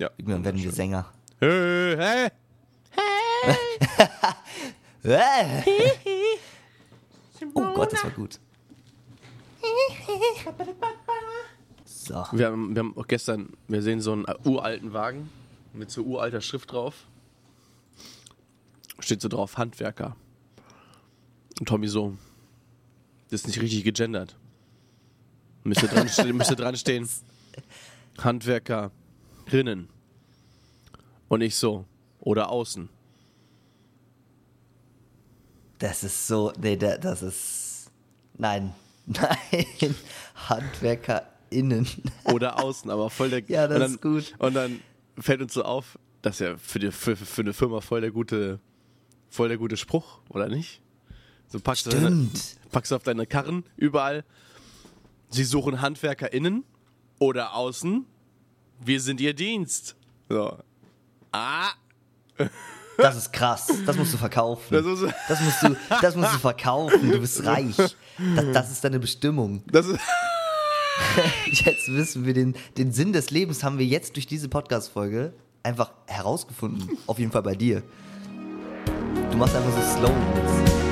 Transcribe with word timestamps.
Ja. 0.00 0.10
Irgendwann 0.16 0.42
werden 0.46 0.62
wir 0.62 0.72
Sänger. 0.72 1.04
Hey, 1.40 1.96
hey. 1.98 2.30
Oh 7.54 7.74
Gott, 7.74 7.92
das 7.92 8.04
war 8.04 8.10
gut. 8.10 8.38
So. 11.84 12.14
Wir 12.32 12.46
haben, 12.46 12.74
wir 12.74 12.80
haben 12.80 12.96
auch 12.96 13.06
gestern, 13.06 13.50
wir 13.68 13.82
sehen 13.82 14.00
so 14.00 14.12
einen 14.12 14.24
uralten 14.44 14.92
Wagen 14.92 15.30
mit 15.74 15.90
so 15.90 16.02
uralter 16.02 16.40
Schrift 16.40 16.72
drauf. 16.72 17.06
Steht 19.00 19.20
so 19.20 19.28
drauf, 19.28 19.58
Handwerker. 19.58 20.16
Und 21.58 21.68
Tommy 21.68 21.88
so, 21.88 22.16
das 23.30 23.42
ist 23.42 23.46
nicht 23.48 23.60
richtig 23.60 23.84
gegendert. 23.84 24.36
Müsste 25.64 25.88
dran, 25.88 26.08
ste- 26.08 26.32
müsste 26.32 26.56
dran 26.56 26.76
stehen, 26.76 27.08
Handwerkerinnen. 29.50 29.88
Und 31.28 31.40
ich 31.42 31.56
so, 31.56 31.84
oder 32.20 32.50
außen. 32.50 32.88
Das 35.78 36.04
ist 36.04 36.26
so, 36.26 36.52
nee, 36.60 36.76
da- 36.76 36.98
das 36.98 37.22
ist, 37.22 37.90
nein, 38.36 38.74
nein, 39.06 39.94
HandwerkerInnen. 40.48 41.86
Oder 42.24 42.62
außen, 42.62 42.90
aber 42.90 43.10
voll 43.10 43.30
der. 43.30 43.42
Ja, 43.48 43.66
das 43.66 43.78
dann, 43.78 43.90
ist 43.92 44.02
gut. 44.02 44.34
Und 44.38 44.54
dann 44.54 44.80
fällt 45.18 45.40
uns 45.40 45.54
so 45.54 45.62
auf, 45.64 45.98
dass 46.22 46.38
ja 46.38 46.56
für, 46.58 46.78
die, 46.78 46.92
für, 46.92 47.16
für 47.16 47.40
eine 47.42 47.52
Firma 47.52 47.80
voll 47.80 48.00
der 48.02 48.10
gute, 48.10 48.60
voll 49.30 49.48
der 49.48 49.56
gute 49.58 49.76
Spruch, 49.76 50.20
oder 50.28 50.48
nicht? 50.48 50.82
So 51.48 51.58
packst 51.60 51.86
du, 51.86 51.90
deine, 51.90 52.28
packst 52.70 52.92
du 52.92 52.96
auf 52.96 53.02
deine 53.02 53.26
Karren 53.26 53.64
überall. 53.76 54.24
Sie 55.30 55.44
suchen 55.44 55.80
HandwerkerInnen 55.80 56.64
oder 57.18 57.54
außen. 57.54 58.04
Wir 58.84 59.00
sind 59.00 59.20
ihr 59.20 59.34
Dienst. 59.34 59.94
So. 60.28 60.56
Ah, 61.32 61.70
Das 62.96 63.16
ist 63.16 63.32
krass, 63.32 63.68
das 63.86 63.96
musst 63.96 64.12
du 64.12 64.18
verkaufen. 64.18 64.74
das 64.74 64.84
ist, 64.86 65.14
Das 65.28 65.40
musst 65.40 65.62
du, 65.62 65.76
das 66.02 66.16
musst 66.16 66.34
du 66.34 66.38
verkaufen, 66.38 67.10
du 67.10 67.18
bist 67.20 67.44
reich. 67.46 67.76
Das, 67.76 67.94
das 68.52 68.70
ist 68.70 68.84
deine 68.84 68.98
Bestimmung. 68.98 69.62
das 69.70 69.86
ist, 69.86 70.00
Jetzt 71.46 71.88
wissen 71.88 72.26
wir 72.26 72.34
den, 72.34 72.54
den 72.76 72.92
Sinn 72.92 73.12
des 73.12 73.30
Lebens 73.30 73.64
haben 73.64 73.78
wir 73.78 73.86
jetzt 73.86 74.16
durch 74.16 74.26
diese 74.26 74.48
Podcast-Folge 74.48 75.32
einfach 75.62 75.92
herausgefunden. 76.06 76.98
Auf 77.06 77.18
jeden 77.18 77.32
Fall 77.32 77.42
bei 77.42 77.54
dir. 77.54 77.82
Du 79.30 79.36
machst 79.38 79.54
einfach 79.56 79.72
so 79.72 79.98
Slogans. 79.98 80.89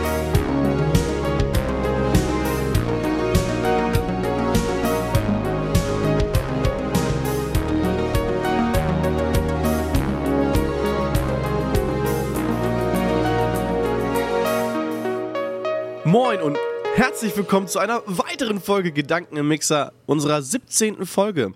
Moin 16.09 16.41
und 16.41 16.56
herzlich 16.95 17.37
willkommen 17.37 17.69
zu 17.69 17.78
einer 17.81 18.03
weiteren 18.06 18.62
Folge 18.62 18.92
Gedanken 18.92 19.37
im 19.37 19.47
Mixer, 19.48 19.92
unserer 20.06 20.41
17. 20.41 21.05
Folge. 21.05 21.53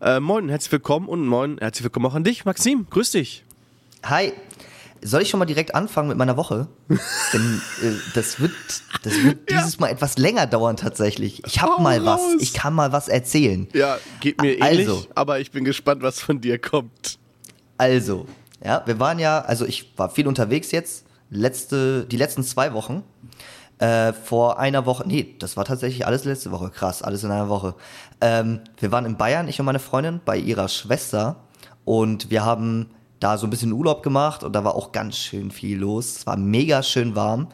Äh, 0.00 0.18
moin, 0.18 0.48
herzlich 0.48 0.72
willkommen 0.72 1.06
und 1.08 1.24
moin, 1.24 1.56
herzlich 1.60 1.84
willkommen 1.84 2.06
auch 2.06 2.14
an 2.16 2.24
dich, 2.24 2.44
Maxim. 2.44 2.88
Grüß 2.90 3.12
dich. 3.12 3.44
Hi. 4.04 4.32
Soll 5.02 5.22
ich 5.22 5.28
schon 5.30 5.38
mal 5.38 5.46
direkt 5.46 5.76
anfangen 5.76 6.08
mit 6.08 6.18
meiner 6.18 6.36
Woche? 6.36 6.66
Denn 7.32 7.62
äh, 7.80 7.92
das 8.16 8.40
wird, 8.40 8.50
das 9.04 9.22
wird 9.22 9.48
dieses 9.48 9.78
Mal 9.78 9.90
etwas 9.90 10.18
länger 10.18 10.48
dauern 10.48 10.76
tatsächlich. 10.76 11.44
Ich 11.46 11.62
Hau 11.62 11.76
hab 11.76 11.80
mal 11.80 12.04
was. 12.04 12.20
raus. 12.20 12.34
Ich 12.40 12.54
kann 12.54 12.74
mal 12.74 12.90
was 12.90 13.06
erzählen. 13.06 13.68
Ja, 13.72 13.98
geht 14.18 14.42
mir 14.42 14.54
ähnlich, 14.58 14.88
Also. 14.88 15.06
aber 15.14 15.38
ich 15.38 15.52
bin 15.52 15.62
gespannt, 15.64 16.02
was 16.02 16.20
von 16.20 16.40
dir 16.40 16.58
kommt. 16.58 17.20
Also, 17.78 18.26
ja, 18.64 18.82
wir 18.84 18.98
waren 18.98 19.20
ja, 19.20 19.42
also 19.42 19.64
ich 19.64 19.92
war 19.96 20.10
viel 20.10 20.26
unterwegs 20.26 20.72
jetzt, 20.72 21.04
letzte, 21.30 22.04
die 22.06 22.16
letzten 22.16 22.42
zwei 22.42 22.72
Wochen. 22.72 23.04
Äh, 23.78 24.14
vor 24.14 24.58
einer 24.58 24.86
Woche, 24.86 25.04
nee, 25.06 25.36
das 25.38 25.56
war 25.58 25.66
tatsächlich 25.66 26.06
alles 26.06 26.24
letzte 26.24 26.50
Woche, 26.50 26.70
krass, 26.70 27.02
alles 27.02 27.24
in 27.24 27.30
einer 27.30 27.50
Woche. 27.50 27.74
Ähm, 28.22 28.60
wir 28.78 28.90
waren 28.90 29.04
in 29.04 29.16
Bayern, 29.16 29.48
ich 29.48 29.60
und 29.60 29.66
meine 29.66 29.80
Freundin, 29.80 30.20
bei 30.24 30.38
ihrer 30.38 30.68
Schwester 30.68 31.36
und 31.84 32.30
wir 32.30 32.44
haben 32.44 32.88
da 33.20 33.36
so 33.36 33.46
ein 33.46 33.50
bisschen 33.50 33.72
Urlaub 33.72 34.02
gemacht 34.02 34.44
und 34.44 34.54
da 34.54 34.64
war 34.64 34.74
auch 34.74 34.92
ganz 34.92 35.16
schön 35.16 35.50
viel 35.50 35.78
los. 35.78 36.16
Es 36.18 36.26
war 36.26 36.38
mega 36.38 36.82
schön 36.82 37.14
warm 37.14 37.48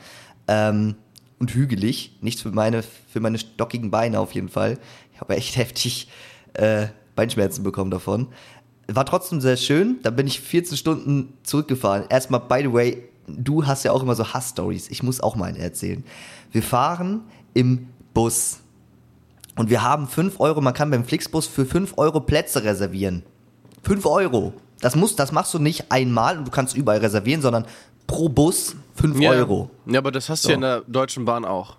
ähm, 0.46 0.94
und 1.40 1.54
hügelig, 1.54 2.18
nichts 2.20 2.42
für 2.42 2.52
meine, 2.52 2.82
für 2.82 3.20
meine 3.20 3.38
stockigen 3.38 3.90
Beine 3.90 4.20
auf 4.20 4.32
jeden 4.32 4.48
Fall. 4.48 4.78
Ich 5.12 5.20
habe 5.20 5.34
echt 5.36 5.56
heftig 5.56 6.08
äh, 6.54 6.86
Beinschmerzen 7.16 7.64
bekommen 7.64 7.90
davon. 7.90 8.28
War 8.86 9.06
trotzdem 9.06 9.40
sehr 9.40 9.56
schön. 9.56 9.98
Da 10.02 10.10
bin 10.10 10.26
ich 10.26 10.40
14 10.40 10.76
Stunden 10.76 11.34
zurückgefahren. 11.42 12.04
Erstmal, 12.08 12.40
by 12.40 12.60
the 12.62 12.72
way, 12.72 13.08
du 13.26 13.66
hast 13.66 13.84
ja 13.84 13.92
auch 13.92 14.02
immer 14.02 14.14
so 14.14 14.32
Hass-Stories. 14.32 14.90
Ich 14.90 15.02
muss 15.02 15.20
auch 15.20 15.36
mal 15.36 15.46
eine 15.46 15.58
erzählen. 15.58 16.04
Wir 16.50 16.62
fahren 16.62 17.22
im 17.54 17.88
Bus. 18.14 18.60
Und 19.56 19.68
wir 19.70 19.82
haben 19.82 20.06
5 20.08 20.40
Euro, 20.40 20.60
man 20.60 20.74
kann 20.74 20.90
beim 20.90 21.04
Flixbus 21.04 21.46
für 21.46 21.66
5 21.66 21.94
Euro 21.98 22.20
Plätze 22.20 22.64
reservieren. 22.64 23.22
5 23.82 24.06
Euro. 24.06 24.54
Das, 24.80 24.96
muss, 24.96 25.14
das 25.14 25.30
machst 25.32 25.52
du 25.54 25.58
nicht 25.58 25.90
einmal 25.92 26.38
und 26.38 26.46
du 26.46 26.50
kannst 26.50 26.76
überall 26.76 26.98
reservieren, 26.98 27.42
sondern 27.42 27.66
pro 28.06 28.28
Bus 28.28 28.76
5 28.96 29.20
Euro. 29.20 29.70
Ja, 29.86 29.98
aber 29.98 30.10
das 30.10 30.28
hast 30.28 30.44
du 30.44 30.48
So. 30.48 30.50
ja 30.50 30.54
in 30.56 30.60
der 30.62 30.80
Deutschen 30.82 31.24
Bahn 31.24 31.44
auch. 31.44 31.76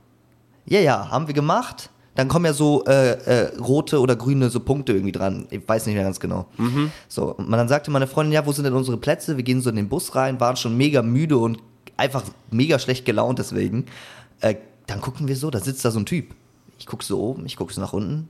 Ja, 0.65 0.79
ja, 0.79 1.09
haben 1.09 1.27
wir 1.27 1.33
gemacht. 1.33 1.89
Dann 2.15 2.27
kommen 2.27 2.45
ja 2.45 2.53
so 2.53 2.83
äh, 2.85 3.11
äh, 3.11 3.57
rote 3.57 3.99
oder 3.99 4.15
grüne 4.15 4.49
so 4.49 4.59
Punkte 4.59 4.93
irgendwie 4.93 5.11
dran. 5.11 5.47
Ich 5.49 5.67
weiß 5.67 5.85
nicht 5.87 5.95
mehr 5.95 6.03
ganz 6.03 6.19
genau. 6.19 6.45
So, 7.07 7.33
und 7.35 7.51
dann 7.51 7.67
sagte 7.67 7.89
meine 7.89 8.07
Freundin, 8.07 8.33
ja, 8.33 8.45
wo 8.45 8.51
sind 8.51 8.65
denn 8.65 8.73
unsere 8.73 8.97
Plätze? 8.97 9.35
Wir 9.35 9.43
gehen 9.43 9.61
so 9.61 9.69
in 9.69 9.75
den 9.75 9.89
Bus 9.89 10.15
rein, 10.15 10.39
waren 10.39 10.55
schon 10.55 10.77
mega 10.77 11.01
müde 11.01 11.37
und 11.37 11.57
einfach 11.97 12.23
mega 12.51 12.77
schlecht 12.77 13.05
gelaunt 13.05 13.39
deswegen. 13.39 13.87
Äh, 14.41 14.55
dann 14.85 15.01
gucken 15.01 15.27
wir 15.27 15.35
so, 15.35 15.49
da 15.49 15.59
sitzt 15.59 15.83
da 15.85 15.91
so 15.91 15.99
ein 15.99 16.05
Typ. 16.05 16.35
Ich 16.77 16.85
guck 16.85 17.03
so 17.03 17.19
oben, 17.19 17.45
ich 17.45 17.55
guck 17.55 17.71
so 17.71 17.81
nach 17.81 17.93
unten. 17.93 18.29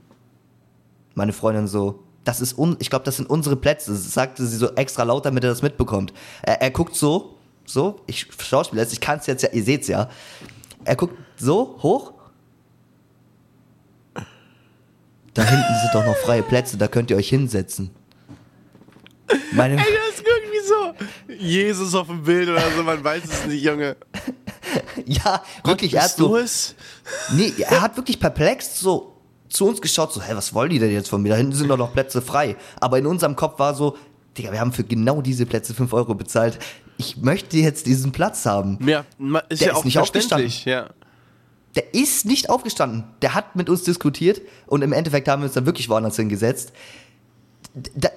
Meine 1.14 1.32
Freundin 1.32 1.66
so, 1.66 2.00
das 2.24 2.40
ist 2.40 2.58
un 2.58 2.76
ich 2.78 2.88
glaube, 2.88 3.04
das 3.04 3.16
sind 3.16 3.28
unsere 3.28 3.56
Plätze. 3.56 3.92
Das 3.92 4.12
sagte 4.12 4.46
sie 4.46 4.56
so 4.56 4.70
extra 4.74 5.02
laut, 5.02 5.26
damit 5.26 5.44
er 5.44 5.50
das 5.50 5.62
mitbekommt. 5.62 6.12
Er, 6.42 6.62
er 6.62 6.70
guckt 6.70 6.96
so, 6.96 7.34
so, 7.66 8.00
ich 8.06 8.26
schauspiele 8.38 8.80
jetzt, 8.82 8.92
ich 8.92 9.00
kann 9.00 9.18
es 9.18 9.26
jetzt 9.26 9.42
ja, 9.42 9.50
ihr 9.52 9.62
seht's 9.62 9.88
ja. 9.88 10.08
Er 10.84 10.96
guckt 10.96 11.16
so 11.36 11.78
hoch. 11.82 12.13
Da 15.34 15.42
hinten 15.42 15.74
sind 15.82 15.94
doch 15.94 16.06
noch 16.06 16.16
freie 16.16 16.42
Plätze, 16.42 16.76
da 16.76 16.88
könnt 16.88 17.10
ihr 17.10 17.16
euch 17.16 17.28
hinsetzen. 17.28 17.90
Meine, 19.52 19.74
Ey, 19.74 19.84
das 19.84 20.20
ist 20.20 20.24
irgendwie 20.26 21.38
so. 21.38 21.44
Jesus 21.44 21.94
auf 21.94 22.06
dem 22.06 22.22
Bild 22.22 22.48
oder 22.48 22.62
so, 22.76 22.82
man 22.82 23.02
weiß 23.02 23.24
es 23.24 23.46
nicht, 23.46 23.64
Junge. 23.64 23.96
ja, 25.06 25.42
wirklich, 25.64 25.94
er 25.94 26.04
hat 26.04 26.10
so, 26.10 26.38
nee, 27.32 27.52
er 27.58 27.82
hat 27.82 27.96
wirklich 27.96 28.20
perplex 28.20 28.78
so 28.78 29.14
zu 29.48 29.66
uns 29.66 29.80
geschaut, 29.80 30.12
so, 30.12 30.20
hä, 30.20 30.32
was 30.34 30.52
wollen 30.54 30.70
die 30.70 30.78
denn 30.78 30.92
jetzt 30.92 31.08
von 31.08 31.22
mir? 31.22 31.30
Da 31.30 31.36
hinten 31.36 31.52
sind 31.52 31.68
doch 31.68 31.76
noch 31.76 31.92
Plätze 31.92 32.20
frei. 32.20 32.56
Aber 32.80 32.98
in 32.98 33.06
unserem 33.06 33.36
Kopf 33.36 33.58
war 33.58 33.74
so, 33.74 33.96
Digga, 34.36 34.52
wir 34.52 34.60
haben 34.60 34.72
für 34.72 34.84
genau 34.84 35.22
diese 35.22 35.46
Plätze 35.46 35.74
5 35.74 35.92
Euro 35.92 36.14
bezahlt. 36.14 36.58
Ich 36.96 37.16
möchte 37.18 37.56
jetzt 37.56 37.86
diesen 37.86 38.12
Platz 38.12 38.46
haben. 38.46 38.78
Ja, 38.86 39.04
ist 39.48 39.60
Der 39.60 39.68
ja 39.68 39.72
ist 39.72 39.78
auch 39.78 39.84
nicht 39.84 39.94
verständlich. 39.94 40.64
Ja. 40.64 40.90
Der 41.76 41.94
ist 41.94 42.24
nicht 42.24 42.50
aufgestanden. 42.50 43.04
Der 43.22 43.34
hat 43.34 43.56
mit 43.56 43.68
uns 43.68 43.82
diskutiert 43.82 44.40
und 44.66 44.82
im 44.82 44.92
Endeffekt 44.92 45.28
haben 45.28 45.42
wir 45.42 45.46
uns 45.46 45.54
dann 45.54 45.66
wirklich 45.66 45.88
woanders 45.88 46.16
hingesetzt. 46.16 46.72
Da, 47.94 48.10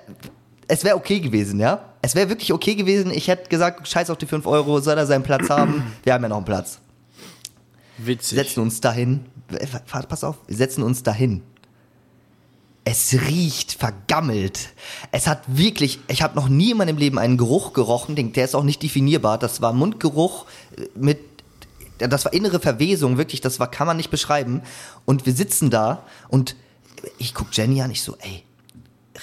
es 0.68 0.84
wäre 0.84 0.96
okay 0.96 1.20
gewesen, 1.20 1.60
ja? 1.60 1.94
Es 2.02 2.14
wäre 2.14 2.30
wirklich 2.30 2.54
okay 2.54 2.76
gewesen. 2.76 3.12
Ich 3.12 3.28
hätte 3.28 3.50
gesagt, 3.50 3.88
scheiß 3.88 4.10
auf 4.10 4.18
die 4.18 4.26
5 4.26 4.46
Euro, 4.46 4.80
soll 4.80 4.98
er 4.98 5.06
seinen 5.06 5.24
Platz 5.24 5.50
haben? 5.50 5.84
Wir 6.04 6.14
haben 6.14 6.24
ja 6.24 6.30
noch 6.30 6.38
einen 6.38 6.46
Platz. 6.46 6.80
Witzig. 7.98 8.38
setzen 8.38 8.60
uns 8.62 8.82
dahin. 8.82 9.26
Warte, 9.92 10.08
Pass 10.08 10.24
auf, 10.24 10.36
wir 10.46 10.56
setzen 10.56 10.84
uns 10.84 11.04
dahin. 11.04 11.42
Es 12.84 13.14
riecht 13.28 13.74
vergammelt. 13.74 14.70
Es 15.12 15.28
hat 15.28 15.42
wirklich, 15.48 16.00
ich 16.08 16.22
habe 16.22 16.36
noch 16.36 16.48
nie 16.48 16.72
in 16.72 16.78
meinem 16.78 16.98
Leben 16.98 17.18
einen 17.18 17.38
Geruch 17.38 17.74
gerochen, 17.74 18.16
der 18.34 18.46
ist 18.46 18.56
auch 18.56 18.64
nicht 18.64 18.82
definierbar. 18.82 19.38
Das 19.38 19.62
war 19.62 19.74
Mundgeruch 19.74 20.46
äh, 20.78 20.88
mit, 20.96 21.20
das 21.98 22.26
war 22.26 22.34
innere 22.34 22.60
Verwesung, 22.60 23.18
wirklich, 23.18 23.42
das 23.42 23.60
war, 23.60 23.70
kann 23.70 23.88
man 23.88 23.98
nicht 23.98 24.10
beschreiben. 24.10 24.62
Und 25.06 25.26
wir 25.26 25.34
sitzen 25.34 25.70
da 25.70 26.04
und 26.30 26.56
ich 27.18 27.34
guck 27.34 27.56
Jenny 27.56 27.82
an, 27.82 27.92
ich 27.92 28.02
so, 28.02 28.16
ey, 28.20 28.44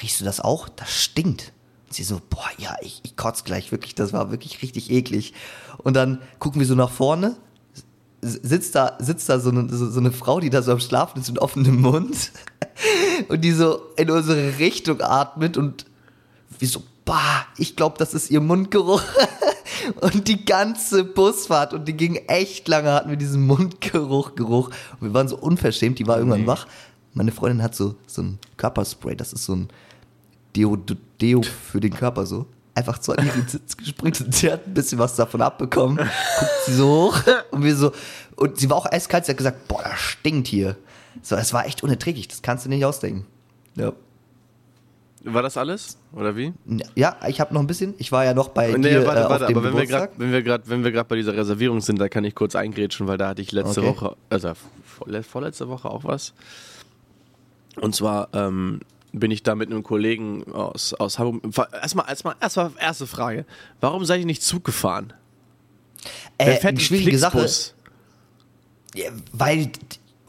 riechst 0.00 0.21
du 0.21 0.25
das 0.25 0.41
auch? 0.41 0.69
Das 0.69 0.93
stinkt. 0.93 1.53
Und 1.87 1.94
sie 1.94 2.05
so, 2.05 2.21
boah, 2.31 2.49
ja, 2.59 2.76
ich, 2.81 3.00
ich 3.05 3.17
kotz 3.17 3.44
gleich, 3.44 3.73
wirklich, 3.73 3.94
das 3.94 4.12
war 4.12 4.31
wirklich 4.31 4.62
richtig 4.62 4.91
eklig. 4.91 5.35
Und 5.79 5.94
dann 5.94 6.21
gucken 6.38 6.61
wir 6.61 6.67
so 6.67 6.75
nach 6.75 6.91
vorne, 6.91 7.37
sitzt 8.21 8.75
da, 8.75 8.97
sitzt 9.00 9.29
da 9.29 9.38
so 9.38 9.50
eine, 9.50 9.69
so, 9.69 9.91
so 9.91 10.00
eine 10.00 10.12
Frau, 10.12 10.41
die 10.41 10.50
da 10.50 10.62
so 10.62 10.73
am 10.73 10.81
Schlafen 10.81 11.21
ist 11.21 11.29
mit 11.29 11.41
offenem 11.41 11.81
Mund 11.81 12.32
und 13.29 13.43
die 13.43 13.53
so 13.53 13.81
in 13.97 14.11
unsere 14.11 14.59
Richtung 14.59 15.00
atmet 15.03 15.56
und 15.56 15.85
wie 16.59 16.67
so, 16.67 16.82
bah, 17.05 17.47
ich 17.59 17.76
glaube, 17.76 17.97
das 17.99 18.15
ist 18.15 18.31
ihr 18.31 18.41
Mundgeruch. 18.41 19.03
Und 20.00 20.28
die 20.28 20.44
ganze 20.44 21.04
Busfahrt 21.04 21.75
und 21.75 21.86
die 21.86 21.94
ging 21.96 22.16
echt 22.28 22.69
lange, 22.69 22.92
hatten 22.92 23.10
wir 23.10 23.16
diesen 23.16 23.46
Mundgeruch, 23.46 24.34
Geruch. 24.34 24.69
Und 25.00 25.08
wir 25.08 25.14
waren 25.14 25.28
so 25.28 25.36
unverschämt, 25.36 25.98
die 25.98 26.06
war 26.06 26.19
irgendwann 26.19 26.42
Nee. 26.42 26.46
wach. 26.46 26.66
Meine 27.12 27.32
Freundin 27.32 27.62
hat 27.62 27.75
so, 27.75 27.94
so 28.06 28.22
ein 28.22 28.38
Körperspray, 28.56 29.14
das 29.16 29.32
ist 29.32 29.44
so 29.44 29.54
ein 29.54 29.69
Deo, 30.56 30.76
Deo 31.20 31.42
für 31.42 31.81
den 31.81 31.92
Körper 31.94 32.26
so. 32.26 32.46
Einfach 32.76 33.00
so 33.00 33.12
an 33.12 33.25
ihren 33.25 33.46
Sitz 33.46 33.76
gespritzt 33.76 34.22
und 34.22 34.34
sie 34.34 34.50
hat 34.50 34.66
ein 34.66 34.75
bisschen 34.75 34.98
was 34.98 35.14
davon 35.14 35.40
abbekommen. 35.42 35.96
Guckt 35.96 36.50
sie 36.66 36.75
so 36.75 36.88
hoch 36.88 37.20
und 37.52 37.62
wir 37.62 37.76
so. 37.76 37.92
Und 38.37 38.58
sie 38.58 38.69
war 38.69 38.76
auch 38.78 38.87
eiskalt, 38.90 39.26
sie 39.26 39.30
hat 39.32 39.37
gesagt, 39.38 39.69
boah, 39.69 39.82
das 39.84 39.98
stinkt 40.00 40.48
hier. 40.48 40.76
So, 41.22 41.37
es 41.37 41.52
war 41.52 41.66
echt 41.66 41.84
unerträglich, 41.84 42.26
das 42.26 42.42
kannst 42.42 42.64
du 42.64 42.69
nicht 42.69 42.84
ausdenken. 42.84 43.26
Ja. 43.76 43.92
War 45.26 45.43
das 45.43 45.56
alles? 45.56 45.97
Oder 46.12 46.37
wie? 46.37 46.53
Ja, 46.94 47.17
ich 47.26 47.41
habe 47.41 47.55
noch 47.55 47.61
ein 47.62 47.67
bisschen. 47.67 47.94
Ich 47.97 48.12
war 48.12 48.25
ja 48.26 48.35
noch 48.35 48.49
bei 48.50 48.73
Nee, 48.73 48.91
dir 48.91 49.06
warte, 49.06 49.21
äh, 49.21 49.25
auf 49.25 49.31
warte, 49.31 49.47
dem 49.47 49.56
aber 49.56 49.67
wenn 49.69 49.75
wir 49.76 49.87
Geburtstag. 49.87 50.11
wir 50.19 50.43
gerade, 50.43 50.65
wenn 50.69 50.85
wir 50.85 50.93
gerade 50.93 51.09
bei 51.09 51.17
dieser 51.17 51.35
Reservierung 51.35 51.81
sind, 51.81 51.99
da 51.99 52.09
kann 52.11 52.25
ich 52.25 52.35
kurz 52.35 52.55
eingrätschen, 52.55 53.06
weil 53.06 53.17
da 53.17 53.29
hatte 53.29 53.41
ich 53.41 53.50
letzte 53.50 53.81
Okay. 53.81 53.88
Woche, 53.88 54.17
also 54.29 54.53
vorle- 54.99 55.23
vorletzte 55.23 55.69
Woche 55.69 55.88
auch 55.88 56.05
was. 56.05 56.35
Und 57.81 57.94
zwar 57.94 58.29
ähm, 58.35 58.81
bin 59.12 59.31
ich 59.31 59.43
da 59.43 59.55
mit 59.55 59.71
einem 59.71 59.82
Kollegen 59.82 60.44
aus, 60.53 60.93
aus 60.94 61.19
Hamburg. 61.19 61.43
Erstmal, 61.73 62.06
erstmal, 62.09 62.35
erstmal 62.41 62.71
erste 62.79 63.06
Frage. 63.06 63.47
Warum 63.81 64.05
seid 64.05 64.21
ihr 64.21 64.26
nicht 64.26 64.43
Zug 64.43 64.62
gefahren? 64.65 65.12
äh, 66.37 66.44
fährt 66.53 66.65
eine 66.67 66.76
ein 66.76 66.81
schwierige 66.81 67.17
Sache. 67.19 67.38
Flixbus? 67.38 67.75
Ja, 68.94 69.11
weil, 69.32 69.71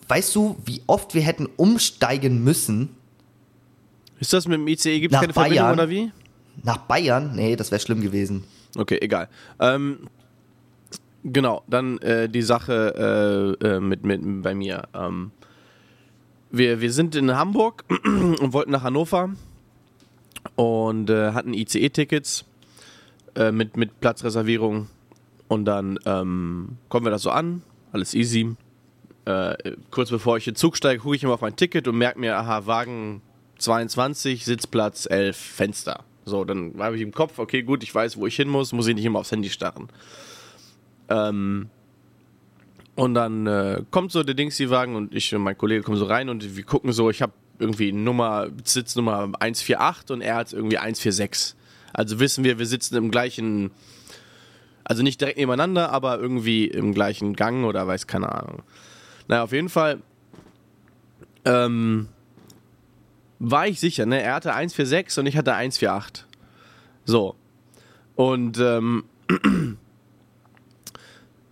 weißt 0.08 0.34
du, 0.36 0.56
wie 0.66 0.82
oft 0.88 1.14
wir 1.14 1.22
hätten 1.22 1.48
umsteigen 1.58 2.44
müssen 2.46 2.96
Ist 4.26 4.34
das 4.34 4.48
mit 4.48 4.60
dem 4.60 4.68
ICE? 4.68 5.00
Gibt 5.00 5.14
es 5.14 5.20
keine 5.20 5.34
Verbindung 5.34 5.60
Bayern. 5.60 5.74
oder 5.74 5.90
wie? 5.90 6.12
nach 6.64 6.78
Bayern? 6.78 7.36
Nee, 7.36 7.56
das 7.56 7.72
wäre 7.72 7.80
schlimm 7.80 8.02
gewesen. 8.02 8.44
Okay, 8.76 8.98
egal. 9.02 9.30
Ähm, 9.60 10.08
genau, 11.24 11.64
dann 11.68 11.98
äh, 12.00 12.28
die 12.28 12.42
Sache 12.42 13.58
äh, 13.62 13.68
äh, 13.68 13.80
mit, 13.80 14.04
mit 14.04 14.44
bei 14.44 14.56
mir. 14.56 14.88
Ähm, 14.94 15.32
wir, 16.52 16.82
wir 16.82 16.92
sind 16.92 17.16
in 17.16 17.36
Hamburg 17.36 17.86
und 18.06 18.54
wollten 18.54 18.72
nach 18.72 18.84
Hannover 18.84 19.30
und 20.56 21.10
äh, 21.10 21.32
hatten 21.32 21.54
ICE-Tickets 21.54 22.46
äh, 23.36 23.52
mit, 23.52 23.78
mit 23.78 24.00
Platzreservierung. 24.00 24.88
Und 25.48 25.66
dann 25.66 26.00
ähm, 26.06 26.78
kommen 26.90 27.06
wir 27.06 27.12
da 27.12 27.20
so 27.20 27.30
an, 27.30 27.62
alles 27.92 28.16
easy. 28.16 28.56
Äh, 29.26 29.76
kurz 29.92 30.10
bevor 30.10 30.38
ich 30.38 30.48
in 30.48 30.54
den 30.54 30.58
Zug 30.58 30.76
steige, 30.78 31.02
gucke 31.02 31.16
ich 31.16 31.24
immer 31.24 31.34
auf 31.34 31.42
mein 31.42 31.56
Ticket 31.56 31.88
und 31.88 31.98
merke 31.98 32.20
mir, 32.20 32.36
aha, 32.38 32.66
Wagen 32.66 33.22
22, 33.66 34.46
Sitzplatz 34.46 35.08
11, 35.10 35.36
Fenster. 35.36 36.04
So, 36.24 36.44
dann 36.46 36.74
habe 36.80 36.96
ich 36.96 37.02
im 37.02 37.12
Kopf, 37.12 37.38
okay, 37.38 37.64
gut, 37.64 37.84
ich 37.84 37.94
weiß, 37.94 38.18
wo 38.18 38.26
ich 38.26 38.36
hin 38.36 38.48
muss, 38.50 38.72
muss 38.74 38.88
ich 38.88 38.96
nicht 38.96 39.06
immer 39.06 39.20
aufs 39.20 39.32
Handy 39.32 39.50
starren. 39.50 39.90
Ähm, 41.10 41.70
und 42.96 43.14
dann 43.14 43.46
äh, 43.46 43.84
kommt 43.92 44.12
so 44.12 44.24
der 44.24 44.36
Dingsi-Wagen 44.36 44.96
und 44.96 45.14
ich 45.14 45.34
und 45.36 45.42
mein 45.42 45.58
Kollege 45.58 45.84
kommen 45.84 45.98
so 45.98 46.06
rein 46.06 46.30
und 46.30 46.56
wir 46.56 46.64
gucken 46.64 46.94
so, 46.94 47.10
ich 47.10 47.22
habe 47.22 47.34
irgendwie 47.60 47.92
Nummer, 47.92 48.48
Sitznummer 48.64 49.32
148 49.40 50.12
und 50.12 50.22
er 50.22 50.36
hat 50.36 50.54
irgendwie 50.54 50.78
146. 50.78 51.56
Also 51.94 52.20
wissen 52.20 52.44
wir, 52.44 52.58
wir 52.60 52.66
sitzen 52.66 52.96
im 52.96 53.12
gleichen, 53.12 53.72
also 54.84 55.04
nicht 55.04 55.22
direkt 55.22 55.38
nebeneinander, 55.38 55.92
aber 55.92 56.20
irgendwie 56.20 56.66
im 56.66 56.94
gleichen 56.94 57.36
Gang 57.36 57.66
oder 57.66 57.86
weiß 57.86 58.08
keine 58.08 58.32
Ahnung. 58.34 58.64
Naja, 59.28 59.44
auf 59.44 59.52
jeden 59.52 59.70
Fall 59.70 60.02
ähm, 61.46 62.08
war 63.52 63.68
ich 63.68 63.80
sicher, 63.80 64.06
ne? 64.06 64.22
Er 64.22 64.34
hatte 64.36 64.54
146 64.54 65.20
und 65.20 65.28
ich 65.28 65.38
hatte 65.38 65.54
148. 65.54 66.26
So. 67.06 67.36
Und 68.16 68.58
ähm, 68.60 69.04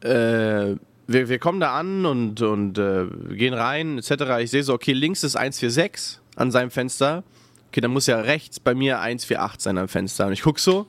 äh, 0.01 0.75
wir, 1.05 1.29
wir 1.29 1.39
kommen 1.39 1.59
da 1.59 1.77
an 1.77 2.05
und, 2.05 2.41
und 2.41 2.77
äh, 2.77 3.05
gehen 3.35 3.53
rein, 3.53 3.99
etc. 3.99 4.11
Ich 4.41 4.51
sehe 4.51 4.63
so, 4.63 4.73
okay, 4.73 4.93
links 4.93 5.23
ist 5.23 5.35
146 5.35 6.19
an 6.35 6.51
seinem 6.51 6.71
Fenster. 6.71 7.23
Okay, 7.67 7.81
dann 7.81 7.91
muss 7.91 8.07
ja 8.07 8.19
rechts 8.19 8.59
bei 8.59 8.73
mir 8.73 8.99
148 8.99 9.61
sein 9.61 9.77
am 9.77 9.87
Fenster. 9.87 10.27
Und 10.27 10.33
ich 10.33 10.41
guck 10.41 10.59
so, 10.59 10.87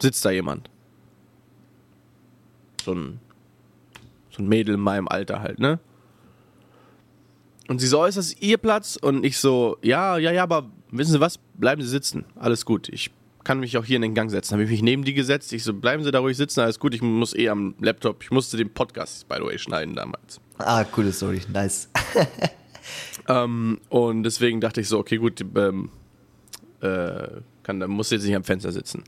sitzt 0.00 0.24
da 0.24 0.30
jemand. 0.30 0.68
So 2.84 2.92
ein, 2.92 3.20
so 4.30 4.42
ein 4.42 4.48
Mädel 4.48 4.74
in 4.74 4.80
meinem 4.80 5.06
Alter 5.08 5.40
halt, 5.40 5.58
ne? 5.58 5.78
Und 7.68 7.80
sie 7.80 7.86
so, 7.86 8.02
oh, 8.02 8.04
ist 8.04 8.18
das 8.18 8.34
Ihr 8.40 8.58
Platz? 8.58 8.96
Und 9.00 9.24
ich 9.24 9.38
so, 9.38 9.78
ja, 9.82 10.18
ja, 10.18 10.30
ja, 10.32 10.42
aber 10.42 10.70
wissen 10.90 11.12
Sie 11.12 11.20
was? 11.20 11.38
Bleiben 11.54 11.80
Sie 11.82 11.88
sitzen. 11.88 12.24
Alles 12.36 12.64
gut. 12.64 12.88
Ich 12.90 13.10
kann 13.42 13.60
mich 13.60 13.76
auch 13.78 13.84
hier 13.84 13.96
in 13.96 14.02
den 14.02 14.14
Gang 14.14 14.30
setzen. 14.30 14.52
Habe 14.52 14.64
ich 14.64 14.70
mich 14.70 14.82
neben 14.82 15.04
die 15.04 15.14
gesetzt. 15.14 15.52
Ich 15.52 15.64
so, 15.64 15.72
bleiben 15.72 16.04
Sie 16.04 16.10
da 16.10 16.18
ruhig 16.18 16.36
sitzen. 16.36 16.60
Alles 16.60 16.78
gut. 16.78 16.94
Ich 16.94 17.02
muss 17.02 17.34
eh 17.34 17.48
am 17.48 17.74
Laptop. 17.80 18.22
Ich 18.22 18.30
musste 18.30 18.56
den 18.56 18.70
Podcast, 18.70 19.28
by 19.28 19.36
the 19.38 19.44
way, 19.44 19.58
schneiden 19.58 19.94
damals. 19.94 20.40
Ah, 20.58 20.84
coole 20.84 21.12
Story, 21.12 21.40
nice. 21.52 21.88
Ähm, 23.28 23.80
und 23.88 24.22
deswegen 24.22 24.60
dachte 24.60 24.80
ich 24.80 24.88
so, 24.88 24.98
okay, 24.98 25.16
gut, 25.16 25.44
ähm, 25.56 25.90
äh, 26.80 27.40
kann, 27.62 27.80
dann 27.80 27.90
muss 27.90 28.10
jetzt 28.10 28.24
nicht 28.24 28.36
am 28.36 28.44
Fenster 28.44 28.72
sitzen. 28.72 29.04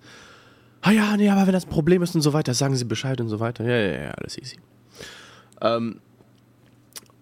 Ah 0.80 0.90
ja, 0.90 1.16
nee, 1.16 1.28
aber 1.28 1.46
wenn 1.46 1.52
das 1.52 1.66
ein 1.66 1.70
Problem 1.70 2.02
ist 2.02 2.14
und 2.14 2.22
so 2.22 2.32
weiter, 2.32 2.54
sagen 2.54 2.76
Sie 2.76 2.84
Bescheid 2.84 3.20
und 3.20 3.28
so 3.28 3.40
weiter. 3.40 3.64
Ja, 3.64 3.76
ja, 3.76 4.02
ja, 4.04 4.10
alles 4.12 4.38
easy. 4.38 4.56
Ähm, 5.60 6.00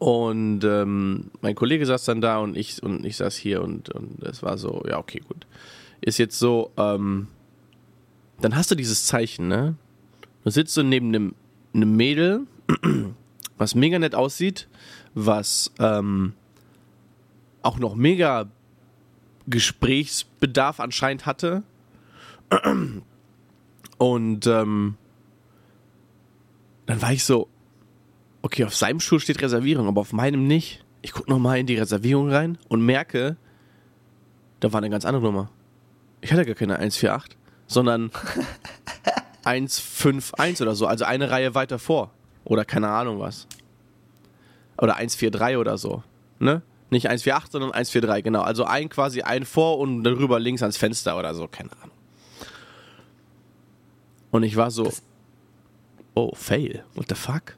und 0.05 0.65
ähm, 0.65 1.31
mein 1.41 1.55
Kollege 1.55 1.87
saß 1.87 2.05
dann 2.05 2.21
da 2.21 2.37
und 2.37 2.59
ich 2.59 2.83
und 2.83 3.07
ich 3.07 3.17
saß 3.17 3.35
hier 3.37 3.63
und 3.63 3.89
und 3.89 4.23
es 4.23 4.43
war 4.43 4.59
so, 4.59 4.85
ja, 4.87 4.99
okay, 4.99 5.23
gut. 5.27 5.47
Ist 6.03 6.19
jetzt 6.19 6.39
so, 6.39 6.73
ähm, 6.77 7.29
dann 8.39 8.55
hast 8.55 8.71
du 8.71 8.75
dieses 8.75 9.07
Zeichen, 9.07 9.49
ne? 9.49 9.77
Du 10.45 10.51
sitzt 10.51 10.75
so 10.75 10.83
neben 10.83 11.09
einem, 11.09 11.35
einem 11.73 11.97
Mädel, 11.97 12.47
was 13.57 13.75
mega 13.75 13.99
nett 13.99 14.15
aussieht, 14.15 14.69
was 15.15 15.73
ähm, 15.79 16.35
auch 17.63 17.79
noch 17.79 17.95
mega 17.95 18.51
Gesprächsbedarf 19.47 20.81
anscheinend 20.81 21.25
hatte. 21.25 21.63
Und 23.97 24.47
ähm, 24.47 24.97
dann 26.85 27.01
war 27.01 27.13
ich 27.15 27.25
so, 27.25 27.49
okay, 28.45 28.65
auf 28.65 28.77
seinem 28.77 29.01
Stuhl 29.01 29.21
steht 29.21 29.41
Reservierung, 29.41 29.89
aber 29.89 30.03
auf 30.03 30.13
meinem 30.13 30.47
nicht. 30.47 30.85
Ich 31.01 31.13
gucke 31.13 31.31
nochmal 31.31 31.59
in 31.59 31.67
die 31.67 31.77
Reservierung 31.77 32.31
rein 32.31 32.59
und 32.69 32.85
merke, 32.85 33.37
da 34.61 34.73
war 34.73 34.79
eine 34.79 34.91
ganz 34.91 35.07
andere 35.07 35.23
Nummer. 35.23 35.51
Ich 36.21 36.31
hatte 36.31 36.45
gar 36.45 36.55
keine 36.55 36.75
148, 36.75 37.39
sondern 37.67 38.11
151 39.45 40.61
oder 40.61 40.75
so, 40.75 40.87
also 40.87 41.07
eine 41.07 41.31
Reihe 41.31 41.55
weiter 41.55 41.79
vor. 41.79 42.11
Oder 42.45 42.67
keine 42.67 42.89
Ahnung 42.89 43.19
was. 43.19 43.47
Oder 44.77 44.97
143 44.97 45.57
oder 45.57 45.79
so. 45.79 46.03
Ne? 46.39 46.61
Nicht 46.91 47.07
148, 47.07 47.51
sondern 47.51 47.71
143, 47.73 48.25
genau. 48.25 48.43
Also 48.43 48.65
ein 48.65 48.91
quasi 48.91 49.23
ein 49.23 49.47
vor 49.47 49.79
und 49.79 50.05
darüber 50.05 50.39
links 50.39 50.61
ans 50.61 50.77
Fenster 50.77 51.19
oder 51.19 51.35
so, 51.35 51.49
keine 51.49 51.73
Ahnung. 51.81 51.97
Und 54.31 54.43
ich 54.43 54.57
war 54.57 54.71
so, 54.71 54.93
oh, 56.15 56.35
fail, 56.35 56.85
what 56.95 57.07
the 57.09 57.15
fuck? 57.15 57.57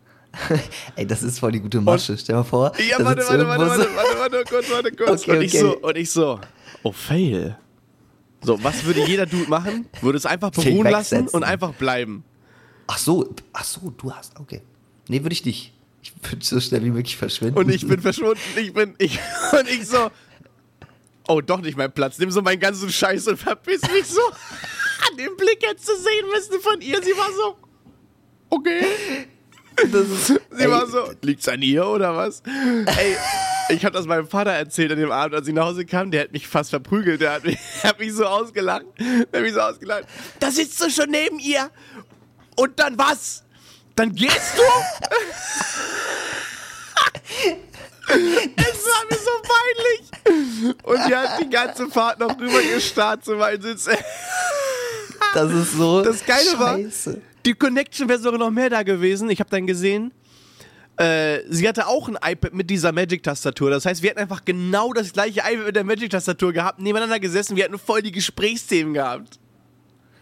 Ey, 0.97 1.07
das 1.07 1.23
ist 1.23 1.39
voll 1.39 1.53
die 1.53 1.61
gute 1.61 1.81
Masche. 1.81 2.17
Stell 2.17 2.35
dir 2.35 2.41
mal 2.41 2.45
vor. 2.45 2.73
Ja, 2.79 3.05
warte, 3.05 3.23
warte, 3.27 3.47
warte, 3.47 3.69
warte, 3.69 3.97
warte, 3.97 4.19
warte, 4.19 4.45
kurz, 4.49 4.71
warte, 4.71 4.93
kurz. 4.93 5.23
Okay, 5.23 5.37
und, 5.37 5.43
ich 5.43 5.55
okay. 5.55 5.61
so, 5.61 5.79
und 5.79 5.97
ich 5.97 6.11
so, 6.11 6.41
oh, 6.83 6.93
fail. 6.93 7.57
So, 8.43 8.63
was 8.63 8.85
würde 8.85 9.05
jeder 9.07 9.27
Dude 9.27 9.49
machen? 9.49 9.87
Würde 10.01 10.19
es 10.19 10.27
einfach 10.27 10.51
beruhen 10.51 10.89
lassen 10.89 11.29
und 11.29 11.43
einfach 11.43 11.73
bleiben. 11.75 12.25
Ach 12.87 12.99
so, 12.99 13.35
ach 13.53 13.65
so, 13.65 13.93
du 13.97 14.13
hast, 14.13 14.39
okay. 14.39 14.63
Nee, 15.09 15.23
würde 15.23 15.33
ich 15.33 15.45
nicht. 15.45 15.73
Ich 16.03 16.13
würde 16.23 16.45
so 16.45 16.61
schnell 16.61 16.85
wie 16.85 16.91
möglich 16.91 17.17
verschwinden. 17.17 17.59
Und 17.59 17.69
ich 17.69 17.87
bin 17.87 18.01
verschwunden, 18.01 18.39
ich 18.57 18.73
bin, 18.73 18.95
ich, 18.99 19.19
und 19.53 19.69
ich 19.69 19.89
so, 19.89 20.11
oh, 21.27 21.41
doch 21.41 21.61
nicht 21.61 21.77
mein 21.77 21.91
Platz, 21.91 22.19
nimm 22.19 22.31
so 22.31 22.43
meinen 22.43 22.61
ganzen 22.61 22.91
Scheiß 22.91 23.27
und 23.27 23.37
verpiss 23.39 23.83
mich 23.93 24.07
so. 24.07 24.21
An 25.11 25.17
dem 25.17 25.37
Blick 25.37 25.59
hättest 25.63 25.89
du 25.89 25.95
sehen 25.95 26.29
müssen 26.33 26.61
von 26.61 26.81
ihr, 26.81 27.03
sie 27.03 27.11
war 27.11 27.33
so, 27.33 27.57
okay. 28.51 29.27
Das 29.77 30.09
ist, 30.09 30.27
Sie 30.27 30.39
ey, 30.59 30.71
war 30.71 30.87
so, 30.87 31.11
liegt's 31.23 31.49
an 31.49 31.63
ihr 31.63 31.87
oder 31.87 32.15
was? 32.17 32.43
Ey, 32.47 33.17
ich 33.69 33.85
habe 33.85 33.97
das 33.97 34.07
meinem 34.07 34.29
Vater 34.29 34.53
erzählt 34.53 34.93
an 34.93 34.99
dem 34.99 35.11
Abend, 35.11 35.35
als 35.35 35.49
ich 35.49 35.55
nach 35.55 35.67
Hause 35.67 35.85
kam. 35.85 36.11
Der 36.11 36.23
hat 36.23 36.33
mich 36.33 36.49
fast 36.49 36.71
verprügelt. 36.71 37.21
Der 37.21 37.33
hat 37.33 37.45
mich, 37.45 37.59
hat 37.83 37.99
mich 37.99 38.15
so 38.15 38.25
ausgelacht. 38.25 38.87
Der 38.99 39.41
hat 39.41 39.43
mich 39.43 39.53
so 39.55 39.61
ausgelacht. 39.61 40.05
Da 40.41 40.51
sitzt 40.51 40.81
du 40.81 40.89
schon 40.91 41.11
neben 41.11 41.39
ihr. 41.39 41.71
Und 42.57 42.79
dann 42.79 42.97
was? 42.97 43.45
Dann 43.95 44.15
gehst 44.15 44.55
du? 44.57 44.63
es 48.09 48.87
war 48.87 49.05
mir 49.11 49.19
so 49.19 49.31
peinlich. 49.43 50.03
Und 50.83 51.09
die 51.09 51.15
hat 51.15 51.39
die 51.41 51.51
ganze 51.51 51.89
Fahrt 51.89 52.19
noch 52.21 52.39
rüber 52.39 52.63
gestarrt 52.63 53.25
zu 53.25 53.35
meinem 53.35 53.61
Sitz. 53.61 53.89
das 55.35 55.53
ist 55.53 55.73
so. 55.73 56.03
Das 56.03 56.25
Geile 56.25 56.59
war, 56.59 56.79
Scheiße. 56.79 57.21
Die 57.47 57.55
Connection 57.55 58.09
wäre 58.09 58.19
sogar 58.19 58.39
noch 58.39 58.51
mehr 58.51 58.69
da 58.69 58.83
gewesen. 58.83 59.31
Ich 59.31 59.41
habe 59.41 59.49
dann 59.51 59.67
gesehen, 59.67 60.13
äh, 60.99 61.39
sie 61.49 61.67
hatte 61.69 61.87
auch 61.87 62.09
ein 62.09 62.17
iPad 62.23 62.53
mit 62.55 62.69
dieser 62.71 62.93
Magic-Tastatur. 62.93 63.71
Das 63.71 63.87
heißt, 63.87 64.03
wir 64.03 64.11
hätten 64.11 64.21
einfach 64.21 64.45
genau 64.45 64.93
das 64.93 65.13
gleiche 65.13 65.41
iPad 65.41 65.67
mit 65.67 65.77
der 65.77 65.85
Magic-Tastatur 65.85 66.53
gehabt, 66.53 66.81
nebeneinander 66.81 67.21
gesessen. 67.21 67.57
Wir 67.57 67.65
hätten 67.65 67.79
voll 67.79 68.03
die 68.03 68.13
Gesprächsthemen 68.13 68.95
gehabt. 68.95 69.39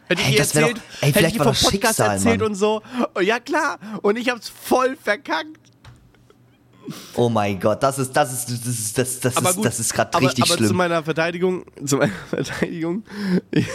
Hätte 0.07 0.21
ich 0.21 0.28
Ey, 0.28 0.35
ihr 0.35 0.40
erzählt, 0.40 0.76
doch- 0.76 0.83
ey, 1.02 1.12
hätte 1.12 1.26
ich 1.28 1.35
ihr 1.35 1.43
vom 1.43 1.52
Podcast 1.54 1.71
Schicksal, 1.73 2.11
erzählt 2.11 2.40
Mann. 2.40 2.49
und 2.50 2.54
so. 2.57 2.83
Ja, 3.21 3.40
klar. 3.40 3.78
Und 4.02 4.16
ich 4.19 4.28
hab's 4.28 4.49
voll 4.50 4.97
verkackt. 5.02 5.59
Oh 7.14 7.31
mein 7.31 7.59
Gott, 7.59 7.83
das 7.83 7.99
ist, 7.99 8.12
das 8.12 8.31
ist, 8.31 8.50
das 8.50 8.66
ist, 8.66 8.99
das, 8.99 9.21
das 9.21 9.37
Aber 9.38 9.49
ist, 9.50 9.57
gut, 9.57 9.64
das 9.64 9.81
ist 9.81 9.95
gerade 9.95 10.21
richtig 10.21 10.45
aber 10.45 10.57
schlimm. 10.59 10.69
zu 10.69 10.75
meiner 10.75 11.02
Verteidigung, 11.02 11.64
zu 11.87 11.97
meiner 11.97 12.12
Verteidigung, 12.28 13.04
ich, 13.50 13.66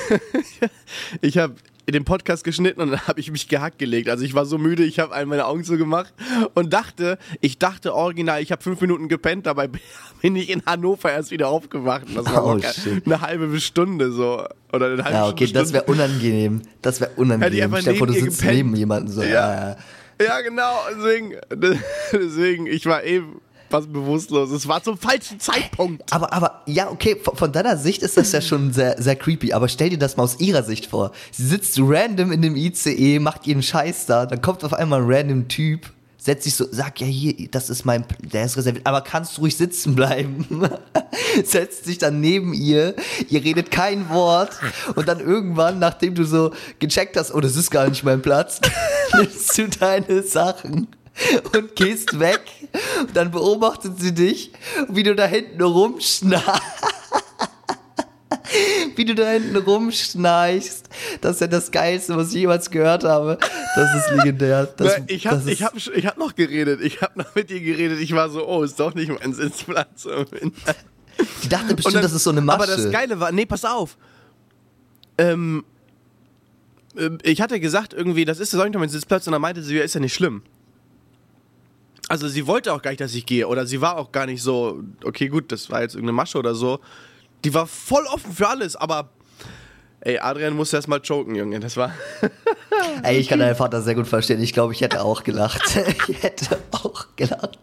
ich 1.22 1.38
habe 1.40 1.56
den 1.92 2.06
Podcast 2.06 2.44
geschnitten 2.44 2.82
und 2.82 2.92
dann 2.92 3.08
habe 3.08 3.20
ich 3.20 3.32
mich 3.32 3.48
gehackt 3.48 3.80
gelegt. 3.80 4.10
Also 4.10 4.24
ich 4.24 4.34
war 4.34 4.46
so 4.46 4.58
müde, 4.58 4.84
ich 4.84 5.00
habe 5.00 5.14
meine 5.26 5.46
Augen 5.46 5.64
zugemacht 5.64 6.14
und 6.54 6.74
dachte, 6.74 7.18
ich 7.42 7.58
dachte 7.58 7.94
original, 7.94 8.42
ich 8.42 8.52
habe 8.52 8.62
fünf 8.62 8.82
Minuten 8.82 9.08
gepennt, 9.08 9.46
dabei 9.46 9.70
bin 10.22 10.36
ich 10.36 10.50
in 10.50 10.66
Hannover 10.66 11.12
erst 11.12 11.32
wieder 11.32 11.50
aufgewacht. 11.50 12.06
Das 12.14 12.26
war 12.26 12.46
Oh, 12.50 12.60
eine 13.06 13.22
halbe 13.22 13.60
Stunde 13.60 14.12
so. 14.12 14.44
Oder 14.72 14.88
eine 14.88 15.04
halbe 15.04 15.18
ja, 15.18 15.28
okay, 15.28 15.48
Stunde. 15.48 15.60
das 15.64 15.74
wäre 15.74 15.84
unangenehm. 15.86 16.62
Das 16.82 17.02
wäre 17.02 17.12
unangenehm. 17.16 17.76
Stell 17.80 17.96
vor, 17.96 18.08
du 18.08 18.14
sitzt 18.14 18.40
gepennt. 18.40 18.58
neben 18.58 18.76
jemandem 18.76 19.14
so. 19.14 19.22
Ja. 19.22 19.70
Ja. 19.70 19.78
Ja, 20.22 20.42
genau, 20.42 20.74
deswegen, 20.92 21.36
deswegen, 22.12 22.68
ich 22.68 22.86
war 22.86 23.04
eben 23.06 23.40
fast 23.70 23.92
bewusstlos. 23.92 24.52
Es 24.52 24.68
war 24.68 24.84
zum 24.84 24.98
falschen 24.98 25.40
Zeitpunkt. 25.40 26.12
Aber, 26.12 26.34
aber, 26.34 26.62
ja, 26.66 26.90
okay, 26.90 27.18
von, 27.22 27.36
von 27.36 27.52
deiner 27.52 27.78
Sicht 27.78 28.02
ist 28.02 28.18
das 28.18 28.32
ja 28.32 28.42
schon 28.42 28.74
sehr, 28.74 29.02
sehr 29.02 29.16
creepy. 29.16 29.54
Aber 29.54 29.68
stell 29.68 29.90
dir 29.90 30.00
das 30.00 30.18
mal 30.18 30.24
aus 30.24 30.40
ihrer 30.40 30.64
Sicht 30.64 30.88
vor. 30.88 31.12
Sie 31.32 31.46
sitzt 31.46 31.78
random 31.80 32.32
in 32.32 32.42
dem 32.42 32.56
ICE, 32.56 33.20
macht 33.20 33.48
ihren 33.48 33.64
Scheiß 33.64 34.06
da, 34.06 34.26
dann 34.26 34.42
kommt 34.42 34.64
auf 34.64 34.74
einmal 34.74 35.02
ein 35.02 35.08
random 35.08 35.48
Typ, 35.48 35.92
setzt 36.18 36.44
sich 36.44 36.56
so, 36.56 36.66
sag 36.70 37.00
ja 37.00 37.08
hier, 37.08 37.48
das 37.50 37.70
ist 37.70 37.86
mein, 37.86 38.06
der 38.20 38.44
ist 38.44 38.58
reserviert, 38.58 38.86
aber 38.86 39.02
kannst 39.02 39.38
du 39.38 39.42
ruhig 39.42 39.56
sitzen 39.56 39.96
bleiben. 39.96 40.46
setzt 41.44 41.86
sich 41.86 41.98
dann 41.98 42.20
neben 42.20 42.54
ihr, 42.54 42.96
ihr 43.30 43.44
redet 43.44 43.72
kein 43.72 44.10
Wort 44.10 44.52
und 44.96 45.08
dann 45.08 45.20
irgendwann, 45.20 45.80
nachdem 45.80 46.16
du 46.16 46.26
so 46.26 46.52
gecheckt 46.80 47.16
hast, 47.18 47.34
oh, 47.34 47.40
das 47.40 47.56
ist 47.56 47.72
gar 47.72 47.88
nicht 47.88 48.04
mein 48.04 48.22
Platz, 48.22 48.60
nimmst 49.18 49.58
du 49.58 49.70
deine 49.70 50.24
Sachen 50.24 50.88
und 51.54 51.76
gehst 51.76 52.20
weg. 52.20 52.42
Und 53.02 53.16
dann 53.16 53.32
beobachtet 53.32 54.00
sie 54.00 54.14
dich, 54.14 54.52
wie 54.88 55.04
du 55.04 55.16
da 55.16 55.26
hinten 55.26 55.62
rumschnarchst. 55.62 56.52
Wie 58.96 59.06
du 59.06 59.14
da 59.16 59.30
hinten 59.30 59.56
rumschnarchst. 59.58 60.90
Das 61.22 61.36
ist 61.36 61.42
ja 61.42 61.48
das 61.48 61.72
Geilste, 61.72 62.18
was 62.18 62.30
ich 62.30 62.36
jemals 62.36 62.70
gehört 62.72 63.04
habe. 63.04 63.38
Das 63.76 63.96
ist 63.96 64.12
legendär. 64.12 64.66
Das, 64.66 65.02
ich 65.08 65.28
habe 65.28 65.40
hab, 65.52 65.76
ich 65.76 66.06
hab 66.08 66.18
noch 66.18 66.36
geredet. 66.36 66.82
Ich 66.82 67.02
habe 67.02 67.20
noch 67.20 67.34
mit 67.36 67.52
ihr 67.52 67.62
geredet. 67.62 68.00
Ich 68.00 68.14
war 68.14 68.30
so, 68.30 68.48
oh, 68.48 68.64
ist 68.64 68.80
doch 68.80 68.94
nicht 68.96 69.12
mein 69.12 69.34
Sitzplatz. 69.34 70.08
die 71.44 71.50
dachte 71.50 71.76
bestimmt, 71.76 71.96
dann- 71.96 72.02
das 72.04 72.14
ist 72.14 72.24
so 72.24 72.32
eine 72.32 72.42
Masche. 72.42 72.64
Aber 72.64 72.68
das 72.68 72.92
Geile 72.92 73.20
war, 73.20 73.32
nee, 73.32 73.46
pass 73.46 73.66
auf. 73.66 73.98
Ähm, 75.18 75.64
ähm, 76.98 77.20
ich 77.24 77.42
hatte 77.42 77.60
gesagt, 77.60 77.94
irgendwie, 77.94 78.26
das 78.26 78.40
ist 78.40 78.54
doch 78.54 78.64
nicht 78.64 78.78
mein 78.78 78.90
Sitzplatz. 78.90 79.28
Und 79.28 79.34
dann 79.34 79.42
meinte 79.42 79.62
sie, 79.62 79.78
ja, 79.78 79.84
ist 79.84 79.94
ja 79.94 80.02
nicht 80.02 80.14
schlimm. 80.16 80.42
Also 82.10 82.28
sie 82.28 82.48
wollte 82.48 82.74
auch 82.74 82.82
gar 82.82 82.90
nicht, 82.92 83.02
dass 83.02 83.14
ich 83.14 83.26
gehe. 83.26 83.48
Oder 83.48 83.66
sie 83.68 83.80
war 83.82 83.98
auch 83.98 84.12
gar 84.12 84.26
nicht 84.26 84.42
so, 84.42 84.82
okay, 85.06 85.28
gut, 85.30 85.52
das 85.52 85.70
war 85.70 85.82
jetzt 85.82 85.94
irgendeine 85.94 86.16
Masche 86.16 86.40
oder 86.40 86.56
so. 86.56 86.80
Die 87.46 87.54
war 87.54 87.68
voll 87.68 88.04
offen 88.08 88.34
für 88.34 88.50
alles, 88.50 88.76
aber... 88.76 89.10
Ey, 90.02 90.18
Adrian 90.18 90.56
musste 90.56 90.78
erst 90.78 90.88
mal 90.88 91.02
choken, 91.02 91.36
Junge. 91.36 91.60
Das 91.60 91.78
war... 91.78 91.94
Ey, 93.04 93.18
ich 93.18 93.28
kann 93.28 93.40
deinen 93.40 93.56
Vater 93.56 93.82
sehr 93.82 93.96
gut 93.96 94.08
verstehen. 94.08 94.42
Ich 94.42 94.54
glaube, 94.54 94.74
ich 94.74 94.82
hätte 94.82 95.04
auch 95.04 95.24
gelacht. 95.24 95.62
ich 96.08 96.24
hätte 96.24 96.58
auch 96.72 97.06
gelacht. 97.16 97.60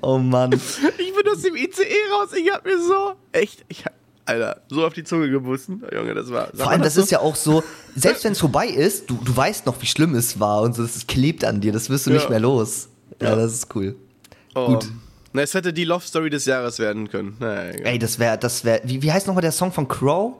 Oh 0.00 0.18
Mann. 0.18 0.52
Ich 0.52 1.14
bin 1.14 1.28
aus 1.32 1.42
dem 1.42 1.56
ICE 1.56 1.84
raus. 2.12 2.28
Ich 2.34 2.50
hab 2.50 2.64
mir 2.64 2.78
so... 2.80 3.14
Echt, 3.32 3.64
ich 3.68 3.84
hab... 3.84 3.92
Alter, 4.24 4.62
so 4.68 4.86
auf 4.86 4.94
die 4.94 5.04
Zunge 5.04 5.28
gebussen. 5.30 5.82
Junge, 5.92 6.14
das 6.14 6.30
war... 6.30 6.48
Vor 6.54 6.70
allem, 6.70 6.82
das 6.82 6.96
ist 6.96 7.10
ja 7.10 7.20
auch 7.20 7.34
so, 7.34 7.62
selbst 7.96 8.24
wenn 8.24 8.32
es 8.32 8.38
vorbei 8.40 8.68
ist, 8.68 9.10
du, 9.10 9.18
du 9.22 9.36
weißt 9.36 9.66
noch, 9.66 9.80
wie 9.82 9.86
schlimm 9.86 10.14
es 10.14 10.38
war 10.38 10.62
und 10.62 10.74
so, 10.74 10.82
es 10.84 11.06
klebt 11.06 11.44
an 11.44 11.60
dir, 11.60 11.72
das 11.72 11.90
wirst 11.90 12.06
du 12.06 12.10
Ja. 12.10 12.16
nicht 12.16 12.30
mehr 12.30 12.40
los. 12.40 12.88
Ja, 13.20 13.36
das 13.36 13.52
ist 13.54 13.74
cool. 13.74 13.96
Oh. 14.54 14.66
Gut. 14.66 14.90
Na, 15.32 15.42
es 15.42 15.54
hätte 15.54 15.72
die 15.72 15.84
Love 15.84 16.04
Story 16.06 16.30
des 16.30 16.46
Jahres 16.46 16.78
werden 16.78 17.08
können. 17.08 17.36
Naja, 17.38 17.70
egal. 17.70 17.92
Ey, 17.92 17.98
das 17.98 18.18
wäre, 18.18 18.38
das 18.38 18.64
wäre, 18.64 18.80
wie, 18.84 19.02
wie 19.02 19.12
heißt 19.12 19.26
nochmal 19.26 19.42
der 19.42 19.52
Song 19.52 19.72
von 19.72 19.86
Crow? 19.86 20.36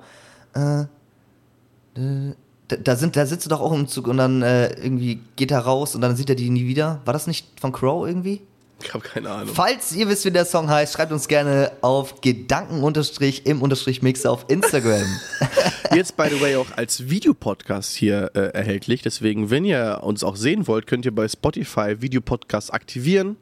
Äh, 0.55 0.83
äh, 2.01 2.35
da, 2.69 2.97
sind, 2.97 3.17
da 3.17 3.27
sitzt 3.27 3.47
du 3.47 3.51
doch 3.51 3.61
auch 3.61 3.73
im 3.73 3.87
Zug 3.87 4.07
und 4.09 4.17
dann 4.17 4.43
äh, 4.43 4.73
irgendwie 4.83 5.21
geht 5.37 5.51
er 5.51 5.61
raus 5.61 5.95
und 5.95 6.01
dann 6.01 6.17
sieht 6.17 6.31
er 6.31 6.37
die 6.37 6.51
nie 6.51 6.67
wieder. 6.67 7.01
War 7.05 7.13
das 7.13 7.27
nicht 7.27 7.61
von 7.61 7.73
Crow 7.73 8.07
irgendwie? 8.07 8.43
Ich 8.83 8.95
habe 8.95 9.03
keine 9.03 9.31
Ahnung. 9.31 9.55
Falls 9.55 9.93
ihr 9.93 10.09
wisst, 10.09 10.25
wie 10.25 10.31
der 10.31 10.45
Song 10.45 10.71
heißt, 10.71 10.95
schreibt 10.95 11.11
uns 11.11 11.27
gerne 11.27 11.73
auf 11.81 12.21
Gedanken-im-Mix 12.21 14.27
auf 14.27 14.45
Instagram. 14.49 15.07
Jetzt, 15.95 16.17
by 16.17 16.29
the 16.31 16.41
way, 16.41 16.55
auch 16.57 16.71
als 16.77 17.09
Videopodcast 17.09 17.97
hier 17.97 18.31
äh, 18.35 18.51
erhältlich. 18.51 19.03
Deswegen, 19.03 19.51
wenn 19.51 19.65
ihr 19.65 20.01
uns 20.03 20.23
auch 20.23 20.37
sehen 20.37 20.69
wollt, 20.69 20.87
könnt 20.87 21.05
ihr 21.05 21.15
bei 21.15 21.27
Spotify 21.27 22.01
Videopodcast 22.01 22.73
aktivieren 22.73 23.37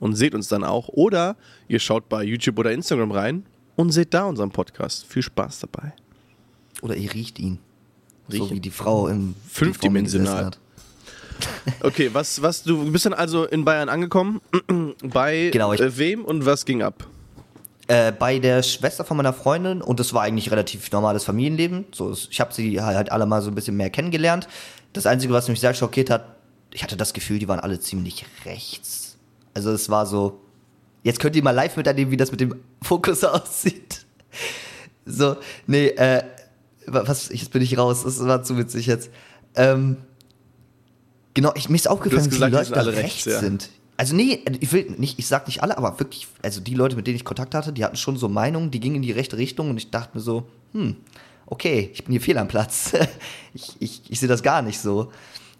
und 0.00 0.14
seht 0.14 0.34
uns 0.34 0.48
dann 0.48 0.64
auch. 0.64 0.88
Oder 0.88 1.36
ihr 1.68 1.80
schaut 1.80 2.08
bei 2.08 2.22
YouTube 2.22 2.58
oder 2.58 2.72
Instagram 2.72 3.12
rein 3.12 3.44
und 3.76 3.92
seht 3.92 4.14
da 4.14 4.24
unseren 4.24 4.50
Podcast. 4.50 5.04
Viel 5.06 5.22
Spaß 5.22 5.60
dabei. 5.60 5.92
Oder 6.80 6.96
ihr 6.96 7.12
riecht 7.12 7.38
ihn. 7.38 7.58
So 8.28 8.42
Riechen. 8.42 8.56
wie 8.56 8.60
die 8.60 8.70
Frau 8.70 9.08
im 9.08 9.34
Fünfdimensional. 9.48 9.48
die 9.70 9.70
vor 9.80 9.90
mir 9.90 10.02
gesessen 10.02 10.46
hat. 10.46 10.58
Okay, 11.80 12.10
was, 12.12 12.40
was, 12.42 12.62
du 12.62 12.90
bist 12.90 13.06
dann 13.06 13.14
also 13.14 13.44
in 13.44 13.64
Bayern 13.64 13.88
angekommen. 13.88 14.40
bei 15.02 15.50
Genau, 15.52 15.72
ich- 15.72 15.80
äh, 15.80 15.96
wem 15.98 16.24
und 16.24 16.44
was 16.46 16.64
ging 16.64 16.82
ab? 16.82 17.06
Äh, 17.86 18.12
bei 18.12 18.38
der 18.38 18.62
Schwester 18.62 19.04
von 19.04 19.16
meiner 19.16 19.32
Freundin 19.32 19.80
und 19.80 19.98
das 19.98 20.12
war 20.12 20.22
eigentlich 20.22 20.50
relativ 20.50 20.90
normales 20.92 21.24
Familienleben. 21.24 21.86
So, 21.92 22.12
ich 22.12 22.38
habe 22.40 22.52
sie 22.52 22.80
halt 22.82 23.10
alle 23.10 23.24
mal 23.24 23.40
so 23.40 23.48
ein 23.50 23.54
bisschen 23.54 23.76
mehr 23.76 23.88
kennengelernt. 23.90 24.46
Das 24.92 25.06
Einzige, 25.06 25.32
was 25.32 25.48
mich 25.48 25.60
sehr 25.60 25.72
schockiert 25.72 26.10
hat, 26.10 26.36
ich 26.72 26.82
hatte 26.82 26.96
das 26.98 27.14
Gefühl, 27.14 27.38
die 27.38 27.48
waren 27.48 27.60
alle 27.60 27.80
ziemlich 27.80 28.26
rechts. 28.44 29.16
Also 29.54 29.70
es 29.70 29.88
war 29.88 30.04
so, 30.04 30.40
jetzt 31.02 31.18
könnt 31.18 31.34
ihr 31.36 31.42
mal 31.42 31.52
live 31.52 31.76
miterleben, 31.78 32.10
wie 32.10 32.16
das 32.18 32.30
mit 32.30 32.40
dem 32.40 32.56
Fokus 32.82 33.24
aussieht. 33.24 34.04
So, 35.06 35.36
nee, 35.66 35.86
äh, 35.88 36.22
wa- 36.86 37.04
was, 37.06 37.30
jetzt 37.30 37.50
bin 37.52 37.62
ich 37.62 37.78
raus, 37.78 38.02
das 38.04 38.22
war 38.26 38.42
zu 38.42 38.58
witzig 38.58 38.86
jetzt. 38.86 39.10
Ähm, 39.56 39.96
genau, 41.34 41.52
ich, 41.54 41.68
mir 41.68 41.76
ist 41.76 41.88
aufgefallen, 41.88 42.24
wie 42.24 42.28
gesagt, 42.30 42.50
viele 42.50 42.50
die 42.50 42.56
Leute 42.56 42.72
da 42.72 42.80
alle 42.80 42.92
rechts 42.92 43.04
rechts, 43.04 43.24
ja. 43.26 43.40
sind. 43.40 43.70
Also 43.96 44.14
nee, 44.14 44.44
ich 44.60 44.72
will 44.72 44.94
nicht, 44.96 45.18
ich 45.18 45.26
sag 45.26 45.46
nicht 45.48 45.62
alle, 45.62 45.76
aber 45.76 45.98
wirklich, 45.98 46.28
also 46.42 46.60
die 46.60 46.74
Leute, 46.74 46.94
mit 46.94 47.06
denen 47.06 47.16
ich 47.16 47.24
Kontakt 47.24 47.54
hatte, 47.54 47.72
die 47.72 47.84
hatten 47.84 47.96
schon 47.96 48.16
so 48.16 48.28
Meinungen, 48.28 48.70
die 48.70 48.78
gingen 48.78 48.96
in 48.96 49.02
die 49.02 49.12
rechte 49.12 49.36
Richtung 49.36 49.70
und 49.70 49.76
ich 49.76 49.90
dachte 49.90 50.16
mir 50.16 50.22
so, 50.22 50.46
hm, 50.72 50.96
okay, 51.46 51.90
ich 51.92 52.04
bin 52.04 52.12
hier 52.12 52.20
fehl 52.20 52.38
am 52.38 52.48
Platz. 52.48 52.92
ich 53.54 53.76
ich, 53.80 54.02
ich 54.08 54.20
sehe 54.20 54.28
das 54.28 54.42
gar 54.42 54.62
nicht 54.62 54.78
so. 54.78 55.10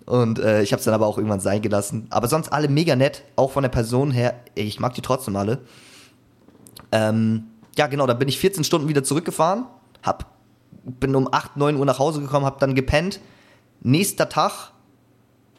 Und 0.07 0.39
äh, 0.39 0.63
ich 0.63 0.73
habe 0.73 0.79
es 0.79 0.85
dann 0.85 0.95
aber 0.95 1.07
auch 1.07 1.19
irgendwann 1.19 1.41
sein 1.41 1.61
gelassen. 1.61 2.07
Aber 2.11 2.29
sonst 2.29 2.51
alle 2.51 2.69
mega 2.69 2.97
nett, 2.97 3.25
auch 3.37 3.51
von 3.51 3.63
der 3.63 3.71
Person 3.71 4.11
her. 4.11 4.41
Ich 4.55 4.81
mag 4.81 4.95
die 4.95 5.03
trotzdem 5.03 5.37
alle. 5.37 5.59
Ähm, 6.93 7.45
ja, 7.77 7.87
genau, 7.89 8.07
da 8.07 8.15
bin 8.15 8.29
ich 8.29 8.39
14 8.39 8.65
Stunden 8.65 8.89
wieder 8.89 9.05
zurückgefahren, 9.05 9.67
hab, 10.03 10.33
bin 10.85 11.15
um 11.15 11.29
8, 11.31 11.57
9 11.57 11.77
Uhr 11.77 11.85
nach 11.85 11.99
Hause 11.99 12.21
gekommen, 12.21 12.47
hab 12.47 12.59
dann 12.59 12.75
gepennt. 12.75 13.21
Nächster 13.81 14.29
Tag, 14.29 14.73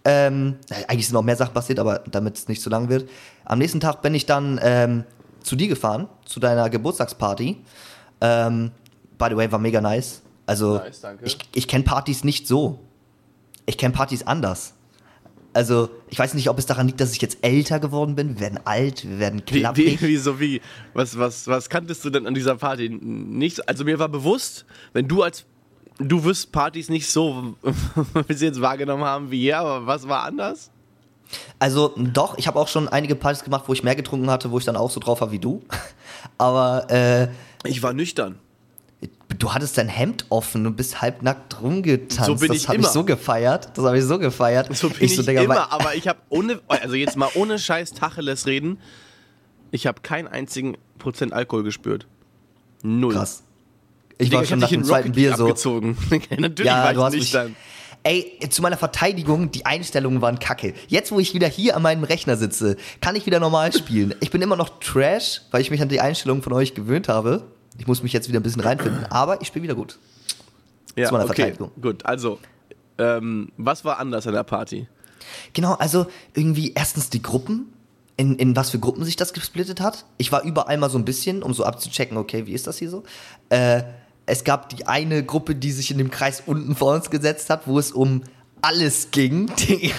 ähm, 0.06 0.56
eigentlich 0.88 1.08
sind 1.08 1.14
noch 1.14 1.24
mehr 1.24 1.36
Sachen 1.36 1.54
passiert, 1.54 1.80
aber 1.80 2.00
damit 2.10 2.38
es 2.38 2.48
nicht 2.48 2.62
zu 2.62 2.70
lang 2.70 2.90
wird. 2.90 3.10
Am 3.46 3.60
nächsten 3.60 3.80
Tag 3.80 4.02
bin 4.02 4.14
ich 4.16 4.26
dann 4.26 4.60
ähm, 4.64 5.04
zu 5.44 5.56
dir 5.56 5.68
gefahren, 5.68 6.08
zu 6.26 6.40
deiner 6.40 6.70
Geburtstagsparty. 6.70 7.58
Ähm, 8.22 8.72
by 9.18 9.28
the 9.30 9.36
way, 9.36 9.52
war 9.52 9.60
mega 9.60 9.82
nice. 9.82 10.22
Also, 10.46 10.78
Nice, 10.78 11.02
ich, 11.24 11.38
ich 11.54 11.68
kenne 11.68 11.84
Partys 11.84 12.24
nicht 12.24 12.48
so. 12.48 12.80
Ich 13.66 13.78
kenne 13.78 13.94
Partys 13.94 14.26
anders. 14.26 14.74
Also, 15.54 15.90
ich 16.10 16.18
weiß 16.18 16.34
nicht, 16.36 16.50
ob 16.50 16.58
es 16.58 16.66
daran 16.66 16.88
liegt, 16.88 17.02
dass 17.02 17.12
ich 17.14 17.22
jetzt 17.22 17.40
älter 17.42 17.80
geworden 17.80 18.16
bin. 18.16 18.36
Wir 18.36 18.42
werden 18.42 18.60
alt, 18.66 19.08
wir 19.08 19.20
werden 19.20 19.42
Wie, 19.50 19.60
klapprig. 19.60 20.02
wie, 20.02 20.08
wie, 20.08 20.18
so 20.18 20.40
wie, 20.40 20.62
was, 20.94 21.18
was, 21.18 21.48
was 21.48 21.70
kanntest 21.70 22.06
du 22.06 22.10
denn 22.10 22.26
an 22.28 22.34
dieser 22.34 22.56
Party 22.56 22.90
nicht? 22.90 23.68
Also 23.68 23.84
mir 23.84 24.00
war 24.00 24.10
bewusst, 24.10 24.66
wenn 24.94 25.08
du 25.08 25.24
als, 25.24 25.46
du 26.00 26.24
wirst 26.24 26.52
Partys 26.52 26.90
nicht 26.90 27.10
so, 27.10 27.56
wie 28.28 28.34
sie 28.34 28.46
jetzt 28.46 28.62
wahrgenommen 28.62 29.04
haben 29.04 29.32
wie 29.32 29.42
hier, 29.42 29.60
aber 29.60 29.86
was 29.86 30.08
war 30.08 30.24
anders? 30.24 30.72
Also 31.60 31.94
doch, 31.98 32.38
ich 32.38 32.48
habe 32.48 32.58
auch 32.60 32.68
schon 32.68 32.88
einige 32.88 33.16
Partys 33.16 33.44
gemacht, 33.44 33.66
wo 33.68 33.74
ich 33.74 33.84
mehr 33.84 33.96
getrunken 33.96 34.30
hatte, 34.32 34.50
wo 34.52 34.58
ich 34.58 34.66
dann 34.66 34.76
auch 34.76 34.90
so 34.90 35.00
drauf 35.00 35.22
war 35.22 35.32
wie 35.32 35.40
du. 35.40 35.62
Aber 36.38 36.90
äh, 36.90 37.28
Ich 37.66 37.84
war 37.84 37.94
nüchtern. 37.94 38.40
du 39.38 39.54
hattest 39.54 39.78
dein 39.78 39.90
Hemd 39.90 40.26
offen 40.30 40.66
und 40.66 40.76
bist 40.76 41.02
halbnackt 41.02 41.62
rumgetanzt. 41.62 42.26
So 42.26 42.36
bin 42.36 42.48
das 42.48 42.58
ich 42.58 42.68
habe 42.68 42.80
ich 42.80 42.88
so 42.88 43.04
gefeiert. 43.04 43.70
Das 43.76 43.86
habe 43.86 43.98
ich 44.00 44.06
so 44.06 44.18
gefeiert. 44.18 44.76
So 44.76 44.90
bin 44.90 45.04
ich, 45.04 45.16
so, 45.16 45.22
Digga, 45.22 45.44
immer, 45.44 45.72
aber 45.72 45.96
ich 45.96 46.08
habe 46.08 46.20
ohne, 46.30 46.62
also 46.68 46.96
jetzt 46.96 47.16
mal 47.16 47.30
ohne 47.36 47.60
Scheiß 47.60 47.92
Tacheles 47.92 48.48
reden, 48.48 48.80
ich 49.72 49.86
habe 49.86 50.02
keinen 50.02 50.28
einzigen 50.28 50.78
Prozent 50.98 51.32
Alkohol 51.32 51.64
gespürt. 51.64 52.08
Null. 52.82 53.14
krass. 53.14 53.44
Ich 54.20 54.32
war 54.32 54.46
schon 54.46 54.60
nach 54.60 54.70
dem 54.70 54.84
zweiten 54.84 55.12
Bier 55.14 55.36
so. 55.36 55.46
abgezogen. 55.48 55.98
Natürlich 56.38 56.66
Ja, 56.66 56.84
war 56.84 56.94
du 56.94 57.00
ich 57.00 57.06
hast 57.06 57.14
mich. 57.14 57.22
nüchtern. 57.22 57.56
Ey, 58.04 58.40
zu 58.50 58.62
meiner 58.62 58.78
Verteidigung, 58.78 59.52
die 59.52 59.66
Einstellungen 59.66 60.22
waren 60.22 60.40
kacke. 60.40 60.74
Jetzt, 60.88 61.12
wo 61.12 61.20
ich 61.20 61.34
wieder 61.34 61.48
hier 61.48 61.76
an 61.76 61.82
meinem 61.82 62.04
Rechner 62.06 62.38
sitze, 62.38 62.78
kann 63.02 63.16
ich 63.16 63.26
wieder 63.26 63.40
normal 63.42 63.74
spielen. 63.74 64.14
Ich 64.22 64.30
bin 64.32 64.42
immer 64.42 64.56
noch 64.56 64.80
Trash, 64.80 65.42
weil 65.52 65.62
ich 65.62 65.70
mich 65.72 65.82
an 65.82 65.90
die 65.90 66.00
Einstellungen 66.00 66.42
von 66.44 66.54
euch 66.54 66.76
gewöhnt 66.76 67.10
habe. 67.10 67.44
Ich 67.78 67.88
muss 67.88 68.02
mich 68.04 68.14
jetzt 68.14 68.30
wieder 68.30 68.40
ein 68.40 68.44
bisschen 68.44 68.62
reinfinden, 68.62 69.06
aber 69.10 69.42
ich 69.42 69.48
spiele 69.48 69.64
wieder 69.64 69.76
gut. 69.76 70.00
Ja, 70.96 71.08
zu 71.08 71.14
meiner 71.14 71.26
okay, 71.26 71.36
Verteidigung. 71.36 71.72
gut. 71.82 72.06
Also, 72.06 72.40
ähm, 72.98 73.52
was 73.58 73.84
war 73.84 74.00
anders 74.00 74.28
an 74.28 74.34
der 74.34 74.44
Party? 74.44 74.88
Genau, 75.54 75.74
also 75.74 76.08
irgendwie 76.34 76.74
erstens 76.76 77.10
die 77.10 77.22
Gruppen. 77.22 77.74
in, 78.18 78.36
in 78.38 78.54
was 78.56 78.70
für 78.72 78.80
Gruppen 78.80 79.06
sich 79.06 79.16
das 79.16 79.32
gesplittet 79.34 79.80
hat. 79.80 80.04
Ich 80.18 80.32
war 80.34 80.44
überall 80.44 80.78
mal 80.78 80.90
so 80.90 80.98
ein 80.98 81.06
bisschen, 81.06 81.42
um 81.44 81.54
so 81.54 81.64
abzuchecken, 81.64 82.18
okay, 82.18 82.46
wie 82.48 82.54
ist 82.54 82.68
das 82.68 82.78
hier 82.78 82.90
so? 82.90 83.04
Äh, 83.50 83.84
es 84.30 84.44
gab 84.44 84.70
die 84.70 84.88
eine 84.88 85.24
Gruppe, 85.24 85.56
die 85.56 85.72
sich 85.72 85.92
in 85.92 85.98
dem 85.98 86.12
Kreis 86.12 86.44
unten 86.46 86.76
vor 86.76 86.94
uns 86.94 87.10
gesetzt 87.10 87.50
hat, 87.50 87.62
wo 87.66 87.80
es 87.80 87.92
um 87.92 88.22
alles 88.62 89.12
ging. 89.12 89.50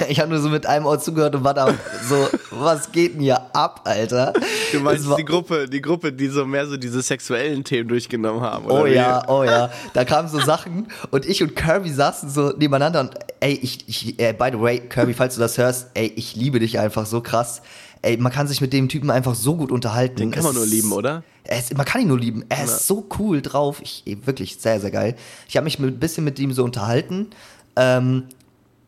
Ich 0.08 0.20
habe 0.20 0.30
nur 0.30 0.40
so 0.40 0.49
mit 0.49 0.66
einem 0.66 0.87
Ohr 0.87 0.99
zugehört 0.99 1.34
und 1.34 1.44
war 1.44 1.54
da 1.54 1.75
so, 2.08 2.28
was 2.50 2.92
geht 2.92 3.14
denn 3.14 3.22
hier 3.22 3.40
ab, 3.54 3.82
Alter? 3.84 4.32
Du 4.72 4.80
meinst 4.80 5.06
die 5.18 5.25
Gruppe, 5.25 5.66
die 5.68 5.80
Gruppe, 5.80 6.12
die 6.12 6.28
so 6.28 6.44
mehr 6.44 6.66
so 6.66 6.76
diese 6.76 7.00
sexuellen 7.00 7.64
Themen 7.64 7.88
durchgenommen 7.88 8.40
haben, 8.42 8.66
oder? 8.66 8.82
Oh 8.82 8.84
wie? 8.84 8.92
ja, 8.92 9.28
oh 9.28 9.44
ja. 9.44 9.70
Da 9.94 10.04
kamen 10.04 10.28
so 10.28 10.40
Sachen 10.40 10.88
und 11.10 11.26
ich 11.26 11.42
und 11.42 11.56
Kirby 11.56 11.90
saßen 11.90 12.28
so 12.28 12.50
nebeneinander 12.50 13.00
und 13.00 13.14
ey, 13.40 13.58
ich, 13.62 13.88
ich 13.88 14.20
äh, 14.20 14.32
by 14.32 14.50
the 14.52 14.60
way, 14.60 14.80
Kirby, 14.80 15.14
falls 15.14 15.34
du 15.34 15.40
das 15.40 15.56
hörst, 15.56 15.88
ey, 15.94 16.12
ich 16.16 16.37
liebe 16.37 16.58
dich 16.58 16.78
einfach 16.78 17.06
so 17.06 17.20
krass. 17.20 17.62
Ey, 18.02 18.16
man 18.16 18.33
kann 18.33 18.49
sich 18.49 18.61
mit 18.61 18.73
dem 18.73 18.88
Typen 18.88 19.11
einfach 19.11 19.35
so 19.35 19.57
gut 19.57 19.71
unterhalten. 19.71 20.16
Den 20.16 20.30
kann 20.30 20.45
man 20.45 20.54
nur 20.54 20.66
lieben, 20.66 20.92
oder? 20.92 21.23
Ist, 21.45 21.76
man 21.76 21.85
kann 21.85 22.00
ihn 22.00 22.09
nur 22.09 22.19
lieben. 22.19 22.45
Er 22.49 22.64
ist 22.64 22.87
so 22.87 23.07
cool 23.19 23.42
drauf. 23.42 23.80
Ich, 23.83 24.04
wirklich 24.25 24.57
sehr, 24.57 24.80
sehr 24.80 24.90
geil. 24.90 25.16
Ich 25.49 25.57
habe 25.57 25.64
mich 25.64 25.78
ein 25.78 25.99
bisschen 25.99 26.25
mit 26.25 26.38
ihm 26.38 26.52
so 26.52 26.64
unterhalten. 26.64 27.28
Ähm, 27.76 28.25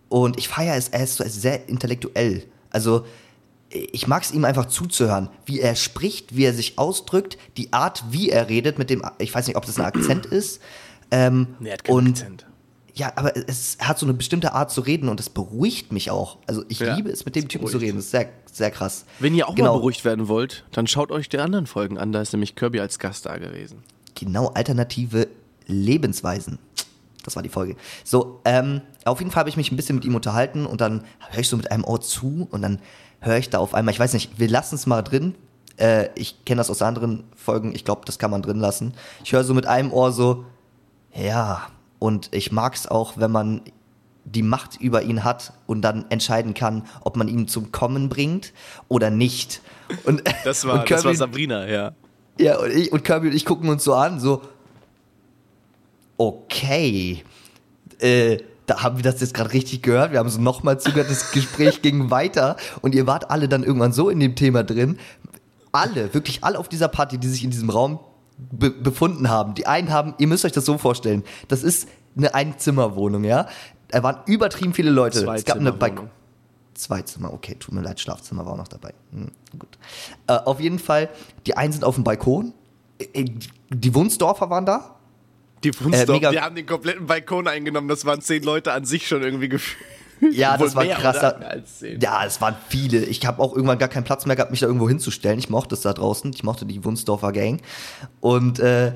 und 0.08 0.38
ich 0.38 0.48
feiere 0.48 0.76
es, 0.76 0.88
er 0.88 1.04
ist 1.04 1.16
so 1.16 1.24
sehr 1.26 1.68
intellektuell. 1.68 2.44
Also 2.70 3.04
ich 3.70 4.06
mag 4.06 4.22
es 4.22 4.32
ihm 4.32 4.44
einfach 4.44 4.66
zuzuhören, 4.66 5.28
wie 5.46 5.60
er 5.60 5.74
spricht, 5.76 6.36
wie 6.36 6.44
er 6.44 6.54
sich 6.54 6.78
ausdrückt, 6.78 7.38
die 7.56 7.72
Art, 7.72 8.04
wie 8.10 8.30
er 8.30 8.48
redet, 8.48 8.78
mit 8.78 8.90
dem, 8.90 9.02
ich 9.18 9.34
weiß 9.34 9.46
nicht, 9.46 9.56
ob 9.56 9.64
das 9.64 9.78
ein 9.78 9.84
Akzent 9.84 10.26
ist. 10.26 10.60
Ähm, 11.10 11.48
nee, 11.58 11.68
er 11.68 11.74
hat 11.74 11.84
keinen 11.84 11.96
und, 11.96 12.08
Akzent. 12.10 12.46
Ja, 12.94 13.12
aber 13.16 13.36
es 13.48 13.78
hat 13.80 13.98
so 13.98 14.04
eine 14.04 14.12
bestimmte 14.12 14.52
Art 14.52 14.70
zu 14.70 14.82
reden 14.82 15.08
und 15.08 15.18
es 15.18 15.30
beruhigt 15.30 15.92
mich 15.92 16.10
auch. 16.10 16.38
Also 16.46 16.62
ich 16.68 16.78
ja, 16.78 16.94
liebe 16.94 17.10
es, 17.10 17.24
mit 17.24 17.36
dem 17.36 17.48
Typen 17.48 17.66
zu 17.66 17.78
reden. 17.78 17.96
Das 17.96 18.06
ist 18.06 18.10
sehr, 18.10 18.28
sehr 18.50 18.70
krass. 18.70 19.06
Wenn 19.18 19.34
ihr 19.34 19.48
auch 19.48 19.54
genau. 19.54 19.72
mal 19.72 19.78
beruhigt 19.78 20.04
werden 20.04 20.28
wollt, 20.28 20.64
dann 20.72 20.86
schaut 20.86 21.10
euch 21.10 21.28
die 21.28 21.38
anderen 21.38 21.66
Folgen 21.66 21.96
an. 21.96 22.12
Da 22.12 22.20
ist 22.20 22.32
nämlich 22.32 22.54
Kirby 22.54 22.80
als 22.80 22.98
Gast 22.98 23.24
da 23.24 23.38
gewesen. 23.38 23.82
Genau, 24.14 24.48
alternative 24.48 25.28
Lebensweisen. 25.66 26.58
Das 27.24 27.36
war 27.36 27.42
die 27.42 27.48
Folge. 27.48 27.76
So, 28.04 28.40
ähm, 28.44 28.82
auf 29.04 29.20
jeden 29.20 29.30
Fall 29.30 29.40
habe 29.40 29.48
ich 29.48 29.56
mich 29.56 29.72
ein 29.72 29.76
bisschen 29.76 29.94
mit 29.94 30.04
ihm 30.04 30.14
unterhalten 30.14 30.66
und 30.66 30.80
dann 30.80 31.04
höre 31.30 31.40
ich 31.40 31.48
so 31.48 31.56
mit 31.56 31.70
einem 31.70 31.84
Ohr 31.84 32.00
zu 32.00 32.48
und 32.50 32.62
dann 32.62 32.80
höre 33.20 33.38
ich 33.38 33.48
da 33.48 33.58
auf 33.58 33.74
einmal, 33.74 33.94
ich 33.94 34.00
weiß 34.00 34.12
nicht, 34.12 34.38
wir 34.38 34.48
lassen 34.48 34.74
es 34.74 34.86
mal 34.86 35.02
drin. 35.02 35.34
Äh, 35.76 36.08
ich 36.14 36.44
kenne 36.44 36.58
das 36.58 36.68
aus 36.68 36.82
anderen 36.82 37.24
Folgen, 37.36 37.74
ich 37.74 37.84
glaube, 37.84 38.02
das 38.04 38.18
kann 38.18 38.30
man 38.30 38.42
drin 38.42 38.58
lassen. 38.58 38.92
Ich 39.24 39.32
höre 39.32 39.44
so 39.44 39.54
mit 39.54 39.66
einem 39.66 39.92
Ohr 39.92 40.12
so, 40.12 40.44
ja, 41.14 41.68
und 42.02 42.30
ich 42.32 42.50
mag 42.50 42.74
es 42.74 42.88
auch, 42.88 43.16
wenn 43.16 43.30
man 43.30 43.60
die 44.24 44.42
Macht 44.42 44.80
über 44.80 45.02
ihn 45.02 45.22
hat 45.22 45.52
und 45.66 45.82
dann 45.82 46.04
entscheiden 46.10 46.52
kann, 46.52 46.84
ob 47.02 47.16
man 47.16 47.28
ihn 47.28 47.46
zum 47.46 47.70
Kommen 47.70 48.08
bringt 48.08 48.52
oder 48.88 49.08
nicht. 49.08 49.60
Und, 50.02 50.22
das, 50.44 50.66
war, 50.66 50.80
und 50.80 50.86
Kirby, 50.86 50.94
das 50.94 51.04
war 51.04 51.14
Sabrina, 51.14 51.68
ja. 51.68 51.92
Ja, 52.40 52.58
und, 52.58 52.72
ich, 52.72 52.90
und 52.90 53.04
Kirby 53.04 53.28
und 53.28 53.34
ich 53.34 53.44
gucken 53.44 53.68
uns 53.68 53.84
so 53.84 53.94
an, 53.94 54.18
so, 54.18 54.42
okay, 56.18 57.22
äh, 58.00 58.38
da 58.66 58.82
haben 58.82 58.96
wir 58.96 59.04
das 59.04 59.20
jetzt 59.20 59.34
gerade 59.34 59.52
richtig 59.52 59.82
gehört. 59.82 60.10
Wir 60.10 60.18
haben 60.18 60.28
so 60.28 60.40
nochmal 60.40 60.80
zugehört, 60.80 61.08
das 61.08 61.30
Gespräch 61.30 61.82
ging 61.82 62.10
weiter 62.10 62.56
und 62.80 62.96
ihr 62.96 63.06
wart 63.06 63.30
alle 63.30 63.48
dann 63.48 63.62
irgendwann 63.62 63.92
so 63.92 64.10
in 64.10 64.18
dem 64.18 64.34
Thema 64.34 64.64
drin. 64.64 64.98
Alle, 65.70 66.12
wirklich 66.14 66.42
alle 66.42 66.58
auf 66.58 66.68
dieser 66.68 66.88
Party, 66.88 67.18
die 67.18 67.28
sich 67.28 67.44
in 67.44 67.50
diesem 67.50 67.70
Raum 67.70 68.00
be 68.38 68.70
befunden 68.70 69.28
haben. 69.28 69.54
Die 69.54 69.66
einen 69.66 69.90
haben, 69.90 70.14
ihr 70.18 70.26
müsst 70.26 70.44
euch 70.44 70.52
das 70.52 70.64
so 70.64 70.78
vorstellen, 70.78 71.24
das 71.48 71.62
ist 71.62 71.88
eine 72.16 72.34
Einzimmerwohnung, 72.34 73.24
ja. 73.24 73.48
Da 73.88 74.02
waren 74.02 74.20
übertrieben 74.26 74.74
viele 74.74 74.90
Leute. 74.90 75.22
Zwei 75.22 75.36
es 75.36 75.44
gab 75.44 75.58
eine 75.58 75.72
Balkon. 75.72 76.10
Zwei 76.74 77.02
Zimmer, 77.02 77.32
okay, 77.32 77.56
tut 77.58 77.74
mir 77.74 77.82
leid, 77.82 78.00
Schlafzimmer 78.00 78.46
war 78.46 78.54
auch 78.54 78.56
noch 78.56 78.68
dabei. 78.68 78.94
Hm, 79.12 79.30
gut. 79.58 79.78
Äh, 80.26 80.32
auf 80.32 80.58
jeden 80.58 80.78
Fall, 80.78 81.10
die 81.46 81.56
einen 81.56 81.72
sind 81.72 81.84
auf 81.84 81.96
dem 81.96 82.04
Balkon. 82.04 82.54
Äh, 82.98 83.04
äh, 83.12 83.30
die 83.70 83.94
Wunsdorfer 83.94 84.48
waren 84.48 84.64
da, 84.64 84.96
die 85.64 85.72
Wunstorf, 85.78 86.22
äh, 86.22 86.30
die 86.30 86.40
haben 86.40 86.56
den 86.56 86.66
kompletten 86.66 87.06
Balkon 87.06 87.46
eingenommen. 87.46 87.88
Das 87.88 88.04
waren 88.04 88.20
zehn 88.20 88.42
Leute 88.42 88.72
an 88.72 88.84
sich 88.84 89.06
schon 89.06 89.22
irgendwie 89.22 89.48
gefühlt. 89.48 89.86
Ja, 90.30 90.56
das 90.56 90.74
war 90.76 90.84
krass. 90.86 91.34
Ja, 92.00 92.24
es 92.24 92.40
waren 92.40 92.54
viele. 92.68 93.04
Ich 93.04 93.26
habe 93.26 93.42
auch 93.42 93.54
irgendwann 93.54 93.78
gar 93.78 93.88
keinen 93.88 94.04
Platz 94.04 94.24
mehr 94.26 94.36
gehabt, 94.36 94.50
mich 94.50 94.60
da 94.60 94.66
irgendwo 94.66 94.88
hinzustellen. 94.88 95.38
Ich 95.38 95.50
mochte 95.50 95.74
es 95.74 95.80
da 95.80 95.92
draußen. 95.92 96.32
Ich 96.32 96.44
mochte 96.44 96.64
die 96.64 96.84
Wunsdorfer 96.84 97.32
Gang. 97.32 97.60
Und 98.20 98.60
äh, 98.60 98.92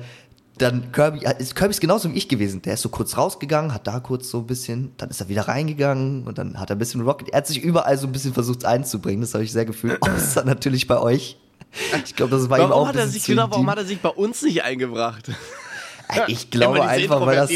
dann 0.57 0.91
Kirby, 0.91 1.25
ist, 1.37 1.55
Kirby 1.55 1.71
ist 1.71 1.81
genauso 1.81 2.11
wie 2.11 2.17
ich 2.17 2.29
gewesen. 2.29 2.61
Der 2.61 2.75
ist 2.75 2.81
so 2.81 2.89
kurz 2.89 3.17
rausgegangen, 3.17 3.73
hat 3.73 3.87
da 3.87 3.99
kurz 3.99 4.29
so 4.29 4.39
ein 4.39 4.47
bisschen, 4.47 4.93
dann 4.97 5.09
ist 5.09 5.21
er 5.21 5.29
wieder 5.29 5.47
reingegangen 5.47 6.25
und 6.25 6.37
dann 6.37 6.59
hat 6.59 6.69
er 6.69 6.75
ein 6.75 6.79
bisschen 6.79 7.01
Rocket. 7.01 7.29
Er 7.29 7.37
hat 7.37 7.47
sich 7.47 7.61
überall 7.61 7.97
so 7.97 8.07
ein 8.07 8.11
bisschen 8.11 8.33
versucht 8.33 8.65
einzubringen. 8.65 9.21
Das 9.21 9.33
habe 9.33 9.43
ich 9.43 9.51
sehr 9.51 9.65
gefühlt. 9.65 10.01
Außer 10.01 10.45
natürlich 10.45 10.87
bei 10.87 10.99
euch. 10.99 11.37
Ich 12.05 12.15
glaube, 12.15 12.31
das 12.31 12.49
war 12.49 12.57
warum 12.57 12.71
ihm 12.71 12.73
auch. 12.73 12.87
Hat 12.87 12.95
er 12.95 13.07
sich, 13.07 13.25
genau, 13.25 13.47
warum 13.49 13.69
hat 13.69 13.77
er 13.77 13.85
sich 13.85 13.99
bei 13.99 14.09
uns 14.09 14.41
nicht 14.41 14.63
eingebracht? 14.63 15.31
Ich 16.27 16.49
glaube 16.49 16.83
einfach, 16.83 17.25
weil 17.25 17.35
das. 17.35 17.51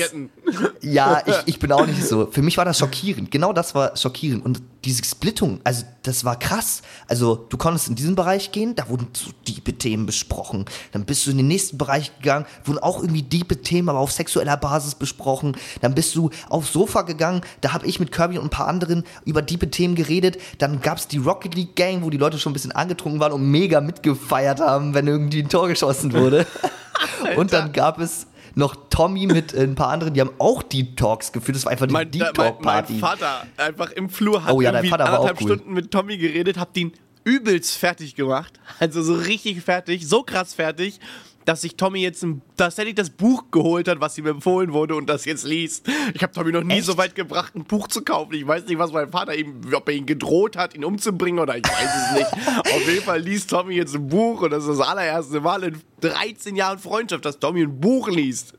Ja, 0.81 1.21
ich, 1.25 1.35
ich 1.45 1.59
bin 1.59 1.71
auch 1.71 1.85
nicht 1.85 2.05
so. 2.05 2.27
Für 2.29 2.41
mich 2.41 2.57
war 2.57 2.65
das 2.65 2.79
schockierend. 2.79 3.31
Genau 3.31 3.53
das 3.53 3.73
war 3.75 3.95
schockierend. 3.95 4.43
Und 4.43 4.61
diese 4.83 5.03
Splittung, 5.03 5.61
also 5.63 5.85
das 6.03 6.25
war 6.25 6.37
krass. 6.37 6.81
Also 7.07 7.35
du 7.49 7.57
konntest 7.57 7.87
in 7.87 7.95
diesen 7.95 8.15
Bereich 8.15 8.51
gehen, 8.51 8.75
da 8.75 8.89
wurden 8.89 9.07
so 9.13 9.31
diepe 9.47 9.73
Themen 9.73 10.05
besprochen. 10.05 10.65
Dann 10.91 11.05
bist 11.05 11.25
du 11.25 11.31
in 11.31 11.37
den 11.37 11.47
nächsten 11.47 11.77
Bereich 11.77 12.17
gegangen, 12.17 12.45
wurden 12.65 12.79
auch 12.79 13.01
irgendwie 13.01 13.21
diepe 13.21 13.61
Themen, 13.61 13.89
aber 13.89 13.99
auf 13.99 14.11
sexueller 14.11 14.57
Basis 14.57 14.95
besprochen. 14.95 15.55
Dann 15.81 15.93
bist 15.93 16.15
du 16.15 16.29
aufs 16.49 16.73
Sofa 16.73 17.03
gegangen, 17.03 17.41
da 17.61 17.73
habe 17.73 17.85
ich 17.85 17.99
mit 17.99 18.11
Kirby 18.11 18.37
und 18.37 18.45
ein 18.45 18.49
paar 18.49 18.67
anderen 18.67 19.03
über 19.23 19.41
diepe 19.41 19.69
Themen 19.69 19.95
geredet. 19.95 20.39
Dann 20.57 20.81
gab 20.81 20.97
es 20.97 21.07
die 21.07 21.17
Rocket 21.17 21.55
League 21.55 21.75
Gang, 21.75 22.01
wo 22.01 22.09
die 22.09 22.17
Leute 22.17 22.39
schon 22.39 22.51
ein 22.51 22.53
bisschen 22.53 22.71
angetrunken 22.71 23.19
waren 23.19 23.33
und 23.33 23.49
mega 23.49 23.81
mitgefeiert 23.81 24.59
haben, 24.59 24.93
wenn 24.93 25.07
irgendwie 25.07 25.43
ein 25.43 25.49
Tor 25.49 25.67
geschossen 25.67 26.13
wurde. 26.13 26.47
und 27.37 27.53
dann 27.53 27.71
gab 27.71 27.99
es 27.99 28.27
noch 28.55 28.75
Tommy 28.89 29.25
mit 29.27 29.53
ein 29.53 29.75
paar 29.75 29.89
anderen, 29.89 30.13
die 30.13 30.21
haben 30.21 30.31
auch 30.37 30.63
Deep 30.63 30.97
Talks 30.97 31.31
geführt. 31.31 31.55
Das 31.55 31.65
war 31.65 31.71
einfach 31.71 31.87
die 31.87 31.93
mein, 31.93 32.11
Deep 32.11 32.33
Talk 32.33 32.61
Party. 32.61 32.93
Mein, 32.93 33.01
mein 33.01 33.17
Vater 33.17 33.47
einfach 33.57 33.91
im 33.91 34.09
Flur 34.09 34.43
hat 34.43 34.53
oh, 34.53 34.61
ja, 34.61 34.71
irgendwie 34.71 34.93
anderthalb 34.93 35.41
cool. 35.41 35.47
Stunden 35.47 35.73
mit 35.73 35.91
Tommy 35.91 36.17
geredet, 36.17 36.57
hab 36.57 36.73
den 36.73 36.91
übelst 37.23 37.77
fertig 37.77 38.15
gemacht. 38.15 38.59
Also 38.79 39.01
so 39.03 39.13
richtig 39.13 39.61
fertig, 39.61 40.07
so 40.07 40.23
krass 40.23 40.53
fertig 40.53 40.99
dass 41.45 41.61
sich 41.61 41.75
Tommy 41.75 42.01
jetzt 42.01 42.23
ein, 42.23 42.41
tatsächlich 42.57 42.95
das 42.95 43.09
Buch 43.09 43.45
geholt 43.51 43.87
hat, 43.87 43.99
was 43.99 44.17
ihm 44.17 44.27
empfohlen 44.27 44.73
wurde 44.73 44.95
und 44.95 45.07
das 45.07 45.25
jetzt 45.25 45.45
liest. 45.45 45.87
Ich 46.13 46.21
habe 46.21 46.33
Tommy 46.33 46.51
noch 46.51 46.63
nie 46.63 46.75
Echt? 46.75 46.85
so 46.85 46.97
weit 46.97 47.15
gebracht, 47.15 47.55
ein 47.55 47.63
Buch 47.63 47.87
zu 47.87 48.03
kaufen. 48.03 48.33
Ich 48.33 48.45
weiß 48.45 48.65
nicht, 48.65 48.77
was 48.77 48.91
mein 48.91 49.09
Vater 49.09 49.35
ihm, 49.35 49.61
ob 49.73 49.87
er 49.87 49.95
ihn 49.95 50.05
gedroht 50.05 50.57
hat, 50.57 50.75
ihn 50.75 50.85
umzubringen 50.85 51.39
oder 51.39 51.57
ich 51.57 51.63
weiß 51.63 51.89
es 51.95 52.19
nicht. 52.19 52.47
Auf 52.59 52.87
jeden 52.87 53.03
Fall 53.03 53.19
liest 53.21 53.49
Tommy 53.49 53.75
jetzt 53.75 53.95
ein 53.95 54.07
Buch 54.07 54.41
und 54.41 54.51
das 54.51 54.65
ist 54.65 54.79
das 54.79 54.87
allererste 54.87 55.41
Mal 55.41 55.63
in 55.63 55.81
13 56.01 56.55
Jahren 56.55 56.79
Freundschaft, 56.79 57.25
dass 57.25 57.39
Tommy 57.39 57.63
ein 57.63 57.79
Buch 57.79 58.09
liest 58.09 58.53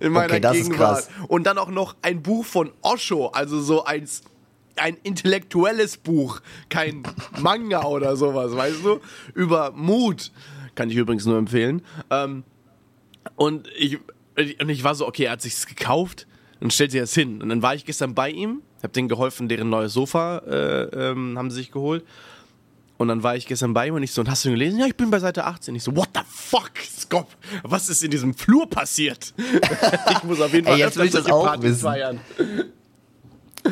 in 0.00 0.12
meiner 0.12 0.34
okay, 0.34 0.52
Gegenwart. 0.52 1.08
Und 1.28 1.44
dann 1.44 1.58
auch 1.58 1.70
noch 1.70 1.96
ein 2.02 2.22
Buch 2.22 2.44
von 2.44 2.72
Osho, 2.82 3.28
also 3.28 3.60
so 3.60 3.84
eins 3.84 4.22
ein 4.76 4.96
intellektuelles 5.02 5.96
Buch, 5.96 6.40
kein 6.68 7.02
Manga 7.40 7.84
oder 7.84 8.16
sowas, 8.16 8.54
weißt 8.54 8.84
du? 8.84 9.00
Über 9.34 9.72
Mut. 9.72 10.32
Kann 10.76 10.90
ich 10.90 10.96
übrigens 10.96 11.26
nur 11.26 11.38
empfehlen. 11.38 11.82
Ähm, 12.10 12.44
und, 13.34 13.68
ich, 13.76 13.98
und 14.36 14.68
ich 14.68 14.84
war 14.84 14.94
so, 14.94 15.08
okay, 15.08 15.24
er 15.24 15.32
hat 15.32 15.42
sich's 15.42 15.66
gekauft 15.66 16.28
und 16.60 16.72
stellt 16.72 16.92
sich 16.92 17.00
das 17.00 17.14
hin. 17.14 17.42
Und 17.42 17.48
dann 17.48 17.62
war 17.62 17.74
ich 17.74 17.84
gestern 17.84 18.14
bei 18.14 18.30
ihm, 18.30 18.62
hab 18.82 18.92
denen 18.92 19.08
geholfen, 19.08 19.48
deren 19.48 19.68
neues 19.68 19.92
Sofa 19.92 20.38
äh, 20.46 21.10
ähm, 21.10 21.36
haben 21.36 21.50
sie 21.50 21.56
sich 21.56 21.72
geholt. 21.72 22.04
Und 22.98 23.08
dann 23.08 23.22
war 23.22 23.36
ich 23.36 23.46
gestern 23.46 23.74
bei 23.74 23.88
ihm 23.88 23.94
und 23.94 24.02
ich 24.02 24.12
so, 24.12 24.22
und 24.22 24.30
hast 24.30 24.44
du 24.44 24.50
gelesen? 24.50 24.78
Ja, 24.78 24.86
ich 24.86 24.96
bin 24.96 25.10
bei 25.10 25.18
Seite 25.18 25.44
18. 25.44 25.74
Ich 25.74 25.82
so, 25.82 25.94
what 25.94 26.08
the 26.14 26.20
fuck, 26.26 26.72
Skop? 26.78 27.28
Was 27.62 27.88
ist 27.90 28.02
in 28.02 28.10
diesem 28.10 28.32
Flur 28.32 28.68
passiert? 28.68 29.34
ich 30.10 30.22
muss 30.22 30.40
auf 30.40 30.52
jeden 30.52 30.66
Fall 30.66 30.74
ey, 30.74 30.80
jetzt 30.80 30.96
will 30.96 31.06
ich 31.06 31.12
das 31.12 31.26
auch 31.26 31.60
wissen. 31.60 31.80
feiern. 31.80 32.20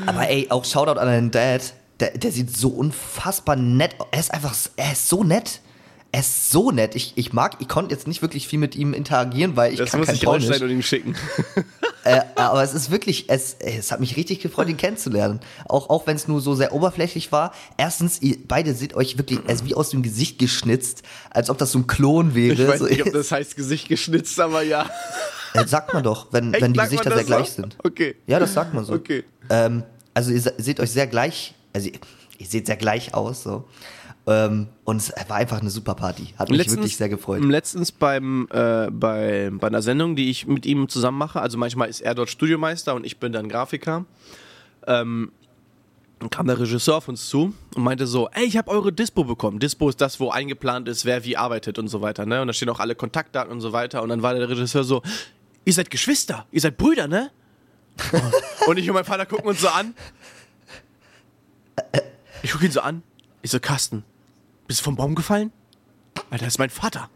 Aber 0.07 0.29
ey, 0.29 0.47
auch 0.51 0.64
Shoutout 0.64 0.99
an 0.99 1.07
deinen 1.07 1.31
Dad. 1.31 1.75
Der, 2.01 2.19
der 2.19 2.33
sieht 2.33 2.55
so 2.55 2.69
unfassbar 2.69 3.57
nett 3.57 3.95
aus. 3.99 4.09
Er 4.11 4.21
ist 4.21 4.35
einfach, 4.35 4.55
er 4.77 4.93
ist 4.93 5.09
so 5.09 5.23
nett 5.23 5.61
er 6.14 6.20
ist 6.20 6.53
so 6.53 6.70
nett. 6.70 6.94
Ich, 6.94 7.12
ich 7.16 7.33
mag, 7.33 7.57
ich 7.59 7.66
konnte 7.66 7.92
jetzt 7.92 8.07
nicht 8.07 8.22
wirklich 8.22 8.46
viel 8.46 8.61
mit 8.61 8.77
ihm 8.77 8.94
interagieren, 8.94 9.57
weil 9.57 9.72
ich 9.72 9.81
das 9.81 9.90
kann 9.90 9.98
muss 9.98 10.07
kein 10.07 10.14
ich 10.14 10.22
Polnisch. 10.22 10.61
und 10.62 10.70
ihm 10.70 10.81
schicken. 10.81 11.16
äh, 12.05 12.20
aber 12.37 12.62
es 12.62 12.72
ist 12.72 12.92
wirklich, 12.92 13.29
es, 13.31 13.57
es 13.59 13.90
hat 13.90 13.98
mich 13.98 14.16
richtig 14.16 14.38
gefreut, 14.38 14.68
ihn 14.68 14.77
kennenzulernen. 14.77 15.40
Auch, 15.68 15.90
auch 15.90 16.07
wenn 16.07 16.14
es 16.14 16.29
nur 16.29 16.40
so 16.40 16.55
sehr 16.55 16.72
oberflächlich 16.72 17.33
war. 17.33 17.53
Erstens, 17.79 18.22
ihr 18.22 18.37
beide 18.46 18.74
seht 18.74 18.94
euch 18.94 19.18
wirklich, 19.18 19.40
ist 19.46 19.66
wie 19.66 19.74
aus 19.74 19.90
dem 19.90 20.05
Gesicht 20.05 20.38
geschnitzt, 20.38 21.03
als 21.31 21.50
ob 21.50 21.59
das 21.59 21.72
so 21.72 21.81
ein 21.81 21.88
Klon 21.88 22.37
wäre. 22.37 22.62
Ich 22.62 22.68
weiß 22.68 22.83
nicht, 22.83 23.05
ob 23.05 23.12
das 23.12 23.33
heißt 23.33 23.57
Gesicht 23.57 23.88
geschnitzt, 23.88 24.38
aber 24.38 24.62
ja. 24.62 24.88
Äh, 25.53 25.66
sagt 25.66 25.94
man 25.94 26.05
doch, 26.05 26.29
wenn, 26.31 26.55
Echt, 26.55 26.62
wenn 26.62 26.74
die 26.74 26.79
Gesichter 26.79 27.12
sehr 27.12 27.24
gleich 27.24 27.48
so? 27.48 27.62
sind. 27.62 27.77
Okay. 27.83 28.14
Ja, 28.29 28.38
das 28.38 28.55
sagt 28.55 28.72
man 28.72 28.85
so. 28.85 28.92
Okay. 28.92 29.24
Ähm, 29.50 29.83
also 30.14 30.31
ihr 30.31 30.40
seht 30.59 30.79
euch 30.79 30.92
sehr 30.92 31.09
gleich, 31.09 31.57
also 31.72 31.88
ihr, 31.88 31.98
ihr 32.38 32.46
seht 32.46 32.66
sehr 32.66 32.77
gleich 32.77 33.14
aus, 33.14 33.42
so. 33.42 33.64
Ähm, 34.27 34.69
und 34.85 34.97
es 34.97 35.13
war 35.29 35.37
einfach 35.37 35.61
eine 35.61 35.71
super 35.71 35.95
Party. 35.95 36.35
Hat 36.39 36.49
mich 36.49 36.59
letztens, 36.59 36.79
wirklich 36.79 36.97
sehr 36.97 37.09
gefreut. 37.09 37.45
Letztens 37.45 37.93
beim, 37.93 38.49
äh, 38.51 38.91
bei, 38.91 39.51
bei 39.53 39.67
einer 39.67 39.83
Sendung, 39.83 40.17
die 40.17 40.31
ich 40.31 40.47
mit 40.47 40.65
ihm 40.65 40.89
zusammen 40.89 41.19
mache, 41.19 41.41
also 41.41 41.59
manchmal 41.59 41.89
ist 41.91 42.01
er 42.01 42.15
dort 42.15 42.31
Studiomeister 42.31 42.95
und 42.95 43.05
ich 43.05 43.19
bin 43.19 43.33
dann 43.33 43.49
Grafiker. 43.49 44.07
Ähm, 44.87 45.31
kam 46.31 46.47
der 46.47 46.59
Regisseur 46.59 46.97
auf 46.97 47.09
uns 47.09 47.29
zu 47.29 47.53
und 47.75 47.83
meinte 47.83 48.07
so, 48.07 48.29
ey, 48.31 48.45
ich 48.45 48.57
habe 48.57 48.71
eure 48.71 48.93
Dispo 48.93 49.25
bekommen. 49.25 49.59
Dispo 49.59 49.91
ist 49.91 50.01
das, 50.01 50.21
wo 50.21 50.31
eingeplant 50.31 50.89
ist, 50.89 51.05
wer 51.05 51.25
wie 51.25 51.37
arbeitet 51.37 51.79
und 51.79 51.89
so 51.89 52.01
weiter, 52.01 52.25
ne? 52.25 52.41
Und 52.41 52.47
da 52.47 52.53
stehen 52.55 52.71
auch 52.71 52.81
alle 52.81 52.95
Kontaktdaten 52.95 53.53
und 53.53 53.61
so 53.61 53.73
weiter. 53.73 54.03
Und 54.03 54.09
dann 54.09 54.23
war 54.23 54.35
der 54.35 54.49
Regisseur 54.49 54.85
so, 54.85 55.03
ihr 55.67 55.73
seid 55.73 55.91
Geschwister, 55.91 56.47
ihr 56.51 56.63
seid 56.63 56.79
Brüder, 56.79 57.09
ne? 57.09 57.31
und 58.67 58.79
ich 58.79 58.89
und 58.89 58.95
mein 58.95 59.05
Vater 59.05 59.27
gucken 59.27 59.47
uns 59.47 59.61
so 59.61 59.69
an. 59.69 59.95
Ich 62.43 62.53
gucke 62.53 62.65
ihn 62.65 62.73
so 62.73 62.81
an. 62.81 63.03
Ich 63.43 63.51
so, 63.51 63.61
Carsten, 63.61 64.05
bist 64.66 64.81
du 64.81 64.85
vom 64.85 64.96
Baum 64.96 65.14
gefallen? 65.14 65.53
Alter, 66.31 66.44
das 66.44 66.55
ist 66.55 66.59
mein 66.59 66.70
Vater. 66.70 67.11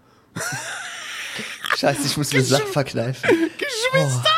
Scheiße, 1.77 2.07
ich 2.07 2.17
muss 2.17 2.33
mir 2.33 2.43
Sachen 2.43 2.67
verkneifen. 2.73 3.29
Geschwister? 3.59 4.31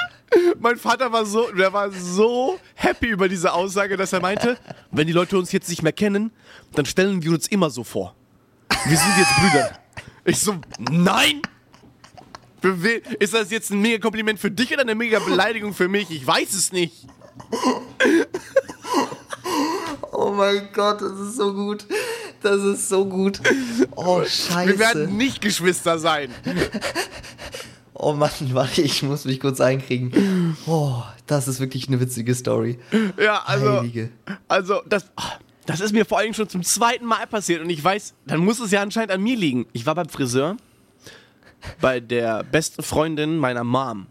Mein 0.61 0.77
Vater 0.77 1.11
war 1.11 1.25
so, 1.25 1.51
der 1.51 1.73
war 1.73 1.91
so 1.91 2.59
happy 2.75 3.09
über 3.09 3.29
diese 3.29 3.53
Aussage, 3.53 3.97
dass 3.97 4.13
er 4.13 4.21
meinte, 4.21 4.59
wenn 4.91 5.07
die 5.07 5.13
Leute 5.13 5.37
uns 5.39 5.51
jetzt 5.51 5.69
nicht 5.69 5.83
mehr 5.83 5.93
kennen, 5.93 6.31
dann 6.75 6.87
stellen 6.87 7.23
wir 7.23 7.33
uns 7.33 7.49
immer 7.49 7.71
so 7.71 7.83
vor. 7.83 8.15
Wir 8.87 8.97
sind 8.97 9.13
jetzt 9.19 9.35
Brüder. 9.41 9.79
Ich 10.25 10.39
so, 10.39 10.57
nein! 10.79 11.43
Für 12.63 12.83
wen- 12.83 13.03
Ist 13.19 13.33
das 13.35 13.51
jetzt 13.51 13.71
ein 13.71 13.81
mega 13.81 13.99
Kompliment 13.99 14.39
für 14.39 14.51
dich 14.51 14.71
oder 14.73 14.83
eine 14.83 14.95
mega 14.95 15.19
Beleidigung 15.19 15.73
für 15.73 15.89
mich? 15.89 16.11
Ich 16.11 16.27
weiß 16.27 16.53
es 16.53 16.73
nicht. 16.73 17.07
Oh 20.13 20.31
mein 20.31 20.69
Gott, 20.73 21.01
das 21.01 21.19
ist 21.19 21.37
so 21.37 21.53
gut. 21.55 21.87
Das 22.43 22.63
ist 22.63 22.89
so 22.89 23.05
gut. 23.05 23.41
Oh, 23.97 24.23
scheiße. 24.23 24.69
Wir 24.69 24.79
werden 24.79 25.17
nicht 25.17 25.41
Geschwister 25.41 25.99
sein. 25.99 26.31
Oh 28.03 28.15
Mann, 28.15 28.31
warte, 28.53 28.81
ich 28.81 29.03
muss 29.03 29.27
mich 29.27 29.41
kurz 29.41 29.61
einkriegen. 29.61 30.57
Oh, 30.67 31.03
das 31.27 31.49
ist 31.49 31.61
wirklich 31.61 31.87
eine 31.89 32.01
witzige 32.01 32.35
Story. 32.35 32.79
Ja, 33.23 33.43
also, 33.45 33.81
Heilige. 33.81 34.09
also 34.49 34.81
das, 34.89 35.05
ah, 35.17 35.33
das 35.67 35.81
ist 35.81 35.93
mir 35.93 36.07
vor 36.07 36.17
allem 36.17 36.33
schon 36.33 36.49
zum 36.49 36.63
zweiten 36.63 37.05
Mal 37.05 37.27
passiert 37.27 37.61
und 37.61 37.69
ich 37.69 37.85
weiß, 37.85 38.15
dann 38.27 38.41
muss 38.41 38.59
es 38.59 38.71
ja 38.71 38.81
anscheinend 38.81 39.11
an 39.11 39.21
mir 39.21 39.37
liegen. 39.37 39.67
Ich 39.75 39.85
war 39.85 39.95
beim 39.95 40.09
Friseur, 40.09 40.57
bei 41.83 42.01
der 42.01 42.43
besten 42.43 42.83
Freundin 42.83 43.37
meiner 43.37 43.65
Mom. 43.65 44.07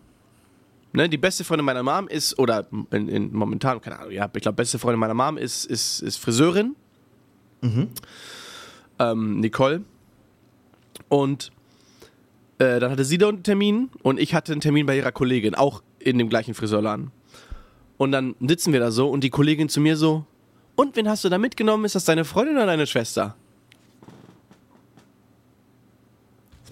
Ne, 0.92 1.08
die 1.08 1.18
beste 1.18 1.44
Freundin 1.44 1.66
meiner 1.66 1.84
Mom 1.84 2.08
ist, 2.08 2.40
oder 2.40 2.68
in, 2.92 3.08
in, 3.10 3.32
momentan, 3.32 3.80
keine 3.80 4.00
Ahnung, 4.00 4.12
ja, 4.12 4.30
ich 4.34 4.42
glaube, 4.42 4.56
beste 4.56 4.80
Freundin 4.80 5.00
meiner 5.00 5.14
Mom 5.14 5.38
ist, 5.38 5.66
ist, 5.66 6.02
ist 6.02 6.18
Friseurin. 6.18 6.76
Ähm, 8.98 9.40
Nicole. 9.40 9.84
Und 11.08 11.52
äh, 12.58 12.80
dann 12.80 12.92
hatte 12.92 13.06
sie 13.06 13.18
da 13.18 13.30
einen 13.30 13.44
Termin 13.44 13.90
und 14.02 14.20
ich 14.20 14.34
hatte 14.34 14.52
einen 14.52 14.62
Termin 14.62 14.86
bei 14.86 14.98
ihrer 14.98 15.12
Kollegin, 15.12 15.54
auch 15.56 15.84
in 16.00 16.18
dem 16.18 16.30
gleichen 16.30 16.54
Friseurladen. 16.54 17.12
Und 17.98 18.12
dann 18.12 18.36
sitzen 18.40 18.74
wir 18.74 18.80
da 18.80 18.92
so 18.92 19.10
und 19.10 19.24
die 19.24 19.30
Kollegin 19.30 19.70
zu 19.70 19.82
mir 19.82 19.96
so, 19.96 20.26
und 20.76 20.96
wen 20.96 21.10
hast 21.10 21.26
du 21.26 21.30
da 21.30 21.38
mitgenommen? 21.38 21.84
Ist 21.84 21.96
das 21.96 22.06
deine 22.06 22.24
Freundin 22.24 22.56
oder 22.56 22.66
deine 22.66 22.88
Schwester? 22.88 23.36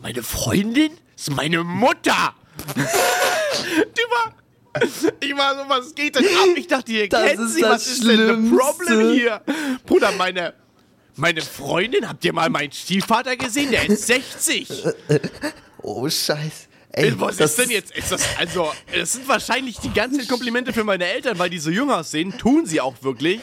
Meine 0.01 0.23
Freundin? 0.23 0.91
Das 1.13 1.27
ist 1.27 1.35
meine 1.35 1.63
Mutter! 1.63 2.33
Ich 5.19 5.35
war 5.35 5.55
so, 5.55 5.69
was 5.69 5.95
geht 5.95 6.15
denn 6.15 6.25
ab? 6.25 6.47
Ich 6.55 6.67
dachte, 6.67 6.91
ihr 6.91 7.09
Das 7.09 7.23
kennt 7.23 7.49
sie, 7.49 7.61
das 7.61 7.71
was 7.71 7.87
ist 7.87 8.03
denn 8.07 8.51
das. 8.55 8.59
Problem 8.77 9.11
hier? 9.13 9.41
Bruder, 9.85 10.11
meine. 10.11 10.53
Meine 11.19 11.41
Freundin, 11.41 12.07
habt 12.07 12.23
ihr 12.25 12.31
mal 12.31 12.47
meinen 12.51 12.71
Stiefvater 12.71 13.35
gesehen? 13.35 13.71
Der 13.71 13.89
ist 13.89 14.05
60. 14.05 14.69
Oh, 15.81 16.07
scheiße. 16.07 16.67
Ey, 16.91 17.19
Was 17.19 17.39
ist 17.39 17.57
denn 17.57 17.71
jetzt? 17.71 17.95
Ist 17.95 18.11
das, 18.11 18.21
also, 18.37 18.71
das 18.95 19.13
sind 19.13 19.27
wahrscheinlich 19.27 19.77
die 19.79 19.91
ganzen 19.91 20.27
Komplimente 20.27 20.73
für 20.73 20.83
meine 20.83 21.05
Eltern, 21.05 21.39
weil 21.39 21.49
die 21.49 21.57
so 21.57 21.71
jung 21.71 21.89
aussehen. 21.89 22.37
Tun 22.37 22.67
sie 22.67 22.81
auch 22.81 22.95
wirklich. 23.01 23.39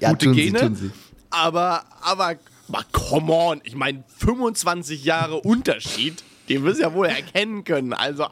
Ja, 0.00 0.10
Gute 0.10 0.28
sie, 0.32 0.34
Gene. 0.36 0.60
tun 0.60 0.76
sie. 0.76 0.90
Aber, 1.30 1.84
aber, 2.00 2.36
aber 2.68 2.84
come 2.92 3.32
on. 3.32 3.60
Ich 3.64 3.74
meine, 3.74 4.04
25 4.18 5.04
Jahre 5.04 5.40
Unterschied, 5.40 6.22
den 6.48 6.62
wirst 6.62 6.78
du 6.78 6.82
ja 6.84 6.94
wohl 6.94 7.06
erkennen 7.06 7.64
können. 7.64 7.92
Also, 7.92 8.28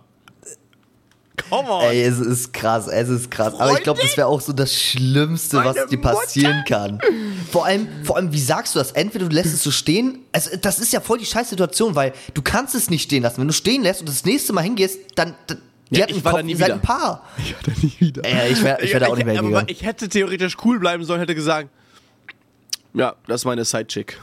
come 1.37 1.69
on. 1.69 1.83
Ey, 1.85 2.03
es 2.03 2.19
ist 2.21 2.53
krass, 2.53 2.87
es 2.87 3.09
ist 3.09 3.31
krass. 3.31 3.55
Aber 3.55 3.73
ich 3.73 3.83
glaube, 3.83 4.01
das 4.01 4.17
wäre 4.17 4.27
auch 4.29 4.41
so 4.41 4.53
das 4.53 4.75
Schlimmste, 4.75 5.59
was 5.59 5.77
Meine 5.77 5.89
dir 5.89 6.01
passieren 6.01 6.65
kann. 6.69 7.01
Vor 7.51 7.67
allem, 7.67 7.89
vor 8.05 8.17
allem, 8.17 8.33
wie 8.33 8.41
sagst 8.41 8.75
du 8.75 8.79
das? 8.79 8.93
Entweder 8.93 9.29
du 9.29 9.35
lässt 9.35 9.53
es 9.55 9.63
so 9.63 9.71
stehen, 9.71 10.21
also 10.33 10.51
das 10.61 10.79
ist 10.79 10.93
ja 10.93 11.01
voll 11.01 11.19
die 11.19 11.27
scheiß 11.27 11.51
Situation, 11.51 11.95
weil 11.95 12.13
du 12.35 12.43
kannst 12.43 12.75
es 12.75 12.91
nicht 12.91 13.03
stehen 13.03 13.23
lassen. 13.23 13.39
Wenn 13.41 13.49
du 13.49 13.55
stehen 13.55 13.83
lässt 13.83 14.01
und 14.01 14.09
das 14.09 14.25
nächste 14.25 14.53
Mal 14.53 14.63
hingehst, 14.63 14.99
dann, 15.17 15.35
dann 15.47 15.59
die 15.91 16.01
Ja, 16.01 16.07
ich 16.09 16.25
war 16.25 16.33
Kopf, 16.33 16.41
da 16.41 16.47
nie 16.47 16.55
wieder. 16.59 16.75
ein 16.75 16.81
Paar. 16.81 17.23
Ich 17.39 17.53
war 17.55 17.61
da 17.65 17.73
nie 17.83 17.93
wieder. 17.99 18.25
Ey, 18.25 18.53
ich 18.53 18.63
wäre 18.63 18.83
ich 18.83 18.93
wär 18.93 19.01
da 19.01 19.07
auch 19.09 19.17
nicht 19.17 19.27
mehr 19.27 19.35
aber 19.39 19.43
hingegangen. 19.49 19.69
ich 19.69 19.83
hätte 19.85 20.09
theoretisch 20.09 20.57
cool 20.65 20.79
bleiben 20.79 21.05
sollen, 21.05 21.21
hätte 21.21 21.35
gesagt, 21.35 21.69
ja, 22.95 23.15
das 23.27 23.41
ist 23.43 23.45
meine 23.45 23.65
Sidechick. 23.65 24.19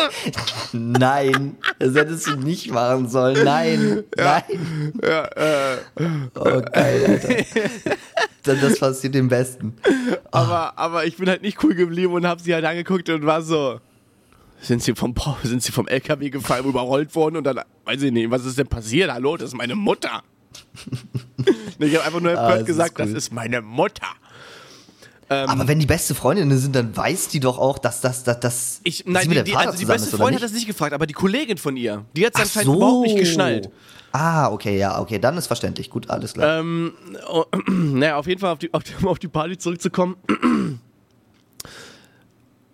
Nein, 0.72 1.56
das 1.78 1.94
hättest 1.94 2.26
du 2.26 2.36
nicht 2.36 2.70
machen 2.70 3.08
sollen. 3.08 3.44
Nein, 3.44 4.04
nein. 4.16 4.92
Ja, 5.02 5.24
äh, 5.24 5.76
Oh, 6.34 6.62
geil, 6.72 7.06
Alter. 7.06 7.96
Das, 8.42 8.78
passiert 8.78 9.14
dem 9.14 9.28
Besten. 9.28 9.74
aber, 10.30 10.76
aber 10.76 11.04
ich 11.06 11.16
bin 11.16 11.28
halt 11.28 11.42
nicht 11.42 11.62
cool 11.62 11.74
geblieben 11.74 12.12
und 12.12 12.26
habe 12.26 12.42
sie 12.42 12.54
halt 12.54 12.64
angeguckt 12.64 13.08
und 13.10 13.24
war 13.24 13.42
so, 13.42 13.80
sind 14.60 14.82
sie 14.82 14.94
vom, 14.94 15.14
sind 15.42 15.62
sie 15.62 15.72
vom 15.72 15.86
LKW 15.88 16.30
gefallen, 16.30 16.64
überrollt 16.64 17.14
worden 17.14 17.36
und 17.36 17.44
dann, 17.44 17.60
weiß 17.84 18.02
ich 18.02 18.12
nicht, 18.12 18.30
was 18.30 18.44
ist 18.44 18.58
denn 18.58 18.66
passiert? 18.66 19.12
Hallo, 19.12 19.36
das 19.36 19.48
ist 19.48 19.56
meine 19.56 19.74
Mutter. 19.74 20.22
ich 21.78 21.94
habe 21.96 22.04
einfach 22.04 22.20
nur 22.20 22.36
Ah, 22.38 22.50
das 22.50 22.60
ist 22.60 22.66
gesagt, 22.66 22.98
cool. 22.98 23.06
das 23.06 23.14
ist 23.14 23.32
meine 23.32 23.60
Mutter. 23.62 24.06
Aber 25.32 25.68
wenn 25.68 25.78
die 25.78 25.86
beste 25.86 26.14
Freundinnen 26.14 26.56
sind, 26.58 26.74
dann 26.74 26.96
weiß 26.96 27.28
die 27.28 27.40
doch 27.40 27.58
auch, 27.58 27.78
dass 27.78 28.00
das, 28.00 28.24
dass, 28.24 28.40
dass 28.40 28.80
Ich, 28.84 29.04
nein, 29.06 29.28
die, 29.28 29.42
die, 29.42 29.56
also 29.56 29.78
die 29.78 29.84
beste 29.84 30.08
ist, 30.08 30.16
Freundin 30.16 30.36
hat 30.36 30.44
das 30.44 30.52
nicht 30.52 30.66
gefragt, 30.66 30.92
aber 30.92 31.06
die 31.06 31.14
Kollegin 31.14 31.58
von 31.58 31.76
ihr, 31.76 32.04
die 32.14 32.26
hat 32.26 32.34
es 32.34 32.40
anscheinend 32.40 32.76
überhaupt 32.76 33.06
nicht 33.06 33.18
geschnallt. 33.18 33.70
Ah, 34.12 34.50
okay, 34.50 34.78
ja, 34.78 35.00
okay, 35.00 35.18
dann 35.18 35.38
ist 35.38 35.46
verständlich. 35.46 35.88
Gut, 35.88 36.10
alles 36.10 36.34
klar. 36.34 36.60
Ähm, 36.60 36.92
oh, 37.28 37.44
naja, 37.68 38.16
auf 38.16 38.26
jeden 38.26 38.40
Fall 38.40 38.52
auf 38.52 38.58
die, 38.58 38.72
auf, 38.72 38.84
die, 38.84 38.92
um 39.00 39.08
auf 39.08 39.18
die 39.18 39.28
Party 39.28 39.56
zurückzukommen. 39.58 40.16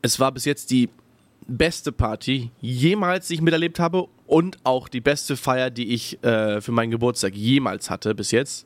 Es 0.00 0.20
war 0.20 0.30
bis 0.30 0.44
jetzt 0.44 0.70
die 0.70 0.88
beste 1.48 1.90
Party 1.90 2.52
jemals, 2.60 3.26
die 3.26 3.34
ich 3.34 3.40
miterlebt 3.40 3.80
habe 3.80 4.06
und 4.28 4.58
auch 4.62 4.88
die 4.88 5.00
beste 5.00 5.36
Feier, 5.36 5.70
die 5.70 5.92
ich 5.92 6.22
äh, 6.22 6.60
für 6.60 6.70
meinen 6.70 6.92
Geburtstag 6.92 7.34
jemals 7.34 7.90
hatte 7.90 8.14
bis 8.14 8.30
jetzt. 8.30 8.64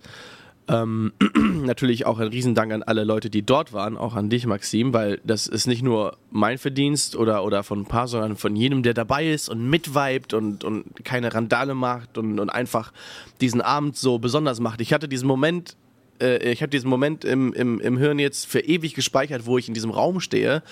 Ähm, 0.68 1.12
natürlich 1.64 2.06
auch 2.06 2.18
ein 2.18 2.28
Riesendank 2.28 2.72
an 2.72 2.82
alle 2.84 3.02
Leute, 3.04 3.30
die 3.30 3.42
dort 3.42 3.72
waren, 3.72 3.96
auch 3.96 4.14
an 4.14 4.30
dich, 4.30 4.46
Maxim, 4.46 4.92
weil 4.92 5.20
das 5.24 5.48
ist 5.48 5.66
nicht 5.66 5.82
nur 5.82 6.16
mein 6.30 6.56
Verdienst 6.56 7.16
oder, 7.16 7.44
oder 7.44 7.64
von 7.64 7.80
ein 7.80 7.86
paar, 7.86 8.06
sondern 8.06 8.36
von 8.36 8.54
jedem, 8.54 8.82
der 8.82 8.94
dabei 8.94 9.28
ist 9.28 9.48
und 9.48 9.68
mitvibet 9.68 10.34
und, 10.34 10.62
und 10.62 11.04
keine 11.04 11.34
Randale 11.34 11.74
macht 11.74 12.16
und, 12.16 12.38
und 12.38 12.48
einfach 12.48 12.92
diesen 13.40 13.60
Abend 13.60 13.96
so 13.96 14.18
besonders 14.18 14.60
macht. 14.60 14.80
Ich 14.80 14.92
hatte 14.92 15.08
diesen 15.08 15.26
Moment, 15.26 15.76
äh, 16.20 16.52
ich 16.52 16.62
habe 16.62 16.70
diesen 16.70 16.88
Moment 16.88 17.24
im, 17.24 17.52
im, 17.52 17.80
im 17.80 17.98
Hirn 17.98 18.20
jetzt 18.20 18.46
für 18.46 18.60
ewig 18.60 18.94
gespeichert, 18.94 19.46
wo 19.46 19.58
ich 19.58 19.66
in 19.66 19.74
diesem 19.74 19.90
Raum 19.90 20.20
stehe 20.20 20.62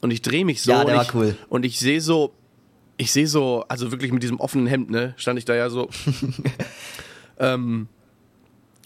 und 0.00 0.10
ich 0.10 0.22
drehe 0.22 0.44
mich 0.44 0.60
so 0.60 0.72
Ja, 0.72 0.82
und 0.82 0.92
war 0.92 1.02
ich, 1.02 1.14
cool. 1.14 1.36
und 1.48 1.64
ich 1.64 1.78
sehe 1.78 2.00
so, 2.00 2.34
ich 2.96 3.12
sehe 3.12 3.28
so, 3.28 3.64
also 3.68 3.92
wirklich 3.92 4.12
mit 4.12 4.24
diesem 4.24 4.40
offenen 4.40 4.66
Hemd, 4.66 4.90
ne, 4.90 5.14
stand 5.16 5.38
ich 5.38 5.44
da 5.44 5.54
ja 5.54 5.70
so. 5.70 5.88
ähm, 7.38 7.88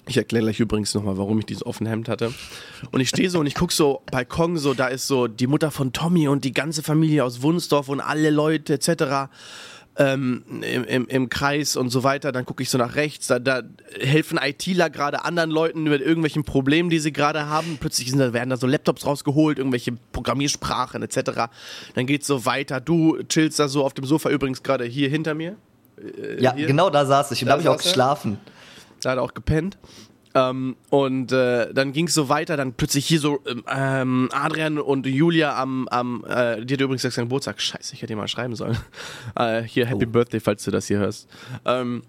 ich 0.08 0.16
erkläre 0.16 0.44
gleich 0.44 0.60
übrigens 0.60 0.94
nochmal, 0.94 1.16
warum 1.18 1.38
ich 1.38 1.46
dieses 1.46 1.64
offene 1.64 1.90
Hemd 1.90 2.08
hatte. 2.08 2.32
Und 2.90 3.00
ich 3.00 3.08
stehe 3.08 3.28
so 3.30 3.38
und 3.40 3.46
ich 3.46 3.54
gucke 3.54 3.72
so, 3.74 4.02
Balkon, 4.10 4.56
so, 4.56 4.74
da 4.74 4.86
ist 4.88 5.06
so 5.06 5.26
die 5.28 5.46
Mutter 5.46 5.70
von 5.70 5.92
Tommy 5.92 6.28
und 6.28 6.44
die 6.44 6.52
ganze 6.52 6.82
Familie 6.82 7.24
aus 7.24 7.42
Wunsdorf 7.42 7.88
und 7.88 8.00
alle 8.00 8.30
Leute 8.30 8.74
etc. 8.74 9.30
Ähm, 10.00 10.44
im, 10.62 10.84
im, 10.84 11.06
im 11.08 11.28
Kreis 11.28 11.74
und 11.74 11.90
so 11.90 12.04
weiter. 12.04 12.30
Dann 12.30 12.44
gucke 12.46 12.62
ich 12.62 12.70
so 12.70 12.78
nach 12.78 12.94
rechts, 12.94 13.26
da, 13.26 13.40
da 13.40 13.62
helfen 13.98 14.38
ITler 14.40 14.90
gerade 14.90 15.24
anderen 15.24 15.50
Leuten 15.50 15.82
mit 15.82 16.00
irgendwelchen 16.00 16.44
Problemen, 16.44 16.88
die 16.88 17.00
sie 17.00 17.12
gerade 17.12 17.46
haben. 17.46 17.78
Plötzlich 17.80 18.08
sind, 18.10 18.20
da- 18.20 18.32
werden 18.32 18.50
da 18.50 18.56
so 18.56 18.68
Laptops 18.68 19.04
rausgeholt, 19.04 19.58
irgendwelche 19.58 19.92
Programmiersprachen 20.12 21.02
etc. 21.02 21.50
Dann 21.96 22.06
geht's 22.06 22.28
so 22.28 22.44
weiter. 22.46 22.80
Du 22.80 23.18
chillst 23.28 23.58
da 23.58 23.66
so 23.66 23.84
auf 23.84 23.92
dem 23.92 24.04
Sofa 24.04 24.30
übrigens 24.30 24.62
gerade 24.62 24.84
hier 24.84 25.08
hinter 25.08 25.34
mir. 25.34 25.56
ja, 26.38 26.54
hier? 26.54 26.68
genau 26.68 26.90
da 26.90 27.04
saß 27.04 27.32
ich 27.32 27.42
und 27.42 27.46
da 27.48 27.54
Da 27.54 27.54
habe 27.54 27.62
ich 27.62 27.68
auch 27.68 27.82
saß 27.82 27.86
er? 27.86 27.92
Da 29.00 29.11
hat 29.11 29.18
er 29.18 29.22
auch 29.22 29.34
gepennt. 29.34 29.78
Ähm, 30.34 30.76
und 30.90 31.32
äh, 31.32 31.72
dann 31.72 31.92
ging 31.92 32.06
es 32.06 32.14
so 32.14 32.28
weiter, 32.28 32.56
dann 32.56 32.74
plötzlich 32.74 33.06
hier 33.06 33.20
so 33.20 33.40
ähm, 33.46 33.64
ähm, 33.68 34.28
Adrian 34.32 34.78
und 34.78 35.06
Julia 35.06 35.61
am, 35.61 35.88
am 35.88 36.24
äh, 36.28 36.64
die 36.64 36.74
hat 36.74 36.80
übrigens 36.80 37.02
gesagt, 37.02 37.16
Geburtstag. 37.16 37.61
Scheiße, 37.61 37.94
ich 37.94 38.02
hätte 38.02 38.12
dir 38.12 38.16
mal 38.16 38.28
schreiben 38.28 38.54
sollen. 38.54 38.76
äh, 39.37 39.62
hier, 39.62 39.87
Happy 39.87 40.06
Oh. 40.06 40.11
Birthday, 40.11 40.40
falls 40.40 40.64
du 40.64 40.70
das 40.70 40.87
hier 40.87 40.98
hörst. 40.98 41.28
Ähm, 41.64 42.02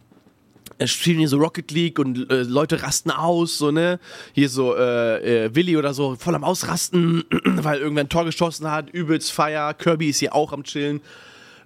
es 0.77 0.91
spielen 0.91 1.19
hier 1.19 1.27
so 1.27 1.37
Rocket 1.37 1.71
League 1.71 1.99
und 1.99 2.31
äh, 2.31 2.43
Leute 2.43 2.81
rasten 2.81 3.11
aus, 3.11 3.57
so, 3.57 3.71
ne? 3.71 3.99
Hier 4.33 4.47
so, 4.47 4.75
äh, 4.75 5.45
äh, 5.45 5.55
Willi 5.55 5.75
oder 5.75 5.93
so, 5.93 6.15
voll 6.15 6.35
am 6.35 6.43
Ausrasten, 6.43 7.25
weil 7.43 7.79
irgendwer 7.79 8.05
ein 8.05 8.09
Tor 8.09 8.25
geschossen 8.25 8.71
hat, 8.71 8.89
übelst 8.89 9.31
Feier, 9.31 9.73
Kirby 9.73 10.09
ist 10.09 10.19
hier 10.19 10.33
auch 10.33 10.53
am 10.53 10.63
Chillen. 10.63 11.01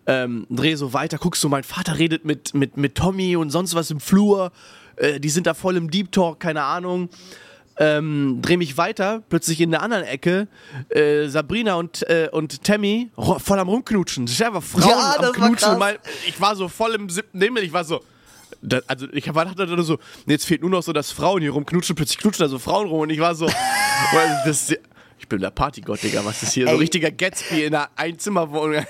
Ähm, 0.06 0.46
dreh 0.50 0.76
so 0.76 0.92
weiter, 0.94 1.18
guckst 1.18 1.44
du, 1.44 1.50
mein 1.50 1.64
Vater 1.64 1.98
redet 1.98 2.26
mit, 2.26 2.54
mit, 2.54 2.76
mit 2.78 2.96
Tommy 2.96 3.36
und 3.38 3.50
sonst 3.52 3.74
was 3.74 3.90
im 3.90 4.00
Flur. 4.02 4.52
Äh, 4.98 5.20
die 5.20 5.30
sind 5.30 5.48
da 5.48 5.54
voll 5.54 5.78
im 5.78 5.90
Deep 5.90 6.12
Talk, 6.12 6.40
keine 6.42 6.64
Ahnung. 6.64 7.10
ähm, 7.78 8.40
dreh 8.44 8.58
mich 8.58 8.78
weiter, 8.78 9.24
plötzlich 9.30 9.60
in 9.60 9.72
der 9.72 9.82
anderen 9.82 10.04
Ecke, 10.04 10.48
äh, 10.90 11.28
Sabrina 11.28 11.76
und, 11.76 12.08
äh, 12.08 12.30
und 12.32 12.64
Tammy 12.64 13.10
voll 13.40 13.58
am 13.58 13.68
rumknutschen. 13.70 14.26
Das 14.28 14.36
ist 14.36 14.44
einfach 14.44 14.62
Frauen 14.62 14.90
Ja, 14.90 15.16
am 15.18 15.22
war 15.24 15.32
Knutschen. 15.32 15.80
mein, 15.80 15.96
ich 16.28 16.40
war 16.40 16.56
so 16.56 16.68
voll 16.68 16.94
im 16.96 17.10
siebten 17.10 17.42
Himmel, 17.42 17.64
ich 17.64 17.74
war 17.74 17.84
so. 17.84 18.02
Da, 18.62 18.80
also 18.88 19.08
ich 19.12 19.34
war 19.34 19.46
dachte 19.46 19.66
dann 19.66 19.82
so, 19.84 19.98
jetzt 20.28 20.46
fehlt 20.46 20.62
nur 20.62 20.70
noch 20.70 20.84
so, 20.84 20.94
dass 20.94 21.12
Frauen 21.12 21.42
hier 21.42 21.52
rumknutschen, 21.52 21.96
plötzlich 21.96 22.18
knutschen 22.20 22.44
da 22.46 22.50
so 22.50 22.60
Frauen 22.60 22.88
rum 22.88 23.00
und 23.02 23.10
ich 23.10 23.20
war 23.20 23.34
so, 23.36 23.48
das, 24.46 24.72
ich 25.18 25.28
bin 25.28 25.42
der 25.42 25.50
Partygott, 25.50 26.04
Digga, 26.04 26.24
was 26.24 26.44
ist 26.44 26.54
hier? 26.54 26.68
So 26.68 26.74
Ey. 26.74 26.78
richtiger 26.80 27.10
Gatsby 27.12 27.64
in 27.64 27.74
einer 27.74 27.90
Einzimmerwohnung. 27.96 28.86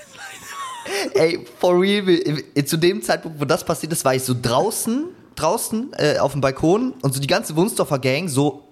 Ey, 1.14 1.44
for 1.58 1.80
real, 1.80 2.04
zu 2.64 2.76
dem 2.76 3.02
Zeitpunkt, 3.02 3.40
wo 3.40 3.44
das 3.44 3.64
passiert 3.64 3.92
ist, 3.92 4.04
war 4.04 4.14
ich 4.14 4.22
so 4.22 4.34
draußen, 4.40 5.06
draußen 5.34 5.92
äh, 5.96 6.18
auf 6.18 6.32
dem 6.32 6.40
Balkon 6.40 6.92
und 7.02 7.14
so 7.14 7.20
die 7.20 7.26
ganze 7.26 7.56
Wunsdorfer 7.56 7.98
Gang 7.98 8.28
so. 8.28 8.62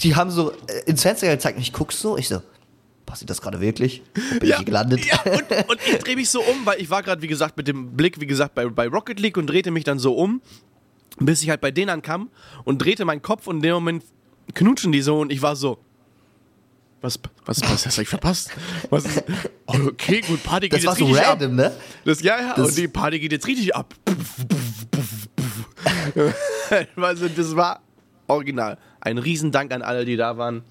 Die 0.00 0.14
haben 0.14 0.30
so 0.30 0.52
äh, 0.52 0.82
ins 0.86 1.02
Fenster 1.02 1.28
gezeigt 1.28 1.56
und 1.56 1.62
ich 1.62 1.72
guck 1.72 1.92
so, 1.92 2.16
ich 2.16 2.28
so, 2.28 2.42
passiert 3.06 3.30
das 3.30 3.40
gerade 3.40 3.60
wirklich? 3.60 4.02
Wo 4.14 4.40
bin 4.40 4.50
ich 4.50 4.56
hier 4.56 4.64
gelandet? 4.64 5.04
Ja, 5.06 5.20
und, 5.24 5.70
und 5.70 5.80
ich 5.86 5.98
drehe 5.98 6.16
mich 6.16 6.30
so 6.30 6.40
um, 6.40 6.64
weil 6.64 6.80
ich 6.80 6.90
war 6.90 7.02
gerade, 7.02 7.22
wie 7.22 7.26
gesagt, 7.26 7.56
mit 7.56 7.68
dem 7.68 7.96
Blick, 7.96 8.20
wie 8.20 8.26
gesagt, 8.26 8.54
bei, 8.54 8.66
bei 8.66 8.88
Rocket 8.88 9.20
League 9.20 9.36
und 9.36 9.46
drehte 9.46 9.70
mich 9.70 9.84
dann 9.84 9.98
so 9.98 10.14
um, 10.14 10.40
bis 11.18 11.42
ich 11.42 11.50
halt 11.50 11.60
bei 11.60 11.70
denen 11.70 11.90
ankam 11.90 12.30
und 12.64 12.78
drehte 12.78 13.04
meinen 13.04 13.22
Kopf 13.22 13.46
und 13.46 13.56
in 13.56 13.62
dem 13.62 13.74
Moment 13.74 14.04
knutschen 14.54 14.92
die 14.92 15.02
so 15.02 15.20
und 15.20 15.30
ich 15.32 15.42
war 15.42 15.56
so. 15.56 15.78
Was, 17.04 17.20
was, 17.44 17.60
was 17.60 17.84
hast 17.84 17.98
du 17.98 18.04
verpasst? 18.06 18.50
Was 18.88 19.04
ist, 19.04 19.22
oh, 19.66 19.74
okay, 19.88 20.22
gut, 20.22 20.42
Party 20.42 20.70
geht 20.70 20.78
Das 20.78 20.86
war 20.86 20.92
jetzt 20.94 21.00
so 21.00 21.04
richtig 21.04 21.26
ab. 21.26 21.32
random, 21.38 21.56
ne? 21.56 21.72
Das, 22.06 22.22
ja, 22.22 22.40
ja, 22.40 22.54
Das- 22.56 22.68
und 22.68 22.78
die 22.78 22.88
Party 22.88 23.20
geht 23.20 23.30
jetzt 23.32 23.46
richtig 23.46 23.76
ab. 23.76 23.94
also, 26.96 27.28
das 27.28 27.54
war 27.56 27.82
original. 28.26 28.78
Ein 29.00 29.18
Riesendank 29.18 29.70
an 29.74 29.82
alle, 29.82 30.06
die 30.06 30.16
da 30.16 30.38
waren. 30.38 30.62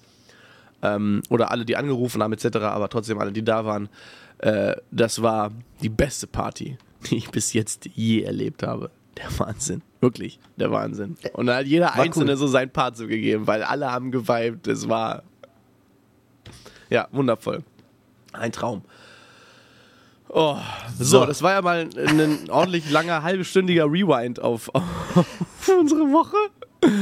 Ähm, 0.82 1.22
oder 1.30 1.52
alle, 1.52 1.64
die 1.64 1.76
angerufen 1.76 2.20
haben, 2.20 2.32
etc., 2.32 2.56
aber 2.56 2.88
trotzdem 2.88 3.20
alle, 3.20 3.30
die 3.30 3.44
da 3.44 3.64
waren. 3.64 3.88
Äh, 4.38 4.74
das 4.90 5.22
war 5.22 5.52
die 5.82 5.88
beste 5.88 6.26
Party, 6.26 6.78
die 7.08 7.16
ich 7.16 7.30
bis 7.30 7.52
jetzt 7.52 7.88
je 7.94 8.22
erlebt 8.22 8.64
habe. 8.64 8.90
Der 9.16 9.26
Wahnsinn. 9.38 9.82
Wirklich, 10.00 10.40
der 10.56 10.72
Wahnsinn. 10.72 11.16
Und 11.34 11.46
da 11.46 11.58
hat 11.58 11.66
jeder 11.66 11.86
War 11.86 11.94
Einzelne 12.00 12.32
cool. 12.32 12.36
so 12.38 12.48
sein 12.48 12.70
Part 12.70 12.96
zugegeben, 12.96 13.46
weil 13.46 13.62
alle 13.62 13.92
haben 13.92 14.10
geweibt. 14.10 14.66
Es 14.66 14.88
war. 14.88 15.22
Ja, 16.90 17.08
wundervoll. 17.12 17.62
Ein 18.32 18.52
Traum. 18.52 18.82
Oh, 20.28 20.56
so, 20.98 21.04
So. 21.04 21.26
das 21.26 21.42
war 21.42 21.52
ja 21.52 21.62
mal 21.62 21.88
ein 21.96 22.50
ordentlich 22.50 22.90
langer, 22.90 23.22
halbstündiger 23.22 23.84
Rewind 23.84 24.40
auf, 24.40 24.68
auf 24.74 25.26
unsere 25.78 26.10
Woche. 26.12 26.36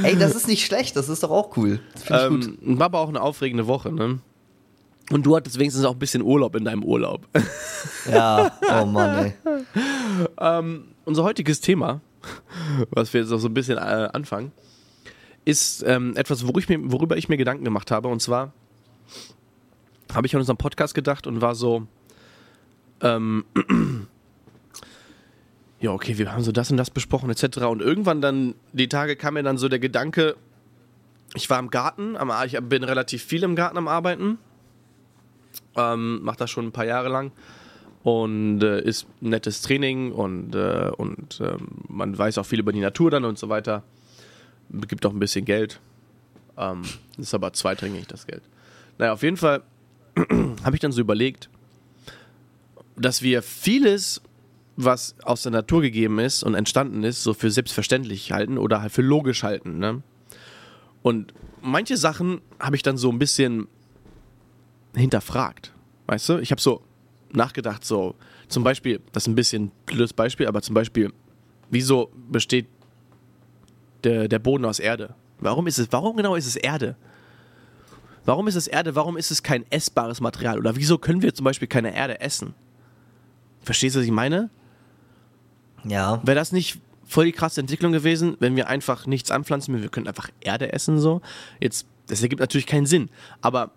Ey, 0.03 0.17
das 0.17 0.35
ist 0.35 0.47
nicht 0.49 0.65
schlecht, 0.67 0.97
das 0.97 1.09
ist 1.09 1.23
doch 1.23 1.31
auch 1.31 1.57
cool. 1.57 1.81
Ähm, 2.09 2.59
war 2.61 2.87
aber 2.87 3.01
auch 3.01 3.09
eine 3.09 3.21
aufregende 3.21 3.67
Woche, 3.67 3.91
ne? 3.93 4.19
Und 5.11 5.27
du 5.27 5.35
hattest 5.35 5.59
wenigstens 5.59 5.85
auch 5.85 5.93
ein 5.93 5.99
bisschen 5.99 6.23
Urlaub 6.23 6.55
in 6.55 6.65
deinem 6.65 6.85
Urlaub. 6.85 7.27
Ja, 8.11 8.53
oh 8.81 8.85
Mann, 8.87 9.33
ey. 9.35 9.35
Unser 11.05 11.25
heutiges 11.25 11.61
Thema, 11.61 12.01
was 12.91 13.13
wir 13.13 13.23
jetzt 13.23 13.33
auch 13.33 13.39
so 13.39 13.49
ein 13.49 13.55
bisschen 13.55 13.77
äh, 13.79 14.09
anfangen, 14.13 14.53
ist 15.45 15.83
ähm, 15.87 16.17
etwas, 16.17 16.45
worüber 16.45 16.61
ich, 16.61 16.69
mir, 16.69 16.79
worüber 16.93 17.17
ich 17.17 17.29
mir 17.29 17.37
Gedanken 17.37 17.65
gemacht 17.65 17.91
habe. 17.91 18.09
Und 18.09 18.23
zwar 18.23 18.53
habe 20.15 20.27
ich 20.27 20.35
an 20.35 20.41
unserem 20.41 20.57
Podcast 20.57 20.95
gedacht 20.95 21.27
und 21.27 21.41
war 21.41 21.55
so, 21.55 21.87
ähm, 23.01 23.45
ja, 25.81 25.93
okay, 25.93 26.19
wir 26.19 26.33
haben 26.33 26.43
so 26.43 26.53
das 26.53 26.71
und 26.71 26.77
das 26.77 26.91
besprochen, 26.91 27.31
etc. 27.31 27.59
Und 27.63 27.83
irgendwann 27.83 28.21
dann, 28.21 28.55
die 28.73 28.89
Tage 28.89 29.17
kam 29.17 29.35
mir 29.35 29.43
dann 29.43 29.59
so 29.59 29.69
der 29.69 29.79
Gedanke, 29.79 30.37
ich 31.35 31.49
war 31.49 31.59
im 31.59 31.71
Garten, 31.71 32.17
ich 32.47 32.61
bin 32.61 32.85
relativ 32.85 33.23
viel 33.25 33.43
im 33.43 33.57
Garten 33.57 33.79
am 33.79 33.89
Arbeiten, 33.89 34.39
ähm, 35.77 36.23
mache 36.23 36.37
das 36.37 36.51
schon 36.51 36.67
ein 36.67 36.73
paar 36.73 36.85
Jahre 36.85 37.09
lang 37.09 37.33
und 38.03 38.63
äh, 38.63 38.83
ist 38.83 39.07
nettes 39.21 39.63
Training 39.63 40.13
und, 40.13 40.55
äh, 40.55 40.91
und 40.97 41.41
ähm, 41.41 41.69
man 41.89 42.17
weiß 42.17 42.39
auch 42.39 42.47
viel 42.47 42.61
über 42.61 42.73
die 42.73 42.81
Natur 42.81 43.11
dann 43.11 43.25
und 43.25 43.39
so 43.39 43.49
weiter. 43.49 43.83
Gibt 44.89 45.07
auch 45.07 45.13
ein 45.13 45.19
bisschen 45.19 45.45
Geld. 45.45 45.81
Ähm, 46.57 46.83
ist 47.17 47.35
aber 47.35 47.53
zweitrangig 47.53 48.07
das 48.09 48.27
Geld. 48.27 48.43
Naja, 48.99 49.13
auf 49.13 49.23
jeden 49.23 49.37
Fall 49.37 49.63
habe 50.65 50.77
ich 50.77 50.81
dann 50.81 50.93
so 50.93 51.01
überlegt, 51.01 51.49
dass 52.97 53.23
wir 53.23 53.43
vieles, 53.43 54.21
was 54.77 55.15
aus 55.23 55.43
der 55.43 55.53
Natur 55.53 55.83
gegeben 55.83 56.19
ist 56.19 56.43
und 56.43 56.55
entstanden 56.55 57.05
ist, 57.05 57.23
so 57.23 57.35
für 57.35 57.51
selbstverständlich 57.51 58.33
halten 58.33 58.59
oder 58.59 58.81
halt 58.81 58.93
für 58.93 59.03
logisch 59.03 59.43
halten. 59.43 59.79
Ne? 59.79 60.03
Und 61.03 61.35
manche 61.61 61.97
Sachen 61.97 62.41
habe 62.59 62.77
ich 62.77 62.83
dann 62.83 62.97
so 62.97 63.11
ein 63.11 63.19
bisschen 63.19 63.69
hinterfragt. 64.95 65.73
Weißt 66.07 66.29
du? 66.29 66.39
Ich 66.39 66.51
habe 66.51 66.61
so 66.61 66.83
nachgedacht, 67.33 67.85
so 67.85 68.15
zum 68.49 68.65
Beispiel, 68.65 69.01
das 69.13 69.25
ist 69.25 69.29
ein 69.29 69.35
bisschen 69.35 69.65
ein 69.65 69.73
blödes 69.87 70.13
Beispiel, 70.13 70.47
aber 70.47 70.61
zum 70.63 70.75
Beispiel, 70.75 71.13
wieso 71.71 72.11
besteht 72.31 72.67
der, 74.05 74.29
der 74.29 74.39
Boden 74.39 74.65
aus 74.65 74.79
Erde? 74.79 75.15
Warum 75.41 75.67
ist 75.67 75.79
es, 75.79 75.89
warum 75.91 76.17
genau 76.17 76.37
ist 76.37 76.47
es 76.47 76.57
Erde? 76.57 76.97
Warum 78.25 78.47
ist 78.49 78.55
es 78.55 78.67
Erde? 78.67 78.95
Warum 78.95 79.17
ist 79.17 79.31
es 79.31 79.43
kein 79.43 79.65
essbares 79.71 80.21
Material? 80.21 80.59
Oder 80.59 80.77
wieso 80.77 80.99
können 80.99 81.23
wir 81.23 81.35
zum 81.35 81.45
Beispiel 81.45 81.69
keine 81.69 81.95
Erde 81.95 82.21
essen? 82.21 82.55
Verstehst 83.63 83.97
du, 83.97 84.01
was 84.01 84.07
ich 84.07 84.13
meine? 84.13 84.51
Ja. 85.85 86.21
Wäre 86.25 86.37
das 86.37 86.53
nicht 86.53 86.81
voll 87.05 87.27
die 87.27 87.33
krasse 87.33 87.61
Entwicklung 87.61 87.93
gewesen, 87.93 88.37
wenn 88.41 88.57
wir 88.57 88.69
einfach 88.69 89.07
nichts 89.07 89.31
anpflanzen, 89.31 89.81
wir 89.81 89.89
könnten 89.89 90.09
einfach 90.09 90.31
Erde 90.41 90.73
essen 90.73 90.99
so? 90.99 91.21
Jetzt, 91.61 91.87
das 92.07 92.23
ergibt 92.23 92.41
natürlich 92.41 92.67
keinen 92.67 92.87
Sinn, 92.87 93.11
aber 93.41 93.73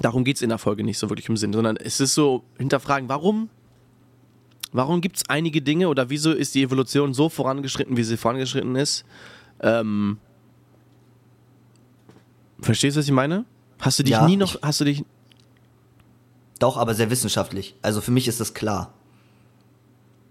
darum 0.00 0.24
geht 0.24 0.36
es 0.36 0.42
in 0.42 0.48
der 0.48 0.58
Folge 0.58 0.84
nicht 0.84 0.98
so 0.98 1.10
wirklich 1.10 1.28
im 1.28 1.36
Sinn, 1.36 1.52
sondern 1.52 1.76
es 1.76 2.00
ist 2.00 2.14
so 2.14 2.44
hinterfragen, 2.58 3.08
warum? 3.08 3.50
Warum 4.72 5.00
gibt 5.00 5.16
es 5.16 5.28
einige 5.28 5.62
Dinge 5.62 5.88
oder 5.88 6.10
wieso 6.10 6.32
ist 6.32 6.54
die 6.54 6.62
Evolution 6.62 7.12
so 7.12 7.28
vorangeschritten, 7.28 7.96
wie 7.96 8.04
sie 8.04 8.16
vorangeschritten 8.16 8.76
ist? 8.76 9.04
Ähm, 9.60 10.18
verstehst 12.62 12.96
du, 12.96 13.00
was 13.00 13.06
ich 13.06 13.12
meine? 13.12 13.44
Hast 13.80 13.98
du 13.98 14.02
dich 14.02 14.12
Ja, 14.12 14.26
nie 14.26 14.36
noch, 14.36 14.54
ich- 14.56 14.60
hast 14.62 14.80
du 14.80 14.84
dich, 14.84 15.04
Doch, 16.58 16.76
aber 16.76 16.94
sehr 16.94 17.10
wissenschaftlich. 17.10 17.74
Also 17.82 18.00
für 18.00 18.10
mich 18.10 18.28
ist 18.28 18.40
das 18.40 18.52
klar. 18.54 18.92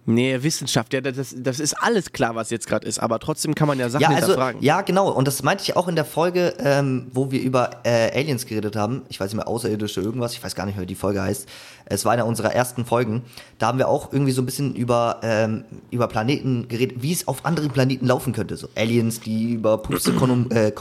nee, 0.06 0.42
Wissenschaft, 0.42 0.92
ja, 0.94 1.02
das, 1.02 1.36
das 1.38 1.60
ist 1.60 1.74
alles 1.84 2.12
klar, 2.12 2.34
was 2.34 2.50
jetzt 2.50 2.66
gerade 2.68 2.88
ist, 2.88 2.98
aber 3.00 3.20
trotzdem 3.20 3.54
kann 3.54 3.68
man 3.68 3.78
ja 3.78 3.90
Sachen 3.90 4.02
Ja, 4.02 4.10
also, 4.10 4.28
hinterfragen. 4.28 4.62
ja, 4.64 4.82
genau. 4.82 5.12
Und 5.12 5.28
das 5.28 5.44
meinte 5.44 5.64
ich 5.64 5.76
auch 5.76 5.88
in 5.88 5.96
der 5.96 6.06
Folge, 6.06 6.56
ähm, 6.60 7.08
wo 7.14 7.30
wir 7.32 7.40
über 7.42 7.82
äh, 7.84 8.12
Aliens 8.18 8.48
geredet 8.48 8.76
haben. 8.76 9.04
Ich 9.10 9.20
weiß 9.20 9.28
nicht 9.32 9.36
mehr, 9.38 9.48
Außerirdische 9.48 10.02
irgendwas. 10.02 10.34
Ich 10.34 10.44
weiß 10.44 10.56
gar 10.56 10.66
nicht 10.66 10.76
mehr, 10.76 10.84
wie 10.84 10.88
die 10.88 10.96
Folge 10.96 11.22
heißt. 11.22 11.48
Es 11.86 12.06
war 12.06 12.14
eine 12.14 12.26
unserer 12.26 12.54
ersten 12.54 12.86
Folgen. 12.86 13.22
Da 13.60 13.68
haben 13.68 13.78
wir 13.78 13.88
auch 13.88 14.12
irgendwie 14.12 14.32
so 14.32 14.42
ein 14.42 14.46
bisschen 14.48 14.74
über, 14.76 15.20
ähm, 15.22 15.64
über 15.92 16.08
Planeten 16.08 16.68
geredet, 16.68 17.04
wie 17.04 17.12
es 17.12 17.28
auf 17.28 17.46
anderen 17.46 17.70
Planeten 17.70 18.08
laufen 18.08 18.34
könnte. 18.34 18.58
So 18.58 18.68
Aliens, 18.76 19.20
die 19.22 19.54
über 19.54 19.80
konum, 20.18 20.50
äh, 20.52 20.72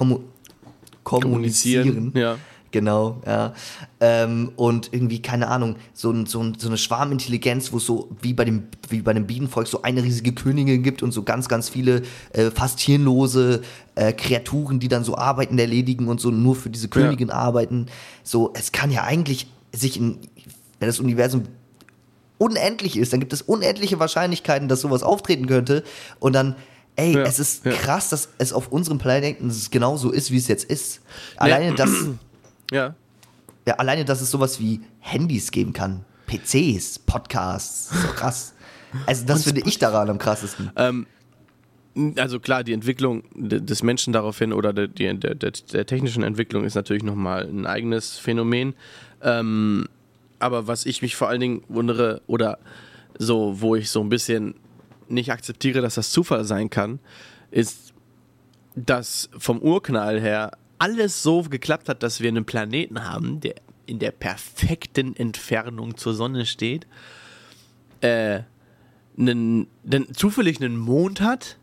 kommunizieren. 1.09 2.12
ja. 2.14 2.37
Genau, 2.71 3.23
ja. 3.27 3.55
Ähm, 4.01 4.53
und 4.57 4.92
irgendwie, 4.92 5.23
keine 5.23 5.49
Ahnung, 5.49 5.77
so, 5.94 6.11
ein, 6.11 6.27
so, 6.27 6.42
ein, 6.42 6.57
so 6.59 6.68
eine 6.68 6.77
Schwarmintelligenz, 6.77 7.73
wo 7.73 7.79
es 7.79 7.87
so 7.87 8.11
wie 8.21 8.35
bei 8.35 8.44
dem, 8.44 8.64
wie 8.90 9.01
bei 9.01 9.14
dem 9.14 9.27
Bienenvolk 9.27 9.66
so 9.66 9.83
eine 9.83 10.03
riesige 10.03 10.33
Königin 10.33 10.83
gibt 10.83 11.03
und 11.03 11.12
so 11.12 11.23
ganz, 11.23 11.49
ganz 11.49 11.71
viele 11.71 12.03
äh, 12.33 12.51
fast 12.51 12.79
hirnlose 12.81 13.62
äh, 13.94 14.12
Kreaturen, 14.12 14.81
die 14.81 14.88
dann 14.88 15.03
so 15.03 15.16
Arbeiten 15.16 15.59
erledigen 15.59 16.09
und 16.09 16.21
so 16.21 16.31
nur 16.31 16.57
für 16.57 16.68
diese 16.68 16.88
Königin 16.88 17.31
arbeiten. 17.31 17.87
So, 18.23 18.53
es 18.55 18.71
kann 18.71 18.90
ja 18.90 19.05
eigentlich 19.05 19.47
sich 19.73 19.97
in, 19.97 20.18
wenn 20.79 20.88
das 20.88 21.01
Universum 21.01 21.44
unendlich 22.37 22.97
ist, 22.97 23.12
dann 23.12 23.21
gibt 23.21 23.33
es 23.33 23.42
unendliche 23.42 23.99
Wahrscheinlichkeiten, 23.99 24.68
dass 24.68 24.83
sowas 24.83 25.03
auftreten 25.03 25.47
könnte. 25.47 25.85
Und 26.21 26.35
dann, 26.35 26.55
ey, 26.98 27.14
Ja, 27.14 27.22
es 27.22 27.38
ist 27.38 27.64
ja. 27.64 27.72
krass, 27.72 28.11
dass 28.11 28.28
es 28.38 28.52
auf 28.52 28.68
unserem 28.68 28.98
Planeten 28.98 29.50
genauso 29.70 30.11
ist, 30.11 30.30
wie 30.30 30.37
es 30.37 30.48
jetzt 30.48 30.64
ist. 30.64 31.00
Alleine 31.37 31.74
das. 31.74 31.90
Ja. 32.70 32.94
Ja, 33.66 33.74
alleine, 33.76 34.04
dass 34.04 34.20
es 34.20 34.30
sowas 34.30 34.61
wie 34.61 34.80
Handys 35.00 35.50
geben 35.50 35.72
kann. 35.72 36.04
PCs, 36.26 36.98
Podcasts, 36.98 37.88
so 37.90 38.08
krass. 38.08 38.52
Also 39.06 39.24
das 39.24 39.44
finde 39.44 39.62
ich 39.64 39.78
daran 39.78 40.11
am 40.11 40.18
krassesten. 40.18 40.70
Ähm, 40.76 41.06
also 42.16 42.40
klar, 42.40 42.64
die 42.64 42.74
Entwicklung 42.74 43.24
de- 43.34 43.61
des 43.61 43.82
Menschen 43.82 44.12
daraufhin 44.12 44.52
oder 44.52 44.72
der, 44.74 44.88
der, 44.88 45.14
der, 45.14 45.34
der 45.34 45.87
technischen 45.87 46.22
Entwicklung 46.22 46.64
ist 46.64 46.74
natürlich 46.74 47.02
nochmal 47.02 47.46
ein 47.48 47.64
eigenes 47.66 48.18
Phänomen. 48.18 48.74
Ähm, 49.22 49.87
aber 50.38 50.66
was 50.66 50.84
ich 50.87 51.00
mich 51.02 51.16
vor 51.16 51.28
allen 51.28 51.40
Dingen 51.40 51.62
wundere 51.68 52.20
oder 52.26 52.58
so, 53.18 53.61
wo 53.62 53.74
ich 53.76 53.90
so 53.90 54.00
ein 54.02 54.08
bisschen 54.11 54.54
nicht 55.09 55.33
akzeptiere, 55.33 55.81
dass 55.81 55.94
das 55.94 56.11
Zufall 56.11 56.44
sein 56.44 56.71
kann, 56.71 57.01
ist, 57.51 57.92
dass 58.75 59.31
vom 59.38 59.59
Urknall 59.61 60.21
her 60.21 60.53
alles 60.79 61.23
so 61.23 61.42
geklappt 61.42 61.88
hat, 61.88 62.03
dass 62.03 62.21
wir 62.21 62.29
einen 62.29 62.44
Planeten 62.44 63.05
haben, 63.05 63.40
der 63.40 63.57
in 63.87 63.99
der 63.99 64.11
perfekten 64.12 65.16
Entfernung 65.16 65.97
zur 65.97 66.14
Sonne 66.14 66.47
steht, 66.47 66.87
äh, 68.01 68.40
einen, 69.18 69.66
einen, 69.90 70.14
zufällig 70.14 70.61
einen 70.61 70.77
Mond 70.77 71.21
hat 71.21 71.59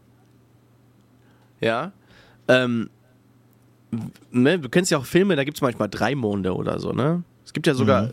ja, 1.61 1.91
ähm, 2.47 2.89
ne, 4.31 4.59
du 4.59 4.69
kennst 4.69 4.91
ja 4.91 4.97
auch 4.97 5.05
Filme, 5.05 5.35
da 5.35 5.43
gibt 5.43 5.57
es 5.57 5.61
manchmal 5.61 5.89
drei 5.89 6.15
Monde 6.15 6.53
oder 6.53 6.79
so, 6.79 6.91
ne? 6.91 7.23
Es 7.45 7.53
gibt 7.53 7.67
ja 7.67 7.73
sogar, 7.73 8.11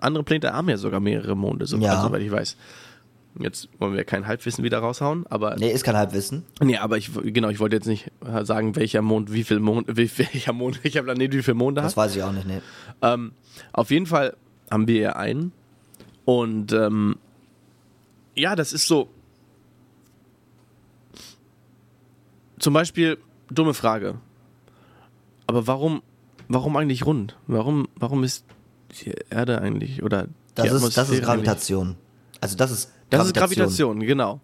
andere 0.00 0.24
Planete 0.24 0.52
haben 0.52 0.68
ja 0.68 0.76
sogar 0.76 1.00
mehrere 1.00 1.36
Monde, 1.36 1.66
so, 1.66 1.76
Ja. 1.76 1.92
also, 1.92 2.08
soweit 2.08 2.22
ich 2.22 2.30
weiß. 2.30 2.56
Jetzt 3.38 3.68
wollen 3.80 3.94
wir 3.94 4.04
kein 4.04 4.26
Halbwissen 4.28 4.62
wieder 4.62 4.78
raushauen, 4.78 5.26
aber 5.28 5.56
Nee, 5.56 5.72
ist 5.72 5.82
kein 5.84 5.96
Halbwissen. 5.96 6.44
Nee, 6.62 6.76
aber 6.76 6.98
ich 6.98 7.10
genau, 7.14 7.48
ich 7.48 7.58
wollte 7.58 7.74
jetzt 7.74 7.86
nicht 7.88 8.10
äh, 8.24 8.44
sagen, 8.44 8.76
welcher 8.76 9.02
Mond, 9.02 9.32
wie 9.32 9.42
viel 9.42 9.58
Mond, 9.58 9.88
wie, 9.96 10.08
welcher 10.18 10.52
Mond, 10.52 10.84
welcher 10.84 11.02
Planet 11.02 11.32
wie 11.32 11.42
viel 11.42 11.54
Monde 11.54 11.80
Das 11.82 11.92
hat. 11.92 11.96
weiß 11.96 12.16
ich 12.16 12.22
auch 12.22 12.30
nicht, 12.32 12.46
nee. 12.46 12.60
Ähm, 13.02 13.32
auf 13.72 13.90
jeden 13.90 14.06
Fall 14.06 14.36
haben 14.70 14.86
wir 14.86 15.00
ja 15.00 15.16
einen. 15.16 15.50
Und 16.24 16.72
ähm, 16.72 17.16
ja, 18.36 18.54
das 18.54 18.72
ist 18.72 18.86
so. 18.86 19.08
Zum 22.58 22.72
Beispiel, 22.72 23.18
dumme 23.50 23.74
Frage. 23.74 24.16
Aber 25.46 25.66
warum, 25.66 26.02
warum 26.48 26.76
eigentlich 26.76 27.04
rund? 27.04 27.36
Warum, 27.46 27.88
warum 27.96 28.24
ist 28.24 28.44
die 29.02 29.12
Erde 29.30 29.60
eigentlich 29.60 30.02
oder 30.02 30.28
Das 30.54 30.66
ist, 30.66 30.72
das 30.72 30.82
ist 30.82 30.84
Atmosphäre 30.98 31.10
eigentlich- 31.16 31.24
Gravitation. 31.26 31.96
Also 32.40 32.56
das 32.56 32.70
ist 32.70 32.92
Das 33.18 33.26
ist 33.26 33.34
Gravitation, 33.34 34.00
genau. 34.00 34.40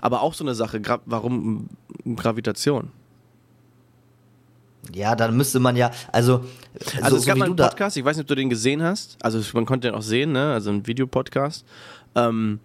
Aber 0.00 0.22
auch 0.22 0.34
so 0.34 0.44
eine 0.44 0.54
Sache, 0.54 0.80
Gra 0.80 1.00
warum 1.06 1.68
mm, 2.04 2.16
Gravitation? 2.16 2.90
Ja, 4.92 5.16
dann 5.16 5.36
müsste 5.36 5.60
man 5.60 5.76
ja, 5.76 5.90
also, 6.12 6.44
Also 7.00 7.16
so, 7.16 7.16
es 7.16 7.26
gab 7.26 7.38
mal 7.38 7.46
einen 7.46 7.56
Podcast, 7.56 7.96
ich 7.96 8.04
weiß 8.04 8.16
nicht, 8.16 8.24
ob 8.24 8.28
du 8.28 8.34
den 8.34 8.50
gesehen 8.50 8.82
hast. 8.82 9.16
Also 9.22 9.40
man 9.54 9.64
konnte 9.64 9.88
den 9.88 9.94
auch 9.94 10.02
sehen, 10.02 10.32
ne? 10.32 10.52
Also 10.52 10.70
ein 10.70 10.86
Videopodcast, 10.86 11.64
ähm, 12.14 12.60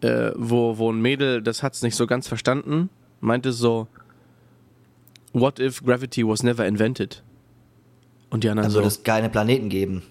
äh, 0.00 0.30
wo, 0.34 0.78
wo 0.78 0.90
ein 0.90 1.00
Mädel, 1.00 1.42
das 1.42 1.62
hat's 1.62 1.82
nicht 1.82 1.94
so 1.94 2.06
ganz 2.06 2.26
verstanden, 2.26 2.88
meinte 3.20 3.52
so, 3.52 3.86
What 5.32 5.58
if 5.58 5.82
gravity 5.82 6.26
was 6.26 6.42
never 6.42 6.66
invented? 6.66 7.22
Und 8.30 8.44
die 8.44 8.50
anderen 8.50 8.64
dann 8.64 8.70
so, 8.70 8.78
würde 8.78 8.88
es 8.88 9.02
keine 9.02 9.28
Planeten 9.30 9.68
geben. 9.68 10.02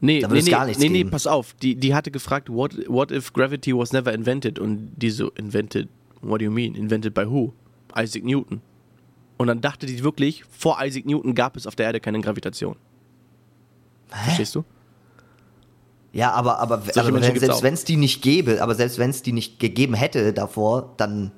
Nee, 0.00 0.20
da 0.20 0.28
nee, 0.28 0.42
nee, 0.42 0.50
gar 0.50 0.66
nichts 0.66 0.82
nee, 0.82 0.88
nee, 0.88 0.98
geben. 0.98 1.10
pass 1.10 1.26
auf. 1.26 1.54
Die, 1.54 1.74
die 1.74 1.94
hatte 1.94 2.10
gefragt, 2.10 2.48
what, 2.48 2.72
what 2.88 3.10
if 3.10 3.32
gravity 3.32 3.76
was 3.76 3.92
never 3.92 4.12
invented? 4.12 4.58
Und 4.58 4.92
die 4.96 5.10
so, 5.10 5.30
invented, 5.30 5.88
what 6.20 6.40
do 6.40 6.44
you 6.44 6.50
mean? 6.50 6.74
Invented 6.74 7.14
by 7.14 7.26
who? 7.26 7.52
Isaac 7.96 8.24
Newton. 8.24 8.60
Und 9.36 9.46
dann 9.46 9.60
dachte 9.60 9.86
die 9.86 10.02
wirklich, 10.02 10.44
vor 10.50 10.78
Isaac 10.82 11.06
Newton 11.06 11.34
gab 11.34 11.56
es 11.56 11.66
auf 11.66 11.76
der 11.76 11.86
Erde 11.86 12.00
keine 12.00 12.20
Gravitation. 12.20 12.76
Verstehst 14.08 14.54
du? 14.54 14.64
Ja, 16.12 16.32
aber, 16.32 16.58
aber 16.58 16.80
Solche 16.80 17.12
also, 17.14 17.38
selbst 17.38 17.62
wenn 17.62 17.74
es 17.74 17.84
die 17.84 17.96
nicht 17.96 18.22
gäbe, 18.22 18.62
aber 18.62 18.74
selbst 18.74 18.98
wenn 18.98 19.10
es 19.10 19.22
die 19.22 19.32
nicht 19.32 19.60
gegeben 19.60 19.94
hätte 19.94 20.32
davor, 20.32 20.94
dann, 20.96 21.32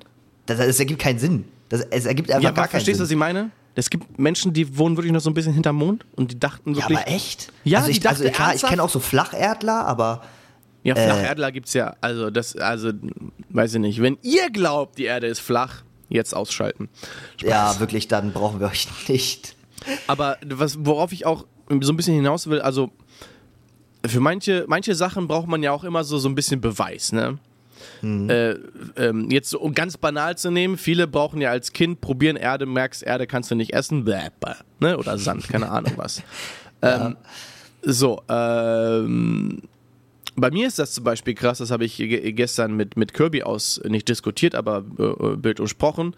das, 0.45 0.57
das 0.57 0.79
ergibt 0.79 1.01
keinen 1.01 1.19
Sinn. 1.19 1.45
Das, 1.69 1.81
es 1.81 2.05
ergibt 2.05 2.31
einfach 2.31 2.43
Ja, 2.43 2.49
gar 2.51 2.63
aber 2.63 2.67
keinen 2.67 2.71
verstehst 2.71 2.99
du, 2.99 3.03
was 3.03 3.09
Sinn. 3.09 3.17
ich 3.17 3.19
meine? 3.19 3.51
Es 3.75 3.89
gibt 3.89 4.19
Menschen, 4.19 4.51
die 4.53 4.77
wohnen 4.77 4.97
wirklich 4.97 5.13
noch 5.13 5.21
so 5.21 5.29
ein 5.29 5.33
bisschen 5.33 5.53
hinterm 5.53 5.77
Mond 5.77 6.05
und 6.15 6.31
die 6.31 6.39
dachten 6.39 6.71
Ja, 6.73 6.81
wirklich. 6.81 6.97
aber 6.99 7.07
echt? 7.07 7.53
Ja, 7.63 7.79
also 7.79 7.89
ich, 7.91 8.05
also 8.07 8.23
dachte 8.23 8.35
klar, 8.35 8.55
ich 8.55 8.61
kenne 8.63 8.83
auch 8.83 8.89
so 8.89 8.99
Flacherdler, 8.99 9.85
aber 9.85 10.23
Ja, 10.83 10.95
Äh. 10.95 11.05
Flacherdler 11.05 11.51
gibt's 11.51 11.73
ja. 11.73 11.95
Also, 12.01 12.29
das, 12.31 12.55
also, 12.57 12.91
weiß 13.49 13.75
ich 13.75 13.79
nicht. 13.79 14.01
Wenn 14.01 14.17
ihr 14.23 14.49
glaubt, 14.49 14.97
die 14.97 15.05
Erde 15.05 15.27
ist 15.27 15.39
flach, 15.39 15.83
jetzt 16.09 16.33
ausschalten. 16.35 16.89
ja, 17.41 17.79
wirklich, 17.79 18.07
dann 18.07 18.33
brauchen 18.33 18.59
wir 18.59 18.67
euch 18.67 18.87
nicht. 19.07 19.55
Aber 20.07 20.37
was, 20.45 20.77
worauf 20.85 21.11
ich 21.13 21.25
auch 21.25 21.45
so 21.81 21.93
ein 21.93 21.95
bisschen 21.95 22.15
hinaus 22.15 22.47
will, 22.47 22.59
also, 22.61 22.91
für 24.05 24.19
manche, 24.19 24.65
manche 24.67 24.95
Sachen 24.95 25.27
braucht 25.27 25.47
man 25.47 25.61
ja 25.63 25.71
auch 25.71 25.83
immer 25.83 26.03
so, 26.03 26.17
so 26.17 26.27
ein 26.27 26.35
bisschen 26.35 26.59
Beweis, 26.59 27.11
ne? 27.13 27.37
Äh, 28.29 28.55
ähm, 28.97 29.29
jetzt 29.31 29.49
so, 29.49 29.59
um 29.59 29.73
ganz 29.73 29.97
banal 29.97 30.37
zu 30.37 30.51
nehmen, 30.51 30.77
viele 30.77 31.07
brauchen 31.07 31.41
ja 31.41 31.51
als 31.51 31.71
Kind 31.73 32.01
probieren 32.01 32.35
Erde, 32.35 32.65
merkst 32.65 33.03
Erde 33.03 33.27
kannst 33.27 33.51
du 33.51 33.55
nicht 33.55 33.73
essen, 33.73 34.03
bäh, 34.05 34.29
bäh, 34.39 34.53
ne? 34.79 34.97
oder 34.97 35.17
Sand, 35.17 35.47
keine 35.47 35.69
Ahnung 35.69 35.93
was. 35.97 36.23
Ähm, 36.83 37.15
so, 37.83 38.23
ähm, 38.27 39.61
bei 40.35 40.49
mir 40.49 40.67
ist 40.67 40.79
das 40.79 40.93
zum 40.93 41.03
Beispiel 41.03 41.35
krass, 41.35 41.59
das 41.59 41.69
habe 41.69 41.85
ich 41.85 41.97
ge- 41.97 42.31
gestern 42.31 42.75
mit, 42.75 42.97
mit 42.97 43.13
Kirby 43.13 43.43
aus 43.43 43.79
nicht 43.87 44.09
diskutiert, 44.09 44.55
aber 44.55 44.83
äh, 44.97 45.35
Bild 45.35 45.59
umsprochen, 45.59 46.15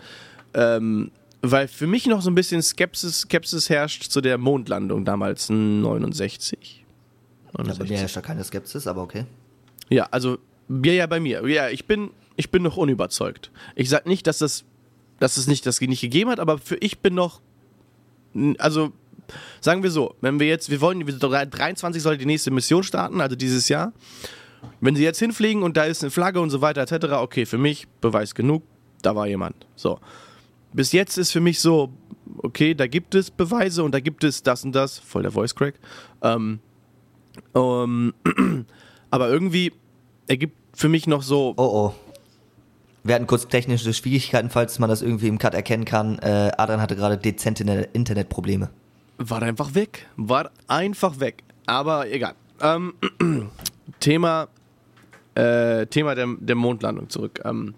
ähm, 0.54 1.12
weil 1.42 1.68
für 1.68 1.88
mich 1.88 2.06
noch 2.08 2.22
so 2.22 2.32
ein 2.32 2.36
bisschen 2.36 2.62
Skepsis, 2.62 3.22
Skepsis 3.22 3.70
herrscht 3.70 4.04
zu 4.04 4.22
der 4.22 4.38
Mondlandung 4.38 5.04
damals 5.04 5.50
69. 5.50 6.86
Also 7.48 7.64
69. 7.64 7.90
mir 7.90 7.98
herrscht 7.98 8.16
da 8.16 8.22
keine 8.22 8.44
Skepsis, 8.46 8.88
aber 8.88 9.02
okay. 9.02 9.26
Ja, 9.90 10.08
also 10.12 10.38
ja, 10.70 10.94
ja, 10.94 11.08
bei 11.08 11.20
mir. 11.20 11.48
Ja, 11.48 11.70
ich 11.70 11.86
bin, 11.86 12.12
ich 12.36 12.52
bin 12.52 12.64
noch 12.64 12.78
unüberzeugt. 12.78 13.52
Ich 13.76 13.90
sag 13.90 14.06
nicht, 14.06 14.28
dass 14.28 14.40
das, 14.40 14.66
dass 15.20 15.38
es 15.38 15.48
nicht 15.48 15.66
das 15.66 15.82
nicht 15.82 16.02
gegeben 16.02 16.30
hat, 16.30 16.40
aber 16.40 16.58
für 16.58 16.78
ich 16.78 17.00
bin 17.00 17.14
noch, 17.14 17.42
also 18.58 18.92
sagen 19.62 19.84
wir 19.84 19.92
so, 19.92 20.16
wenn 20.22 20.40
wir 20.40 20.48
jetzt, 20.48 20.70
wir 20.70 20.82
wollen, 20.82 21.06
wir, 21.06 21.18
23 21.18 22.02
soll 22.02 22.18
die 22.18 22.26
nächste 22.26 22.52
Mission 22.52 22.84
starten, 22.84 23.22
also 23.22 23.36
dieses 23.36 23.70
Jahr. 23.70 23.94
Wenn 24.80 24.96
sie 24.96 25.04
jetzt 25.04 25.20
hinfliegen 25.20 25.62
und 25.62 25.76
da 25.76 25.84
ist 25.84 26.04
eine 26.04 26.12
Flagge 26.12 26.40
und 26.40 26.50
so 26.50 26.62
weiter 26.62 26.82
etc., 26.82 27.14
okay, 27.14 27.46
für 27.46 27.58
mich 27.58 27.88
Beweis 28.00 28.34
genug, 28.34 28.64
da 29.02 29.16
war 29.16 29.28
jemand. 29.28 29.68
So. 29.76 30.00
Bis 30.72 30.92
jetzt 30.94 31.18
ist 31.18 31.32
für 31.32 31.42
mich 31.42 31.60
so, 31.60 31.94
okay, 32.38 32.74
da 32.74 32.88
gibt 32.88 33.14
es 33.14 33.30
Beweise 33.30 33.84
und 33.84 33.94
da 33.94 34.00
gibt 34.00 34.24
es 34.24 34.42
das 34.42 34.64
und 34.64 34.74
das, 34.74 35.00
voll 35.00 35.24
der 35.24 35.32
Voice 35.32 35.54
Crack. 35.54 35.76
Ähm, 36.22 36.60
ähm, 37.54 38.14
aber 39.12 39.30
irgendwie 39.30 39.74
ergibt 40.28 40.56
für 40.74 40.90
mich 40.90 41.08
noch 41.08 41.24
so, 41.24 41.54
Oh 41.58 41.64
oh. 41.92 41.94
Wir 43.06 43.16
hatten 43.16 43.28
kurz 43.28 43.48
technische 43.48 43.94
Schwierigkeiten, 43.94 44.50
falls 44.50 44.80
man 44.80 44.90
das 44.90 45.02
irgendwie 45.02 45.28
im 45.28 45.38
Cut 45.38 45.54
erkennen 45.54 45.84
kann. 45.84 46.20
Äh, 46.20 46.52
Adrian 46.58 46.80
hatte 46.82 46.96
gerade 46.96 47.18
dezente 47.18 47.66
Ne- 47.66 47.90
Internetprobleme. 47.92 48.70
war 49.18 49.42
einfach 49.42 49.76
weg. 49.76 50.08
War 50.16 50.52
einfach 50.68 51.20
weg. 51.20 51.44
Aber 51.66 52.10
egal. 52.10 52.34
Ähm, 52.62 52.94
Thema, 54.00 54.48
äh, 55.36 55.86
Thema 55.88 56.16
der, 56.16 56.28
der 56.40 56.56
Mondlandung 56.56 57.10
zurück. 57.10 57.42
Ähm, 57.44 57.76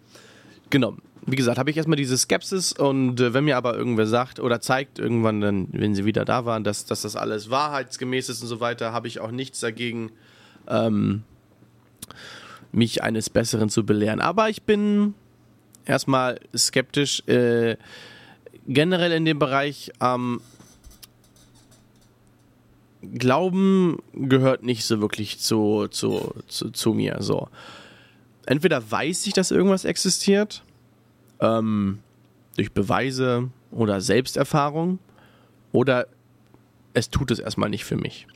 genau. 0.69 0.95
Wie 1.27 1.35
gesagt, 1.35 1.57
habe 1.57 1.71
ich 1.71 1.77
erstmal 1.77 1.95
diese 1.97 2.19
Skepsis 2.19 2.71
und 2.71 3.19
äh, 3.19 3.33
wenn 3.33 3.45
mir 3.45 3.57
aber 3.57 3.75
irgendwer 3.75 4.05
sagt 4.05 4.39
oder 4.39 4.61
zeigt 4.61 4.99
irgendwann, 4.99 5.41
dann, 5.41 5.67
wenn 5.71 5.95
sie 5.95 6.05
wieder 6.05 6.23
da 6.23 6.45
waren, 6.45 6.63
dass, 6.63 6.85
dass 6.85 7.01
das 7.01 7.15
alles 7.15 7.49
wahrheitsgemäß 7.49 8.29
ist 8.29 8.43
und 8.43 8.47
so 8.47 8.59
weiter, 8.59 8.93
habe 8.93 9.07
ich 9.07 9.19
auch 9.19 9.31
nichts 9.31 9.59
dagegen, 9.59 10.11
ähm, 10.67 11.23
mich 12.75 13.03
eines 13.03 13.29
Besseren 13.29 13.69
zu 13.69 13.85
belehren. 13.85 14.21
Aber 14.21 14.49
ich 14.49 14.63
bin 14.63 15.13
erstmal 15.85 16.39
skeptisch. 16.55 17.23
Äh, 17.27 17.77
generell 18.67 19.11
in 19.11 19.25
dem 19.25 19.39
Bereich, 19.39 19.91
ähm, 20.01 20.41
Glauben 23.13 23.99
gehört 24.13 24.63
nicht 24.63 24.83
so 24.83 24.99
wirklich 24.99 25.39
zu, 25.39 25.87
zu, 25.89 26.33
zu, 26.47 26.71
zu 26.71 26.93
mir. 26.93 27.17
So. 27.19 27.49
Entweder 28.47 28.91
weiß 28.91 29.27
ich, 29.27 29.33
dass 29.33 29.51
irgendwas 29.51 29.85
existiert, 29.85 30.63
ähm, 31.39 31.99
durch 32.55 32.71
Beweise 32.71 33.49
oder 33.71 34.01
Selbsterfahrung, 34.01 34.99
oder 35.71 36.07
es 36.93 37.09
tut 37.09 37.29
es 37.29 37.39
erstmal 37.39 37.69
nicht 37.69 37.85
für 37.85 37.97
mich. 37.97 38.27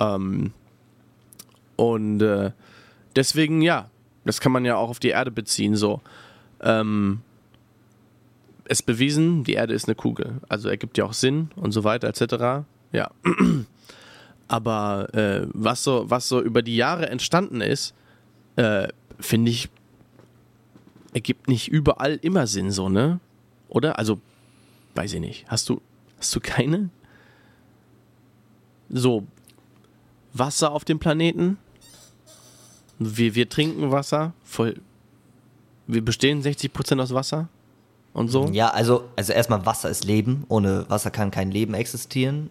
Ähm, 0.00 0.52
und 1.76 2.20
äh, 2.20 2.50
deswegen, 3.16 3.62
ja, 3.62 3.90
das 4.24 4.40
kann 4.40 4.52
man 4.52 4.64
ja 4.64 4.76
auch 4.76 4.90
auf 4.90 4.98
die 4.98 5.08
Erde 5.08 5.30
beziehen. 5.30 5.76
So. 5.76 6.00
Ähm, 6.60 7.20
es 8.64 8.82
bewiesen, 8.82 9.44
die 9.44 9.54
Erde 9.54 9.74
ist 9.74 9.86
eine 9.86 9.94
Kugel. 9.94 10.40
Also 10.48 10.68
ergibt 10.68 10.98
ja 10.98 11.04
auch 11.04 11.14
Sinn 11.14 11.50
und 11.56 11.72
so 11.72 11.84
weiter, 11.84 12.08
etc. 12.08 12.66
Ja. 12.92 13.10
Aber 14.48 15.08
äh, 15.14 15.46
was, 15.52 15.84
so, 15.84 16.10
was 16.10 16.28
so 16.28 16.40
über 16.40 16.62
die 16.62 16.76
Jahre 16.76 17.08
entstanden 17.08 17.60
ist, 17.60 17.94
äh, 18.56 18.88
finde 19.18 19.50
ich, 19.50 19.68
ergibt 21.12 21.48
nicht 21.48 21.68
überall 21.68 22.18
immer 22.22 22.46
Sinn, 22.46 22.70
so, 22.70 22.88
ne? 22.88 23.20
Oder? 23.68 23.98
Also, 23.98 24.20
weiß 24.94 25.14
ich 25.14 25.20
nicht. 25.20 25.50
Hast 25.50 25.68
du, 25.68 25.80
hast 26.18 26.34
du 26.34 26.40
keine? 26.40 26.90
So, 28.88 29.26
Wasser 30.32 30.72
auf 30.72 30.84
dem 30.84 30.98
Planeten? 30.98 31.58
Wir, 32.98 33.34
wir 33.34 33.48
trinken 33.48 33.90
Wasser, 33.90 34.32
voll. 34.42 34.80
Wir 35.86 36.04
bestehen 36.04 36.42
60% 36.42 37.00
aus 37.00 37.14
Wasser 37.14 37.48
und 38.12 38.28
so. 38.28 38.48
Ja, 38.52 38.68
also, 38.68 39.08
also 39.16 39.32
erstmal 39.32 39.64
Wasser 39.64 39.88
ist 39.88 40.04
Leben. 40.04 40.44
Ohne 40.48 40.84
Wasser 40.88 41.10
kann 41.10 41.30
kein 41.30 41.50
Leben 41.50 41.74
existieren. 41.74 42.50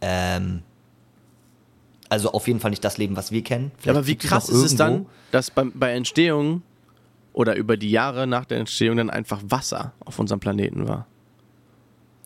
Ähm, 0.00 0.62
also 2.08 2.32
auf 2.32 2.46
jeden 2.46 2.60
Fall 2.60 2.70
nicht 2.70 2.84
das 2.84 2.98
Leben, 2.98 3.16
was 3.16 3.30
wir 3.30 3.42
kennen. 3.42 3.72
Vielleicht 3.78 3.96
aber 3.96 4.06
wie 4.06 4.16
krass 4.16 4.48
ist 4.48 4.62
es 4.62 4.76
dann, 4.76 5.06
dass 5.30 5.50
bei, 5.50 5.64
bei 5.72 5.92
Entstehung 5.92 6.62
oder 7.32 7.56
über 7.56 7.76
die 7.76 7.90
Jahre 7.90 8.26
nach 8.26 8.44
der 8.44 8.58
Entstehung 8.58 8.96
dann 8.96 9.10
einfach 9.10 9.40
Wasser 9.46 9.92
auf 10.04 10.18
unserem 10.18 10.40
Planeten 10.40 10.88
war? 10.88 11.06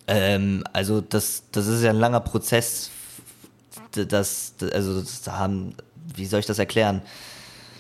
Ähm, 0.08 0.64
also 0.72 1.00
das, 1.00 1.44
das 1.52 1.66
ist 1.66 1.82
ja 1.82 1.90
ein 1.90 1.98
langer 1.98 2.20
Prozess. 2.20 2.90
Das, 3.92 4.54
das 4.58 4.72
also 4.72 5.00
das 5.00 5.26
haben, 5.28 5.74
wie 6.14 6.26
soll 6.26 6.40
ich 6.40 6.46
das 6.46 6.58
erklären? 6.58 7.02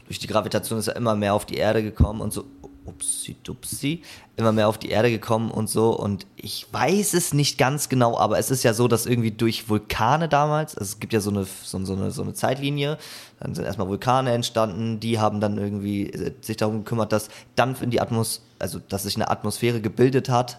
Durch 0.06 0.18
die 0.18 0.26
Gravitation 0.26 0.78
ist 0.78 0.88
er 0.88 0.96
immer 0.96 1.16
mehr 1.16 1.34
auf 1.34 1.46
die 1.46 1.56
Erde 1.56 1.82
gekommen 1.82 2.20
und 2.20 2.32
so 2.32 2.44
upsi 2.86 3.36
dupsi, 3.42 4.02
immer 4.36 4.52
mehr 4.52 4.68
auf 4.68 4.78
die 4.78 4.88
Erde 4.88 5.10
gekommen 5.10 5.50
und 5.50 5.68
so. 5.68 5.90
Und 5.90 6.26
ich 6.36 6.66
weiß 6.72 7.14
es 7.14 7.34
nicht 7.34 7.58
ganz 7.58 7.88
genau, 7.88 8.16
aber 8.18 8.38
es 8.38 8.50
ist 8.50 8.62
ja 8.62 8.72
so, 8.72 8.88
dass 8.88 9.06
irgendwie 9.06 9.32
durch 9.32 9.68
Vulkane 9.68 10.28
damals, 10.28 10.76
also 10.76 10.90
es 10.90 11.00
gibt 11.00 11.12
ja 11.12 11.20
so 11.20 11.30
eine, 11.30 11.44
so, 11.44 11.84
so 11.84 11.94
eine, 11.94 12.10
so 12.10 12.22
eine 12.22 12.34
Zeitlinie, 12.34 12.98
dann 13.40 13.54
sind 13.54 13.64
erstmal 13.64 13.88
Vulkane 13.88 14.32
entstanden, 14.32 15.00
die 15.00 15.18
haben 15.18 15.40
dann 15.40 15.58
irgendwie 15.58 16.10
äh, 16.10 16.32
sich 16.40 16.56
darum 16.56 16.84
gekümmert, 16.84 17.12
dass 17.12 17.28
Dampf 17.54 17.82
in 17.82 17.90
die 17.90 18.00
Atmosphäre, 18.00 18.46
also 18.58 18.78
dass 18.78 19.02
sich 19.02 19.16
eine 19.16 19.30
Atmosphäre 19.30 19.80
gebildet 19.80 20.28
hat. 20.28 20.58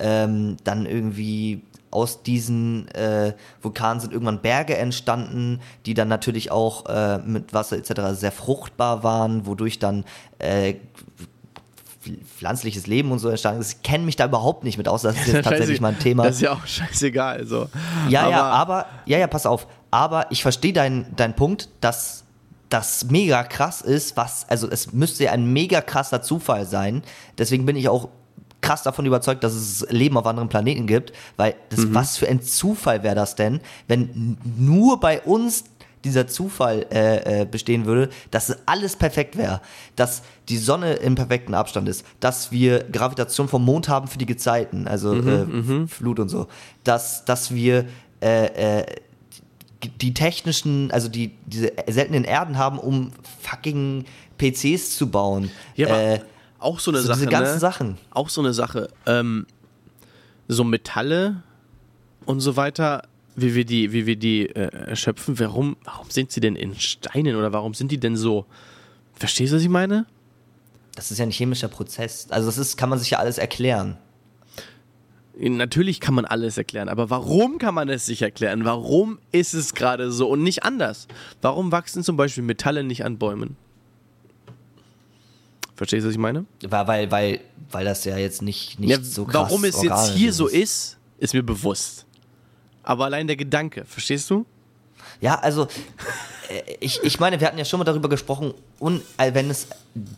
Ähm, 0.00 0.58
dann 0.62 0.86
irgendwie 0.86 1.62
aus 1.90 2.22
diesen 2.22 2.88
äh, 2.88 3.34
Vulkanen 3.62 4.00
sind 4.00 4.12
irgendwann 4.12 4.40
Berge 4.40 4.76
entstanden, 4.76 5.60
die 5.86 5.94
dann 5.94 6.08
natürlich 6.08 6.50
auch 6.50 6.86
äh, 6.86 7.18
mit 7.18 7.54
Wasser 7.54 7.76
etc. 7.76 8.18
sehr 8.18 8.32
fruchtbar 8.32 9.02
waren, 9.02 9.46
wodurch 9.46 9.78
dann 9.78 10.04
äh, 10.38 10.74
pflanzliches 12.36 12.86
Leben 12.86 13.12
und 13.12 13.18
so 13.18 13.28
entstanden 13.28 13.60
ist. 13.60 13.72
Ich 13.72 13.82
kenne 13.82 14.04
mich 14.04 14.16
da 14.16 14.26
überhaupt 14.26 14.64
nicht 14.64 14.78
mit 14.78 14.88
aus. 14.88 15.02
Das 15.02 15.16
ist 15.16 15.26
jetzt 15.26 15.44
tatsächlich 15.44 15.80
mein 15.80 15.98
Thema. 15.98 16.24
Das 16.24 16.36
ist 16.36 16.42
ja 16.42 16.52
auch 16.52 16.66
scheißegal. 16.66 17.46
So. 17.46 17.68
Ja, 18.08 18.22
aber 18.22 18.30
ja, 18.30 18.42
aber, 18.42 18.86
ja, 19.06 19.18
ja, 19.18 19.26
pass 19.26 19.46
auf. 19.46 19.66
Aber 19.90 20.26
ich 20.30 20.42
verstehe 20.42 20.72
deinen 20.72 21.06
dein 21.16 21.34
Punkt, 21.34 21.68
dass 21.80 22.24
das 22.68 23.06
mega 23.06 23.44
krass 23.44 23.80
ist, 23.80 24.16
was, 24.16 24.46
also 24.48 24.68
es 24.70 24.92
müsste 24.92 25.24
ja 25.24 25.32
ein 25.32 25.52
mega 25.52 25.80
krasser 25.80 26.22
Zufall 26.22 26.66
sein. 26.66 27.02
Deswegen 27.38 27.64
bin 27.64 27.76
ich 27.76 27.88
auch 27.88 28.08
krass 28.60 28.82
davon 28.82 29.06
überzeugt, 29.06 29.44
dass 29.44 29.54
es 29.54 29.86
Leben 29.90 30.16
auf 30.16 30.26
anderen 30.26 30.48
Planeten 30.48 30.86
gibt, 30.86 31.12
weil 31.36 31.54
das, 31.70 31.80
mhm. 31.80 31.94
was 31.94 32.16
für 32.16 32.28
ein 32.28 32.42
Zufall 32.42 33.02
wäre 33.02 33.14
das 33.14 33.36
denn, 33.36 33.60
wenn 33.86 34.36
nur 34.56 35.00
bei 35.00 35.20
uns 35.22 35.64
dieser 36.04 36.26
Zufall 36.26 36.86
äh, 36.92 37.42
äh, 37.42 37.44
bestehen 37.44 37.84
würde, 37.84 38.08
dass 38.30 38.56
alles 38.66 38.96
perfekt 38.96 39.36
wäre, 39.36 39.60
dass 39.96 40.22
die 40.48 40.56
Sonne 40.56 40.94
im 40.94 41.14
perfekten 41.14 41.54
Abstand 41.54 41.88
ist, 41.88 42.04
dass 42.20 42.52
wir 42.52 42.84
Gravitation 42.84 43.48
vom 43.48 43.64
Mond 43.64 43.88
haben 43.88 44.06
für 44.06 44.18
die 44.18 44.26
Gezeiten, 44.26 44.86
also 44.86 45.12
mhm, 45.14 45.28
äh, 45.28 45.44
mhm. 45.44 45.88
Flut 45.88 46.20
und 46.20 46.28
so, 46.28 46.46
dass, 46.84 47.24
dass 47.24 47.52
wir 47.52 47.86
äh, 48.20 48.80
äh, 48.80 48.86
die 50.00 50.14
technischen, 50.14 50.90
also 50.90 51.08
die 51.08 51.32
diese 51.46 51.72
seltenen 51.86 52.24
Erden 52.24 52.58
haben, 52.58 52.78
um 52.78 53.12
fucking 53.40 54.04
PCs 54.38 54.96
zu 54.96 55.10
bauen. 55.10 55.50
Ja, 55.76 56.14
äh, 56.14 56.20
auch 56.58 56.80
so 56.80 56.90
eine 56.90 57.00
so 57.00 57.08
Sache. 57.08 57.20
Diese 57.20 57.30
ganzen 57.30 57.54
ne? 57.54 57.60
Sachen. 57.60 57.98
Auch 58.10 58.28
so 58.28 58.40
eine 58.40 58.52
Sache. 58.52 58.88
Ähm, 59.06 59.46
so 60.48 60.64
Metalle 60.64 61.42
und 62.24 62.40
so 62.40 62.56
weiter 62.56 63.02
wie 63.40 63.54
wir 63.54 63.64
die, 63.64 63.92
wie 63.92 64.06
wir 64.06 64.16
die 64.16 64.46
äh, 64.46 64.68
erschöpfen. 64.88 65.38
Warum, 65.38 65.76
warum 65.84 66.10
sind 66.10 66.32
sie 66.32 66.40
denn 66.40 66.56
in 66.56 66.74
Steinen 66.74 67.36
oder 67.36 67.52
warum 67.52 67.74
sind 67.74 67.92
die 67.92 67.98
denn 67.98 68.16
so? 68.16 68.46
Verstehst 69.14 69.52
du, 69.52 69.56
was 69.56 69.62
ich 69.62 69.68
meine? 69.68 70.06
Das 70.94 71.10
ist 71.10 71.18
ja 71.18 71.24
ein 71.24 71.30
chemischer 71.30 71.68
Prozess. 71.68 72.26
Also 72.30 72.48
das 72.48 72.58
ist, 72.58 72.76
kann 72.76 72.88
man 72.88 72.98
sich 72.98 73.10
ja 73.10 73.18
alles 73.18 73.38
erklären. 73.38 73.96
Natürlich 75.40 76.00
kann 76.00 76.14
man 76.14 76.24
alles 76.24 76.58
erklären, 76.58 76.88
aber 76.88 77.10
warum 77.10 77.58
kann 77.58 77.72
man 77.72 77.88
es 77.88 78.06
sich 78.06 78.22
erklären? 78.22 78.64
Warum 78.64 79.20
ist 79.30 79.54
es 79.54 79.74
gerade 79.74 80.10
so 80.10 80.28
und 80.28 80.42
nicht 80.42 80.64
anders? 80.64 81.06
Warum 81.40 81.70
wachsen 81.70 82.02
zum 82.02 82.16
Beispiel 82.16 82.42
Metalle 82.42 82.82
nicht 82.82 83.04
an 83.04 83.18
Bäumen? 83.18 83.56
Verstehst 85.78 86.04
du, 86.04 86.08
was 86.08 86.12
ich 86.12 86.20
meine? 86.20 86.44
Weil, 86.68 86.86
weil, 86.86 87.10
weil, 87.10 87.40
weil 87.70 87.84
das 87.86 88.04
ja 88.04 88.18
jetzt 88.18 88.42
nicht, 88.42 88.78
nicht 88.78 88.90
ja, 88.90 89.02
so 89.02 89.24
krass 89.24 89.34
Warum 89.34 89.64
es 89.64 89.80
jetzt 89.80 90.10
hier 90.10 90.28
ist. 90.28 90.36
so 90.36 90.46
ist, 90.46 90.98
ist 91.18 91.32
mir 91.32 91.42
bewusst 91.42 92.04
aber 92.88 93.04
allein 93.04 93.26
der 93.26 93.36
Gedanke, 93.36 93.84
verstehst 93.84 94.30
du? 94.30 94.46
Ja, 95.20 95.34
also 95.40 95.64
äh, 96.48 96.62
ich, 96.80 97.00
ich 97.02 97.20
meine, 97.20 97.38
wir 97.38 97.46
hatten 97.46 97.58
ja 97.58 97.66
schon 97.66 97.76
mal 97.76 97.84
darüber 97.84 98.08
gesprochen, 98.08 98.54
un, 98.80 99.02
äh, 99.18 99.34
wenn 99.34 99.50
es 99.50 99.66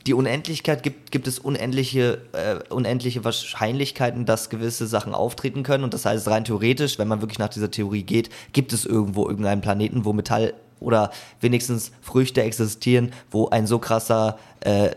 die 0.07 0.15
Unendlichkeit 0.15 0.85
gibt, 0.85 1.11
gibt 1.11 1.27
es 1.27 1.41
unendliche, 1.41 2.21
äh, 2.31 2.73
unendliche 2.73 3.25
Wahrscheinlichkeiten, 3.25 4.25
dass 4.25 4.51
gewisse 4.51 4.87
Sachen 4.87 5.15
auftreten 5.15 5.65
können. 5.65 5.83
Und 5.83 5.95
das 5.95 6.05
heißt, 6.05 6.29
rein 6.29 6.45
theoretisch, 6.45 6.97
wenn 7.01 7.09
man 7.09 7.23
wirklich 7.23 7.41
nach 7.41 7.49
dieser 7.49 7.73
Theorie 7.73 8.05
geht, 8.05 8.31
gibt 8.53 8.73
es 8.73 8.87
irgendwo 8.87 9.29
irgendeinen 9.29 9.63
Planeten, 9.63 10.05
wo 10.05 10.13
Metall 10.13 10.55
oder 10.79 11.11
wenigstens 11.41 11.91
Früchte 12.03 12.41
existieren, 12.43 13.13
wo 13.33 13.49
ein 13.49 13.67
so 13.67 13.81
krasser 13.81 14.39
äh, 14.61 14.91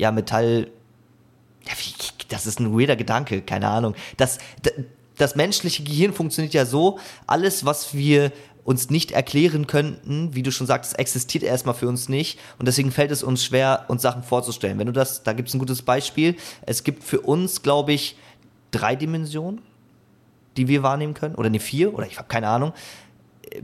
ja, 0.00 0.10
Metall. 0.10 0.68
Das 2.28 2.46
ist 2.46 2.58
ein 2.58 2.76
weirder 2.76 2.96
Gedanke, 2.96 3.42
keine 3.42 3.68
Ahnung. 3.68 3.94
Das, 4.16 4.38
das 5.16 5.36
menschliche 5.36 5.82
Gehirn 5.82 6.14
funktioniert 6.14 6.54
ja 6.54 6.64
so, 6.64 6.98
alles, 7.26 7.66
was 7.66 7.94
wir 7.94 8.32
uns 8.64 8.88
nicht 8.88 9.10
erklären 9.12 9.66
könnten, 9.66 10.34
wie 10.34 10.42
du 10.42 10.52
schon 10.52 10.66
sagst, 10.66 10.98
existiert 10.98 11.44
erstmal 11.44 11.74
für 11.74 11.88
uns 11.88 12.08
nicht 12.08 12.38
und 12.58 12.66
deswegen 12.66 12.92
fällt 12.92 13.10
es 13.10 13.22
uns 13.22 13.44
schwer, 13.44 13.84
uns 13.88 14.02
Sachen 14.02 14.22
vorzustellen. 14.22 14.78
Wenn 14.78 14.86
du 14.86 14.92
das, 14.92 15.22
da 15.22 15.32
gibt 15.32 15.48
es 15.48 15.54
ein 15.54 15.58
gutes 15.58 15.82
Beispiel. 15.82 16.36
Es 16.62 16.84
gibt 16.84 17.02
für 17.04 17.20
uns, 17.20 17.62
glaube 17.62 17.92
ich, 17.92 18.16
drei 18.70 18.96
Dimensionen, 18.96 19.60
die 20.56 20.68
wir 20.68 20.82
wahrnehmen 20.82 21.14
können 21.14 21.34
oder 21.34 21.46
eine 21.46 21.60
vier 21.60 21.94
oder 21.94 22.06
ich 22.06 22.18
habe 22.18 22.28
keine 22.28 22.48
Ahnung. 22.48 22.72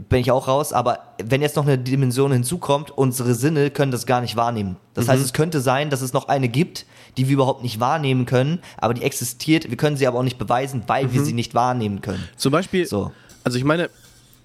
Bin 0.08 0.20
ich 0.20 0.30
auch 0.30 0.48
raus, 0.48 0.72
aber 0.72 1.14
wenn 1.22 1.42
jetzt 1.42 1.54
noch 1.54 1.64
eine 1.64 1.78
Dimension 1.78 2.32
hinzukommt, 2.32 2.90
unsere 2.90 3.34
Sinne 3.34 3.70
können 3.70 3.92
das 3.92 4.04
gar 4.04 4.20
nicht 4.20 4.34
wahrnehmen. 4.34 4.76
Das 4.94 5.06
mhm. 5.06 5.10
heißt, 5.10 5.24
es 5.24 5.32
könnte 5.32 5.60
sein, 5.60 5.90
dass 5.90 6.00
es 6.00 6.12
noch 6.12 6.28
eine 6.28 6.48
gibt, 6.48 6.86
die 7.16 7.28
wir 7.28 7.34
überhaupt 7.34 7.62
nicht 7.62 7.78
wahrnehmen 7.78 8.26
können, 8.26 8.60
aber 8.78 8.94
die 8.94 9.02
existiert. 9.02 9.70
Wir 9.70 9.76
können 9.76 9.96
sie 9.96 10.06
aber 10.06 10.18
auch 10.18 10.24
nicht 10.24 10.38
beweisen, 10.38 10.82
weil 10.86 11.06
mhm. 11.06 11.12
wir 11.12 11.24
sie 11.24 11.34
nicht 11.34 11.54
wahrnehmen 11.54 12.00
können. 12.00 12.26
Zum 12.36 12.52
Beispiel, 12.52 12.86
so. 12.86 13.12
also 13.44 13.58
ich 13.58 13.64
meine, 13.64 13.90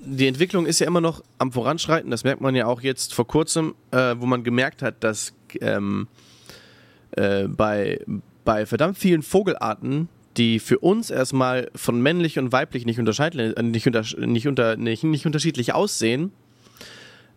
die 0.03 0.27
Entwicklung 0.27 0.65
ist 0.65 0.79
ja 0.79 0.87
immer 0.87 1.01
noch 1.01 1.23
am 1.37 1.51
Voranschreiten. 1.51 2.11
Das 2.11 2.23
merkt 2.23 2.41
man 2.41 2.55
ja 2.55 2.65
auch 2.65 2.81
jetzt 2.81 3.13
vor 3.13 3.27
kurzem, 3.27 3.75
äh, 3.91 4.15
wo 4.17 4.25
man 4.25 4.43
gemerkt 4.43 4.81
hat, 4.81 5.03
dass 5.03 5.33
ähm, 5.61 6.07
äh, 7.11 7.47
bei, 7.47 7.99
bei 8.43 8.65
verdammt 8.65 8.97
vielen 8.97 9.21
Vogelarten, 9.21 10.09
die 10.37 10.59
für 10.59 10.79
uns 10.79 11.09
erstmal 11.09 11.69
von 11.75 12.01
männlich 12.01 12.39
und 12.39 12.51
weiblich 12.51 12.85
nicht, 12.85 12.97
äh, 12.97 13.63
nicht, 13.63 13.87
unter, 13.87 14.03
nicht, 14.25 14.47
unter, 14.47 14.77
nicht, 14.77 15.03
nicht 15.03 15.25
unterschiedlich 15.25 15.73
aussehen, 15.73 16.31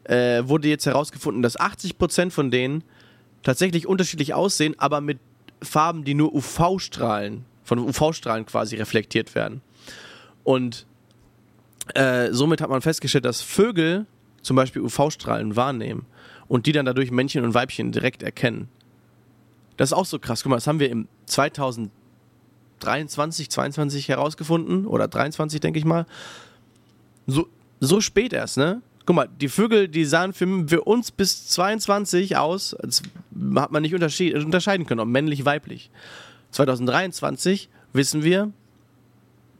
äh, 0.04 0.42
wurde 0.44 0.68
jetzt 0.68 0.86
herausgefunden, 0.86 1.42
dass 1.42 1.58
80% 1.58 2.30
von 2.30 2.50
denen 2.50 2.84
tatsächlich 3.42 3.86
unterschiedlich 3.86 4.34
aussehen, 4.34 4.74
aber 4.78 5.00
mit 5.00 5.18
Farben, 5.62 6.04
die 6.04 6.14
nur 6.14 6.34
UV-Strahlen, 6.34 7.44
von 7.64 7.78
UV-Strahlen 7.78 8.46
quasi 8.46 8.76
reflektiert 8.76 9.34
werden. 9.34 9.60
Und 10.44 10.86
äh, 11.94 12.32
somit 12.32 12.60
hat 12.60 12.70
man 12.70 12.82
festgestellt, 12.82 13.24
dass 13.24 13.40
Vögel 13.40 14.06
zum 14.42 14.56
Beispiel 14.56 14.82
UV-Strahlen 14.82 15.56
wahrnehmen 15.56 16.06
und 16.48 16.66
die 16.66 16.72
dann 16.72 16.86
dadurch 16.86 17.10
Männchen 17.10 17.44
und 17.44 17.54
Weibchen 17.54 17.92
direkt 17.92 18.22
erkennen. 18.22 18.68
Das 19.76 19.90
ist 19.90 19.92
auch 19.94 20.06
so 20.06 20.18
krass. 20.18 20.42
Guck 20.42 20.50
mal, 20.50 20.56
das 20.56 20.66
haben 20.66 20.80
wir 20.80 20.90
im 20.90 21.08
2023, 22.80 23.50
22 23.50 24.08
herausgefunden 24.08 24.86
oder 24.86 25.08
23, 25.08 25.60
denke 25.60 25.78
ich 25.78 25.84
mal. 25.84 26.06
So, 27.26 27.48
so 27.80 28.00
spät 28.00 28.32
erst, 28.32 28.56
ne? 28.56 28.82
guck 29.06 29.16
mal, 29.16 29.28
die 29.40 29.48
Vögel, 29.48 29.88
die 29.88 30.04
sahen 30.04 30.32
für, 30.32 30.66
für 30.66 30.82
uns 30.82 31.10
bis 31.10 31.48
22 31.48 32.36
aus, 32.36 32.76
hat 33.56 33.72
man 33.72 33.82
nicht 33.82 33.94
unterscheiden 33.94 34.86
können, 34.86 35.00
ob 35.00 35.08
männlich, 35.08 35.44
weiblich. 35.44 35.90
2023 36.52 37.68
wissen 37.92 38.22
wir, 38.22 38.52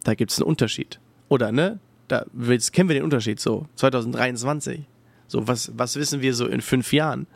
da 0.04 0.14
gibt 0.14 0.30
es 0.30 0.38
einen 0.38 0.48
Unterschied. 0.48 1.00
Oder, 1.28 1.52
ne? 1.52 1.78
Da 2.08 2.24
kennen 2.72 2.88
wir 2.88 2.94
den 2.94 3.04
Unterschied 3.04 3.40
so. 3.40 3.66
2023. 3.76 4.82
So, 5.26 5.48
was, 5.48 5.72
was 5.76 5.96
wissen 5.96 6.20
wir 6.20 6.34
so 6.34 6.46
in 6.46 6.60
fünf 6.60 6.92
Jahren? 6.92 7.26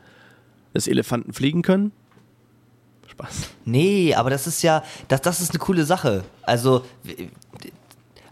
Dass 0.74 0.86
Elefanten 0.86 1.32
fliegen 1.32 1.62
können? 1.62 1.92
Spaß. 3.18 3.50
Nee, 3.64 4.14
aber 4.14 4.30
das 4.30 4.46
ist 4.46 4.62
ja, 4.62 4.82
das, 5.08 5.20
das 5.22 5.40
ist 5.40 5.50
eine 5.50 5.58
coole 5.58 5.84
Sache. 5.84 6.24
Also, 6.42 6.84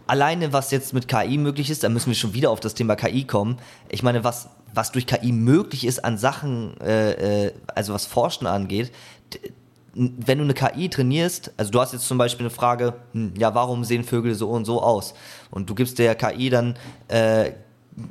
alleine 0.07 0.53
was 0.53 0.71
jetzt 0.71 0.93
mit 0.93 1.07
KI 1.07 1.37
möglich 1.37 1.69
ist, 1.69 1.83
da 1.83 1.89
müssen 1.89 2.07
wir 2.07 2.15
schon 2.15 2.33
wieder 2.33 2.51
auf 2.51 2.59
das 2.59 2.73
Thema 2.73 2.95
KI 2.95 3.25
kommen. 3.25 3.57
Ich 3.89 4.03
meine, 4.03 4.23
was, 4.23 4.49
was 4.73 4.91
durch 4.91 5.05
KI 5.05 5.31
möglich 5.31 5.85
ist 5.85 6.03
an 6.03 6.17
Sachen, 6.17 6.79
äh, 6.81 7.47
äh, 7.47 7.53
also 7.75 7.93
was 7.93 8.05
Forschen 8.05 8.47
angeht, 8.47 8.91
wenn 9.93 10.37
du 10.37 10.43
eine 10.43 10.53
KI 10.53 10.89
trainierst, 10.89 11.51
also 11.57 11.71
du 11.71 11.81
hast 11.81 11.91
jetzt 11.91 12.07
zum 12.07 12.19
Beispiel 12.19 12.45
eine 12.45 12.51
Frage, 12.51 12.93
hm, 13.13 13.33
ja, 13.35 13.55
warum 13.55 13.83
sehen 13.83 14.03
Vögel 14.03 14.35
so 14.35 14.49
und 14.49 14.65
so 14.65 14.81
aus? 14.81 15.15
Und 15.49 15.69
du 15.69 15.75
gibst 15.75 15.97
der 15.97 16.13
KI 16.13 16.51
dann 16.51 16.75
äh, 17.07 17.51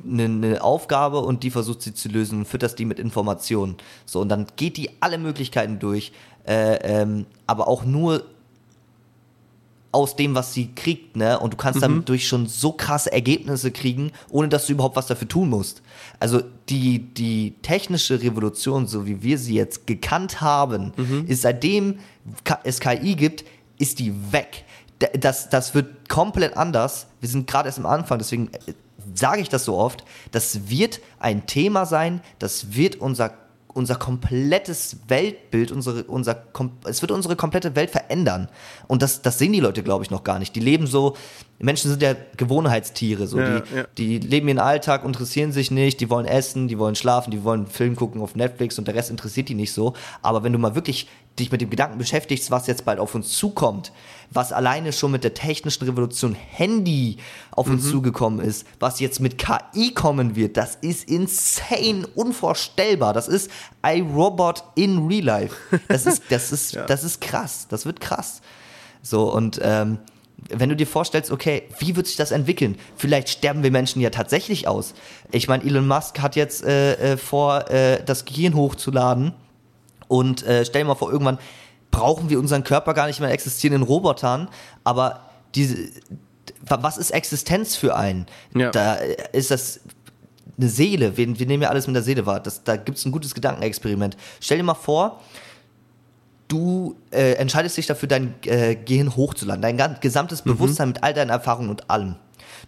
eine, 0.05 0.23
eine 0.25 0.61
Aufgabe 0.61 1.19
und 1.19 1.43
die 1.43 1.49
versucht 1.49 1.81
sie 1.81 1.93
zu 1.93 2.09
lösen 2.09 2.39
und 2.39 2.45
fütterst 2.45 2.77
die 2.77 2.85
mit 2.85 2.99
Informationen. 2.99 3.77
So, 4.05 4.19
und 4.19 4.29
dann 4.29 4.47
geht 4.57 4.75
die 4.77 4.89
alle 5.01 5.17
Möglichkeiten 5.17 5.79
durch, 5.79 6.11
äh, 6.47 6.75
ähm, 7.01 7.25
aber 7.45 7.67
auch 7.67 7.83
nur 7.83 8.23
aus 9.91 10.15
dem, 10.15 10.35
was 10.35 10.53
sie 10.53 10.73
kriegt, 10.75 11.15
ne? 11.15 11.39
Und 11.39 11.53
du 11.53 11.57
kannst 11.57 11.81
mhm. 11.81 12.05
durch 12.05 12.27
schon 12.27 12.45
so 12.45 12.71
krasse 12.71 13.11
Ergebnisse 13.11 13.71
kriegen, 13.71 14.11
ohne 14.29 14.49
dass 14.49 14.67
du 14.67 14.73
überhaupt 14.73 14.95
was 14.95 15.07
dafür 15.07 15.27
tun 15.27 15.49
musst. 15.49 15.81
Also 16.19 16.41
die, 16.69 16.99
die 16.99 17.55
technische 17.61 18.21
Revolution, 18.21 18.85
so 18.85 19.07
wie 19.07 19.23
wir 19.23 19.37
sie 19.37 19.55
jetzt 19.55 19.87
gekannt 19.87 20.41
haben, 20.41 20.93
mhm. 20.97 21.25
ist 21.27 21.41
seitdem 21.41 21.99
es 22.63 22.79
KI 22.79 23.15
gibt, 23.15 23.45
ist 23.79 23.99
die 23.99 24.13
weg. 24.31 24.65
Das, 25.19 25.49
das 25.49 25.73
wird 25.73 26.09
komplett 26.09 26.57
anders. 26.57 27.07
Wir 27.21 27.29
sind 27.29 27.47
gerade 27.47 27.69
erst 27.69 27.79
am 27.79 27.85
Anfang, 27.85 28.17
deswegen 28.17 28.49
äh, 28.67 28.73
sage 29.13 29.41
ich 29.41 29.49
das 29.49 29.65
so 29.65 29.77
oft. 29.77 30.03
Das 30.31 30.69
wird 30.69 30.99
ein 31.19 31.47
Thema 31.47 31.85
sein, 31.85 32.21
das 32.39 32.75
wird 32.75 32.97
unser 32.97 33.33
unser 33.77 33.95
komplettes 33.95 34.97
Weltbild, 35.07 35.71
unsere, 35.71 36.03
unser, 36.05 36.43
es 36.85 37.01
wird 37.01 37.11
unsere 37.11 37.35
komplette 37.35 37.75
Welt 37.75 37.91
verändern. 37.91 38.49
Und 38.87 39.03
das, 39.03 39.21
das 39.21 39.37
sehen 39.37 39.53
die 39.53 39.59
Leute, 39.59 39.83
glaube 39.83 40.03
ich, 40.03 40.09
noch 40.09 40.23
gar 40.23 40.39
nicht. 40.39 40.55
Die 40.55 40.59
leben 40.59 40.87
so, 40.87 41.15
Menschen 41.59 41.91
sind 41.91 42.01
ja 42.01 42.15
Gewohnheitstiere, 42.35 43.27
so. 43.27 43.39
Ja, 43.39 43.59
die, 43.59 43.75
ja. 43.75 43.85
die 43.97 44.17
leben 44.17 44.47
ihren 44.47 44.59
Alltag, 44.59 45.05
interessieren 45.05 45.51
sich 45.51 45.69
nicht, 45.69 45.99
die 45.99 46.09
wollen 46.09 46.25
essen, 46.25 46.67
die 46.67 46.79
wollen 46.79 46.95
schlafen, 46.95 47.29
die 47.29 47.43
wollen 47.43 47.61
einen 47.61 47.69
Film 47.69 47.95
gucken 47.95 48.19
auf 48.21 48.35
Netflix 48.35 48.79
und 48.79 48.87
der 48.87 48.95
Rest 48.95 49.11
interessiert 49.11 49.47
die 49.47 49.55
nicht 49.55 49.71
so. 49.71 49.93
Aber 50.23 50.43
wenn 50.43 50.53
du 50.53 50.59
mal 50.59 50.73
wirklich 50.73 51.07
dich 51.39 51.51
mit 51.51 51.61
dem 51.61 51.69
Gedanken 51.69 51.97
beschäftigst, 51.97 52.51
was 52.51 52.67
jetzt 52.67 52.85
bald 52.85 52.99
auf 52.99 53.15
uns 53.15 53.29
zukommt, 53.29 53.91
was 54.31 54.51
alleine 54.51 54.91
schon 54.91 55.11
mit 55.11 55.23
der 55.23 55.33
technischen 55.33 55.85
Revolution 55.85 56.33
Handy 56.35 57.17
auf 57.51 57.67
uns 57.67 57.89
zugekommen 57.89 58.39
ist, 58.39 58.65
was 58.79 58.99
jetzt 58.99 59.19
mit 59.19 59.37
KI 59.37 59.93
kommen 59.93 60.35
wird, 60.35 60.57
das 60.57 60.75
ist 60.75 61.09
insane, 61.09 62.07
unvorstellbar. 62.15 63.13
Das 63.13 63.27
ist 63.27 63.49
iRobot 63.85 64.63
in 64.75 65.07
Real 65.07 65.23
Life. 65.23 65.55
Das 65.87 66.05
ist, 66.05 66.23
das 66.29 66.51
ist, 66.51 66.73
Ja. 66.73 66.85
das 66.85 67.03
ist 67.03 67.21
krass. 67.21 67.67
Das 67.69 67.85
wird 67.85 67.99
krass. 67.99 68.41
So, 69.01 69.31
und 69.33 69.59
ähm, 69.63 69.99
wenn 70.49 70.69
du 70.69 70.75
dir 70.75 70.87
vorstellst, 70.87 71.31
okay, 71.31 71.63
wie 71.79 71.95
wird 71.95 72.07
sich 72.07 72.15
das 72.15 72.31
entwickeln? 72.31 72.77
Vielleicht 72.95 73.29
sterben 73.29 73.63
wir 73.63 73.71
Menschen 73.71 74.01
ja 74.01 74.09
tatsächlich 74.09 74.67
aus. 74.67 74.93
Ich 75.31 75.47
meine, 75.47 75.63
Elon 75.63 75.87
Musk 75.87 76.19
hat 76.19 76.35
jetzt 76.35 76.63
äh, 76.63 77.13
äh, 77.13 77.17
vor, 77.17 77.69
äh, 77.71 78.03
das 78.03 78.25
Gehirn 78.25 78.55
hochzuladen 78.55 79.33
und 80.07 80.43
äh, 80.43 80.65
stell 80.65 80.81
dir 80.83 80.87
mal 80.87 80.95
vor, 80.95 81.11
irgendwann 81.11 81.37
brauchen 81.91 82.29
wir 82.29 82.39
unseren 82.39 82.63
Körper 82.63 82.93
gar 82.93 83.07
nicht 83.07 83.19
mehr 83.19 83.31
existieren 83.31 83.75
in 83.75 83.81
Robotern, 83.81 84.49
aber 84.83 85.21
diese, 85.55 85.75
wa- 86.61 86.79
was 86.81 86.97
ist 86.97 87.11
Existenz 87.11 87.75
für 87.75 87.95
einen? 87.95 88.25
Ja. 88.55 88.71
Da 88.71 88.95
ist 88.95 89.51
das 89.51 89.79
eine 90.59 90.69
Seele. 90.69 91.15
Wir, 91.17 91.39
wir 91.39 91.45
nehmen 91.45 91.63
ja 91.63 91.69
alles 91.69 91.87
mit 91.87 91.95
der 91.95 92.03
Seele 92.03 92.25
wahr. 92.25 92.39
Das, 92.39 92.63
da 92.63 92.75
gibt 92.77 92.97
es 92.97 93.05
ein 93.05 93.11
gutes 93.11 93.33
Gedankenexperiment. 93.35 94.17
Stell 94.41 94.57
dir 94.57 94.63
mal 94.63 94.73
vor, 94.73 95.21
du 96.47 96.95
äh, 97.11 97.33
entscheidest 97.33 97.77
dich 97.77 97.87
dafür, 97.87 98.07
dein 98.07 98.33
äh, 98.45 98.75
Gehirn 98.75 99.15
hochzuladen, 99.15 99.61
dein 99.61 99.99
gesamtes 100.01 100.41
Bewusstsein 100.41 100.89
mit 100.89 101.03
all 101.03 101.13
deinen 101.13 101.29
Erfahrungen 101.29 101.69
und 101.69 101.89
allem. 101.89 102.15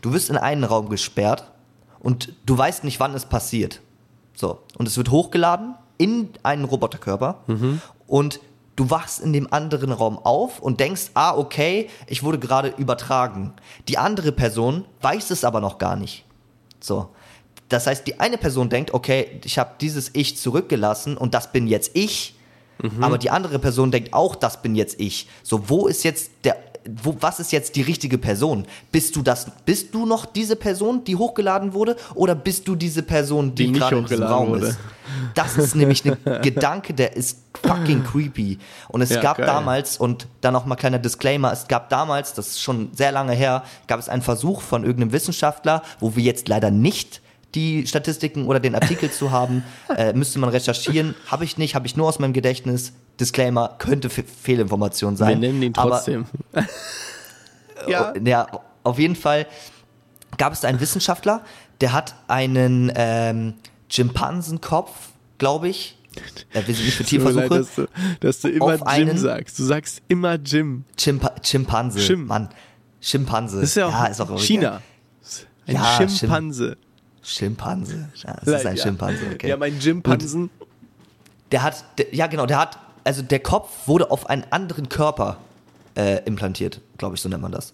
Du 0.02 0.14
wirst 0.14 0.30
in 0.30 0.38
einen 0.38 0.64
Raum 0.64 0.90
gesperrt 0.90 1.52
und 2.00 2.34
du 2.46 2.58
weißt 2.58 2.84
nicht, 2.84 3.00
wann 3.00 3.14
es 3.14 3.26
passiert. 3.26 3.82
So, 4.36 4.60
und 4.78 4.88
es 4.88 4.96
wird 4.98 5.12
hochgeladen 5.12 5.76
in 6.00 6.30
einen 6.42 6.64
Roboterkörper 6.64 7.44
und 8.08 8.40
du 8.76 8.90
wachst 8.90 9.20
in 9.20 9.34
dem 9.34 9.52
anderen 9.54 9.92
Raum 9.92 10.18
auf 10.18 10.60
und 10.60 10.80
denkst, 10.80 11.12
ah, 11.14 11.38
okay, 11.38 11.90
ich 12.08 12.24
wurde 12.24 12.40
gerade 12.40 12.70
übertragen. 12.78 13.54
Die 13.88 13.98
andere 13.98 14.32
Person 14.32 14.86
weiß 15.02 15.30
es 15.30 15.44
aber 15.44 15.60
noch 15.60 15.78
gar 15.78 15.96
nicht. 15.98 16.26
So. 16.80 17.10
Das 17.68 17.86
heißt, 17.86 18.08
die 18.08 18.20
eine 18.20 18.38
Person 18.38 18.70
denkt, 18.70 18.94
okay, 18.94 19.42
ich 19.44 19.60
habe 19.60 19.72
dieses 19.80 20.10
Ich 20.14 20.38
zurückgelassen 20.38 21.18
und 21.18 21.34
das 21.34 21.52
bin 21.52 21.68
jetzt 21.68 21.92
ich. 21.94 22.36
Aber 23.04 23.18
die 23.18 23.30
andere 23.30 23.60
Person 23.60 23.92
denkt 23.92 24.14
auch, 24.14 24.36
das 24.36 24.62
bin 24.62 24.74
jetzt 24.74 25.00
ich. 25.02 25.28
So, 25.44 25.70
wo 25.70 25.88
ist 25.88 26.04
jetzt 26.04 26.32
der, 26.46 26.56
wo, 27.04 27.16
was 27.20 27.40
ist 27.40 27.52
jetzt 27.52 27.76
die 27.76 27.82
richtige 27.82 28.18
Person? 28.18 28.66
Bist 28.92 29.16
du 29.16 29.22
das, 29.22 29.48
bist 29.66 29.94
du 29.94 30.06
noch 30.06 30.26
diese 30.26 30.56
Person, 30.56 31.04
die 31.04 31.16
hochgeladen 31.16 31.74
wurde, 31.74 31.96
oder 32.16 32.36
bist 32.36 32.68
du 32.68 32.76
diese 32.76 33.04
Person, 33.04 33.54
die, 33.56 33.68
Die 33.72 33.80
gerade 33.80 33.98
in 33.98 34.06
diesem 34.06 34.24
Raum 34.24 34.50
wurde. 34.50 34.68
ist? 34.68 34.80
Das 35.36 35.58
ist 35.58 35.76
nämlich 35.76 36.04
ein 36.06 36.18
Gedanke, 36.42 36.94
der 36.94 37.16
ist 37.16 37.40
fucking 37.66 38.04
creepy. 38.04 38.60
Und 38.88 39.02
es 39.02 39.10
Ja, 39.10 39.22
gab 39.22 39.38
geil. 39.38 39.46
damals, 39.46 39.98
und 39.98 40.28
dann 40.42 40.54
noch 40.54 40.66
mal 40.66 40.76
kleiner 40.76 41.00
Disclaimer, 41.00 41.52
es 41.52 41.68
gab 41.68 41.90
damals, 41.90 42.34
das 42.34 42.48
ist 42.50 42.62
schon 42.62 42.90
sehr 42.94 43.12
lange 43.12 43.34
her, 43.34 43.64
gab 43.88 44.00
es 44.00 44.08
einen 44.10 44.22
Versuch 44.22 44.62
von 44.62 44.84
irgendeinem 44.84 45.12
Wissenschaftler, 45.12 45.84
wo 46.00 46.16
wir 46.16 46.24
jetzt 46.24 46.48
leider 46.48 46.72
nicht 46.72 47.22
die 47.56 47.88
Statistiken 47.88 48.46
oder 48.46 48.60
den 48.60 48.76
Artikel 48.76 49.10
zu 49.12 49.32
haben, 49.32 49.64
äh, 49.98 50.14
müsste 50.14 50.38
man 50.40 50.50
recherchieren. 50.50 51.16
Habe 51.28 51.44
ich 51.44 51.58
nicht, 51.58 51.74
habe 51.76 51.88
ich 51.88 51.98
nur 51.98 52.08
aus 52.08 52.20
meinem 52.20 52.34
Gedächtnis. 52.34 52.94
Disclaimer, 53.20 53.76
könnte 53.80 54.10
Fe 54.10 54.24
Fehlinformation 54.24 55.14
Wir 55.14 55.18
sein. 55.18 55.40
nennen 55.40 55.62
ihn 55.62 55.74
Aber 55.76 55.92
trotzdem. 55.92 56.26
ja. 57.88 58.14
Oh, 58.16 58.20
ja, 58.24 58.48
auf 58.84 59.00
jeden 59.00 59.16
Fall 59.16 59.46
gab 60.38 60.54
es 60.54 60.64
einen 60.66 60.80
Wissenschaftler, 60.80 61.44
der 61.82 61.94
hat 61.94 62.16
einen 62.28 62.92
ähm, 62.96 63.54
Schimpansenkopf, 63.90 64.92
glaube 65.38 65.70
ich. 65.70 65.98
Äh, 66.54 66.62
wir 66.66 66.74
sind 66.76 66.86
nicht 66.86 66.96
für 66.96 67.04
mir 67.20 67.32
leid, 67.32 67.50
Tierversuche. 67.50 67.60
dass 67.60 67.76
du, 67.76 67.88
dass 68.20 68.42
du 68.42 68.48
immer 68.50 68.66
auf 68.66 68.74
Jim 68.80 68.88
einen- 68.88 69.18
sagst. 69.18 69.60
Du 69.60 69.64
sagst 69.64 70.02
immer 70.08 70.36
Jim. 70.36 70.84
Chimpa 70.98 71.36
Chimpanse. 71.42 72.00
Schim. 72.00 72.26
Mann. 72.26 72.50
Schimpanse. 73.02 73.62
Das 73.62 73.70
ist 73.70 73.76
ja 73.76 73.88
auch, 73.88 74.10
ist 74.10 74.20
auch 74.22 74.38
China. 74.40 74.82
Ein 75.68 75.76
Ja, 75.76 76.08
Schimpanse. 76.10 76.78
Schimpanse. 77.22 78.10
Ja, 78.16 78.36
es 78.42 78.48
ist 78.48 78.66
ein 78.66 78.76
ja. 78.76 78.84
Schimpanse, 78.84 79.22
okay. 79.34 79.50
Ja, 79.50 79.58
mein 79.58 79.80
Jimpansen. 79.80 80.50
Der 81.52 81.64
hat, 81.64 81.84
der, 81.98 82.14
ja 82.14 82.28
genau, 82.28 82.46
der 82.46 82.60
hat, 82.60 82.78
also 83.10 83.24
der 83.24 83.40
Kopf 83.40 83.88
wurde 83.88 84.12
auf 84.12 84.30
einen 84.30 84.46
anderen 84.52 84.88
Körper 84.88 85.38
äh, 85.98 86.24
implantiert, 86.26 86.80
glaube 87.00 87.16
ich, 87.16 87.22
so 87.22 87.28
nennt 87.28 87.42
man 87.42 87.52
das. 87.52 87.74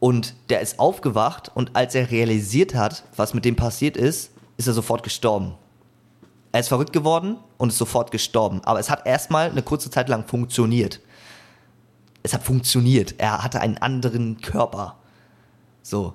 Und 0.00 0.34
der 0.48 0.62
ist 0.62 0.80
aufgewacht 0.80 1.48
und 1.54 1.76
als 1.76 1.94
er 1.94 2.10
realisiert 2.10 2.74
hat, 2.74 3.04
was 3.14 3.34
mit 3.34 3.44
dem 3.44 3.54
passiert 3.54 3.96
ist, 3.96 4.32
ist 4.56 4.66
er 4.66 4.72
sofort 4.72 5.04
gestorben. 5.04 5.54
Er 6.50 6.58
ist 6.58 6.66
verrückt 6.66 6.92
geworden 6.92 7.36
und 7.56 7.68
ist 7.68 7.78
sofort 7.78 8.10
gestorben. 8.10 8.62
Aber 8.64 8.80
es 8.80 8.90
hat 8.90 9.06
erstmal 9.06 9.48
eine 9.48 9.62
kurze 9.62 9.92
Zeit 9.92 10.08
lang 10.08 10.26
funktioniert. 10.26 10.98
Es 12.24 12.34
hat 12.34 12.42
funktioniert. 12.42 13.14
Er 13.18 13.44
hatte 13.44 13.60
einen 13.60 13.78
anderen 13.78 14.40
Körper. 14.40 14.96
So. 15.82 16.14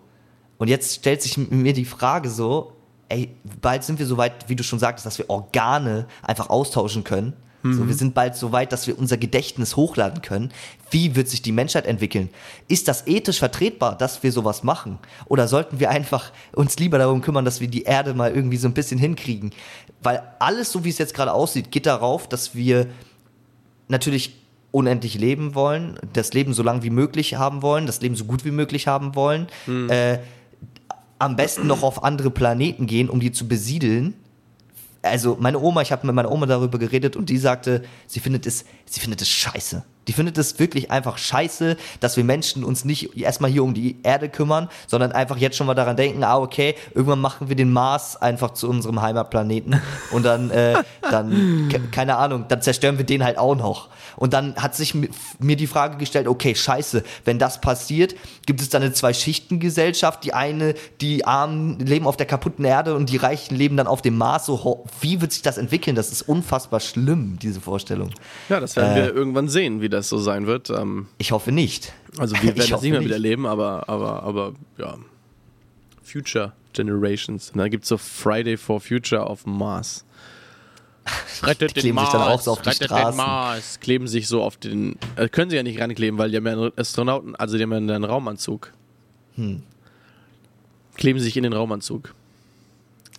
Und 0.58 0.68
jetzt 0.68 0.96
stellt 0.96 1.22
sich 1.22 1.38
mir 1.38 1.72
die 1.72 1.86
Frage 1.86 2.30
so, 2.30 2.74
ey, 3.08 3.34
bald 3.62 3.86
sind 3.86 4.00
wir 4.00 4.06
so 4.06 4.18
weit, 4.18 4.50
wie 4.50 4.58
du 4.58 4.64
schon 4.66 4.80
sagtest, 4.80 5.06
dass 5.06 5.18
wir 5.18 5.30
Organe 5.30 6.08
einfach 6.22 6.50
austauschen 6.50 7.06
können. 7.06 7.38
So, 7.74 7.88
wir 7.88 7.96
sind 7.96 8.14
bald 8.14 8.36
so 8.36 8.52
weit, 8.52 8.72
dass 8.72 8.88
wir 8.88 8.98
unser 8.98 9.18
Gedächtnis 9.18 9.76
hochladen 9.76 10.22
können. 10.22 10.52
Wie 10.92 11.16
wird 11.16 11.28
sich 11.28 11.42
die 11.42 11.52
Menschheit 11.52 11.86
entwickeln? 11.86 12.30
Ist 12.68 12.88
das 12.88 13.08
ethisch 13.08 13.40
vertretbar, 13.40 13.98
dass 13.98 14.24
wir 14.24 14.32
sowas 14.32 14.64
machen? 14.64 15.00
Oder 15.26 15.48
sollten 15.48 15.80
wir 15.80 15.90
einfach 15.90 16.32
uns 16.54 16.78
lieber 16.80 16.98
darum 16.98 17.22
kümmern, 17.22 17.46
dass 17.46 17.62
wir 17.62 17.68
die 17.68 17.84
Erde 17.84 18.14
mal 18.14 18.34
irgendwie 18.34 18.58
so 18.58 18.68
ein 18.68 18.74
bisschen 18.74 19.00
hinkriegen? 19.00 19.52
Weil 20.02 20.24
alles, 20.40 20.72
so 20.72 20.84
wie 20.84 20.90
es 20.90 20.98
jetzt 20.98 21.14
gerade 21.14 21.34
aussieht, 21.34 21.72
geht 21.72 21.86
darauf, 21.86 22.28
dass 22.28 22.56
wir 22.56 22.88
natürlich 23.88 24.36
unendlich 24.72 25.18
leben 25.18 25.56
wollen, 25.56 25.98
das 26.14 26.34
Leben 26.34 26.54
so 26.54 26.64
lang 26.64 26.84
wie 26.84 26.90
möglich 26.92 27.36
haben 27.36 27.62
wollen, 27.62 27.86
das 27.86 28.02
Leben 28.02 28.16
so 28.16 28.26
gut 28.26 28.46
wie 28.46 28.52
möglich 28.52 28.88
haben 28.88 29.16
wollen, 29.16 29.48
äh, 29.90 30.20
am 31.18 31.36
besten 31.36 31.68
noch 31.68 31.84
auf 31.84 32.04
andere 32.04 32.30
Planeten 32.30 32.88
gehen, 32.88 33.10
um 33.10 33.20
die 33.20 33.32
zu 33.32 33.48
besiedeln. 33.48 34.14
Also 35.02 35.38
meine 35.40 35.60
Oma, 35.60 35.82
ich 35.82 35.92
habe 35.92 36.06
mit 36.06 36.16
meiner 36.16 36.32
Oma 36.32 36.46
darüber 36.46 36.78
geredet 36.78 37.16
und 37.16 37.30
die 37.30 37.38
sagte, 37.38 37.84
sie 38.08 38.20
findet 38.20 38.46
es, 38.46 38.66
sie 38.86 39.00
findet 39.00 39.22
es 39.22 39.30
scheiße. 39.30 39.84
Die 40.10 40.14
findet 40.14 40.40
es 40.40 40.58
wirklich 40.58 40.90
einfach 40.90 41.20
scheiße, 41.20 41.78
dass 42.00 42.18
wir 42.18 42.24
Menschen 42.24 42.64
uns 42.64 42.84
nicht 42.84 43.16
erstmal 43.16 43.52
hier 43.52 43.64
um 43.64 43.76
die 43.76 43.98
Erde 44.02 44.28
kümmern, 44.28 44.68
sondern 44.88 45.12
einfach 45.12 45.38
jetzt 45.38 45.56
schon 45.56 45.68
mal 45.68 45.76
daran 45.76 45.96
denken, 45.96 46.24
ah 46.24 46.38
okay, 46.40 46.74
irgendwann 46.96 47.22
machen 47.22 47.48
wir 47.48 47.56
den 47.56 47.72
Mars 47.72 48.18
einfach 48.20 48.56
zu 48.56 48.68
unserem 48.68 49.04
Heimatplaneten 49.04 49.80
und 50.12 50.24
dann, 50.26 50.50
äh, 50.50 50.82
dann 51.12 51.70
ke- 51.72 51.80
keine 51.92 52.18
Ahnung, 52.18 52.46
dann 52.48 52.64
zerstören 52.64 52.98
wir 52.98 53.06
den 53.06 53.24
halt 53.24 53.38
auch 53.38 53.56
noch. 53.56 53.90
Und 54.16 54.34
dann 54.34 54.56
hat 54.56 54.76
sich 54.76 54.96
mi- 54.96 55.10
mir 55.40 55.56
die 55.56 55.68
Frage 55.68 55.98
gestellt, 55.98 56.28
okay, 56.28 56.56
scheiße, 56.56 57.04
wenn 57.24 57.38
das 57.38 57.62
passiert, 57.62 58.16
gibt 58.48 58.60
es 58.62 58.70
dann 58.70 58.82
eine 58.82 58.92
Zwei-Schichten-Gesellschaft. 58.92 60.24
Die 60.24 60.34
eine, 60.34 60.74
die 61.02 61.26
Armen 61.26 61.80
leben 61.80 62.08
auf 62.08 62.18
der 62.18 62.26
kaputten 62.26 62.66
Erde 62.66 62.96
und 62.96 63.10
die 63.10 63.18
Reichen 63.18 63.56
leben 63.56 63.78
dann 63.78 63.88
auf 63.88 64.02
dem 64.02 64.18
Mars. 64.18 64.48
So, 64.48 64.86
wie 65.02 65.22
wird 65.22 65.32
sich 65.32 65.42
das 65.44 65.58
entwickeln? 65.58 65.96
Das 65.96 66.12
ist 66.12 66.24
unfassbar 66.24 66.80
schlimm, 66.80 67.38
diese 67.42 67.62
Vorstellung. 67.62 68.10
Ja, 68.50 68.60
das 68.60 68.76
werden 68.76 68.94
Äh. 68.94 68.96
wir 69.06 69.16
irgendwann 69.16 69.48
sehen, 69.48 69.82
wie 69.82 69.90
das 69.90 69.99
so 70.08 70.18
sein 70.20 70.48
wird. 70.48 70.70
Ähm, 70.70 71.08
Ich 71.18 71.34
hoffe 71.34 71.52
nicht. 71.52 71.92
also 72.18 72.36
wir 72.42 72.44
werden 72.56 72.70
das 72.70 72.82
nicht 72.82 72.92
mehr 72.92 73.02
miterleben, 73.02 73.46
aber, 73.46 73.90
aber, 73.90 74.24
aber 74.24 74.54
ja. 74.78 74.98
Future 76.04 76.54
Generations. 76.74 77.50
Und 77.52 77.58
dann 77.58 77.70
gibt 77.70 77.84
es 77.84 77.90
so 77.90 77.98
Friday 77.98 78.56
for 78.56 78.80
Future 78.80 79.28
auf 79.28 79.46
Mars. 79.46 80.06
Rettet 81.44 81.76
Die 81.76 81.80
kleben 81.82 82.00
sich 82.00 82.10
dann 82.10 82.22
auch 82.22 82.40
so 82.42 82.52
auf 82.52 82.62
die 82.62 82.70
rettet 82.70 82.86
Straßen. 82.86 83.12
den 83.12 83.18
Mars. 83.18 83.80
Kleben 83.80 84.08
sich 84.08 84.28
so 84.28 84.44
auf 84.44 84.58
den. 84.58 84.96
Äh, 85.16 85.28
können 85.28 85.50
sie 85.50 85.56
ja 85.58 85.64
nicht 85.64 85.80
rankleben, 85.82 86.18
weil 86.18 86.30
die 86.32 86.38
haben 86.38 86.46
ja 86.46 86.54
einen 86.54 86.72
Astronauten, 86.78 87.36
also 87.36 87.58
die 87.58 87.64
haben 87.64 87.72
ja 87.72 87.78
einen 87.78 88.04
Raumanzug. 88.04 88.72
Hm. 89.36 89.64
Kleben 90.96 91.20
sich 91.20 91.36
in 91.38 91.44
den 91.44 91.54
Raumanzug. 91.54 92.14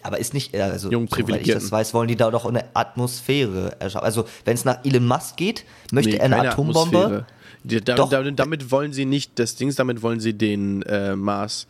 Aber 0.03 0.19
ist 0.19 0.33
nicht, 0.35 0.55
äh, 0.55 0.63
also, 0.63 0.91
Jungen 0.91 1.09
soweit 1.09 1.43
ich 1.43 1.53
das 1.53 1.71
weiß, 1.71 1.93
wollen 1.95 2.09
die 2.09 2.17
da 2.17 2.31
doch 2.31 2.47
eine 2.47 2.65
Atmosphäre 2.75 3.77
erschaffen. 3.81 4.05
Also, 4.05 4.25
wenn 4.45 4.55
es 4.55 4.65
nach 4.65 4.85
Elon 4.85 5.07
Musk 5.07 5.37
geht, 5.37 5.65
möchte 5.93 6.13
Nee, 6.13 6.17
er 6.17 6.25
eine 6.25 6.51
Atombombe. 6.51 6.99
Atmosphäre. 6.99 7.27
Die, 7.63 7.81
da, 7.81 7.95
damit, 7.95 8.39
damit 8.39 8.71
wollen 8.71 8.93
sie 8.95 9.05
nicht 9.05 9.39
das 9.39 9.57
Dings, 9.57 9.77
damit 9.77 10.01
wollen 10.03 10.21
sie 10.21 10.33
den 10.33 10.83
äh, 10.83 11.15
Mars. 11.15 11.67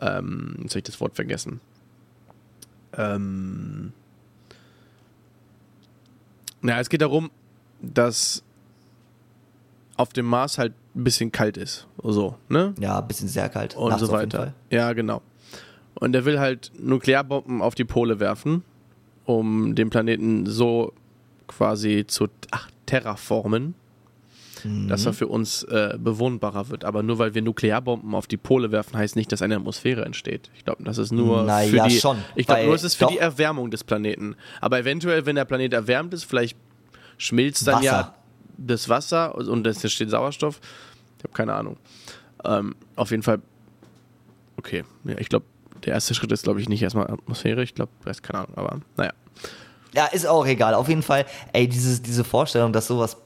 Ähm, 0.00 0.56
jetzt 0.62 0.72
habe 0.72 0.78
ich 0.78 0.84
das 0.84 1.00
Wort 1.00 1.14
vergessen. 1.14 1.60
Ähm, 2.96 3.92
na, 6.60 6.80
es 6.80 6.88
geht 6.88 7.02
darum, 7.02 7.30
dass 7.80 8.42
auf 9.96 10.12
dem 10.12 10.26
Mars 10.26 10.58
halt 10.58 10.72
ein 10.96 11.04
bisschen 11.04 11.30
kalt 11.30 11.56
ist. 11.56 11.86
So, 12.02 12.36
ne? 12.48 12.74
Ja, 12.80 12.98
ein 12.98 13.06
bisschen 13.08 13.28
sehr 13.28 13.48
kalt. 13.48 13.76
Und 13.76 13.90
Nachts 13.90 14.06
so 14.06 14.12
weiter. 14.12 14.54
Ja, 14.70 14.92
genau. 14.92 15.22
Und 15.94 16.14
er 16.14 16.24
will 16.24 16.38
halt 16.40 16.72
Nuklearbomben 16.78 17.62
auf 17.62 17.74
die 17.74 17.84
Pole 17.84 18.20
werfen. 18.20 18.62
um 19.26 19.74
den 19.74 19.88
Planeten 19.90 20.44
so 20.46 20.92
quasi 21.46 22.04
zu 22.06 22.28
ach, 22.50 22.68
terraformen, 22.86 23.74
dass 24.88 25.04
er 25.06 25.12
für 25.12 25.26
uns 25.28 25.62
äh, 25.64 25.96
bewohnbarer 25.98 26.68
wird. 26.70 26.84
Aber 26.84 27.02
nur 27.02 27.18
weil 27.18 27.34
wir 27.34 27.42
Nuklearbomben 27.42 28.14
auf 28.14 28.26
die 28.26 28.36
Pole 28.38 28.70
werfen, 28.72 28.96
heißt 28.96 29.14
nicht, 29.16 29.30
dass 29.32 29.40
eine 29.42 29.56
Atmosphäre 29.56 30.04
entsteht. 30.04 30.50
Ich 30.56 30.64
glaube, 30.64 30.82
das 30.84 30.96
ist 30.98 31.12
nur 31.12 31.44
Na 31.44 31.58
für 31.60 31.76
ja, 31.76 31.86
die. 31.88 31.98
schon, 32.00 32.18
ich 32.34 32.46
glaube, 32.46 32.64
nur 32.64 32.74
es 32.74 32.82
ist 32.82 32.94
für 32.94 33.04
doch. 33.04 33.10
die 33.12 33.18
Erwärmung 33.18 33.70
des 33.70 33.84
Planeten. 33.84 34.36
Aber 34.60 34.78
eventuell, 34.78 35.26
wenn 35.26 35.36
der 35.36 35.44
Planet 35.44 35.72
erwärmt 35.74 36.12
ist, 36.14 36.24
vielleicht 36.24 36.56
schmilzt 37.18 37.66
dann 37.66 37.82
ja 37.82 37.92
Wasser. 37.92 38.14
das 38.58 38.88
Wasser 38.88 39.34
und 39.36 39.66
es 39.66 39.82
entsteht 39.84 40.10
Sauerstoff. 40.10 40.60
Ich 41.18 41.24
habe 41.24 41.34
keine 41.34 41.54
Ahnung. 41.54 41.76
Ähm, 42.44 42.74
auf 42.96 43.10
jeden 43.10 43.22
Fall. 43.22 43.40
Okay, 44.56 44.84
ja, 45.04 45.18
ich 45.18 45.28
glaube, 45.28 45.44
der 45.84 45.92
erste 45.94 46.14
Schritt 46.14 46.32
ist, 46.32 46.44
glaube 46.44 46.60
ich, 46.60 46.68
nicht 46.68 46.82
erstmal 46.82 47.10
Atmosphäre. 47.10 47.62
Ich 47.62 47.74
glaube, 47.74 47.92
das 48.04 48.22
keine 48.22 48.40
Ahnung. 48.40 48.52
Aber 48.56 48.80
naja. 48.96 49.12
Ja, 49.94 50.06
ist 50.06 50.26
auch 50.26 50.46
egal. 50.46 50.74
Auf 50.74 50.88
jeden 50.88 51.02
Fall, 51.02 51.24
ey, 51.52 51.68
dieses, 51.68 52.02
diese 52.02 52.24
Vorstellung, 52.24 52.72
dass 52.72 52.86
sowas 52.86 53.16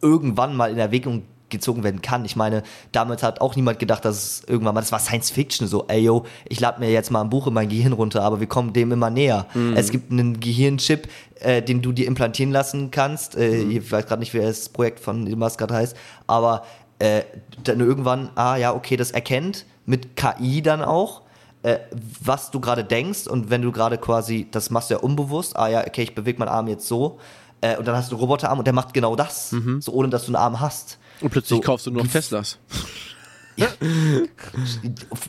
irgendwann 0.00 0.56
mal 0.56 0.70
in 0.70 0.78
Erwägung 0.78 1.22
gezogen 1.50 1.84
werden 1.84 2.00
kann. 2.00 2.24
Ich 2.24 2.34
meine, 2.34 2.62
damals 2.92 3.22
hat 3.22 3.42
auch 3.42 3.54
niemand 3.56 3.78
gedacht, 3.78 4.04
dass 4.06 4.16
es 4.16 4.42
irgendwann 4.48 4.74
mal, 4.74 4.80
das 4.80 4.90
war 4.90 4.98
Science 4.98 5.30
Fiction, 5.30 5.68
so, 5.68 5.84
ey 5.86 6.00
yo, 6.00 6.24
ich 6.48 6.58
lade 6.60 6.80
mir 6.80 6.90
jetzt 6.90 7.10
mal 7.10 7.20
ein 7.20 7.28
Buch 7.28 7.46
in 7.46 7.52
mein 7.52 7.68
Gehirn 7.68 7.92
runter, 7.92 8.22
aber 8.22 8.40
wir 8.40 8.46
kommen 8.46 8.72
dem 8.72 8.90
immer 8.90 9.10
näher. 9.10 9.46
Es 9.74 9.90
gibt 9.90 10.10
einen 10.10 10.40
Gehirnchip, 10.40 11.08
äh, 11.40 11.60
den 11.60 11.82
du 11.82 11.92
dir 11.92 12.06
implantieren 12.06 12.52
lassen 12.52 12.90
kannst. 12.90 13.36
Äh, 13.36 13.58
Ich 13.64 13.92
weiß 13.92 14.06
gerade 14.06 14.20
nicht, 14.20 14.32
wie 14.32 14.38
das 14.38 14.70
Projekt 14.70 14.98
von 14.98 15.26
Elon 15.26 15.38
Musk 15.40 15.58
gerade 15.58 15.74
heißt, 15.74 15.94
aber 16.26 16.64
äh, 16.98 17.20
dann 17.64 17.80
irgendwann, 17.80 18.30
ah 18.34 18.56
ja, 18.56 18.72
okay, 18.74 18.96
das 18.96 19.10
erkennt, 19.10 19.66
mit 19.84 20.16
KI 20.16 20.62
dann 20.62 20.80
auch, 20.82 21.20
äh, 21.62 21.78
was 22.20 22.50
du 22.50 22.60
gerade 22.60 22.84
denkst 22.84 23.26
und 23.26 23.50
wenn 23.50 23.62
du 23.62 23.72
gerade 23.72 23.98
quasi, 23.98 24.48
das 24.50 24.70
machst 24.70 24.90
du 24.90 24.94
ja 24.94 25.00
unbewusst, 25.00 25.56
ah 25.56 25.68
ja, 25.68 25.86
okay, 25.86 26.02
ich 26.02 26.14
bewege 26.14 26.38
meinen 26.38 26.48
Arm 26.48 26.68
jetzt 26.68 26.86
so 26.86 27.18
äh, 27.60 27.76
und 27.76 27.86
dann 27.86 27.96
hast 27.96 28.10
du 28.10 28.16
einen 28.16 28.20
Roboterarm 28.20 28.58
und 28.58 28.64
der 28.66 28.74
macht 28.74 28.92
genau 28.94 29.16
das, 29.16 29.54
so 29.80 29.92
ohne 29.92 30.08
dass 30.08 30.22
du 30.26 30.28
einen 30.28 30.36
Arm 30.36 30.60
hast. 30.60 30.98
Und 31.20 31.30
plötzlich 31.30 31.58
So, 31.58 31.60
kaufst 31.60 31.86
du 31.86 31.90
nur 31.90 32.04
noch 32.04 32.10
Teslas. 32.10 32.58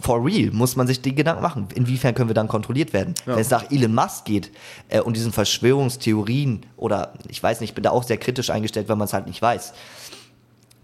For 0.02 0.26
real 0.26 0.52
muss 0.52 0.76
man 0.76 0.88
sich 0.88 1.02
die 1.02 1.14
Gedanken 1.14 1.42
machen. 1.42 1.68
Inwiefern 1.76 2.16
können 2.16 2.30
wir 2.30 2.34
dann 2.34 2.48
kontrolliert 2.48 2.94
werden? 2.94 3.14
Wenn 3.26 3.40
es 3.40 3.50
nach 3.50 3.70
Elon 3.70 3.94
Musk 3.94 4.26
geht 4.26 4.52
äh, 4.90 5.02
und 5.02 5.16
diesen 5.18 5.32
Verschwörungstheorien 5.32 6.66
oder 6.78 7.14
ich 7.28 7.44
weiß 7.44 7.60
nicht, 7.60 7.72
ich 7.72 7.76
bin 7.76 7.84
da 7.84 7.92
auch 7.92 8.04
sehr 8.04 8.18
kritisch 8.18 8.50
eingestellt, 8.50 8.88
weil 8.90 8.96
man 8.96 9.06
es 9.06 9.14
halt 9.14 9.28
nicht 9.28 9.42
weiß, 9.42 9.74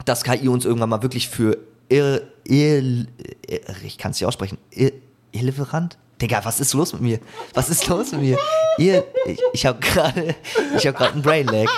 dass 0.05 0.23
KI 0.23 0.49
uns 0.49 0.65
irgendwann 0.65 0.89
mal 0.89 1.01
wirklich 1.01 1.29
für 1.29 1.57
irre, 1.87 2.23
irre, 2.43 3.07
irre 3.47 3.75
ich 3.85 3.97
kann 3.97 4.11
es 4.11 4.19
nicht 4.19 4.27
aussprechen, 4.27 4.57
irre, 4.71 4.93
irrelevant? 5.31 5.97
Digga, 6.21 6.43
was 6.43 6.59
ist 6.59 6.73
los 6.73 6.91
mit 6.93 7.01
mir? 7.01 7.19
Was 7.53 7.69
ist 7.69 7.87
los 7.87 8.11
mit 8.11 8.21
mir? 8.21 8.37
Ihr, 8.77 9.05
ich, 9.25 9.39
ich 9.53 9.65
habe 9.65 9.79
gerade, 9.79 10.35
ich 10.77 10.85
habe 10.85 10.97
gerade 10.97 11.13
einen 11.13 11.21
Brain 11.21 11.47
Lag. 11.47 11.69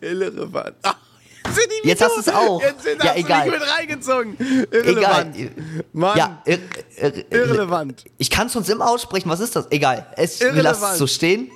Irrelevant. 0.00 0.74
Ah, 0.82 0.94
Jetzt 1.82 2.02
hast 2.02 2.16
du's 2.16 2.28
auch. 2.28 2.62
Jetzt 2.62 2.82
sind, 2.84 3.02
Ja, 3.02 3.14
egal. 3.16 3.44
du 3.46 3.50
mich 3.50 3.60
mit 3.60 3.68
reingezogen. 3.68 4.36
Egal. 4.38 5.32
Irrelevant. 5.34 5.36
Mann. 5.92 6.16
Ja, 6.18 6.42
ir, 6.46 6.58
ir, 7.00 7.24
Irrelevant. 7.32 8.04
Ich 8.18 8.30
kann 8.30 8.46
es 8.46 8.54
uns 8.56 8.68
immer 8.68 8.88
aussprechen. 8.88 9.28
Was 9.28 9.40
ist 9.40 9.56
das? 9.56 9.66
Egal. 9.70 10.06
Es, 10.16 10.40
wir 10.40 10.62
lassen 10.62 10.84
es 10.92 10.98
so 10.98 11.06
stehen. 11.06 11.50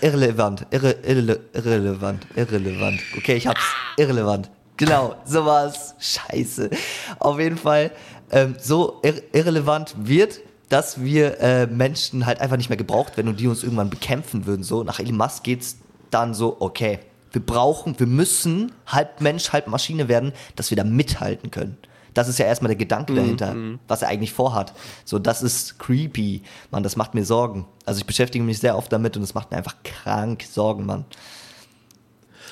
Irrelevant. 0.00 0.66
Irre 0.70 0.92
irre 1.02 1.40
irrelevant. 1.52 2.26
Irrelevant. 2.36 3.00
Okay, 3.16 3.34
ich 3.36 3.46
hab's. 3.46 3.60
Irrelevant. 3.96 4.48
Genau, 4.76 5.16
sowas. 5.24 5.94
Scheiße. 5.98 6.70
Auf 7.18 7.40
jeden 7.40 7.56
Fall 7.58 7.90
ähm, 8.30 8.56
so 8.60 9.00
ir 9.02 9.22
irrelevant 9.32 9.94
wird, 9.98 10.40
dass 10.68 11.00
wir 11.02 11.40
äh, 11.40 11.66
Menschen 11.66 12.26
halt 12.26 12.40
einfach 12.40 12.56
nicht 12.56 12.68
mehr 12.68 12.76
gebraucht 12.76 13.16
werden 13.16 13.28
und 13.28 13.40
die 13.40 13.46
uns 13.46 13.62
irgendwann 13.62 13.90
bekämpfen 13.90 14.46
würden. 14.46 14.62
So 14.62 14.82
nach 14.82 14.98
Elon 14.98 15.16
Musk 15.16 15.44
geht's 15.44 15.78
dann 16.10 16.34
so, 16.34 16.56
okay, 16.60 16.98
wir 17.32 17.44
brauchen, 17.44 17.98
wir 17.98 18.06
müssen 18.06 18.72
halb 18.86 19.20
Mensch, 19.20 19.52
halb 19.52 19.68
Maschine 19.68 20.08
werden, 20.08 20.32
dass 20.56 20.70
wir 20.70 20.76
da 20.76 20.84
mithalten 20.84 21.50
können. 21.50 21.76
Das 22.14 22.28
ist 22.28 22.38
ja 22.38 22.46
erstmal 22.46 22.68
der 22.68 22.76
Gedanke 22.76 23.14
dahinter, 23.14 23.54
was 23.88 24.00
er 24.00 24.08
eigentlich 24.08 24.32
vorhat. 24.32 24.72
So, 25.04 25.18
das 25.18 25.42
ist 25.42 25.78
creepy, 25.78 26.42
Mann, 26.70 26.82
das 26.82 26.96
macht 26.96 27.14
mir 27.14 27.26
Sorgen. 27.26 27.66
Also 27.84 27.98
ich 27.98 28.06
beschäftige 28.06 28.42
mich 28.42 28.58
sehr 28.58 28.78
oft 28.78 28.90
damit 28.90 29.18
und 29.18 29.22
es 29.22 29.34
macht 29.34 29.50
mir 29.50 29.58
einfach 29.58 29.76
krank 29.84 30.42
Sorgen, 30.50 30.86
Mann. 30.86 31.04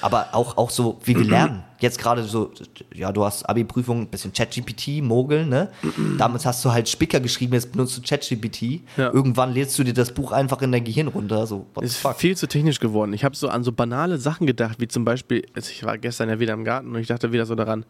Aber 0.04 0.28
auch, 0.32 0.58
auch 0.58 0.68
so, 0.68 1.00
wie 1.04 1.16
wir 1.16 1.24
lernen. 1.24 1.62
Jetzt 1.80 1.98
gerade 1.98 2.24
so, 2.24 2.52
ja, 2.92 3.10
du 3.10 3.24
hast 3.24 3.48
Abi-Prüfung, 3.48 4.02
ein 4.02 4.08
bisschen 4.08 4.34
ChatGPT, 4.34 5.02
Mogeln, 5.02 5.48
ne? 5.48 5.70
Damals 6.18 6.44
hast 6.44 6.62
du 6.62 6.72
halt 6.72 6.90
Spicker 6.90 7.20
geschrieben, 7.20 7.54
jetzt 7.54 7.72
benutzt 7.72 7.96
du 7.96 8.02
ChatGPT. 8.02 8.82
Ja. 8.98 9.10
Irgendwann 9.14 9.54
lädst 9.54 9.78
du 9.78 9.82
dir 9.82 9.94
das 9.94 10.12
Buch 10.12 10.30
einfach 10.32 10.60
in 10.60 10.72
dein 10.72 10.84
Gehirn 10.84 11.08
runter. 11.08 11.46
So, 11.46 11.64
what 11.72 11.84
Ist 11.84 11.96
fuck? 11.96 12.16
viel 12.16 12.36
zu 12.36 12.46
technisch 12.46 12.80
geworden. 12.80 13.14
Ich 13.14 13.24
habe 13.24 13.34
so 13.34 13.48
an 13.48 13.64
so 13.64 13.72
banale 13.72 14.18
Sachen 14.18 14.46
gedacht, 14.46 14.78
wie 14.78 14.88
zum 14.88 15.06
Beispiel, 15.06 15.46
also 15.54 15.70
ich 15.70 15.84
war 15.84 15.96
gestern 15.96 16.28
ja 16.28 16.38
wieder 16.38 16.52
im 16.52 16.64
Garten 16.64 16.88
und 16.94 17.00
ich 17.00 17.06
dachte 17.06 17.32
wieder 17.32 17.46
so 17.46 17.54
daran, 17.54 17.86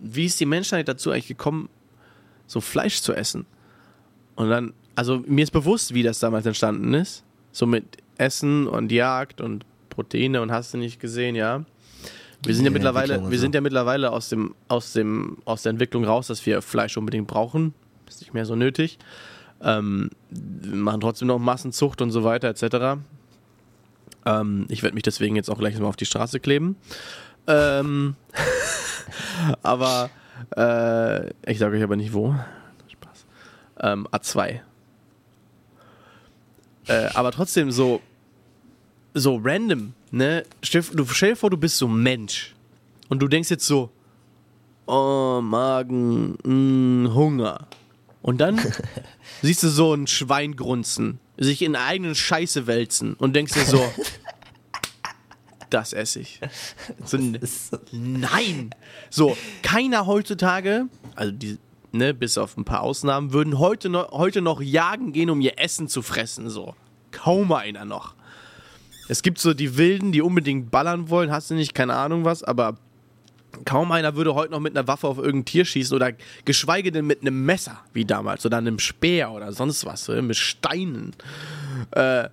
wie 0.00 0.24
ist 0.26 0.40
die 0.40 0.46
Menschheit 0.46 0.88
dazu 0.88 1.12
eigentlich 1.12 1.28
gekommen, 1.28 1.68
so 2.48 2.60
Fleisch 2.60 3.02
zu 3.02 3.14
essen? 3.14 3.46
Und 4.34 4.50
dann, 4.50 4.72
also 4.96 5.22
mir 5.28 5.44
ist 5.44 5.52
bewusst, 5.52 5.94
wie 5.94 6.02
das 6.02 6.18
damals 6.18 6.44
entstanden 6.44 6.92
ist. 6.92 7.22
So 7.52 7.66
mit 7.66 7.84
Essen 8.18 8.66
und 8.66 8.90
Jagd 8.90 9.40
und 9.40 9.64
Proteine 9.90 10.40
und 10.40 10.50
hast 10.50 10.72
du 10.72 10.78
nicht 10.78 11.00
gesehen, 11.00 11.34
ja. 11.34 11.64
Wir 12.42 12.54
sind 12.54 12.64
ja 12.64 12.70
Die 12.70 12.74
mittlerweile, 12.74 13.30
wir 13.30 13.38
sind 13.38 13.54
ja 13.54 13.60
mittlerweile 13.60 14.12
aus 14.12 14.30
dem, 14.30 14.54
aus 14.68 14.94
dem, 14.94 15.38
aus 15.44 15.62
der 15.62 15.70
Entwicklung 15.70 16.04
raus, 16.04 16.28
dass 16.28 16.44
wir 16.46 16.62
Fleisch 16.62 16.96
unbedingt 16.96 17.26
brauchen. 17.26 17.74
Ist 18.08 18.20
nicht 18.20 18.32
mehr 18.32 18.46
so 18.46 18.56
nötig. 18.56 18.98
Ähm, 19.62 20.10
wir 20.30 20.76
machen 20.76 21.00
trotzdem 21.00 21.28
noch 21.28 21.38
Massenzucht 21.38 22.00
und 22.00 22.10
so 22.10 22.24
weiter, 22.24 22.48
etc. 22.48 23.00
Ähm, 24.24 24.66
ich 24.68 24.82
werde 24.82 24.94
mich 24.94 25.02
deswegen 25.02 25.36
jetzt 25.36 25.50
auch 25.50 25.58
gleich 25.58 25.78
mal 25.78 25.86
auf 25.86 25.96
die 25.96 26.06
Straße 26.06 26.40
kleben. 26.40 26.76
Ähm, 27.46 28.16
aber 29.62 30.08
äh, 30.56 31.30
ich 31.50 31.58
sage 31.58 31.76
euch 31.76 31.82
aber 31.82 31.96
nicht 31.96 32.14
wo. 32.14 32.34
Spaß. 32.88 33.26
Ähm, 33.80 34.08
A2. 34.12 34.60
Äh, 36.86 37.08
aber 37.14 37.32
trotzdem 37.32 37.70
so 37.70 38.00
so 39.14 39.40
random, 39.42 39.94
ne? 40.10 40.44
Stell, 40.62 40.82
du 40.82 41.04
stell 41.06 41.30
dir 41.30 41.36
vor, 41.36 41.50
du 41.50 41.56
bist 41.56 41.78
so 41.78 41.88
ein 41.88 42.02
Mensch 42.02 42.54
und 43.08 43.20
du 43.20 43.28
denkst 43.28 43.50
jetzt 43.50 43.66
so, 43.66 43.90
oh, 44.86 45.40
Magen, 45.42 46.36
mh, 46.44 47.14
Hunger. 47.14 47.66
Und 48.22 48.38
dann 48.38 48.60
siehst 49.42 49.62
du 49.62 49.68
so 49.68 49.94
ein 49.94 50.06
Schwein 50.06 50.56
grunzen, 50.56 51.20
sich 51.38 51.62
in 51.62 51.76
eigenen 51.76 52.14
Scheiße 52.14 52.66
wälzen 52.66 53.14
und 53.14 53.34
denkst 53.34 53.54
dir 53.54 53.64
so, 53.64 53.82
das 55.70 55.92
esse 55.92 56.20
ich. 56.20 56.40
So, 57.04 57.18
nein! 57.92 58.70
So, 59.08 59.36
keiner 59.62 60.06
heutzutage, 60.06 60.86
also 61.14 61.32
die, 61.32 61.58
ne, 61.92 62.12
bis 62.12 62.36
auf 62.36 62.56
ein 62.56 62.64
paar 62.64 62.82
Ausnahmen, 62.82 63.32
würden 63.32 63.58
heute 63.58 63.88
noch, 63.88 64.10
heute 64.12 64.42
noch 64.42 64.60
jagen 64.60 65.12
gehen, 65.12 65.30
um 65.30 65.40
ihr 65.40 65.58
Essen 65.58 65.88
zu 65.88 66.02
fressen. 66.02 66.50
So. 66.50 66.74
Kaum 67.10 67.52
einer 67.52 67.84
noch. 67.84 68.14
Es 69.10 69.22
gibt 69.22 69.40
so 69.40 69.54
die 69.54 69.76
Wilden, 69.76 70.12
die 70.12 70.22
unbedingt 70.22 70.70
ballern 70.70 71.10
wollen, 71.10 71.32
hast 71.32 71.50
du 71.50 71.54
nicht, 71.54 71.74
keine 71.74 71.94
Ahnung 71.94 72.24
was, 72.24 72.44
aber 72.44 72.78
kaum 73.64 73.90
einer 73.90 74.14
würde 74.14 74.36
heute 74.36 74.52
noch 74.52 74.60
mit 74.60 74.76
einer 74.76 74.86
Waffe 74.86 75.08
auf 75.08 75.18
irgendein 75.18 75.46
Tier 75.46 75.64
schießen 75.64 75.96
oder 75.96 76.12
geschweige 76.44 76.92
denn 76.92 77.08
mit 77.08 77.22
einem 77.22 77.44
Messer, 77.44 77.80
wie 77.92 78.04
damals, 78.04 78.46
oder 78.46 78.58
einem 78.58 78.78
Speer 78.78 79.32
oder 79.32 79.52
sonst 79.52 79.84
was, 79.84 80.04
so, 80.04 80.12
mit 80.22 80.36
Steinen. 80.36 81.16
Äh, 81.90 82.28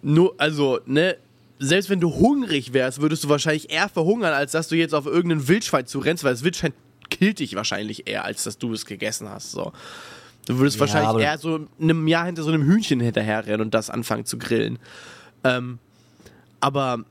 nur, 0.00 0.34
also, 0.38 0.80
ne, 0.86 1.18
selbst 1.58 1.90
wenn 1.90 2.00
du 2.00 2.10
hungrig 2.14 2.72
wärst, 2.72 3.02
würdest 3.02 3.24
du 3.24 3.28
wahrscheinlich 3.28 3.70
eher 3.70 3.90
verhungern, 3.90 4.32
als 4.32 4.52
dass 4.52 4.68
du 4.68 4.76
jetzt 4.76 4.94
auf 4.94 5.04
irgendein 5.04 5.46
Wildschwein 5.48 5.86
zurennst, 5.86 6.24
weil 6.24 6.32
das 6.32 6.44
Wildschwein 6.44 6.72
killt 7.10 7.40
dich 7.40 7.56
wahrscheinlich 7.56 8.08
eher, 8.08 8.24
als 8.24 8.44
dass 8.44 8.56
du 8.56 8.72
es 8.72 8.86
gegessen 8.86 9.28
hast. 9.28 9.50
So. 9.52 9.70
Du 10.46 10.56
würdest 10.58 10.76
Ja, 10.76 10.80
wahrscheinlich 10.80 11.22
eher 11.22 11.36
so 11.36 11.66
einem 11.78 12.08
Jahr 12.08 12.24
hinter 12.24 12.42
so 12.42 12.50
einem 12.50 12.62
Hühnchen 12.62 13.00
hinterherrennen 13.00 13.60
und 13.60 13.74
das 13.74 13.90
anfangen 13.90 14.24
zu 14.24 14.38
grillen. 14.38 14.78
Ähm, 15.44 15.78
aber. 16.60 17.04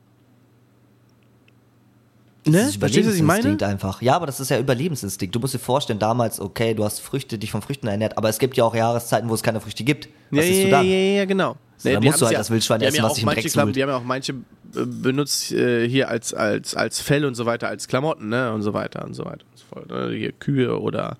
Ne? 2.47 2.69
Verstehst 2.77 3.07
du, 3.07 3.09
was 3.09 3.15
ich 3.15 3.23
meine? 3.23 3.39
Überlebensinstinkt 3.39 3.63
einfach. 3.63 4.01
Ja, 4.03 4.15
aber 4.15 4.27
das 4.27 4.39
ist 4.39 4.49
ja 4.49 4.59
Überlebensinstinkt. 4.59 5.33
Du 5.33 5.39
musst 5.39 5.55
dir 5.55 5.59
vorstellen, 5.59 5.97
damals, 5.97 6.39
okay, 6.39 6.75
du 6.75 6.83
hast 6.83 6.99
Früchte, 6.99 7.39
dich 7.39 7.49
von 7.49 7.63
Früchten 7.63 7.87
ernährt, 7.87 8.17
aber 8.19 8.29
es 8.29 8.37
gibt 8.37 8.55
ja 8.55 8.63
auch 8.63 8.75
Jahreszeiten, 8.75 9.29
wo 9.29 9.33
es 9.33 9.41
keine 9.41 9.59
Früchte 9.59 9.83
gibt. 9.83 10.09
Was 10.29 10.45
ja, 10.45 10.51
isst 10.51 10.63
du 10.63 10.67
ja, 10.67 10.77
dann? 10.77 10.85
ja, 10.85 10.95
ja, 10.95 11.25
genau. 11.25 11.55
So, 11.77 11.89
dann 11.91 12.01
die 12.01 12.07
musst 12.07 12.21
du 12.21 12.27
halt 12.27 12.37
das 12.37 12.51
Wildschwein 12.51 12.81
essen, 12.81 12.97
ja 12.97 13.03
was 13.03 13.15
sich 13.15 13.23
im 13.23 13.25
manche 13.25 13.49
suhlt. 13.49 13.75
Die 13.75 13.81
haben 13.81 13.89
ja 13.89 13.97
auch 13.97 14.03
manche 14.03 14.33
äh, 14.33 14.85
benutzt 14.85 15.51
äh, 15.51 15.89
hier 15.89 16.07
als, 16.07 16.33
als, 16.33 16.75
als 16.75 17.01
Fell 17.01 17.25
und 17.25 17.35
so 17.35 17.45
weiter, 17.45 17.67
als 17.67 17.87
Klamotten, 17.87 18.29
ne? 18.29 18.53
Und 18.53 18.61
so 18.61 18.73
weiter 18.73 19.03
und 19.03 19.15
so 19.15 19.25
weiter 19.25 19.45
und 19.51 19.57
so 19.57 19.65
fort. 19.65 19.89
ne? 19.89 20.15
Hier 20.15 20.31
Kühe 20.31 20.79
oder, 20.79 21.17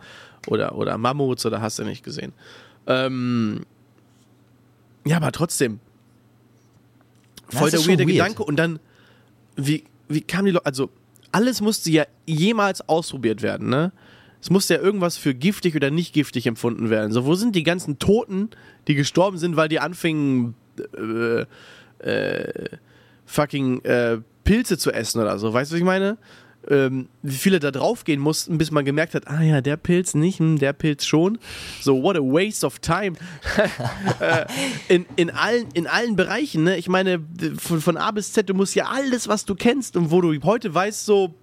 oder, 0.48 0.76
oder 0.76 0.98
Mammuts 0.98 1.46
oder 1.46 1.60
hast 1.60 1.80
du 1.80 1.84
nicht 1.84 2.04
gesehen. 2.04 2.34
Ähm, 2.88 3.66
ja, 5.06 5.18
aber 5.18 5.32
trotzdem. 5.32 5.80
Voll 7.50 7.72
der 7.72 7.80
weirde 7.82 8.04
weird. 8.04 8.14
Gedanke. 8.14 8.44
Und 8.44 8.58
dann, 8.58 8.80
wie, 9.56 9.84
wie 10.08 10.22
kamen 10.22 10.46
die 10.46 10.52
Leute, 10.52 10.66
also 10.66 10.90
alles 11.32 11.62
musste 11.62 11.92
ja 11.92 12.06
jemals 12.26 12.88
ausprobiert 12.88 13.42
werden, 13.42 13.70
ne? 13.70 13.92
Es 14.42 14.52
musste 14.52 14.76
ja 14.76 14.80
irgendwas 14.80 15.18
für 15.18 15.34
giftig 15.34 15.76
oder 15.76 15.90
nicht 15.90 16.14
giftig 16.14 16.46
empfunden 16.46 16.92
werden. 16.92 17.12
So, 17.12 17.26
wo 17.26 17.34
sind 17.34 17.56
die 17.56 17.64
ganzen 17.64 17.98
Toten, 17.98 18.50
die 18.88 18.94
gestorben 18.94 19.40
sind, 19.40 19.56
weil 19.56 19.70
die 19.70 19.80
anfingen, 19.80 20.54
äh, 20.96 21.46
äh, 22.08 22.70
fucking 23.26 23.84
äh, 23.86 24.20
Pilze 24.44 24.78
zu 24.78 24.92
essen 24.92 25.20
oder 25.20 25.40
so. 25.40 25.52
Weißt 25.52 25.72
du, 25.72 25.74
was 25.74 25.80
ich 25.80 25.86
meine? 25.86 26.18
Ähm, 26.70 27.10
wie 27.22 27.36
viele 27.36 27.60
da 27.60 27.70
draufgehen 27.70 28.20
mussten, 28.20 28.58
bis 28.58 28.72
man 28.72 28.86
gemerkt 28.86 29.14
hat, 29.14 29.28
ah 29.28 29.42
ja, 29.42 29.62
der 29.62 29.78
Pilz 29.78 30.16
nicht, 30.16 30.40
hm, 30.40 30.58
der 30.58 30.74
Pilz 30.74 31.06
schon. 31.06 31.38
So, 31.82 32.02
what 32.02 32.16
a 32.16 32.22
waste 32.22 32.66
of 32.66 32.80
time. 32.80 33.18
äh, 34.20 34.46
in, 34.88 35.06
in, 35.16 35.30
allen, 35.30 35.68
in 35.74 35.86
allen 35.86 36.16
Bereichen, 36.16 36.64
ne? 36.64 36.78
Ich 36.78 36.88
meine, 36.88 37.20
von, 37.58 37.82
von 37.82 37.98
A 37.98 38.10
bis 38.12 38.34
Z, 38.34 38.50
du 38.50 38.56
musst 38.56 38.74
ja 38.74 38.86
alles, 38.86 39.28
was 39.28 39.46
du 39.46 39.54
kennst 39.54 39.96
und 39.96 40.10
wo 40.10 40.22
du 40.22 40.34
heute 40.44 40.74
weißt, 40.74 41.06
so, 41.06 41.36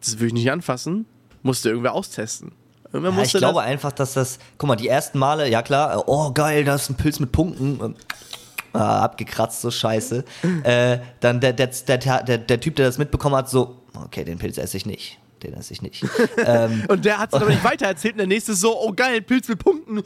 das 0.00 0.18
will 0.18 0.28
ich 0.28 0.34
nicht 0.34 0.50
anfassen, 0.50 1.04
musst 1.42 1.64
du 1.64 1.68
irgendwer 1.68 1.92
austesten. 1.92 2.52
Irgendwer 2.92 3.12
Ja, 3.12 3.22
ich 3.22 3.32
glaube 3.32 3.60
einfach, 3.60 3.92
dass 3.92 4.14
das, 4.14 4.38
guck 4.58 4.68
mal, 4.68 4.76
die 4.76 4.88
ersten 4.88 5.18
Male, 5.18 5.48
ja 5.48 5.62
klar, 5.62 6.04
oh 6.06 6.32
geil, 6.32 6.64
da 6.64 6.74
ist 6.74 6.88
ein 6.88 6.96
Pilz 6.96 7.20
mit 7.20 7.32
Punkten. 7.32 7.96
Ah, 8.72 9.00
abgekratzt, 9.02 9.62
so 9.62 9.70
scheiße. 9.70 10.24
äh, 10.62 10.98
dann 11.18 11.40
der, 11.40 11.52
der, 11.52 11.66
der, 11.66 12.22
der, 12.22 12.38
der 12.38 12.60
Typ, 12.60 12.76
der 12.76 12.86
das 12.86 12.98
mitbekommen 12.98 13.34
hat, 13.34 13.50
so, 13.50 13.79
okay, 13.94 14.24
den 14.24 14.38
Pilz 14.38 14.58
esse 14.58 14.76
ich 14.76 14.86
nicht. 14.86 15.18
Den 15.42 15.54
esse 15.54 15.72
ich 15.72 15.82
nicht. 15.82 16.04
ähm, 16.44 16.84
Und 16.88 17.04
der 17.04 17.18
hat 17.18 17.32
es 17.32 17.40
aber 17.40 17.50
nicht 17.50 17.64
weitererzählt 17.64 18.14
und 18.14 18.18
der 18.18 18.26
nächste 18.26 18.54
so, 18.54 18.78
oh 18.78 18.92
geil, 18.92 19.22
Pilz 19.22 19.48
mit 19.48 19.58
Punkten. 19.58 20.02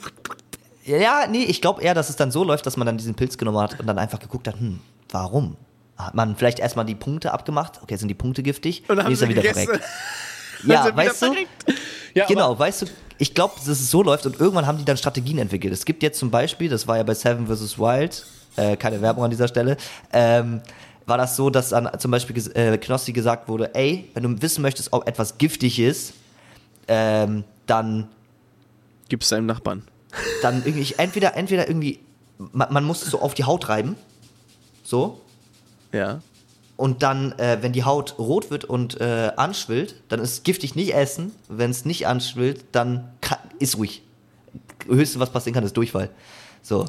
ja, 0.85 1.27
nee, 1.29 1.45
ich 1.45 1.61
glaube 1.61 1.83
eher, 1.83 1.95
dass 1.95 2.09
es 2.09 2.17
dann 2.17 2.31
so 2.31 2.45
läuft, 2.45 2.67
dass 2.67 2.77
man 2.77 2.87
dann 2.87 2.97
diesen 2.99 3.15
Pilz 3.15 3.37
genommen 3.37 3.59
hat 3.59 3.81
und 3.81 3.87
dann 3.87 3.99
einfach 3.99 4.21
geguckt 4.21 4.47
hat, 4.47 4.59
hm, 4.59 4.81
warum? 5.11 5.57
Hat 5.97 6.15
man 6.15 6.37
vielleicht 6.37 6.59
erstmal 6.59 6.85
die 6.85 6.95
Punkte 6.95 7.33
abgemacht? 7.33 7.81
Okay, 7.83 7.97
sind 7.97 8.09
die 8.09 8.15
Punkte 8.15 8.43
giftig? 8.43 8.83
Und 8.89 8.97
dann 8.97 9.07
haben 9.07 9.13
ist 9.13 9.23
er 9.23 9.29
wieder 9.29 9.43
gegessen. 9.43 9.65
verreckt. 9.67 9.85
Ja, 10.67 10.97
weißt 10.97 11.23
du? 11.23 11.35
Ja, 12.15 12.27
genau, 12.27 12.59
weißt 12.59 12.83
du, 12.83 12.87
ich 13.19 13.35
glaube, 13.35 13.55
dass 13.57 13.67
es 13.69 13.91
so 13.91 14.03
läuft 14.03 14.25
und 14.25 14.41
irgendwann 14.41 14.67
haben 14.67 14.79
die 14.79 14.85
dann 14.85 14.97
Strategien 14.97 15.39
entwickelt. 15.39 15.73
Es 15.75 15.85
gibt 15.85 16.03
jetzt 16.03 16.19
zum 16.19 16.31
Beispiel, 16.31 16.69
das 16.69 16.87
war 16.89 16.97
ja 16.97 17.03
bei 17.03 17.13
Seven 17.13 17.47
vs. 17.47 17.79
Wild, 17.79 18.25
äh, 18.57 18.77
keine 18.77 19.03
Werbung 19.03 19.25
an 19.25 19.31
dieser 19.31 19.49
Stelle, 19.49 19.77
ähm, 20.13 20.63
war 21.07 21.19
das 21.19 21.37
so, 21.37 21.51
dass 21.51 21.71
dann 21.71 21.89
zum 21.99 22.11
Beispiel 22.11 22.37
äh, 22.57 22.79
Knossi 22.79 23.13
gesagt 23.13 23.49
wurde, 23.49 23.75
ey, 23.75 24.11
wenn 24.15 24.23
du 24.23 24.43
wissen 24.43 24.63
möchtest, 24.63 24.93
ob 24.93 25.07
etwas 25.09 25.39
giftig 25.39 25.79
ist, 25.79 26.15
ähm, 26.89 27.45
dann 27.67 28.09
Gib's 29.09 29.29
deinem 29.29 29.47
Nachbarn. 29.47 29.83
dann 30.43 30.63
irgendwie, 30.65 30.95
entweder, 30.97 31.37
entweder 31.37 31.69
irgendwie, 31.69 32.01
man, 32.39 32.73
man 32.73 32.85
muss 32.85 33.03
es 33.03 33.11
so 33.11 33.21
auf 33.21 33.35
die 33.35 33.45
Haut 33.45 33.69
reiben, 33.69 33.97
so, 34.83 35.21
Ja. 35.93 36.21
und 36.77 37.03
dann, 37.03 37.33
äh, 37.39 37.59
wenn 37.61 37.73
die 37.73 37.85
Haut 37.85 38.19
rot 38.19 38.51
wird 38.51 38.65
und 38.65 39.01
äh, 39.01 39.33
anschwillt, 39.37 39.95
dann 40.09 40.21
ist 40.21 40.43
giftig 40.45 40.75
nicht 40.75 40.95
essen. 40.95 41.33
Wenn 41.49 41.71
es 41.71 41.85
nicht 41.85 42.07
anschwillt, 42.07 42.65
dann 42.73 43.11
kann, 43.21 43.39
ist 43.59 43.77
ruhig. 43.77 44.03
Höchste, 44.87 45.21
was 45.21 45.31
passieren 45.31 45.55
kann, 45.55 45.65
ist 45.65 45.77
Durchfall. 45.77 46.11
So. 46.65 46.87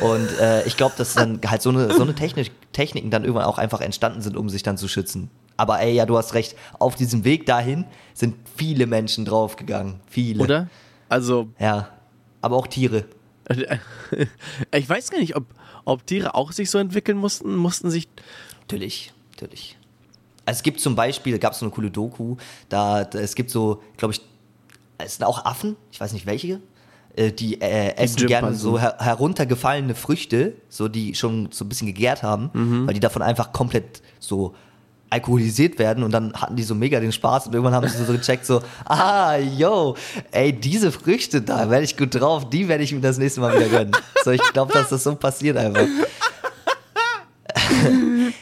Und 0.00 0.40
äh, 0.40 0.66
ich 0.66 0.78
glaube, 0.78 0.94
dass 0.96 1.12
dann 1.12 1.38
halt 1.46 1.60
so 1.60 1.68
eine, 1.68 1.92
so 1.92 2.02
eine 2.02 2.14
Technik, 2.14 2.50
Techniken 2.72 3.10
dann 3.10 3.24
irgendwann 3.24 3.44
auch 3.44 3.58
einfach 3.58 3.82
entstanden 3.82 4.22
sind, 4.22 4.38
um 4.38 4.48
sich 4.48 4.62
dann 4.62 4.78
zu 4.78 4.88
schützen. 4.88 5.30
Aber 5.58 5.80
ey, 5.80 5.92
ja, 5.92 6.06
du 6.06 6.16
hast 6.16 6.32
recht. 6.32 6.56
Auf 6.78 6.94
diesem 6.94 7.24
Weg 7.24 7.44
dahin 7.44 7.84
sind 8.14 8.36
viele 8.56 8.86
Menschen 8.86 9.26
draufgegangen. 9.26 10.00
Viele. 10.08 10.42
Oder? 10.42 10.68
Also, 11.10 11.48
Ja. 11.58 11.90
Aber 12.40 12.56
auch 12.56 12.68
Tiere. 12.68 13.04
ich 14.72 14.88
weiß 14.88 15.10
gar 15.10 15.18
nicht, 15.18 15.36
ob, 15.36 15.44
ob 15.84 16.06
Tiere 16.06 16.34
auch 16.34 16.52
sich 16.52 16.70
so 16.70 16.78
entwickeln 16.78 17.18
mussten, 17.18 17.54
mussten 17.56 17.90
sich. 17.90 18.08
Natürlich, 18.60 19.12
natürlich. 19.32 19.76
Also 20.46 20.58
es 20.58 20.62
gibt 20.62 20.80
zum 20.80 20.94
Beispiel, 20.94 21.32
da 21.32 21.38
gab 21.38 21.52
es 21.52 21.58
so 21.58 21.66
eine 21.66 21.74
coole 21.74 21.90
Doku, 21.90 22.36
da, 22.68 23.04
da 23.04 23.18
es 23.18 23.34
gibt 23.34 23.50
so, 23.50 23.82
glaube 23.96 24.14
ich, 24.14 24.22
es 24.98 25.16
sind 25.16 25.26
auch 25.26 25.44
Affen, 25.44 25.76
ich 25.90 26.00
weiß 26.00 26.12
nicht 26.12 26.24
welche, 26.24 26.60
äh, 27.18 27.32
die 27.32 27.60
äh, 27.60 27.94
essen 27.96 28.26
gerne 28.26 28.54
so 28.54 28.78
her 28.78 28.96
heruntergefallene 28.98 29.94
Früchte, 29.94 30.54
so 30.68 30.88
die 30.88 31.14
schon 31.14 31.48
so 31.50 31.64
ein 31.64 31.68
bisschen 31.68 31.86
gegärt 31.88 32.22
haben, 32.22 32.50
Mhm. 32.52 32.86
weil 32.86 32.94
die 32.94 33.00
davon 33.00 33.22
einfach 33.22 33.52
komplett 33.52 34.02
so 34.20 34.54
alkoholisiert 35.10 35.78
werden 35.78 36.04
und 36.04 36.10
dann 36.12 36.34
hatten 36.34 36.54
die 36.56 36.62
so 36.62 36.74
mega 36.74 37.00
den 37.00 37.12
Spaß 37.12 37.46
und 37.46 37.54
irgendwann 37.54 37.74
haben 37.74 37.88
sie 37.88 38.04
so 38.04 38.12
gecheckt 38.12 38.44
so, 38.44 38.60
ah, 38.84 39.36
yo, 39.36 39.96
ey, 40.32 40.52
diese 40.52 40.92
Früchte 40.92 41.40
da, 41.40 41.70
werde 41.70 41.84
ich 41.84 41.96
gut 41.96 42.14
drauf, 42.14 42.50
die 42.50 42.68
werde 42.68 42.84
ich 42.84 42.92
mir 42.92 43.00
das 43.00 43.16
nächste 43.16 43.40
Mal 43.40 43.54
wieder 43.56 43.68
gönnen. 43.70 43.92
So, 44.22 44.32
ich 44.32 44.42
glaube, 44.52 44.72
dass 44.74 44.90
das 44.90 45.02
so 45.04 45.14
passiert 45.14 45.56
einfach. 45.56 45.86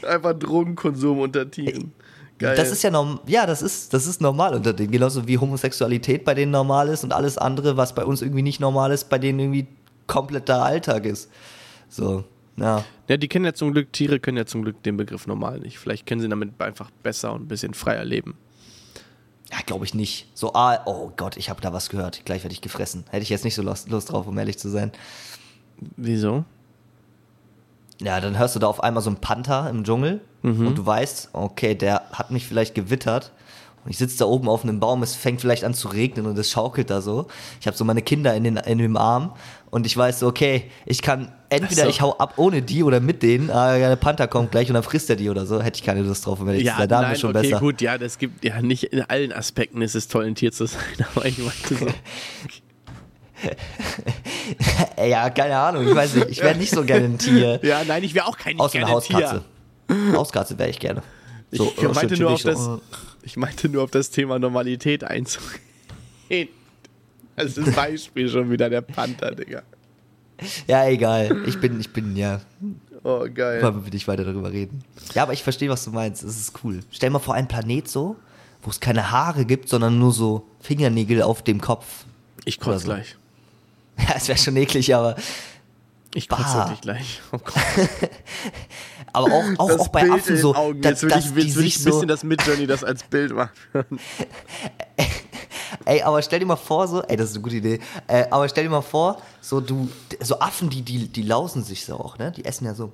Einfach 0.09 0.35
Drogenkonsum 0.35 1.21
unter 1.21 1.49
Tieren. 1.51 1.93
Geil. 2.39 2.55
Das 2.55 2.71
ist 2.71 2.83
ja 2.83 2.91
norm 2.91 3.21
ja, 3.27 3.47
das 3.47 3.63
ist, 3.63 3.95
das 3.95 4.07
ist 4.07 4.21
normal 4.21 4.55
unter 4.55 4.73
denen. 4.73 4.91
Genauso 4.91 5.27
wie 5.27 5.39
Homosexualität 5.39 6.25
bei 6.25 6.35
denen 6.35 6.53
normal 6.53 6.89
ist 6.89 7.03
und 7.03 7.13
alles 7.13 7.39
andere, 7.39 7.77
was 7.77 7.95
bei 7.95 8.05
uns 8.05 8.21
irgendwie 8.21 8.43
nicht 8.43 8.61
normal 8.61 8.93
ist, 8.93 9.09
bei 9.09 9.19
denen 9.19 9.39
irgendwie 9.39 9.67
kompletter 10.07 10.63
Alltag 10.63 11.07
ist. 11.07 11.31
So, 11.89 12.25
ja. 12.57 12.85
ja, 13.09 13.17
die 13.17 13.29
kennen 13.29 13.47
ja 13.47 13.55
zum 13.55 13.73
Glück, 13.73 13.93
Tiere 13.93 14.21
können 14.21 14.37
ja 14.37 14.45
zum 14.45 14.63
Glück 14.63 14.83
den 14.83 14.97
Begriff 14.97 15.27
normal 15.27 15.61
nicht. 15.61 15.79
Vielleicht 15.79 16.07
können 16.07 16.21
sie 16.21 16.29
damit 16.29 16.61
einfach 16.61 16.91
besser 17.03 17.33
und 17.33 17.43
ein 17.43 17.49
bisschen 17.49 17.73
freier 17.73 18.05
leben. 18.05 18.35
Ja, 19.51 19.59
glaube 19.65 19.85
ich 19.85 19.95
nicht. 19.95 20.29
So, 20.35 20.53
ah, 20.55 20.81
oh 20.87 21.13
Gott, 21.17 21.37
ich 21.37 21.49
habe 21.49 21.61
da 21.61 21.73
was 21.73 21.89
gehört. 21.89 22.25
Gleich 22.25 22.43
werde 22.43 22.53
ich 22.53 22.61
gefressen. 22.61 23.05
Hätte 23.11 23.23
ich 23.23 23.29
jetzt 23.29 23.45
nicht 23.45 23.55
so 23.55 23.63
Lust, 23.63 23.89
Lust 23.89 24.11
drauf, 24.11 24.27
um 24.27 24.37
ehrlich 24.39 24.59
zu 24.59 24.69
sein. 24.69 24.93
Wieso? 25.97 26.45
Ja, 28.01 28.21
dann 28.21 28.39
hörst 28.39 28.57
du 28.57 28.59
da 28.59 28.67
auf 28.67 28.83
einmal 28.83 29.03
so 29.03 29.11
einen 29.11 29.21
Panther 29.21 29.71
im 29.71 29.85
Dschungel 29.85 30.21
und 30.47 30.79
du 30.79 30.87
weißt, 30.87 31.31
okay, 31.33 31.75
der 31.75 32.03
hat 32.13 32.31
mich 32.31 32.47
vielleicht 32.47 32.75
gewittert. 32.75 33.33
Und 33.85 33.91
ich 33.91 33.99
sitze 33.99 34.19
da 34.19 34.25
oben 34.25 34.49
auf 34.49 34.65
einem 34.65 34.81
Baum, 34.81 35.05
es 35.05 35.15
fängt 35.15 35.41
vielleicht 35.41 35.63
an 35.63 35.73
zu 35.73 35.87
regnen 35.87 36.27
und 36.27 36.37
es 36.37 36.51
schaukelt 36.51 36.91
da 36.91 37.01
so. 37.01 37.29
Ich 37.61 37.69
habe 37.69 37.77
so 37.77 37.85
meine 37.85 38.03
Kinder 38.03 38.35
in, 38.35 38.43
den, 38.43 38.57
in 38.57 38.79
dem 38.79 38.97
Arm 38.97 39.35
und 39.71 39.87
ich 39.87 39.97
weiß 39.97 40.25
okay, 40.25 40.65
ich 40.87 41.03
kann 41.03 41.31
entweder 41.51 41.85
so. 41.85 41.89
ich 41.89 42.01
hau 42.01 42.17
ab 42.19 42.35
ohne 42.37 42.63
die 42.63 42.83
oder 42.83 42.99
mit 42.99 43.23
denen, 43.23 43.49
ah, 43.49 43.77
ja, 43.77 43.89
der 43.89 43.95
Panther 43.95 44.27
kommt 44.27 44.51
gleich 44.51 44.69
und 44.69 44.75
dann 44.75 44.83
frisst 44.83 45.09
er 45.09 45.15
die 45.15 45.31
oder 45.31 45.47
so. 45.47 45.63
Hätte 45.63 45.79
ich 45.79 45.85
keine 45.85 46.03
Lust 46.03 46.27
drauf, 46.27 46.41
ehrlich 46.41 46.67
zu 46.67 46.77
sein. 46.77 46.89
Da 46.89 47.09
wir 47.09 47.15
schon 47.15 47.31
okay, 47.31 47.49
besser. 47.49 47.61
gut, 47.61 47.81
ja, 47.81 47.97
das 47.97 48.19
gibt 48.19 48.45
ja 48.45 48.61
nicht 48.61 48.85
in 48.85 49.03
allen 49.03 49.33
Aspekten 49.33 49.81
ist 49.83 49.95
es 49.95 50.09
toll, 50.09 50.27
ein 50.27 50.35
Tier 50.35 50.51
zu 50.51 50.67
sein, 50.67 50.83
aber 51.15 51.27
ich 51.27 51.39
meinte 51.39 51.77
so. 51.77 51.87
Ja, 55.07 55.31
keine 55.31 55.59
Ahnung, 55.59 55.87
ich 55.87 55.95
weiß 55.95 56.15
nicht, 56.17 56.31
ich 56.31 56.43
wäre 56.43 56.57
nicht 56.57 56.71
so 56.71 56.83
gerne 56.83 57.05
ein 57.05 57.19
Tier. 57.19 57.61
Ja, 57.63 57.83
nein, 57.87 58.03
ich 58.03 58.15
wäre 58.15 58.27
auch 58.27 58.37
kein 58.37 58.59
Außer 58.59 58.79
eine 58.79 58.87
gerne 58.87 58.97
Hauskatze. 58.97 59.35
Tier. 59.35 59.45
Hauskatze 60.15 60.59
wäre 60.59 60.71
ich 60.71 60.79
gerne. 60.81 61.03
So, 61.53 61.73
Ich, 61.77 61.83
äh, 61.83 61.89
meinte 61.89 62.17
nur 62.19 62.31
auf 62.33 62.43
das, 62.43 62.59
so, 62.65 62.81
ich 63.23 63.37
meinte 63.37 63.69
nur 63.69 63.85
auf 63.85 63.91
das 63.91 64.11
Thema 64.11 64.39
Normalität 64.39 65.05
einzugehen. 65.05 65.61
Das 67.37 67.59
ist 67.59 67.77
Beispiel 67.77 68.31
schon 68.31 68.51
wieder 68.51 68.71
der 68.71 68.81
Panther, 68.81 69.35
Digga. 69.35 69.63
Ja, 70.67 70.87
egal. 70.87 71.43
Ich 71.47 71.61
bin, 71.61 71.79
ich 71.79 71.93
bin, 71.93 72.17
ja, 72.17 72.41
Oh, 73.05 73.27
geil. 73.33 73.63
wollen 73.63 73.85
wir 73.85 73.93
nicht 73.93 74.09
weiter 74.09 74.25
darüber 74.25 74.51
reden. 74.51 74.83
Ja, 75.15 75.23
aber 75.23 75.35
ich 75.35 75.43
verstehe, 75.43 75.69
was 75.69 75.85
du 75.85 75.91
meinst. 75.91 76.23
Es 76.25 76.39
ist 76.41 76.53
cool. 76.65 76.81
Stell 76.91 77.11
mal 77.11 77.19
vor, 77.19 77.35
einen 77.35 77.47
Planet 77.47 77.89
so, 77.89 78.17
wo 78.63 78.71
es 78.71 78.81
keine 78.81 79.11
Haare 79.11 79.45
gibt, 79.45 79.69
sondern 79.69 79.99
nur 79.99 80.13
so 80.13 80.47
Fingernägel 80.61 81.21
auf 81.23 81.43
dem 81.43 81.61
Kopf. 81.61 82.07
Ich 82.47 82.59
kotze 82.59 82.79
so. 82.81 82.85
gleich. 82.87 83.17
Ja, 83.99 84.15
es 84.17 84.29
wäre 84.29 84.39
schon 84.39 84.57
eklig, 84.57 84.95
aber, 84.95 85.17
Ich 86.15 86.29
kotze 86.29 86.55
wirklich 86.57 86.81
gleich. 86.81 87.21
Oh 87.33 87.39
Gott. 87.39 87.55
aber 89.17 89.33
auch, 89.33 89.45
auch, 89.59 89.69
Das 89.69 89.81
auch 89.81 89.89
bei 89.89 90.03
Bild 90.03 90.13
Affen 90.13 90.37
so, 90.37 90.55
Augen. 90.55 90.81
dass, 90.83 90.91
Jetzt 90.93 91.03
will 91.03 91.09
dass 91.11 91.25
ich, 91.25 91.31
die 91.33 91.55
will 91.57 91.65
ich 91.67 91.77
ein 91.77 91.83
so, 91.83 91.91
bisschen 91.91 92.09
das 92.09 92.23
Midjourney 92.23 92.67
das 92.67 92.85
als 92.85 93.03
Bild 93.03 93.33
machen. 93.35 93.51
ey, 95.87 96.03
aber 96.03 96.21
stell 96.23 96.41
dir 96.41 96.47
mal 96.47 96.57
vor, 96.57 96.87
so, 96.89 97.03
ey, 97.03 97.17
das 97.17 97.31
ist 97.31 97.35
eine 97.37 97.43
gute 97.43 97.57
Idee, 97.57 97.81
äh, 98.09 98.27
aber 98.31 98.49
stell 98.49 98.65
dir 98.65 98.71
mal 98.71 98.83
vor, 98.83 99.21
so 99.41 99.61
du, 99.61 99.89
so 100.21 100.39
Affen, 100.41 100.69
die, 100.71 100.83
die, 100.83 101.09
die 101.09 101.23
lausen 101.23 101.65
sich 101.65 101.85
so 101.85 101.95
auch, 101.97 102.19
ne, 102.19 102.33
die 102.33 102.45
essen 102.45 102.67
ja 102.67 102.75
so, 102.75 102.93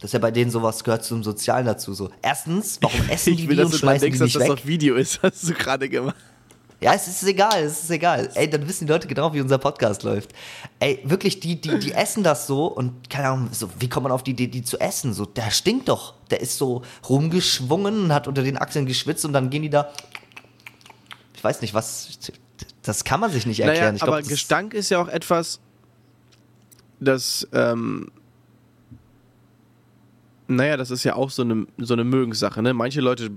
das 0.00 0.10
ist 0.10 0.12
ja 0.12 0.18
bei 0.18 0.30
denen 0.30 0.50
sowas, 0.50 0.84
gehört 0.84 1.04
zum 1.04 1.24
Sozialen 1.24 1.66
dazu, 1.66 1.94
so. 1.94 2.10
Erstens, 2.22 2.78
warum 2.82 3.00
essen 3.08 3.36
die 3.36 3.42
Ich 3.44 3.48
will, 3.48 3.56
die 3.56 3.62
dass 3.62 3.66
und 3.66 3.74
du 3.74 3.78
schmeißen 3.78 4.00
die 4.00 4.18
denkst, 4.18 4.18
dass 4.18 4.26
nicht 4.26 4.36
das 4.36 4.42
weg? 4.44 4.50
auf 4.52 4.66
Video 4.66 4.96
ist, 4.96 5.20
hast 5.22 5.48
du 5.48 5.54
gerade 5.54 5.88
gemacht. 5.88 6.16
Ja, 6.84 6.92
es 6.92 7.08
ist 7.08 7.22
egal, 7.22 7.62
es 7.62 7.84
ist 7.84 7.90
egal. 7.90 8.28
Ey, 8.34 8.46
dann 8.46 8.68
wissen 8.68 8.86
die 8.86 8.92
Leute 8.92 9.08
genau, 9.08 9.32
wie 9.32 9.40
unser 9.40 9.56
Podcast 9.56 10.02
läuft. 10.02 10.34
Ey, 10.80 11.00
wirklich, 11.04 11.40
die, 11.40 11.58
die, 11.58 11.78
die 11.78 11.92
essen 11.92 12.22
das 12.22 12.46
so 12.46 12.66
und 12.66 13.08
keine 13.08 13.28
Ahnung, 13.28 13.48
so, 13.52 13.70
wie 13.78 13.88
kommt 13.88 14.02
man 14.02 14.12
auf 14.12 14.22
die 14.22 14.32
Idee, 14.32 14.48
die 14.48 14.62
zu 14.62 14.78
essen? 14.78 15.14
So, 15.14 15.24
der 15.24 15.50
stinkt 15.50 15.88
doch. 15.88 16.12
Der 16.28 16.42
ist 16.42 16.58
so 16.58 16.82
rumgeschwungen 17.08 18.04
und 18.04 18.12
hat 18.12 18.28
unter 18.28 18.42
den 18.42 18.58
Achseln 18.58 18.84
geschwitzt 18.84 19.24
und 19.24 19.32
dann 19.32 19.48
gehen 19.48 19.62
die 19.62 19.70
da. 19.70 19.90
Ich 21.34 21.42
weiß 21.42 21.62
nicht, 21.62 21.72
was. 21.72 22.18
Das 22.82 23.02
kann 23.02 23.18
man 23.18 23.32
sich 23.32 23.46
nicht 23.46 23.60
erklären. 23.60 23.94
Naja, 23.94 24.04
glaub, 24.04 24.16
aber 24.16 24.22
Gestank 24.22 24.74
ist 24.74 24.90
ja 24.90 25.00
auch 25.00 25.08
etwas, 25.08 25.60
das, 27.00 27.48
ähm, 27.54 28.10
naja, 30.48 30.76
das 30.76 30.90
ist 30.90 31.02
ja 31.02 31.16
auch 31.16 31.30
so 31.30 31.40
eine, 31.40 31.66
so 31.78 31.94
eine 31.94 32.04
Mögenssache. 32.04 32.60
Ne? 32.60 32.74
Manche 32.74 33.00
Leute 33.00 33.30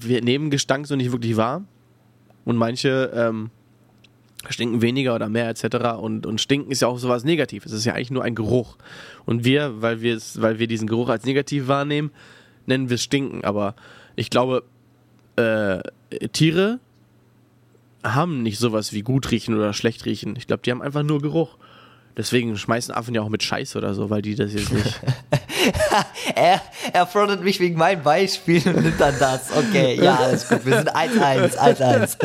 nehmen 0.00 0.50
Gestank 0.50 0.86
so 0.86 0.94
nicht 0.94 1.10
wirklich 1.10 1.36
wahr 1.36 1.64
und 2.44 2.56
manche 2.56 3.10
ähm, 3.14 3.50
stinken 4.48 4.80
weniger 4.82 5.14
oder 5.14 5.28
mehr 5.28 5.48
etc. 5.48 5.98
Und, 6.00 6.26
und 6.26 6.40
stinken 6.40 6.70
ist 6.70 6.82
ja 6.82 6.88
auch 6.88 6.98
sowas 6.98 7.24
Negatives. 7.24 7.72
Es 7.72 7.80
ist 7.80 7.84
ja 7.84 7.94
eigentlich 7.94 8.10
nur 8.10 8.24
ein 8.24 8.34
Geruch. 8.34 8.76
Und 9.26 9.44
wir, 9.44 9.82
weil 9.82 10.02
weil 10.02 10.58
wir 10.58 10.66
diesen 10.66 10.88
Geruch 10.88 11.08
als 11.08 11.24
negativ 11.24 11.68
wahrnehmen, 11.68 12.10
nennen 12.66 12.88
wir 12.88 12.94
es 12.94 13.02
stinken. 13.02 13.44
Aber 13.44 13.74
ich 14.16 14.30
glaube, 14.30 14.64
äh, 15.36 15.80
Tiere 16.32 16.80
haben 18.02 18.42
nicht 18.42 18.58
sowas 18.58 18.92
wie 18.92 19.02
gut 19.02 19.30
riechen 19.30 19.54
oder 19.54 19.72
schlecht 19.72 20.06
riechen. 20.06 20.34
Ich 20.36 20.46
glaube, 20.46 20.62
die 20.64 20.70
haben 20.70 20.82
einfach 20.82 21.02
nur 21.02 21.20
Geruch. 21.20 21.58
Deswegen 22.16 22.56
schmeißen 22.56 22.92
Affen 22.94 23.14
ja 23.14 23.22
auch 23.22 23.28
mit 23.28 23.42
Scheiß 23.42 23.76
oder 23.76 23.94
so, 23.94 24.10
weil 24.10 24.22
die 24.22 24.34
das 24.34 24.52
jetzt 24.52 24.72
nicht. 24.72 25.00
er, 26.34 26.60
er 26.92 27.06
frontet 27.06 27.42
mich 27.42 27.60
wegen 27.60 27.78
meinem 27.78 28.02
Beispiel 28.02 28.62
und 28.66 28.82
nimmt 28.82 29.00
dann 29.00 29.14
das. 29.18 29.56
Okay, 29.56 29.94
ja, 30.02 30.16
alles 30.16 30.48
gut. 30.48 30.66
Wir 30.66 30.78
sind 30.78 30.94
1-1, 30.94 31.56
1-1. 31.56 32.16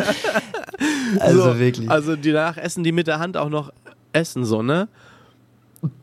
Also 1.19 1.43
so, 1.43 1.59
wirklich. 1.59 1.89
Also 1.89 2.15
die 2.15 2.31
danach 2.31 2.57
essen 2.57 2.83
die 2.83 2.91
mit 2.91 3.07
der 3.07 3.19
Hand 3.19 3.37
auch 3.37 3.49
noch 3.49 3.71
Essen, 4.11 4.45
so, 4.45 4.61
ne? 4.61 4.87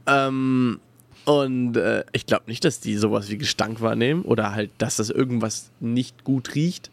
Ähm, 0.06 0.80
und 1.24 1.76
äh, 1.76 2.04
ich 2.12 2.26
glaube 2.26 2.44
nicht, 2.46 2.64
dass 2.64 2.80
die 2.80 2.96
sowas 2.96 3.30
wie 3.30 3.38
Gestank 3.38 3.80
wahrnehmen 3.80 4.22
oder 4.22 4.52
halt, 4.52 4.70
dass 4.78 4.96
das 4.96 5.10
irgendwas 5.10 5.70
nicht 5.80 6.24
gut 6.24 6.54
riecht. 6.54 6.90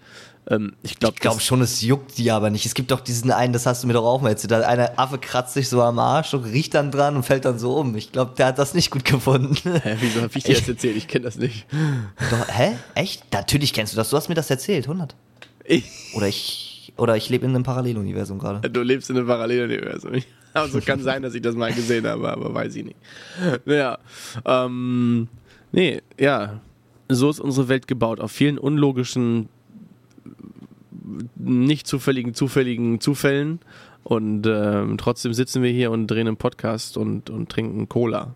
Ähm, 0.50 0.74
ich 0.82 0.98
glaube 0.98 1.16
glaub 1.20 1.40
schon, 1.42 1.62
es 1.62 1.82
juckt 1.82 2.18
die 2.18 2.32
aber 2.32 2.50
nicht. 2.50 2.66
Es 2.66 2.74
gibt 2.74 2.92
doch 2.92 3.02
diesen 3.02 3.32
einen, 3.32 3.54
das 3.54 3.66
hast 3.66 3.84
du 3.84 3.88
mir 3.88 3.94
doch 3.94 4.06
auch 4.06 4.22
mal 4.22 4.30
erzählt, 4.30 4.52
da 4.52 4.62
eine 4.62 4.98
Affe 4.98 5.20
kratzt 5.20 5.54
sich 5.54 5.70
so 5.70 5.82
am 5.82 6.00
Arsch 6.00 6.34
und 6.34 6.44
riecht 6.46 6.74
dann 6.74 6.92
dran 6.92 7.16
und 7.16 7.24
fällt 7.24 7.46
dann 7.46 7.60
so 7.60 7.76
um. 7.76 7.96
Ich 7.96 8.12
glaube, 8.12 8.34
der 8.38 8.48
hat 8.48 8.60
das 8.60 8.74
nicht 8.74 8.90
gut 8.90 9.06
gefunden. 9.06 9.56
Hä, 9.64 9.98
wieso 10.00 10.22
hab 10.22 10.36
ich 10.36 10.44
dir 10.44 10.56
das 10.56 10.68
erzählt? 10.68 10.98
Ich 10.98 11.08
kenne 11.08 11.26
das 11.26 11.38
nicht. 11.38 11.68
Doch, 12.32 12.48
hä? 12.50 12.76
Echt? 12.96 13.32
Natürlich 13.32 13.74
kennst 13.74 13.94
du 13.94 13.98
das. 13.98 14.10
Du 14.10 14.18
hast 14.18 14.28
mir 14.30 14.36
das 14.36 14.50
erzählt, 14.50 14.86
100. 14.86 15.16
Ich, 15.66 15.84
Oder 16.16 16.28
ich, 16.28 16.94
oder 16.98 17.16
ich 17.16 17.30
lebe 17.30 17.46
in 17.46 17.54
einem 17.54 17.64
Paralleluniversum 17.64 18.40
gerade. 18.40 18.68
du 18.72 18.82
lebst 18.82 19.10
in 19.10 19.18
einem 19.18 19.28
Paralleluniversum. 19.28 20.14
Also 20.52 20.82
kann 20.82 21.00
sein, 21.04 21.22
dass 21.22 21.36
ich 21.36 21.44
das 21.44 21.54
mal 21.54 21.72
gesehen 21.72 22.08
habe, 22.08 22.28
aber 22.28 22.52
weiß 22.52 22.76
ich 22.76 22.86
nicht. 22.86 22.98
Naja, 23.66 24.00
ähm, 24.46 25.28
nee, 25.72 26.02
ja, 26.20 26.60
so 27.08 27.30
ist 27.30 27.40
unsere 27.40 27.68
Welt 27.70 27.88
gebaut. 27.88 28.20
Auf 28.20 28.32
vielen 28.32 28.58
unlogischen, 28.58 29.48
nicht 31.36 31.88
zufälligen, 31.88 32.34
zufälligen 32.34 33.00
Zufällen. 33.00 33.60
Und 34.04 34.48
ähm, 34.48 34.98
trotzdem 34.98 35.34
sitzen 35.34 35.62
wir 35.62 35.72
hier 35.72 35.92
und 35.92 36.08
drehen 36.08 36.28
einen 36.28 36.38
Podcast 36.38 36.98
und, 36.98 37.30
und 37.30 37.50
trinken 37.50 37.90
Cola. 37.90 38.34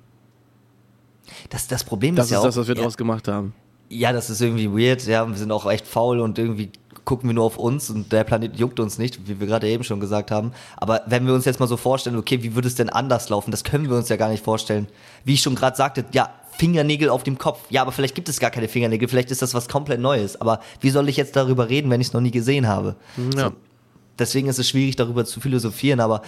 Das, 1.50 1.68
das 1.68 1.84
Problem 1.84 2.16
Das 2.16 2.26
ist 2.26 2.32
ist 2.32 2.34
ja 2.34 2.40
auch. 2.40 2.46
das, 2.46 2.58
was 2.58 2.68
wir 2.68 2.76
ja, 2.76 2.84
draus 2.84 2.98
gemacht 2.98 3.28
haben. 3.28 3.54
ja, 3.90 4.12
das 4.12 4.30
ist 4.30 4.42
irgendwie 4.42 4.70
weird. 4.72 5.06
Ja, 5.06 5.28
wir 5.28 5.36
sind 5.36 5.52
auch 5.52 5.70
echt 5.70 5.88
faul 5.88 6.20
und 6.20 6.38
irgendwie 6.38 6.70
gucken 7.06 7.30
wir 7.30 7.34
nur 7.34 7.44
auf 7.46 7.58
uns 7.58 7.90
und 7.90 8.12
der 8.12 8.24
Planet 8.24 8.56
juckt 8.58 8.80
uns 8.80 8.98
nicht, 8.98 9.28
wie 9.28 9.40
wir 9.40 9.48
gerade 9.48 9.68
eben 9.68 9.84
schon 9.84 10.00
gesagt 10.00 10.32
haben. 10.32 10.52
Aber 10.78 11.02
wenn 11.08 11.26
wir 11.26 11.34
uns 11.34 11.46
jetzt 11.46 11.60
mal 11.60 11.68
so 11.68 11.78
vorstellen, 11.78 12.18
okay, 12.18 12.44
wie 12.44 12.56
würde 12.56 12.68
es 12.68 12.76
denn 12.76 12.90
anders 12.90 13.30
laufen? 13.30 13.52
Das 13.52 13.64
können 13.64 13.90
wir 13.90 13.98
uns 13.98 14.10
ja 14.10 14.16
gar 14.16 14.30
nicht 14.30 14.44
vorstellen. 14.44 14.88
Wie 15.26 15.34
ich 15.34 15.42
schon 15.42 15.56
gerade 15.56 15.76
sagte, 15.76 16.06
ja, 16.14 16.30
Fingernägel 16.58 17.10
auf 17.10 17.24
dem 17.24 17.38
Kopf. 17.38 17.60
Ja, 17.70 17.82
aber 17.82 17.92
vielleicht 17.92 18.16
gibt 18.16 18.30
es 18.30 18.40
gar 18.40 18.52
keine 18.52 18.68
Fingernägel, 18.68 19.08
vielleicht 19.08 19.32
ist 19.32 19.42
das 19.42 19.54
was 19.54 19.68
komplett 19.68 20.00
Neues. 20.00 20.40
Aber 20.40 20.60
wie 20.80 20.90
soll 20.90 21.10
ich 21.10 21.18
jetzt 21.18 21.36
darüber 21.36 21.70
reden, 21.70 21.90
wenn 21.90 22.02
ich 22.02 22.08
es 22.08 22.14
noch 22.14 22.22
nie 22.22 22.32
gesehen 22.32 22.68
habe? 22.68 22.96
Ja. 23.36 23.48
So, 23.48 23.54
deswegen 24.20 24.48
ist 24.48 24.60
es 24.60 24.70
schwierig, 24.70 24.96
darüber 24.96 25.26
zu 25.26 25.40
philosophieren, 25.40 26.00
aber 26.00 26.22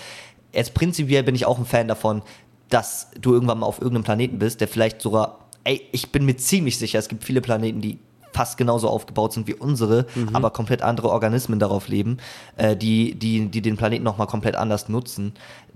jetzt 0.53 0.73
prinzipiell 0.73 1.23
bin 1.23 1.35
ich 1.35 1.45
auch 1.45 1.59
ein 1.59 1.65
Fan 1.65 1.87
davon, 1.87 2.21
dass 2.69 3.11
du 3.19 3.33
irgendwann 3.33 3.59
mal 3.59 3.67
auf 3.67 3.79
irgendeinem 3.79 4.03
Planeten 4.03 4.39
bist, 4.39 4.61
der 4.61 4.67
vielleicht 4.67 5.01
sogar, 5.01 5.39
ey, 5.63 5.81
ich 5.91 6.11
bin 6.11 6.25
mir 6.25 6.37
ziemlich 6.37 6.77
sicher, 6.77 6.99
es 6.99 7.07
gibt 7.07 7.23
viele 7.23 7.41
Planeten, 7.41 7.81
die 7.81 7.99
fast 8.33 8.57
genauso 8.57 8.89
aufgebaut 8.89 9.31
sind 9.31 9.47
wie 9.47 9.53
unsere, 9.53 10.07
aber 10.33 10.49
komplett 10.49 10.81
andere 10.81 11.09
Organismen 11.09 11.57
darauf 11.57 11.87
leben, 11.87 12.17
äh, 12.57 12.75
die, 12.75 13.15
die, 13.15 13.47
die 13.47 13.61
den 13.61 13.77
Planeten 13.77 14.03
nochmal 14.03 14.27
komplett 14.27 14.57
anders 14.57 14.89
nutzen. 14.89 15.33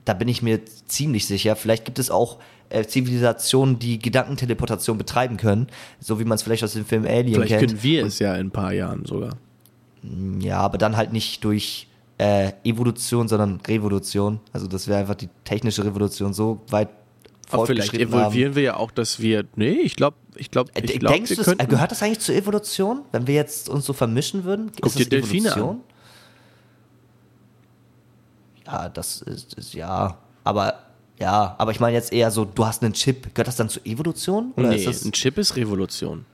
Da 0.10 0.16
bin 0.16 0.28
ich 0.28 0.41
mir 0.41 0.60
ziemlich 0.88 1.28
sicher. 1.28 1.55
Vielleicht 1.55 1.86
gibt 1.86 1.99
es 1.99 2.10
auch 2.10 2.39
äh, 2.70 2.84
Zivilisationen, 2.84 3.78
die 3.78 3.99
Gedankenteleportation 3.99 4.97
betreiben 4.97 5.38
können, 5.38 5.68
so 5.99 6.20
wie 6.20 6.26
man 6.26 6.34
es 6.36 6.41
vielleicht 6.41 6.64
aus 6.64 6.74
dem 6.74 6.84
Film 6.86 7.05
Alien 7.05 7.36
Vielleicht 7.36 7.49
kennt. 7.60 7.68
können 7.74 7.84
wir 7.84 8.05
es 8.07 8.18
ja 8.18 8.34
in 8.34 8.47
ein 8.47 8.51
paar 8.51 8.74
Jahren 8.74 9.05
sogar. 9.05 9.38
Ja, 10.39 10.57
aber 10.62 10.80
dann 10.80 10.97
halt 10.97 11.14
nicht 11.14 11.43
durch 11.43 11.88
äh, 12.18 12.53
Evolution, 12.64 13.28
sondern 13.28 13.60
Revolution. 13.68 14.39
Also 14.51 14.66
das 14.66 14.88
wäre 14.88 14.97
einfach 14.99 15.14
die 15.14 15.30
technische 15.43 15.86
Revolution 15.86 16.34
so 16.34 16.62
weit 16.70 16.89
Aber 17.51 17.68
vielleicht 17.68 17.89
fortgeschritten 17.91 18.14
haben. 18.16 18.22
evolvieren 18.22 18.55
wir 18.55 18.64
ja 18.64 18.78
auch, 18.78 18.89
dass 18.89 19.20
wir. 19.20 19.45
Nee, 19.55 19.74
ich 19.74 19.95
glaube, 19.95 20.18
ich 20.36 20.49
glaube, 20.49 20.72
Äh, 20.74 20.86
ich 20.86 20.99
glaube, 20.99 21.14
Denkst 21.16 21.36
du, 21.36 21.55
gehört 21.68 21.91
das 21.91 22.01
eigentlich 22.01 22.20
zur 22.22 22.34
Evolution, 22.34 23.01
wenn 23.12 23.28
wir 23.28 23.36
jetzt 23.36 23.70
uns 23.70 23.86
so 23.86 23.93
vermischen 23.93 24.43
würden? 24.43 24.72
Guck 24.82 24.93
dir 24.93 24.99
das 25.03 25.10
Delfine 25.10 25.49
Evolution? 25.49 25.82
Ja, 28.72 28.89
das 28.89 29.22
ist, 29.22 29.53
ist 29.55 29.74
ja, 29.74 30.17
aber 30.43 30.76
ja, 31.20 31.55
aber 31.57 31.72
ich 31.72 31.80
meine 31.80 31.95
jetzt 31.95 32.13
eher 32.13 32.32
so, 32.32 32.45
du 32.45 32.65
hast 32.65 32.84
einen 32.84 32.93
Chip, 32.93 33.34
gehört 33.36 33.47
das 33.47 33.55
dann 33.57 33.67
zur 33.70 33.86
Evolution 33.86 34.53
oder 34.55 34.70
nee, 34.70 34.76
ist 34.78 34.88
das 34.88 35.03
ein 35.03 35.11
Chip 35.11 35.38
ist 35.38 35.55
Revolution. 35.55 36.26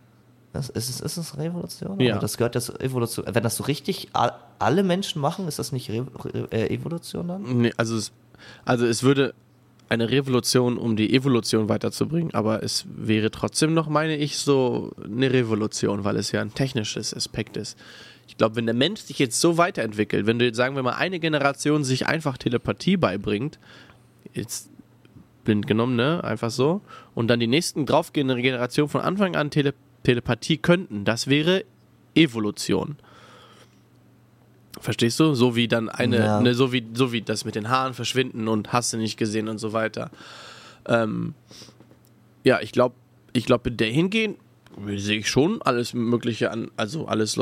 ist, 0.54 0.70
ist, 0.72 0.90
es- 0.90 1.00
ist 1.02 1.18
es 1.18 1.38
Revolution? 1.38 2.00
Ja. 2.00 2.14
Oder 2.14 2.22
das 2.22 2.38
gehört 2.38 2.56
ja 2.56 2.62
zur 2.62 2.80
Evolution. 2.82 3.26
Wenn 3.32 3.44
das 3.44 3.56
so 3.58 3.64
richtig 3.64 4.10
alle 4.60 4.84
Menschen 4.84 5.22
machen, 5.22 5.48
ist 5.48 5.60
das 5.60 5.72
nicht 5.72 5.90
Re 5.90 6.06
Re 6.24 6.48
äh, 6.52 6.74
Evolution 6.74 7.28
dann? 7.28 7.42
Nee, 7.62 7.74
also, 7.78 7.96
es, 7.98 8.12
also 8.66 8.86
es 8.86 9.02
würde 9.02 9.34
eine 9.90 10.10
Revolution, 10.10 10.78
um 10.78 10.96
die 10.96 11.14
Evolution 11.16 11.70
weiterzubringen, 11.70 12.34
aber 12.34 12.64
es 12.64 12.86
wäre 12.96 13.30
trotzdem 13.32 13.74
noch, 13.74 13.88
meine 13.88 14.16
ich, 14.18 14.38
so 14.38 14.92
eine 15.04 15.32
Revolution, 15.32 16.04
weil 16.04 16.16
es 16.18 16.32
ja 16.32 16.42
ein 16.42 16.54
technisches 16.54 17.14
Aspekt 17.14 17.56
ist. 17.58 17.78
Ich 18.28 18.38
glaube, 18.38 18.56
wenn 18.56 18.66
der 18.66 18.76
Mensch 18.76 19.02
sich 19.02 19.20
jetzt 19.20 19.40
so 19.40 19.58
weiterentwickelt, 19.58 20.26
wenn 20.26 20.40
du 20.40 20.46
jetzt, 20.46 20.58
sagen 20.58 20.76
wir 20.76 20.84
mal, 20.84 20.94
eine 20.96 21.20
Generation 21.20 21.84
sich 21.84 22.08
einfach 22.08 22.38
Telepathie 22.38 22.98
beibringt, 22.98 23.60
jetzt 24.34 24.70
blind 25.44 25.68
genommen, 25.68 25.96
ne, 25.96 26.24
einfach 26.24 26.50
so, 26.50 26.82
und 27.14 27.28
dann 27.28 27.40
die 27.40 27.48
nächsten 27.48 27.86
draufgehenden 27.86 28.42
Generationen 28.42 28.90
von 28.90 29.02
Anfang 29.02 29.36
an 29.36 29.52
Tele 29.52 29.74
Telepathie 30.04 30.58
könnten, 30.58 31.04
das 31.06 31.28
wäre 31.28 31.66
Evolution. 32.16 32.98
Verstehst 34.80 35.20
du? 35.20 35.34
So 35.34 35.56
wie 35.56 35.68
dann 35.68 35.90
eine, 35.90 36.18
Ja. 36.18 36.42
ne, 36.42 36.54
so 36.54 36.72
wie, 36.74 36.86
so 36.94 37.12
wie 37.12 37.22
das 37.22 37.46
mit 37.46 37.56
den 37.56 37.70
Haaren 37.70 37.94
verschwinden 37.94 38.48
und 38.48 38.74
hast 38.74 38.94
du 38.94 38.98
nicht 38.98 39.18
gesehen 39.18 39.48
und 39.48 39.58
so 39.58 39.74
weiter. 39.74 40.12
Ähm, 40.88 41.34
ja, 42.44 42.60
ich 42.62 42.72
glaube, 42.72 42.96
ich 43.34 43.46
glaube, 43.46 43.72
der 43.72 43.88
hingehen 43.88 44.36
sehe 44.96 45.20
ich 45.20 45.30
schon 45.30 45.62
alles 45.62 45.94
Mögliche 45.94 46.52
an, 46.52 46.72
also 46.78 47.08
alles, 47.08 47.40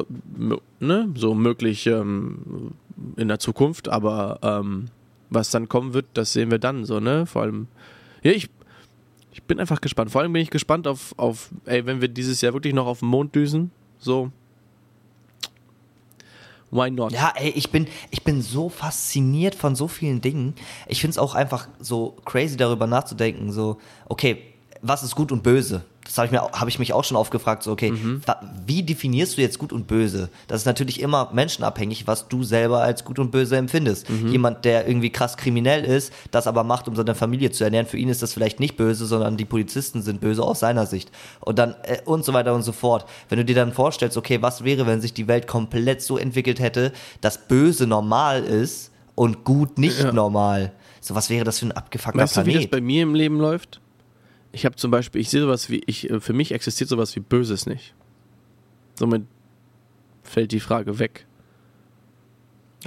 ne, 0.79 1.09
so 1.15 1.33
möglich 1.33 1.87
ähm, 1.87 2.71
in 3.15 3.27
der 3.27 3.39
Zukunft, 3.39 3.89
aber 3.89 4.39
ähm, 4.41 4.85
was 5.29 5.49
dann 5.49 5.67
kommen 5.69 5.93
wird, 5.93 6.05
das 6.13 6.33
sehen 6.33 6.51
wir 6.51 6.59
dann 6.59 6.85
so, 6.85 6.99
ne? 6.99 7.25
Vor 7.25 7.41
allem, 7.41 7.67
ja, 8.21 8.31
ich, 8.31 8.49
ich 9.31 9.43
bin 9.43 9.59
einfach 9.59 9.81
gespannt. 9.81 10.11
Vor 10.11 10.21
allem 10.21 10.33
bin 10.33 10.41
ich 10.41 10.51
gespannt 10.51 10.87
auf, 10.87 11.13
auf, 11.17 11.49
ey, 11.65 11.85
wenn 11.85 12.01
wir 12.01 12.07
dieses 12.07 12.41
Jahr 12.41 12.53
wirklich 12.53 12.73
noch 12.73 12.85
auf 12.85 12.99
den 12.99 13.09
Mond 13.09 13.35
düsen, 13.35 13.71
so. 13.97 14.31
Why 16.69 16.89
not? 16.89 17.11
Ja, 17.11 17.33
ey, 17.35 17.49
ich 17.49 17.69
bin, 17.69 17.87
ich 18.09 18.23
bin 18.23 18.41
so 18.41 18.69
fasziniert 18.69 19.53
von 19.53 19.75
so 19.75 19.87
vielen 19.87 20.21
Dingen. 20.21 20.55
Ich 20.87 21.01
finde 21.01 21.11
es 21.11 21.17
auch 21.19 21.35
einfach 21.35 21.67
so 21.79 22.15
crazy, 22.25 22.57
darüber 22.57 22.87
nachzudenken. 22.87 23.51
So, 23.51 23.77
okay, 24.07 24.41
was 24.81 25.03
ist 25.03 25.15
gut 25.15 25.31
und 25.31 25.43
böse? 25.43 25.83
Das 26.05 26.17
habe 26.17 26.25
ich, 26.25 26.31
mir, 26.33 26.41
hab 26.41 26.67
ich 26.67 26.79
mich 26.79 26.91
auch 26.91 27.03
schon 27.05 27.15
oft 27.15 27.31
gefragt. 27.31 27.63
So, 27.63 27.71
okay, 27.71 27.93
wa- 28.25 28.41
wie 28.65 28.83
definierst 28.83 29.37
du 29.37 29.41
jetzt 29.41 29.57
gut 29.57 29.71
und 29.71 29.87
böse? 29.87 30.29
Das 30.47 30.59
ist 30.61 30.65
natürlich 30.65 30.99
immer 30.99 31.29
menschenabhängig, 31.31 32.07
was 32.07 32.27
du 32.27 32.43
selber 32.43 32.81
als 32.81 33.05
gut 33.05 33.19
und 33.19 33.31
böse 33.31 33.55
empfindest. 33.55 34.07
Jemand, 34.09 34.65
der 34.65 34.85
irgendwie 34.87 35.09
krass 35.11 35.37
kriminell 35.37 35.85
ist, 35.85 36.11
das 36.31 36.45
aber 36.45 36.63
macht, 36.65 36.87
um 36.89 36.95
seine 36.95 37.15
Familie 37.15 37.51
zu 37.51 37.63
ernähren, 37.63 37.85
für 37.87 37.97
ihn 37.97 38.09
ist 38.09 38.21
das 38.21 38.33
vielleicht 38.33 38.59
nicht 38.59 38.75
böse, 38.75 39.05
sondern 39.05 39.37
die 39.37 39.45
Polizisten 39.45 40.01
sind 40.01 40.19
böse 40.19 40.43
aus 40.43 40.59
seiner 40.59 40.85
Sicht. 40.85 41.09
Und 41.39 41.57
dann 41.57 41.75
äh, 41.83 41.99
und 42.05 42.25
so 42.25 42.33
weiter 42.33 42.53
und 42.53 42.63
so 42.63 42.73
fort. 42.73 43.05
Wenn 43.29 43.37
du 43.37 43.45
dir 43.45 43.55
dann 43.55 43.71
vorstellst, 43.71 44.17
okay, 44.17 44.41
was 44.41 44.63
wäre, 44.65 44.85
wenn 44.85 44.99
sich 44.99 45.13
die 45.13 45.27
Welt 45.29 45.47
komplett 45.47 46.01
so 46.01 46.17
entwickelt 46.17 46.59
hätte, 46.59 46.91
dass 47.21 47.47
böse 47.47 47.87
normal 47.87 48.43
ist 48.43 48.91
und 49.15 49.45
gut 49.45 49.77
nicht 49.77 49.99
Ja. 50.01 50.11
normal. 50.11 50.73
So, 50.99 51.15
was 51.15 51.29
wäre 51.29 51.43
das 51.45 51.59
für 51.59 51.65
ein 51.67 51.71
abgefuckter 51.71 52.19
Weißt 52.19 52.35
du, 52.37 52.41
wie 52.45 52.53
das 52.53 52.61
Planet? 52.63 52.71
bei 52.71 52.81
mir 52.81 53.03
im 53.03 53.15
Leben 53.15 53.37
läuft? 53.39 53.79
Ich 54.53 54.65
habe 54.65 54.75
zum 54.75 54.91
Beispiel, 54.91 55.19
ich 55.19 55.29
sehe 55.29 55.41
sowas 55.41 55.69
wie, 55.69 55.81
ich, 55.87 56.09
äh, 56.09 56.21
für 56.21 56.33
mich 56.33 56.53
existiert 56.53 56.89
sowas 56.89 57.15
wie 57.15 57.19
Böses 57.19 57.65
nicht. 57.65 57.93
Somit 58.95 59.23
fällt 60.23 60.51
die 60.51 60.59
Frage 60.59 60.99
weg. 60.99 61.25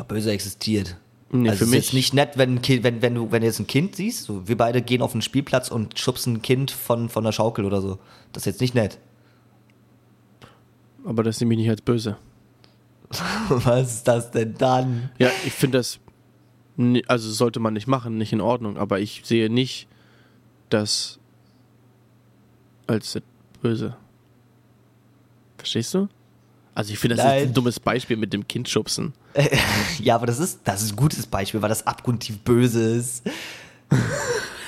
Böse 0.09 0.31
existiert. 0.31 0.97
Nee, 1.31 1.49
also 1.49 1.59
für 1.59 1.65
es 1.65 1.69
ist 1.69 1.75
mich 1.75 1.85
jetzt 1.85 1.95
nicht 1.95 2.15
nett, 2.15 2.31
wenn, 2.37 2.61
wenn, 2.85 3.03
wenn, 3.03 3.15
du, 3.15 3.33
wenn 3.33 3.41
du 3.41 3.47
jetzt 3.47 3.59
ein 3.59 3.67
Kind 3.67 3.97
siehst, 3.97 4.25
so, 4.25 4.47
wir 4.47 4.57
beide 4.57 4.81
gehen 4.81 5.03
auf 5.03 5.13
den 5.13 5.23
Spielplatz 5.23 5.71
und 5.71 5.99
schubsen 5.99 6.35
ein 6.35 6.43
Kind 6.43 6.71
von, 6.71 7.09
von 7.09 7.25
der 7.25 7.33
Schaukel 7.33 7.65
oder 7.65 7.81
so. 7.81 7.99
Das 8.33 8.43
ist 8.43 8.47
jetzt 8.47 8.61
nicht 8.61 8.75
nett. 8.75 8.99
aber 11.05 11.23
das 11.23 11.41
nehme 11.41 11.55
ich 11.55 11.61
nicht 11.61 11.71
als 11.71 11.83
böse. 11.83 12.17
Was 13.49 13.95
ist 13.97 14.05
das 14.05 14.31
denn 14.31 14.55
dann? 14.57 15.11
Ja, 15.19 15.31
ich 15.45 15.53
finde 15.53 15.79
das, 15.79 15.99
also 17.09 17.31
sollte 17.31 17.59
man 17.59 17.75
nicht 17.75 17.89
machen, 17.89 18.19
nicht 18.19 18.33
in 18.33 18.41
Ordnung, 18.41 18.77
aber 18.77 19.01
ich 19.01 19.23
sehe 19.25 19.51
nicht 19.51 19.89
das 20.69 21.19
als 22.87 23.19
böse. 23.63 23.97
Verstehst 25.59 25.95
du? 25.95 26.09
Also 26.75 26.93
ich 26.93 26.99
finde 26.99 27.17
das 27.17 27.25
Nein. 27.25 27.39
jetzt 27.39 27.49
ein 27.49 27.55
dummes 27.55 27.81
Beispiel 27.81 28.17
mit 28.17 28.33
dem 28.33 28.47
Kind 28.47 28.69
schubsen. 28.69 29.13
Ja, 29.99 30.15
aber 30.15 30.27
das 30.27 30.39
ist, 30.39 30.61
das 30.65 30.83
ist 30.83 30.93
ein 30.93 30.97
gutes 30.97 31.27
Beispiel, 31.27 31.61
weil 31.63 31.69
das 31.69 31.87
abgrundtief 31.87 32.39
böse 32.41 32.97
ist. 32.97 33.23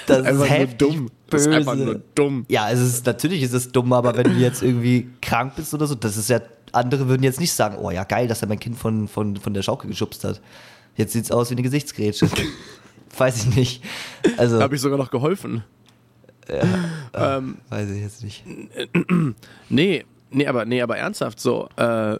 Das 0.06 0.18
Einfach 0.18 0.30
ist 0.30 0.36
nur 0.38 0.46
heftig 0.46 0.78
dumm. 0.78 1.10
Das 1.28 1.44
böse. 1.44 1.50
ist 1.50 1.56
einfach 1.56 1.74
nur 1.74 2.02
dumm. 2.14 2.46
Ja, 2.48 2.70
es 2.70 2.80
ist, 2.80 3.04
natürlich 3.04 3.42
ist 3.42 3.52
es 3.52 3.70
dumm, 3.70 3.92
aber 3.92 4.16
wenn 4.16 4.32
du 4.32 4.38
jetzt 4.38 4.62
irgendwie 4.62 5.08
krank 5.20 5.54
bist 5.56 5.74
oder 5.74 5.86
so, 5.86 5.94
das 5.94 6.16
ist 6.16 6.30
ja, 6.30 6.40
andere 6.72 7.08
würden 7.08 7.22
jetzt 7.22 7.40
nicht 7.40 7.52
sagen, 7.52 7.76
oh 7.78 7.90
ja, 7.90 8.04
geil, 8.04 8.26
dass 8.26 8.40
er 8.40 8.48
mein 8.48 8.58
Kind 8.58 8.78
von, 8.78 9.06
von, 9.06 9.36
von 9.36 9.52
der 9.52 9.62
Schaukel 9.62 9.90
geschubst 9.90 10.24
hat. 10.24 10.40
Jetzt 10.96 11.12
sieht's 11.12 11.30
aus 11.30 11.50
wie 11.50 11.54
eine 11.54 11.62
Gesichtsgrätsche. 11.62 12.28
weiß 13.18 13.44
ich 13.44 13.54
nicht. 13.54 13.84
Also, 14.36 14.60
Habe 14.62 14.74
ich 14.76 14.80
sogar 14.80 14.98
noch 14.98 15.10
geholfen. 15.10 15.62
ähm, 17.14 17.58
weiß 17.68 17.90
ich 17.90 18.02
jetzt 18.02 18.24
nicht. 18.24 18.44
nee, 19.68 20.04
nee, 20.30 20.46
aber, 20.46 20.64
nee, 20.64 20.82
aber 20.82 20.96
ernsthaft 20.98 21.40
so. 21.40 21.68
Äh, 21.76 22.18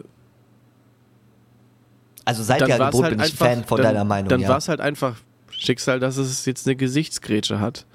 Also 2.25 2.43
seit 2.43 2.61
der 2.61 2.77
Geburt 2.77 3.03
halt 3.03 3.17
bin 3.17 3.25
ich 3.25 3.31
einfach, 3.31 3.45
Fan 3.47 3.63
von 3.63 3.77
dann, 3.77 3.93
deiner 3.93 4.05
Meinung. 4.05 4.29
Dann 4.29 4.41
ja. 4.41 4.49
war 4.49 4.57
es 4.57 4.67
halt 4.67 4.81
einfach 4.81 5.15
Schicksal, 5.49 5.99
dass 5.99 6.17
es 6.17 6.45
jetzt 6.45 6.67
eine 6.67 6.75
Gesichtsgrätsche 6.75 7.59
hat. 7.59 7.85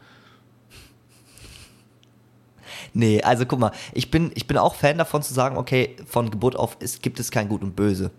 Nee, 2.93 3.23
also 3.23 3.45
guck 3.45 3.59
mal, 3.59 3.73
ich 3.93 4.11
bin, 4.11 4.31
ich 4.35 4.47
bin 4.47 4.57
auch 4.57 4.75
Fan 4.77 4.99
davon 4.99 5.23
zu 5.23 5.35
sagen, 5.35 5.57
okay, 5.57 5.97
von 6.07 6.31
Geburt 6.31 6.55
auf 6.57 6.77
ist, 6.81 7.03
gibt 7.03 7.19
es 7.19 7.31
kein 7.31 7.49
Gut 7.49 7.63
und 7.63 7.75
Böse. 7.75 8.13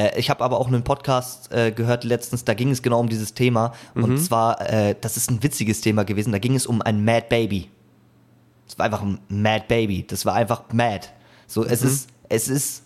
Äh, 0.00 0.18
ich 0.18 0.30
habe 0.30 0.42
aber 0.42 0.58
auch 0.58 0.68
einen 0.68 0.82
Podcast 0.82 1.52
äh, 1.52 1.72
gehört 1.72 2.04
letztens, 2.04 2.44
da 2.44 2.54
ging 2.54 2.70
es 2.70 2.82
genau 2.82 3.00
um 3.00 3.08
dieses 3.08 3.34
Thema. 3.34 3.72
Und 3.94 4.18
zwar, 4.18 4.60
äh, 4.70 4.94
das 5.00 5.16
ist 5.16 5.30
ein 5.30 5.42
witziges 5.42 5.80
Thema 5.80 6.04
gewesen, 6.04 6.32
da 6.32 6.38
ging 6.38 6.54
es 6.54 6.66
um 6.66 6.80
ein 6.80 7.04
Mad 7.04 7.26
Baby. 7.28 7.70
Es 8.66 8.78
war 8.78 8.86
einfach 8.86 9.02
ein 9.02 9.18
Mad 9.28 9.64
Baby. 9.68 10.06
Das 10.06 10.24
war 10.24 10.34
einfach 10.34 10.62
mad. 10.72 11.08
So, 11.46 11.64
es 11.64 11.82
ist, 11.82 12.08
es 12.28 12.48
ist 12.48 12.82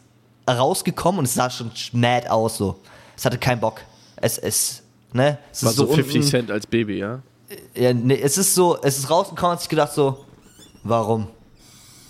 rausgekommen 0.49 1.21
und 1.21 1.25
es 1.27 1.35
sah 1.35 1.51
schon 1.51 1.71
mad 1.93 2.29
aus, 2.29 2.57
so. 2.57 2.81
Es 3.17 3.25
hatte 3.25 3.39
keinen 3.39 3.61
Bock. 3.61 3.81
Es 4.17 4.39
ist, 4.39 4.83
ne? 5.13 5.39
Es 5.53 5.63
War 5.63 5.71
ist 5.71 5.77
so 5.77 5.87
50 5.87 6.17
unten- 6.17 6.29
Cent 6.29 6.51
als 6.51 6.67
Baby, 6.67 6.99
ja? 6.99 7.21
ja, 7.75 7.93
nee, 7.93 8.19
es 8.21 8.39
ist 8.39 8.55
so, 8.55 8.79
es 8.83 8.99
ist 8.99 9.11
rausgekommen 9.11 9.53
und 9.53 9.61
sich 9.61 9.69
gedacht 9.69 9.93
so, 9.93 10.25
warum? 10.83 11.29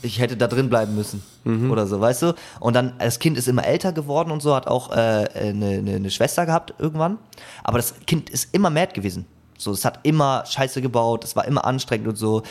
Ich 0.03 0.19
hätte 0.21 0.37
da 0.37 0.47
drin 0.47 0.69
bleiben 0.71 0.95
müssen. 0.95 1.23
Oder 1.71 1.87
so, 1.87 2.01
weißt 2.01 2.23
du? 2.23 2.35
Und 2.61 2.75
dann, 2.75 2.95
das 2.99 3.19
Kind 3.19 3.37
ist 3.37 3.49
immer 3.49 3.65
älter 3.65 3.93
geworden 3.93 4.31
und 4.31 4.41
so, 4.41 4.55
hat 4.55 4.67
auch 4.67 4.91
äh, 4.91 4.95
eine, 4.95 5.67
eine, 5.67 5.97
eine 5.97 6.11
Schwester 6.11 6.47
gehabt 6.47 6.75
irgendwann. 6.79 7.19
Aber 7.63 7.79
das 7.79 7.95
Kind 8.07 8.31
ist 8.31 8.55
immer 8.55 8.71
mad 8.71 8.93
gewesen. 8.95 9.27
So, 9.59 9.73
es 9.73 9.85
hat 9.85 10.01
immer 10.03 10.45
Scheiße 10.47 10.81
gebaut, 10.83 11.25
es 11.25 11.37
war 11.37 11.45
immer 11.45 11.65
anstrengend 11.65 12.09
und 12.09 12.17
so. 12.17 12.43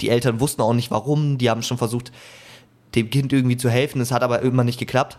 Die 0.00 0.10
Eltern 0.10 0.40
wussten 0.40 0.62
auch 0.62 0.74
nicht 0.74 0.90
warum, 0.90 1.38
die 1.38 1.50
haben 1.50 1.62
schon 1.62 1.78
versucht, 1.78 2.12
dem 2.94 3.10
Kind 3.10 3.32
irgendwie 3.32 3.56
zu 3.56 3.70
helfen, 3.70 4.00
es 4.00 4.12
hat 4.12 4.22
aber 4.22 4.42
irgendwann 4.42 4.66
nicht 4.66 4.78
geklappt. 4.78 5.18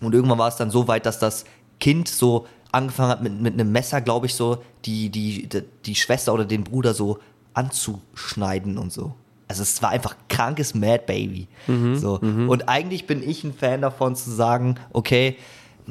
Und 0.00 0.14
irgendwann 0.14 0.38
war 0.38 0.48
es 0.48 0.56
dann 0.56 0.70
so 0.70 0.88
weit, 0.88 1.04
dass 1.06 1.18
das 1.18 1.44
Kind 1.80 2.08
so 2.08 2.46
angefangen 2.72 3.10
hat, 3.10 3.22
mit, 3.22 3.40
mit 3.40 3.54
einem 3.54 3.72
Messer, 3.72 4.00
glaube 4.00 4.26
ich, 4.26 4.34
so 4.34 4.62
die, 4.84 5.10
die, 5.10 5.48
die, 5.48 5.62
die 5.84 5.94
Schwester 5.94 6.32
oder 6.32 6.44
den 6.44 6.64
Bruder 6.64 6.94
so 6.94 7.18
anzuschneiden 7.54 8.78
und 8.78 8.92
so. 8.92 9.14
Also 9.48 9.62
es 9.62 9.82
war 9.82 9.90
einfach 9.90 10.14
krankes 10.28 10.74
Mad 10.74 11.04
Baby. 11.06 11.48
so. 11.66 12.20
Und 12.20 12.68
eigentlich 12.68 13.06
bin 13.06 13.28
ich 13.28 13.44
ein 13.44 13.54
Fan 13.54 13.80
davon 13.80 14.14
zu 14.14 14.30
sagen, 14.30 14.76
okay, 14.92 15.36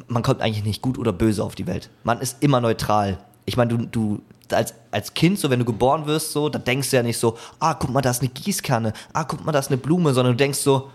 man 0.06 0.22
kommt 0.22 0.40
eigentlich 0.40 0.64
nicht 0.64 0.80
gut 0.80 0.96
oder 0.96 1.12
böse 1.12 1.42
auf 1.42 1.54
die 1.56 1.66
Welt. 1.66 1.90
Man 2.04 2.20
ist 2.20 2.42
immer 2.42 2.60
neutral. 2.60 3.18
Ich 3.46 3.56
meine, 3.56 3.76
du, 3.76 3.86
du 3.86 4.20
als, 4.52 4.74
als 4.90 5.14
Kind, 5.14 5.38
so 5.38 5.50
wenn 5.50 5.58
du 5.58 5.64
geboren 5.64 6.06
wirst, 6.06 6.32
so, 6.32 6.48
da 6.48 6.58
denkst 6.58 6.90
du 6.90 6.96
ja 6.96 7.02
nicht 7.02 7.18
so, 7.18 7.36
ah, 7.58 7.74
guck 7.74 7.90
mal, 7.90 8.00
da 8.00 8.10
ist 8.10 8.20
eine 8.20 8.30
Gießkanne, 8.30 8.92
ah, 9.12 9.24
guck 9.24 9.44
mal, 9.44 9.52
da 9.52 9.58
ist 9.58 9.68
eine 9.68 9.76
Blume, 9.76 10.12
sondern 10.14 10.34
du 10.34 10.36
denkst 10.36 10.58
so, 10.58 10.90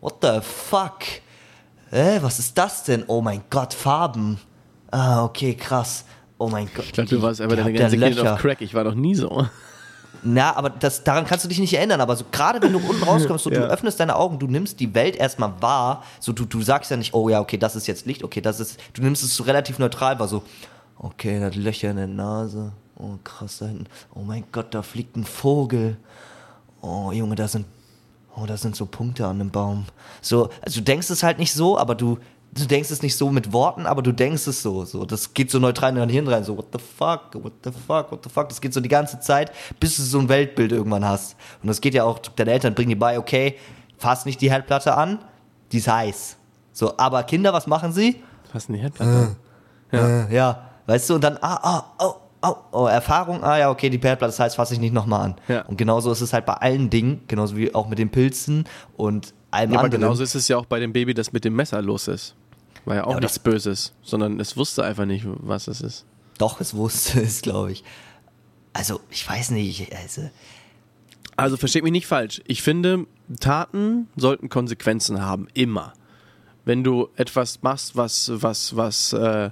what 0.00 0.16
the 0.22 0.40
fuck? 0.42 1.00
Äh, 1.90 2.20
was 2.22 2.38
ist 2.38 2.56
das 2.58 2.84
denn? 2.84 3.04
Oh 3.06 3.22
mein 3.22 3.42
Gott, 3.50 3.72
Farben. 3.72 4.38
Ah, 4.90 5.24
okay, 5.24 5.54
krass. 5.54 6.04
Oh 6.38 6.48
mein 6.48 6.68
Gott. 6.74 6.84
Ich 6.84 6.92
glaube, 6.92 7.10
du 7.10 7.22
warst 7.22 7.40
einfach 7.40 7.56
deine 7.56 7.72
ganze 7.72 7.96
Löcher. 7.96 8.34
auf 8.34 8.40
Crack. 8.40 8.60
Ich 8.60 8.74
war 8.74 8.84
noch 8.84 8.94
nie 8.94 9.14
so. 9.14 9.46
Na, 10.22 10.56
aber 10.56 10.70
das, 10.70 11.04
daran 11.04 11.24
kannst 11.26 11.44
du 11.44 11.48
dich 11.48 11.58
nicht 11.58 11.74
erinnern. 11.74 12.00
Aber 12.00 12.16
so 12.16 12.24
gerade 12.30 12.60
wenn 12.62 12.72
du 12.72 12.78
unten 12.78 13.02
rauskommst, 13.02 13.44
so, 13.44 13.50
Ja. 13.52 13.60
du 13.60 13.66
öffnest 13.66 14.00
deine 14.00 14.16
Augen, 14.16 14.38
du 14.38 14.46
nimmst 14.46 14.80
die 14.80 14.94
Welt 14.94 15.16
erstmal 15.16 15.52
wahr. 15.60 16.02
So, 16.20 16.32
du, 16.32 16.44
du 16.44 16.62
sagst 16.62 16.90
ja 16.90 16.96
nicht, 16.96 17.14
oh 17.14 17.28
ja, 17.28 17.40
okay, 17.40 17.56
das 17.58 17.76
ist 17.76 17.86
jetzt 17.86 18.06
Licht, 18.06 18.24
okay, 18.24 18.40
das 18.40 18.60
ist. 18.60 18.78
Du 18.94 19.02
nimmst 19.02 19.22
es 19.22 19.34
so 19.34 19.44
relativ 19.44 19.78
neutral, 19.78 20.18
war 20.18 20.28
so, 20.28 20.42
okay, 20.98 21.38
das 21.40 21.54
Löcher 21.56 21.90
in 21.90 21.96
der 21.96 22.06
Nase. 22.06 22.72
Oh, 22.96 23.16
krass, 23.22 23.58
da 23.58 23.66
hinten. 23.66 23.86
Oh 24.14 24.20
mein 24.20 24.44
Gott, 24.50 24.74
da 24.74 24.82
fliegt 24.82 25.16
ein 25.16 25.24
Vogel. 25.24 25.96
Oh, 26.80 27.12
Junge, 27.12 27.34
da 27.36 27.46
sind. 27.48 27.66
Oh, 28.36 28.46
da 28.46 28.56
sind 28.56 28.76
so 28.76 28.86
Punkte 28.86 29.26
an 29.26 29.38
dem 29.38 29.50
Baum. 29.50 29.86
So, 30.20 30.50
also 30.64 30.80
du 30.80 30.84
denkst 30.84 31.10
es 31.10 31.22
halt 31.24 31.38
nicht 31.38 31.52
so, 31.52 31.76
aber 31.78 31.94
du, 31.96 32.18
du 32.52 32.66
denkst 32.66 32.90
es 32.90 33.02
nicht 33.02 33.16
so 33.16 33.30
mit 33.30 33.52
Worten, 33.52 33.86
aber 33.86 34.02
du 34.02 34.12
denkst 34.12 34.46
es 34.46 34.62
so. 34.62 34.84
so. 34.84 35.04
Das 35.04 35.34
geht 35.34 35.50
so 35.50 35.58
neutral 35.58 35.90
in 35.90 35.96
dein 35.96 36.08
Hirn 36.08 36.28
rein, 36.28 36.44
so, 36.44 36.56
what 36.56 36.66
the 36.72 36.78
fuck, 36.78 37.34
what 37.42 37.52
the 37.64 37.70
fuck, 37.70 38.10
what 38.10 38.24
the 38.24 38.30
fuck. 38.30 38.48
Das 38.48 38.60
geht 38.60 38.74
so 38.74 38.80
die 38.80 38.88
ganze 38.88 39.20
Zeit, 39.20 39.52
bis 39.80 39.96
du 39.96 40.02
so 40.02 40.18
ein 40.18 40.28
Weltbild 40.28 40.72
irgendwann 40.72 41.04
hast. 41.04 41.36
Und 41.62 41.68
das 41.68 41.80
geht 41.80 41.94
ja 41.94 42.04
auch, 42.04 42.18
deine 42.18 42.52
Eltern 42.52 42.74
bringen 42.74 42.90
dir 42.90 42.98
bei, 42.98 43.18
okay, 43.18 43.56
fass 43.98 44.24
nicht 44.24 44.40
die 44.40 44.50
Herdplatte 44.50 44.96
an, 44.96 45.18
die 45.72 45.78
ist 45.78 45.88
heiß. 45.88 46.36
So, 46.72 46.96
aber 46.96 47.22
Kinder, 47.24 47.52
was 47.52 47.66
machen 47.66 47.92
sie? 47.92 48.22
Was 48.52 48.66
denn 48.66 48.76
die 48.76 48.82
Herdplatte? 48.82 49.36
Ja. 49.92 50.28
ja. 50.28 50.62
Weißt 50.86 51.10
du, 51.10 51.16
und 51.16 51.24
dann, 51.24 51.36
ah, 51.42 51.58
ah, 51.62 51.84
oh, 51.98 52.14
oh, 52.42 52.54
oh, 52.72 52.86
Erfahrung, 52.86 53.42
ah 53.42 53.58
ja, 53.58 53.70
okay, 53.70 53.90
die 53.90 53.98
Herdplatte, 53.98 54.30
das 54.30 54.40
heißt, 54.40 54.56
fasse 54.56 54.74
ich 54.74 54.80
nicht 54.80 54.94
nochmal 54.94 55.22
an. 55.22 55.34
Ja. 55.48 55.62
Und 55.62 55.76
genauso 55.76 56.10
ist 56.12 56.20
es 56.20 56.32
halt 56.32 56.46
bei 56.46 56.54
allen 56.54 56.88
Dingen, 56.88 57.22
genauso 57.26 57.56
wie 57.56 57.74
auch 57.74 57.88
mit 57.88 57.98
den 57.98 58.10
Pilzen 58.10 58.64
und 58.96 59.34
allem 59.50 59.72
Ja, 59.72 59.78
aber 59.78 59.86
anderen. 59.86 60.02
genauso 60.02 60.22
ist 60.22 60.34
es 60.34 60.48
ja 60.48 60.56
auch 60.56 60.66
bei 60.66 60.80
dem 60.80 60.92
Baby, 60.92 61.14
das 61.14 61.32
mit 61.32 61.44
dem 61.44 61.54
Messer 61.56 61.82
los 61.82 62.08
ist. 62.08 62.34
War 62.84 62.96
ja 62.96 63.04
auch 63.04 63.14
Ja, 63.14 63.20
nichts 63.20 63.38
Böses, 63.38 63.92
sondern 64.02 64.40
es 64.40 64.56
wusste 64.56 64.84
einfach 64.84 65.06
nicht, 65.06 65.24
was 65.26 65.68
es 65.68 65.80
ist. 65.80 66.06
Doch, 66.38 66.60
es 66.60 66.74
wusste 66.74 67.20
es, 67.20 67.42
glaube 67.42 67.72
ich. 67.72 67.84
Also, 68.72 69.00
ich 69.10 69.28
weiß 69.28 69.50
nicht, 69.50 69.92
also, 69.94 70.30
Also 71.36 71.56
versteht 71.56 71.82
mich 71.82 71.92
nicht 71.92 72.06
falsch. 72.06 72.40
Ich 72.46 72.62
finde, 72.62 73.06
Taten 73.40 74.08
sollten 74.16 74.48
Konsequenzen 74.48 75.20
haben, 75.20 75.48
immer. 75.54 75.94
Wenn 76.64 76.84
du 76.84 77.08
etwas 77.16 77.62
machst, 77.62 77.96
was, 77.96 78.30
was, 78.34 78.76
was 78.76 79.12
äh, 79.12 79.50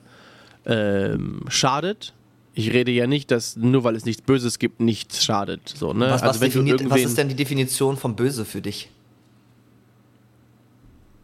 ähm, 0.67 1.45
schadet, 1.49 2.13
ich 2.55 2.73
rede 2.73 2.91
ja 2.91 3.07
nicht, 3.07 3.31
dass 3.31 3.57
nur 3.57 3.85
weil 3.85 3.97
es 3.97 4.05
nichts 4.05 4.23
Böses 4.23 4.59
gibt, 4.59 4.81
nichts 4.81 5.25
schadet. 5.25 5.69
So, 5.69 5.93
ne? 5.93 6.07
was, 6.07 6.23
was, 6.23 6.23
also 6.23 6.41
was 6.41 6.55
irgendwen, 6.55 6.99
ist 6.99 7.19
denn 7.19 7.29
die 7.29 7.35
Definition 7.35 7.97
von 7.97 8.17
böse 8.17 8.45
für 8.45 8.63
dich? 8.63 8.91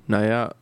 naja, 0.07 0.55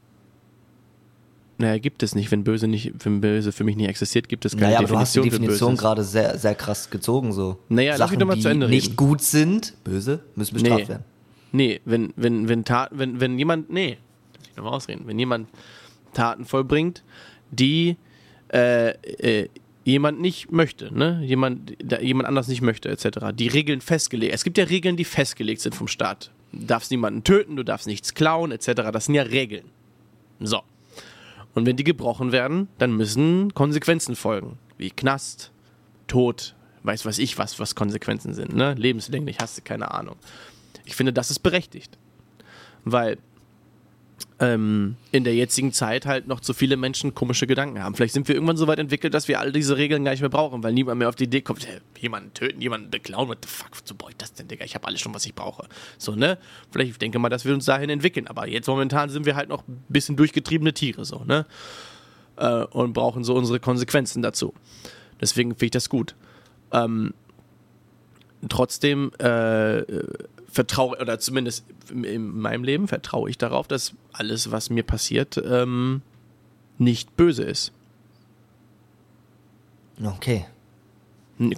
naja, 1.60 1.78
gibt 1.78 2.02
es 2.02 2.14
nicht. 2.14 2.30
Wenn 2.30 2.42
böse 2.42 2.66
nicht, 2.66 2.92
wenn 3.04 3.20
böse 3.20 3.52
für 3.52 3.64
mich 3.64 3.76
nicht 3.76 3.88
existiert, 3.88 4.28
gibt 4.28 4.44
es 4.44 4.52
keine 4.52 4.66
Naja, 4.68 4.78
aber 4.78 4.88
du 4.88 4.98
hast 4.98 5.14
die 5.14 5.20
Definition, 5.20 5.42
Definition 5.42 5.76
gerade 5.76 6.02
sehr, 6.04 6.38
sehr 6.38 6.54
krass 6.54 6.90
gezogen, 6.90 7.32
so. 7.32 7.58
Naja, 7.68 7.92
lass 7.96 8.10
mich 8.10 8.18
Sachen, 8.18 8.18
doch 8.20 8.26
mal 8.26 8.34
die 8.34 8.40
zu 8.40 8.48
Ende 8.48 8.68
nicht 8.68 8.86
reden. 8.86 8.96
gut 8.96 9.20
sind, 9.20 9.74
böse, 9.84 10.24
müssen 10.34 10.54
bestraft 10.54 10.82
Nee. 10.82 10.88
werden. 10.88 11.04
Nee, 11.52 11.80
wenn, 11.84 12.12
wenn, 12.16 12.48
wenn 12.48 12.64
Taten, 12.64 12.98
wenn, 12.98 13.20
wenn 13.20 13.38
jemand, 13.38 13.70
nee, 13.70 13.98
lass 14.38 14.48
mich 14.48 14.56
nochmal 14.56 14.72
ausreden, 14.72 15.02
wenn 15.06 15.18
jemand 15.18 15.48
Taten 16.14 16.44
vollbringt, 16.44 17.02
die 17.50 17.96
äh, 18.52 18.90
äh, 18.90 19.48
jemand 19.84 20.20
nicht 20.20 20.50
möchte, 20.52 20.96
ne? 20.96 21.20
Jemand, 21.24 21.74
da, 21.84 22.00
jemand 22.00 22.28
anders 22.28 22.48
nicht 22.48 22.62
möchte, 22.62 22.88
etc. 22.88 23.32
Die 23.34 23.48
Regeln 23.48 23.80
festgelegt. 23.80 24.32
Es 24.32 24.44
gibt 24.44 24.58
ja 24.58 24.64
Regeln, 24.64 24.96
die 24.96 25.04
festgelegt 25.04 25.60
sind 25.60 25.74
vom 25.74 25.88
Staat. 25.88 26.30
Du 26.52 26.66
darfst 26.66 26.90
niemanden 26.90 27.22
töten, 27.24 27.56
du 27.56 27.64
darfst 27.64 27.86
nichts 27.86 28.14
klauen, 28.14 28.50
etc. 28.50 28.66
Das 28.92 29.06
sind 29.06 29.14
ja 29.14 29.22
Regeln. 29.22 29.64
So. 30.40 30.60
Und 31.54 31.66
wenn 31.66 31.76
die 31.76 31.84
gebrochen 31.84 32.32
werden, 32.32 32.68
dann 32.78 32.96
müssen 32.96 33.54
Konsequenzen 33.54 34.16
folgen. 34.16 34.58
Wie 34.78 34.90
Knast, 34.90 35.52
Tod, 36.06 36.54
weiß 36.82 37.06
was 37.06 37.18
ich 37.18 37.38
was, 37.38 37.58
was 37.58 37.74
Konsequenzen 37.74 38.34
sind, 38.34 38.54
ne? 38.54 38.74
Lebenslänglich, 38.74 39.38
hast 39.40 39.58
du 39.58 39.62
keine 39.62 39.90
Ahnung. 39.90 40.16
Ich 40.84 40.96
finde, 40.96 41.12
das 41.12 41.30
ist 41.30 41.40
berechtigt. 41.40 41.98
Weil 42.84 43.18
ähm, 44.40 44.96
in 45.12 45.24
der 45.24 45.34
jetzigen 45.34 45.70
Zeit 45.72 46.06
halt 46.06 46.26
noch 46.26 46.40
zu 46.40 46.54
viele 46.54 46.78
Menschen 46.78 47.14
komische 47.14 47.46
Gedanken 47.46 47.82
haben. 47.82 47.94
Vielleicht 47.94 48.14
sind 48.14 48.26
wir 48.26 48.34
irgendwann 48.34 48.56
so 48.56 48.66
weit 48.66 48.78
entwickelt, 48.78 49.12
dass 49.12 49.28
wir 49.28 49.38
all 49.38 49.52
diese 49.52 49.76
Regeln 49.76 50.02
gar 50.02 50.12
nicht 50.12 50.22
mehr 50.22 50.30
brauchen, 50.30 50.62
weil 50.62 50.72
niemand 50.72 50.98
mehr 50.98 51.10
auf 51.10 51.14
die 51.14 51.24
Idee 51.24 51.42
kommt, 51.42 51.66
hey, 51.68 51.78
jemanden 51.98 52.32
töten, 52.32 52.60
jemanden 52.60 52.90
beklauen, 52.90 53.28
what 53.28 53.38
the 53.42 53.48
fuck, 53.48 53.68
wozu 53.78 53.94
brauche 53.94 54.14
das 54.16 54.32
denn, 54.32 54.48
Digga? 54.48 54.64
Ich 54.64 54.74
habe 54.74 54.86
alles 54.86 55.00
schon, 55.00 55.12
was 55.12 55.26
ich 55.26 55.34
brauche. 55.34 55.68
So, 55.98 56.14
ne? 56.14 56.38
Vielleicht, 56.70 56.92
ich 56.92 56.98
denke 56.98 57.18
mal, 57.18 57.28
dass 57.28 57.44
wir 57.44 57.52
uns 57.52 57.66
dahin 57.66 57.90
entwickeln, 57.90 58.28
aber 58.28 58.48
jetzt 58.48 58.66
momentan 58.66 59.10
sind 59.10 59.26
wir 59.26 59.36
halt 59.36 59.50
noch 59.50 59.68
ein 59.68 59.84
bisschen 59.90 60.16
durchgetriebene 60.16 60.72
Tiere, 60.72 61.04
so, 61.04 61.22
ne? 61.24 61.44
Äh, 62.36 62.64
und 62.64 62.94
brauchen 62.94 63.24
so 63.24 63.34
unsere 63.34 63.60
Konsequenzen 63.60 64.22
dazu. 64.22 64.54
Deswegen 65.20 65.50
finde 65.50 65.66
ich 65.66 65.70
das 65.72 65.90
gut. 65.90 66.14
Ähm, 66.72 67.12
trotzdem 68.48 69.12
äh, 69.18 69.82
vertraue, 70.52 70.98
oder 71.00 71.18
zumindest 71.18 71.64
in- 71.90 72.04
in 72.04 72.38
meinem 72.38 72.64
Leben 72.64 72.88
vertraue 72.88 73.30
ich 73.30 73.38
darauf, 73.38 73.68
dass 73.68 73.92
alles, 74.12 74.50
was 74.50 74.70
mir 74.70 74.82
passiert, 74.82 75.40
ähm, 75.44 76.02
nicht 76.78 77.16
böse 77.16 77.42
ist. 77.44 77.72
Okay. 80.02 80.46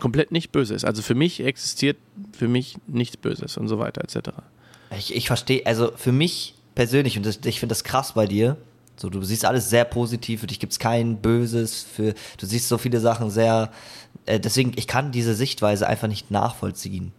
Komplett 0.00 0.30
nicht 0.32 0.52
böse 0.52 0.74
ist. 0.74 0.84
Also 0.84 1.02
für 1.02 1.14
mich 1.14 1.40
existiert 1.40 1.96
für 2.32 2.48
mich 2.48 2.76
nichts 2.86 3.16
Böses 3.16 3.56
und 3.56 3.68
so 3.68 3.78
weiter 3.78 4.02
etc. 4.02 4.30
Ich, 4.96 5.14
ich 5.14 5.26
verstehe, 5.26 5.64
also 5.66 5.92
für 5.96 6.12
mich 6.12 6.54
persönlich, 6.74 7.16
und 7.16 7.26
das, 7.26 7.40
ich 7.44 7.58
finde 7.60 7.72
das 7.72 7.82
krass 7.84 8.12
bei 8.12 8.26
dir, 8.26 8.56
so 8.96 9.10
du 9.10 9.22
siehst 9.22 9.44
alles 9.44 9.70
sehr 9.70 9.84
positiv, 9.84 10.40
für 10.40 10.46
dich 10.46 10.60
gibt 10.60 10.72
es 10.72 10.78
kein 10.78 11.16
Böses, 11.20 11.82
für, 11.82 12.14
du 12.38 12.46
siehst 12.46 12.68
so 12.68 12.78
viele 12.78 13.00
Sachen 13.00 13.30
sehr, 13.30 13.72
äh, 14.26 14.38
deswegen, 14.38 14.72
ich 14.76 14.86
kann 14.86 15.10
diese 15.12 15.34
Sichtweise 15.34 15.88
einfach 15.88 16.08
nicht 16.08 16.30
nachvollziehen. 16.30 17.12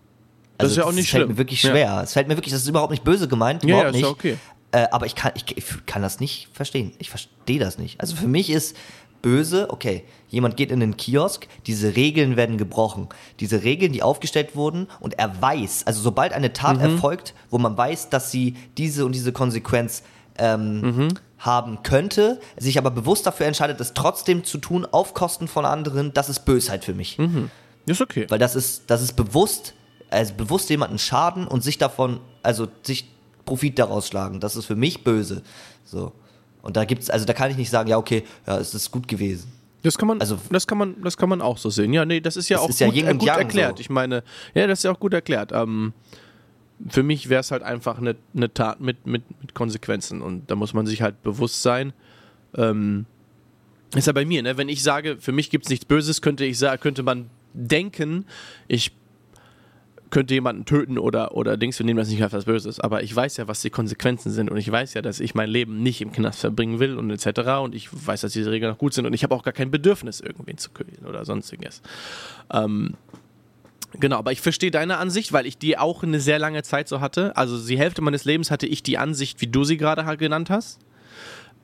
Das 0.63 0.71
ist 0.71 0.77
ja 0.77 0.85
auch 0.85 0.91
nicht 0.91 1.05
es 1.05 1.09
fällt 1.11 1.21
schlimm. 1.23 1.31
mir 1.33 1.37
wirklich 1.37 1.63
Ja. 1.63 1.69
schwer. 1.71 2.01
Es 2.03 2.13
fällt 2.13 2.27
mir 2.27 2.35
wirklich, 2.37 2.53
das 2.53 2.61
ist 2.63 2.67
überhaupt 2.67 2.91
nicht 2.91 3.03
böse 3.03 3.27
gemeint, 3.27 3.63
Ja, 3.63 3.69
ja, 3.69 3.75
überhaupt 3.75 3.95
ist 3.95 4.01
ja 4.01 4.07
nicht. 4.07 4.17
okay. 4.17 4.37
Äh, 4.71 4.87
aber 4.91 5.05
ich 5.05 5.15
kann, 5.15 5.31
ich, 5.35 5.55
ich 5.57 5.65
kann 5.85 6.01
das 6.01 6.19
nicht 6.19 6.47
verstehen. 6.53 6.93
Ich 6.97 7.09
verstehe 7.09 7.59
das 7.59 7.77
nicht. 7.77 8.01
Also 8.01 8.15
für 8.15 8.27
mich 8.27 8.49
ist 8.49 8.75
böse, 9.21 9.69
okay, 9.69 10.03
jemand 10.27 10.57
geht 10.57 10.71
in 10.71 10.79
den 10.81 10.97
Kiosk, 10.97 11.47
diese 11.67 11.95
Regeln 11.95 12.35
werden 12.35 12.57
gebrochen. 12.57 13.07
Diese 13.39 13.63
Regeln, 13.63 13.93
die 13.93 14.03
aufgestellt 14.03 14.55
wurden 14.55 14.87
und 14.99 15.17
er 15.19 15.41
weiß, 15.41 15.83
also 15.85 16.01
sobald 16.01 16.33
eine 16.33 16.51
Tat 16.53 16.77
Mhm. 16.77 16.81
erfolgt, 16.83 17.33
wo 17.49 17.57
man 17.57 17.77
weiß, 17.77 18.09
dass 18.09 18.31
sie 18.31 18.55
diese 18.77 19.05
und 19.05 19.13
diese 19.13 19.31
Konsequenz 19.31 20.03
ähm, 20.39 20.81
Mhm. 20.81 21.07
haben 21.37 21.83
könnte, 21.83 22.39
sich 22.57 22.77
aber 22.79 22.89
bewusst 22.89 23.27
dafür 23.27 23.45
entscheidet, 23.45 23.79
es 23.79 23.93
trotzdem 23.93 24.43
zu 24.43 24.57
tun, 24.57 24.85
auf 24.91 25.13
Kosten 25.13 25.47
von 25.47 25.63
anderen, 25.65 26.11
das 26.13 26.27
ist 26.27 26.39
Bösheit 26.45 26.83
für 26.83 26.95
mich. 26.95 27.17
Ist 27.85 28.01
okay. 28.01 28.25
Weil 28.29 28.39
das 28.39 28.55
ist, 28.55 28.83
das 28.87 29.01
ist 29.03 29.13
bewusst, 29.15 29.73
also 30.13 30.33
bewusst 30.35 30.69
jemanden 30.69 30.97
schaden 30.99 31.47
und 31.47 31.63
sich 31.63 31.77
davon, 31.77 32.19
also 32.41 32.67
sich 32.83 33.09
Profit 33.45 33.77
daraus 33.79 34.07
schlagen. 34.07 34.39
Das 34.39 34.55
ist 34.55 34.65
für 34.65 34.75
mich 34.75 35.03
böse. 35.03 35.41
So. 35.83 36.13
Und 36.61 36.77
da 36.77 36.85
gibt's, 36.85 37.09
also 37.09 37.25
da 37.25 37.33
kann 37.33 37.51
ich 37.51 37.57
nicht 37.57 37.69
sagen, 37.69 37.89
ja, 37.89 37.97
okay, 37.97 38.23
ja, 38.47 38.57
es 38.57 38.73
ist 38.73 38.89
gut 38.91 39.07
gewesen. 39.07 39.51
Das 39.81 39.97
kann 39.97 40.07
man, 40.07 40.21
Also- 40.21 40.39
das 40.49 40.65
kann 40.65 40.77
man, 40.77 40.95
das 41.03 41.17
kann 41.17 41.27
man 41.27 41.41
auch 41.41 41.57
so 41.57 41.69
sehen. 41.69 41.91
Ja, 41.91 42.05
nee, 42.05 42.21
das 42.21 42.37
ist 42.37 42.47
ja 42.47 42.55
Das 42.57 42.65
auch 42.65 42.69
ist 42.69 42.79
ja 42.79 42.87
gut, 42.87 43.03
und 43.03 43.17
gut 43.17 43.27
Yang 43.27 43.37
erklärt. 43.39 43.77
so. 43.77 43.81
Ich 43.81 43.89
meine, 43.89 44.23
ja, 44.53 44.65
das 44.65 44.79
ist 44.79 44.83
ja 44.83 44.91
auch 44.93 44.99
gut 44.99 45.13
erklärt. 45.13 45.51
Ähm, 45.51 45.91
für 46.87 47.03
mich 47.03 47.27
wäre 47.29 47.41
es 47.41 47.51
halt 47.51 47.63
einfach 47.63 47.97
eine, 47.97 48.15
eine 48.35 48.53
Tat 48.53 48.79
mit, 48.79 49.05
mit, 49.05 49.23
mit 49.41 49.53
Konsequenzen 49.53 50.21
und 50.21 50.49
da 50.49 50.55
muss 50.55 50.73
man 50.73 50.85
sich 50.85 51.01
halt 51.01 51.21
bewusst 51.21 51.61
sein. 51.61 51.91
Ähm, 52.55 53.05
ist 53.93 54.07
ja 54.07 54.13
bei 54.13 54.25
mir, 54.25 54.41
ne? 54.41 54.57
Wenn 54.57 54.69
ich 54.69 54.83
sage, 54.83 55.17
für 55.19 55.33
mich 55.33 55.49
gibt 55.49 55.65
es 55.65 55.69
nichts 55.69 55.85
Böses, 55.85 56.21
könnte 56.21 56.45
ich 56.45 56.57
sagen, 56.57 56.81
könnte 56.81 57.03
man 57.03 57.29
denken, 57.53 58.25
ich 58.67 58.91
könnte 60.13 60.35
jemanden 60.35 60.65
töten 60.65 60.99
oder, 60.99 61.35
oder 61.35 61.57
Dings, 61.57 61.79
wir 61.79 61.87
nehmen 61.87 61.97
das 61.97 62.07
nicht 62.07 62.21
als 62.21 62.33
was 62.33 62.45
Böses. 62.45 62.79
Aber 62.79 63.01
ich 63.01 63.15
weiß 63.15 63.37
ja, 63.37 63.47
was 63.47 63.63
die 63.63 63.71
Konsequenzen 63.71 64.31
sind 64.31 64.51
und 64.51 64.57
ich 64.57 64.71
weiß 64.71 64.93
ja, 64.93 65.01
dass 65.01 65.19
ich 65.19 65.33
mein 65.33 65.49
Leben 65.49 65.81
nicht 65.81 66.01
im 66.01 66.11
Knast 66.11 66.41
verbringen 66.41 66.77
will 66.77 66.99
und 66.99 67.09
etc. 67.09 67.63
Und 67.63 67.73
ich 67.73 67.89
weiß, 67.91 68.21
dass 68.21 68.31
diese 68.31 68.51
Regeln 68.51 68.71
auch 68.71 68.77
gut 68.77 68.93
sind 68.93 69.07
und 69.07 69.13
ich 69.13 69.23
habe 69.23 69.33
auch 69.33 69.41
gar 69.41 69.53
kein 69.53 69.71
Bedürfnis, 69.71 70.19
irgendwen 70.19 70.59
zu 70.59 70.69
killen 70.69 71.07
oder 71.07 71.25
sonstiges. 71.25 71.81
Ähm, 72.53 72.93
genau, 73.99 74.17
aber 74.17 74.31
ich 74.31 74.39
verstehe 74.39 74.69
deine 74.69 74.99
Ansicht, 74.99 75.33
weil 75.33 75.47
ich 75.47 75.57
die 75.57 75.79
auch 75.79 76.03
eine 76.03 76.19
sehr 76.19 76.37
lange 76.37 76.61
Zeit 76.61 76.87
so 76.87 77.01
hatte. 77.01 77.35
Also 77.35 77.65
die 77.65 77.79
Hälfte 77.79 78.03
meines 78.03 78.23
Lebens 78.23 78.51
hatte 78.51 78.67
ich 78.67 78.83
die 78.83 78.99
Ansicht, 78.99 79.41
wie 79.41 79.47
du 79.47 79.63
sie 79.63 79.77
gerade 79.77 80.05
genannt 80.17 80.51
hast. 80.51 80.79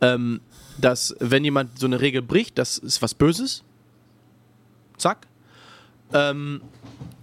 Ähm, 0.01 0.41
dass 0.79 1.15
wenn 1.19 1.43
jemand 1.43 1.77
so 1.77 1.85
eine 1.85 2.01
Regel 2.01 2.23
bricht, 2.23 2.57
das 2.57 2.79
ist 2.79 3.03
was 3.03 3.13
Böses. 3.13 3.63
Zack. 4.97 5.27
Ähm, 6.13 6.61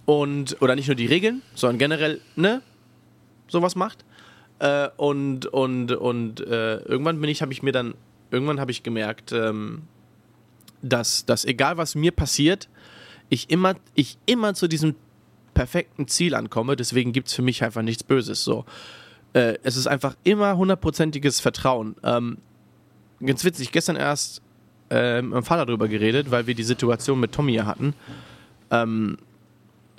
und, 0.07 0.61
oder 0.61 0.75
nicht 0.75 0.87
nur 0.87 0.95
die 0.95 1.05
Regeln, 1.05 1.41
sondern 1.53 1.79
generell, 1.79 2.21
ne, 2.37 2.61
sowas 3.49 3.75
macht. 3.75 4.05
Äh, 4.59 4.87
und 4.95 5.45
und, 5.47 5.91
und 5.91 6.39
äh, 6.39 6.77
irgendwann 6.77 7.19
bin 7.19 7.29
ich, 7.29 7.41
habe 7.41 7.51
ich 7.51 7.61
mir 7.61 7.73
dann, 7.73 7.93
irgendwann 8.31 8.61
habe 8.61 8.71
ich 8.71 8.83
gemerkt, 8.83 9.33
ähm, 9.33 9.83
dass, 10.81 11.25
dass 11.25 11.43
egal 11.43 11.75
was 11.75 11.93
mir 11.93 12.13
passiert, 12.13 12.69
ich 13.27 13.49
immer, 13.49 13.75
ich 13.95 14.17
immer 14.25 14.53
zu 14.53 14.69
diesem 14.69 14.95
perfekten 15.53 16.07
Ziel 16.07 16.35
ankomme, 16.35 16.77
deswegen 16.77 17.11
gibt 17.11 17.27
es 17.27 17.33
für 17.33 17.41
mich 17.41 17.61
einfach 17.61 17.81
nichts 17.81 18.03
Böses. 18.03 18.45
So. 18.45 18.63
Äh, 19.33 19.55
es 19.63 19.75
ist 19.75 19.87
einfach 19.87 20.15
immer 20.23 20.55
hundertprozentiges 20.55 21.41
Vertrauen. 21.41 21.97
Ähm, 22.03 22.37
ganz 23.19 23.43
witzig, 23.43 23.73
gestern 23.73 23.97
erst 23.97 24.41
äh, 24.89 25.21
mit 25.21 25.31
meinem 25.31 25.43
Vater 25.43 25.65
darüber 25.65 25.89
geredet, 25.89 26.31
weil 26.31 26.47
wir 26.47 26.55
die 26.55 26.63
Situation 26.63 27.19
mit 27.19 27.33
Tommy 27.33 27.55
hatten. 27.55 27.93
Ähm, 28.71 29.17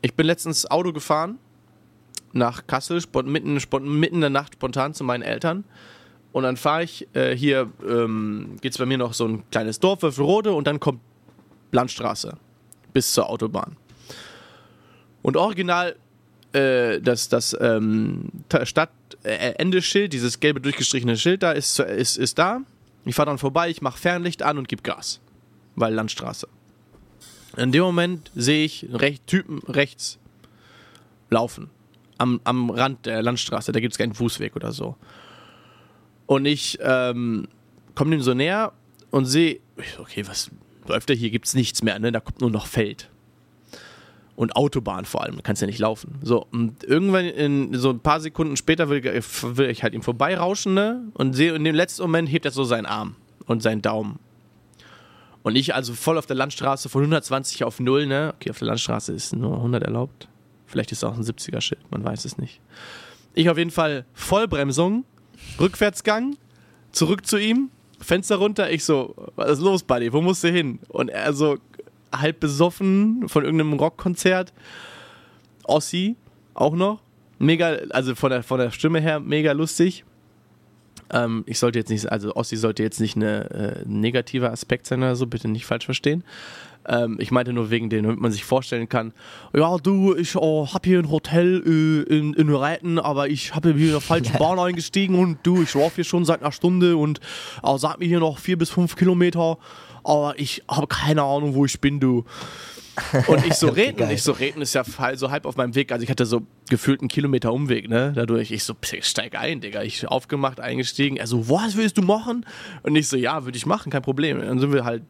ich 0.03 0.15
bin 0.15 0.27
letztens 0.27 0.71
Auto 0.71 0.93
gefahren 0.93 1.39
nach 2.33 2.67
Kassel, 2.67 3.03
mitten, 3.25 3.55
mitten 3.55 4.15
in 4.17 4.21
der 4.21 4.31
Nacht 4.31 4.55
spontan 4.55 4.95
zu 4.95 5.05
meinen 5.05 5.23
Eltern. 5.23 5.65
Und 6.33 6.43
dann 6.43 6.57
fahre 6.57 6.85
ich 6.85 7.09
äh, 7.15 7.35
hier, 7.35 7.71
ähm, 7.89 8.57
geht 8.61 8.73
es 8.73 8.79
bei 8.79 8.87
mir 8.87 8.99
noch 8.99 9.15
so 9.15 9.27
ein 9.27 9.51
kleines 9.51 9.81
Dorf, 9.81 10.03
Wölferode, 10.03 10.53
und 10.53 10.67
dann 10.67 10.79
kommt 10.79 11.01
Landstraße 11.73 12.37
bis 12.93 13.13
zur 13.13 13.29
Autobahn. 13.29 13.77
Und 15.23 15.37
original 15.37 15.97
äh, 16.53 17.01
das, 17.01 17.29
das 17.29 17.57
ähm, 17.61 18.29
Stadtendeschild, 18.63 20.13
dieses 20.13 20.41
gelbe 20.41 20.61
durchgestrichene 20.61 21.17
Schild 21.17 21.43
da, 21.43 21.53
ist, 21.53 21.79
ist, 21.81 22.17
ist 22.17 22.39
da. 22.39 22.61
Ich 23.05 23.15
fahre 23.15 23.27
dann 23.27 23.39
vorbei, 23.39 23.71
ich 23.71 23.83
mache 23.83 23.99
Fernlicht 23.99 24.43
an 24.43 24.59
und 24.59 24.69
gebe 24.69 24.83
Gas. 24.83 25.21
Weil 25.77 25.95
Landstraße. 25.95 26.49
In 27.57 27.73
dem 27.73 27.83
Moment 27.83 28.31
sehe 28.35 28.65
ich 28.65 28.89
einen 28.89 29.27
Typen 29.27 29.59
rechts 29.67 30.19
laufen. 31.31 31.71
Am, 32.19 32.41
am 32.45 32.71
Rand 32.71 33.07
der 33.07 33.23
Landstraße. 33.23 33.73
Da 33.73 33.81
gibt 33.81 33.95
es 33.95 33.99
keinen 33.99 34.15
Fußweg 34.15 34.57
oder 34.57 34.73
so. 34.73 34.97
Und 36.27 36.45
ich 36.47 36.79
ähm, 36.83 37.49
komme 37.95 38.11
dem 38.11 38.21
so 38.21 38.35
näher 38.35 38.73
und 39.11 39.25
sehe, 39.25 39.61
okay, 39.99 40.27
was 40.27 40.51
läuft 40.87 41.11
da 41.11 41.15
hier? 41.15 41.31
Gibt 41.31 41.47
es 41.47 41.55
nichts 41.55 41.83
mehr, 41.83 41.99
ne? 41.99 42.13
Da 42.13 42.21
kommt 42.21 42.41
nur 42.41 42.51
noch 42.51 42.67
Feld. 42.67 43.09
Und 44.37 44.55
Autobahn 44.55 45.05
vor 45.05 45.25
allem, 45.25 45.37
du 45.37 45.43
kannst 45.43 45.63
ja 45.63 45.67
nicht 45.67 45.81
laufen. 45.81 46.19
So, 46.23 46.47
und 46.53 46.85
irgendwann 46.85 47.25
in 47.25 47.75
so 47.75 47.91
ein 47.91 48.01
paar 48.01 48.21
Sekunden 48.21 48.57
später 48.57 48.89
will, 48.89 49.03
will 49.03 49.71
ich 49.71 49.83
halt 49.83 49.95
ihm 49.95 50.03
vorbeirauschen, 50.03 50.75
ne? 50.75 51.03
Und 51.15 51.33
sehe, 51.33 51.55
in 51.55 51.65
dem 51.65 51.75
letzten 51.75 52.03
Moment 52.03 52.29
hebt 52.29 52.45
er 52.45 52.51
so 52.51 52.63
seinen 52.65 52.87
Arm 52.87 53.17
und 53.47 53.63
seinen 53.63 53.83
Daumen. 53.83 54.19
Und 55.43 55.57
ich 55.57 55.75
also 55.75 55.95
voll 55.95 56.19
auf 56.19 56.27
der 56.27 56.37
Landstraße 56.37 56.89
von 56.89 57.03
120 57.03 57.65
auf 57.65 57.81
0, 57.81 58.07
ne? 58.07 58.35
Okay, 58.37 58.51
auf 58.51 58.59
der 58.59 58.69
Landstraße 58.69 59.13
ist 59.13 59.35
nur 59.35 59.57
100 59.57 59.83
erlaubt. 59.83 60.29
Vielleicht 60.67 60.93
ist 60.93 60.99
es 60.99 61.05
auch 61.05 61.17
ein 61.17 61.23
70er-Schild, 61.23 61.81
man 61.91 62.05
weiß 62.05 62.25
es 62.25 62.39
nicht. 62.39 62.61
Ich 63.35 63.49
auf 63.49 63.57
jeden 63.57 63.71
Fall 63.71 64.05
Vollbremsung, 64.13 65.05
Rückwärtsgang, 65.59 66.37
zurück 66.93 67.27
zu 67.27 67.39
ihm, 67.39 67.71
Fenster 68.01 68.37
runter. 68.37 68.71
Ich 68.71 68.85
so, 68.85 69.15
was 69.37 69.53
ist 69.53 69.61
los, 69.61 69.83
Buddy? 69.83 70.13
Wo 70.13 70.21
musst 70.21 70.45
du 70.45 70.51
hin? 70.51 70.81
Und 70.89 71.09
er 71.09 71.33
so 71.33 71.59
halb 72.13 72.41
besoffen 72.41 73.29
von 73.29 73.45
irgendeinem 73.45 73.75
Rockkonzert. 73.75 74.53
Ossi 75.65 76.17
auch 76.55 76.75
noch. 76.75 77.03
Mega, 77.39 77.77
also 77.91 78.15
von 78.15 78.31
der, 78.31 78.43
von 78.43 78.59
der 78.59 78.71
Stimme 78.71 79.01
her 79.01 79.21
mega 79.21 79.53
lustig. 79.53 80.05
Ähm, 81.13 81.45
ich 81.47 81.59
sollte 81.59 81.79
jetzt 81.79 81.91
nicht, 81.91 82.11
also 82.11 82.35
Ossi 82.35 82.57
sollte 82.57 82.83
jetzt 82.83 83.01
nicht 83.01 83.17
eine 83.17 83.51
äh, 83.51 83.83
negativer 83.87 84.53
Aspekt 84.53 84.87
sein 84.87 85.01
oder 85.01 85.17
so, 85.17 85.27
bitte 85.27 85.49
nicht 85.49 85.67
falsch 85.67 85.85
verstehen. 85.85 86.25
Ähm, 86.87 87.17
ich 87.21 87.31
meinte 87.31 87.53
nur 87.53 87.71
wegen 87.71 87.91
dem, 87.91 88.05
damit 88.05 88.21
man 88.21 88.33
sich 88.33 88.45
vorstellen 88.45 88.89
kann, 88.89 89.13
ja 89.55 89.77
du, 89.77 90.15
ich 90.15 90.37
oh, 90.37 90.67
hab 90.73 90.87
hier 90.87 90.99
ein 90.99 91.11
Hotel 91.11 91.63
äh, 91.67 92.17
in, 92.17 92.33
in 92.35 92.55
Reiten, 92.55 92.99
aber 92.99 93.29
ich 93.29 93.55
habe 93.55 93.75
hier 93.75 93.87
in 93.87 93.93
der 93.93 94.01
falschen 94.01 94.33
Bahn 94.39 94.59
eingestiegen 94.59 95.19
und 95.19 95.39
du, 95.43 95.63
ich 95.63 95.71
schlafe 95.71 95.97
hier 95.97 96.05
schon 96.05 96.25
seit 96.25 96.41
einer 96.41 96.53
Stunde 96.53 96.97
und 96.97 97.21
äh, 97.63 97.79
sag 97.79 97.99
mir 97.99 98.07
hier 98.07 98.21
noch 98.21 98.39
vier 98.39 98.57
bis 98.57 98.71
fünf 98.71 98.97
Kilometer, 98.97 99.59
aber 100.09 100.39
ich 100.39 100.63
habe 100.69 100.87
keine 100.87 101.23
Ahnung, 101.23 101.55
wo 101.55 101.65
ich 101.65 101.81
bin, 101.81 102.01
du. 102.01 102.25
Und 103.27 103.47
ich 103.47 103.55
so 103.55 103.69
reden, 103.69 103.99
geil. 103.99 104.13
ich 104.13 104.23
so 104.23 104.33
reden 104.33 104.63
ist 104.63 104.75
ja 104.75 104.83
halt 104.99 105.19
so 105.19 105.31
halb 105.31 105.45
auf 105.45 105.57
meinem 105.57 105.75
Weg. 105.75 105.93
Also 105.93 106.03
ich 106.03 106.11
hatte 106.11 106.25
so 106.25 106.43
gefühlt 106.71 107.01
einen 107.01 107.09
Kilometer 107.09 107.53
Umweg, 107.53 107.89
ne? 107.89 108.13
Dadurch, 108.15 108.51
ich 108.51 108.65
so, 108.65 108.75
steig 109.03 109.39
ein, 109.39 109.61
Digga. 109.61 109.83
Ich 109.83 110.09
aufgemacht, 110.09 110.61
eingestiegen. 110.61 111.19
Er 111.19 111.27
so, 111.27 111.51
was 111.51 111.77
willst 111.77 111.99
du 111.99 112.03
machen? 112.03 112.47
Und 112.83 112.97
ich 112.97 113.07
so, 113.07 113.17
ja, 113.17 113.45
würde 113.45 113.59
ich 113.59 113.67
machen, 113.67 113.93
kein 113.93 114.03
Problem. 114.03 114.41
Dann 114.41 114.59
sind 114.59 114.73
wir 114.73 114.85
halt 114.85 115.03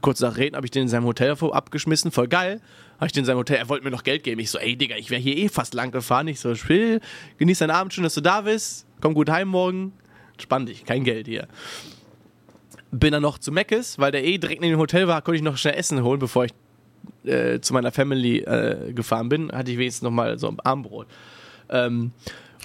kurz 0.00 0.20
nach 0.20 0.36
Reden, 0.36 0.54
habe 0.54 0.66
ich 0.66 0.70
den 0.70 0.82
in 0.82 0.88
seinem 0.88 1.04
Hotel 1.04 1.32
abgeschmissen, 1.32 2.12
voll 2.12 2.28
geil. 2.28 2.60
Habe 2.98 3.06
ich 3.06 3.12
den 3.12 3.22
in 3.22 3.26
seinem 3.26 3.38
Hotel, 3.38 3.56
er 3.56 3.68
wollte 3.68 3.82
mir 3.82 3.90
noch 3.90 4.04
Geld 4.04 4.22
geben. 4.22 4.40
Ich 4.40 4.50
so, 4.50 4.58
ey 4.58 4.76
Digga, 4.76 4.94
ich 4.96 5.10
wäre 5.10 5.20
hier 5.20 5.36
eh 5.36 5.48
fast 5.48 5.74
lang 5.74 5.90
gefahren. 5.90 6.28
Ich 6.28 6.38
so, 6.38 6.54
spiel, 6.54 7.00
genieß 7.38 7.58
deinen 7.58 7.72
Abend, 7.72 7.92
schön, 7.92 8.04
dass 8.04 8.14
du 8.14 8.20
da 8.20 8.42
bist. 8.42 8.86
Komm 9.00 9.14
gut 9.14 9.28
heim 9.28 9.48
morgen. 9.48 9.92
Spann 10.38 10.66
dich, 10.66 10.84
kein 10.84 11.02
Geld 11.02 11.26
hier. 11.26 11.48
Bin 12.92 13.12
dann 13.12 13.22
noch 13.22 13.38
zu 13.38 13.52
Meckes, 13.52 13.98
weil 13.98 14.12
der 14.12 14.24
eh 14.24 14.38
direkt 14.38 14.62
in 14.62 14.70
dem 14.70 14.78
Hotel 14.78 15.06
war, 15.06 15.22
konnte 15.22 15.36
ich 15.36 15.42
noch 15.42 15.56
schnell 15.56 15.74
Essen 15.74 16.02
holen, 16.02 16.18
bevor 16.18 16.44
ich 16.44 16.52
äh, 17.24 17.60
zu 17.60 17.72
meiner 17.72 17.92
Family 17.92 18.38
äh, 18.38 18.92
gefahren 18.92 19.28
bin, 19.28 19.52
hatte 19.52 19.70
ich 19.70 19.78
wenigstens 19.78 20.02
noch 20.02 20.10
mal 20.10 20.38
so 20.38 20.48
ein 20.48 20.58
Armbrot. 20.60 21.06
Ähm, 21.68 22.12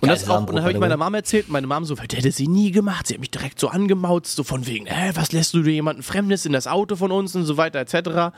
und 0.02 0.10
Geiles 0.10 0.22
das 0.22 0.30
auch, 0.30 0.36
Armbrot, 0.36 0.50
und 0.50 0.56
dann 0.56 0.64
habe 0.64 0.74
ich 0.74 0.80
meiner. 0.80 0.98
Mom 0.98 1.14
erzählt, 1.14 1.50
meine 1.50 1.68
Mom 1.68 1.86
so, 1.86 1.96
das 1.96 2.04
hätte 2.04 2.32
sie 2.32 2.48
nie 2.48 2.72
gemacht. 2.72 3.08
Sie 3.08 3.14
hat 3.14 3.22
mich 3.22 3.32
direkt 3.32 3.60
so 3.60 3.70
angemauzt, 3.70 4.36
so 4.36 4.44
von 4.44 4.68
wegen, 4.68 4.88
hä, 4.88 5.12
was 5.14 5.32
lässt 5.32 5.54
du 5.54 5.62
dir 5.62 5.72
jemanden 5.72 6.04
Fremdes 6.04 6.46
in 6.46 6.54
das 6.54 6.68
Auto 6.68 6.96
von 6.96 7.12
uns 7.12 7.36
und 7.36 7.46
so 7.46 7.58
weiter, 7.58 7.80
etc. 7.80 8.36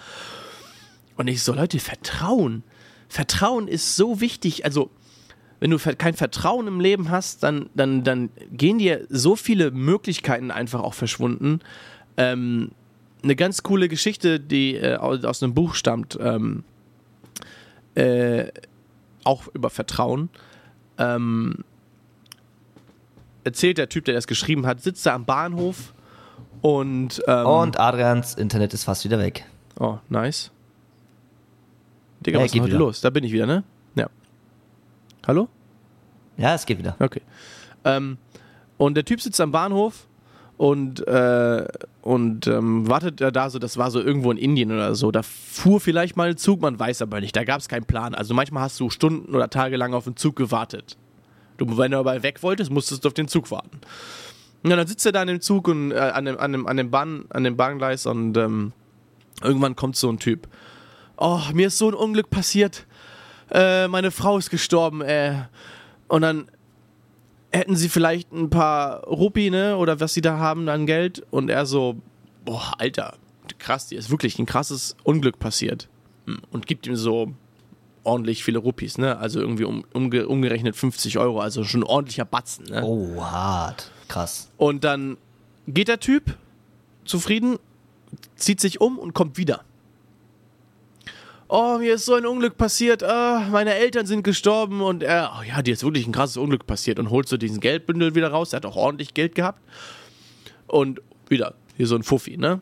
Und 1.15 1.27
ich 1.27 1.41
so, 1.41 1.53
Leute, 1.53 1.79
Vertrauen. 1.79 2.63
Vertrauen 3.09 3.67
ist 3.67 3.95
so 3.95 4.21
wichtig. 4.21 4.65
Also, 4.65 4.91
wenn 5.59 5.71
du 5.71 5.77
kein 5.77 6.13
Vertrauen 6.13 6.67
im 6.67 6.79
Leben 6.79 7.09
hast, 7.09 7.43
dann, 7.43 7.69
dann, 7.73 8.03
dann 8.03 8.29
gehen 8.51 8.77
dir 8.77 9.05
so 9.09 9.35
viele 9.35 9.71
Möglichkeiten 9.71 10.51
einfach 10.51 10.81
auch 10.81 10.93
verschwunden. 10.93 11.59
Ähm, 12.17 12.71
eine 13.23 13.35
ganz 13.35 13.63
coole 13.63 13.87
Geschichte, 13.89 14.39
die 14.39 14.75
äh, 14.75 14.95
aus, 14.95 15.41
einem 15.41 15.53
Buch 15.53 15.73
stammt, 15.73 16.17
ähm, 16.21 16.63
äh, 17.95 18.45
auch 19.23 19.47
über 19.53 19.69
Vertrauen. 19.69 20.29
Ähm, 20.99 21.63
erzählt 23.43 23.77
der 23.79 23.89
Typ, 23.89 24.05
der 24.05 24.13
das 24.13 24.27
geschrieben 24.27 24.65
hat, 24.67 24.81
sitzt 24.81 25.05
da 25.05 25.15
am 25.15 25.25
Bahnhof 25.25 25.93
und. 26.61 27.21
Ähm, 27.27 27.45
Und 27.45 27.79
Adrians 27.79 28.35
Internet 28.35 28.73
ist 28.73 28.83
fast 28.83 29.03
wieder 29.05 29.19
weg. 29.19 29.45
Oh, 29.79 29.97
nice. 30.09 30.51
Digga, 32.25 32.39
Ja, 32.39 32.45
was 32.45 32.53
ist 32.53 32.59
heute 32.59 32.69
wieder. 32.69 32.79
los? 32.79 33.01
Da 33.01 33.09
bin 33.09 33.23
ich 33.23 33.31
wieder, 33.31 33.45
ne? 33.45 33.63
Hallo? 35.27 35.49
Ja, 36.37 36.55
es 36.55 36.65
geht 36.65 36.77
wieder. 36.77 36.95
Okay. 36.99 37.21
Ähm, 37.83 38.17
Und 38.77 38.95
der 38.95 39.03
Typ 39.03 39.19
sitzt 39.21 39.41
am 39.41 39.51
Bahnhof 39.51 40.07
und, 40.55 41.05
äh, 41.05 41.67
und 42.01 42.47
ähm, 42.47 42.87
wartet 42.87 43.19
da, 43.19 43.29
da 43.29 43.49
so, 43.49 43.59
das 43.59 43.77
war 43.77 43.91
so 43.91 43.99
irgendwo 43.99 44.31
in 44.31 44.37
Indien 44.37 44.71
oder 44.71 44.95
so. 44.95 45.11
Da 45.11 45.23
fuhr 45.23 45.79
vielleicht 45.81 46.15
mal 46.15 46.29
ein 46.29 46.37
Zug, 46.37 46.61
man 46.61 46.79
weiß 46.79 47.01
aber 47.01 47.19
nicht. 47.19 47.35
Da 47.35 47.43
gab 47.43 47.59
es 47.59 47.67
keinen 47.67 47.85
Plan. 47.85 48.15
Also 48.15 48.33
manchmal 48.33 48.63
hast 48.63 48.79
du 48.79 48.89
Stunden 48.89 49.35
oder 49.35 49.49
Tage 49.49 49.77
lang 49.77 49.93
auf 49.93 50.05
den 50.05 50.15
Zug 50.15 50.35
gewartet. 50.35 50.97
Du, 51.57 51.77
wenn 51.77 51.91
du 51.91 51.97
aber 51.97 52.23
weg 52.23 52.41
wolltest, 52.41 52.71
musstest 52.71 53.03
du 53.03 53.09
auf 53.09 53.13
den 53.13 53.27
Zug 53.27 53.51
warten. 53.51 53.81
Ja, 54.63 54.75
dann 54.75 54.87
sitzt 54.87 55.05
er 55.05 55.11
da 55.11 55.21
in 55.23 55.27
dem 55.27 55.41
Zug 55.41 55.67
und 55.67 55.91
äh, 55.91 55.97
an, 55.97 56.25
dem, 56.25 56.37
an, 56.39 56.51
dem, 56.51 56.67
an, 56.67 56.77
dem 56.77 56.89
Bahn, 56.89 57.25
an 57.29 57.43
dem 57.43 57.57
Bahngleis 57.57 58.05
und 58.05 58.37
ähm, 58.37 58.71
irgendwann 59.43 59.75
kommt 59.75 59.95
so 59.95 60.09
ein 60.09 60.19
Typ. 60.19 60.47
Oh, 61.17 61.41
mir 61.53 61.67
ist 61.67 61.79
so 61.79 61.89
ein 61.89 61.93
Unglück 61.95 62.29
passiert. 62.29 62.85
Äh, 63.51 63.87
meine 63.87 64.11
Frau 64.11 64.37
ist 64.37 64.49
gestorben, 64.49 65.01
äh. 65.01 65.43
Und 66.07 66.21
dann 66.21 66.49
hätten 67.51 67.75
sie 67.75 67.89
vielleicht 67.89 68.31
ein 68.31 68.49
paar 68.49 69.03
Rupi, 69.03 69.49
ne, 69.49 69.77
oder 69.77 69.99
was 69.99 70.13
sie 70.13 70.21
da 70.21 70.37
haben 70.37 70.67
an 70.69 70.85
Geld. 70.85 71.25
Und 71.31 71.49
er 71.49 71.65
so, 71.65 71.97
boah, 72.45 72.73
Alter, 72.77 73.15
krass, 73.57 73.87
dir 73.87 73.99
ist 73.99 74.09
wirklich 74.09 74.39
ein 74.39 74.45
krasses 74.45 74.95
Unglück 75.03 75.39
passiert. 75.39 75.89
Hm, 76.25 76.39
und 76.51 76.67
gibt 76.67 76.87
ihm 76.87 76.95
so 76.95 77.33
ordentlich 78.03 78.43
viele 78.43 78.59
Ruppis, 78.59 78.97
ne? 78.97 79.17
Also 79.17 79.39
irgendwie 79.39 79.65
um, 79.65 79.83
umge 79.93 80.27
umgerechnet 80.27 80.75
50 80.75 81.17
Euro, 81.17 81.41
also 81.41 81.63
schon 81.63 81.81
ein 81.81 81.83
ordentlicher 81.83 82.25
Batzen, 82.25 82.65
ne? 82.65 82.83
Oh, 82.83 83.21
hart. 83.21 83.91
Krass. 84.07 84.49
Und 84.57 84.83
dann 84.83 85.17
geht 85.67 85.89
der 85.89 85.99
Typ 85.99 86.37
zufrieden, 87.03 87.57
zieht 88.35 88.61
sich 88.61 88.79
um 88.79 88.97
und 88.97 89.13
kommt 89.13 89.37
wieder. 89.37 89.63
Oh, 91.49 91.77
mir 91.77 91.95
ist 91.95 92.05
so 92.05 92.15
ein 92.15 92.25
Unglück 92.25 92.57
passiert. 92.57 93.03
Ah, 93.03 93.47
meine 93.51 93.73
Eltern 93.73 94.05
sind 94.05 94.23
gestorben 94.23 94.81
und 94.81 95.01
er, 95.01 95.31
oh 95.39 95.43
ja, 95.43 95.61
dir 95.61 95.73
ist 95.73 95.83
wirklich 95.83 96.05
ein 96.05 96.11
krasses 96.11 96.37
Unglück 96.37 96.67
passiert 96.67 96.99
und 96.99 97.09
holt 97.09 97.29
so 97.29 97.37
diesen 97.37 97.61
Geldbündel 97.61 98.15
wieder 98.15 98.29
raus. 98.29 98.51
Er 98.51 98.57
hat 98.57 98.65
auch 98.65 98.75
ordentlich 98.75 99.13
Geld 99.13 99.33
gehabt. 99.33 99.61
Und 100.67 101.01
wieder, 101.29 101.53
hier 101.77 101.87
so 101.87 101.95
ein 101.95 102.03
Fuffi, 102.03 102.37
ne? 102.37 102.59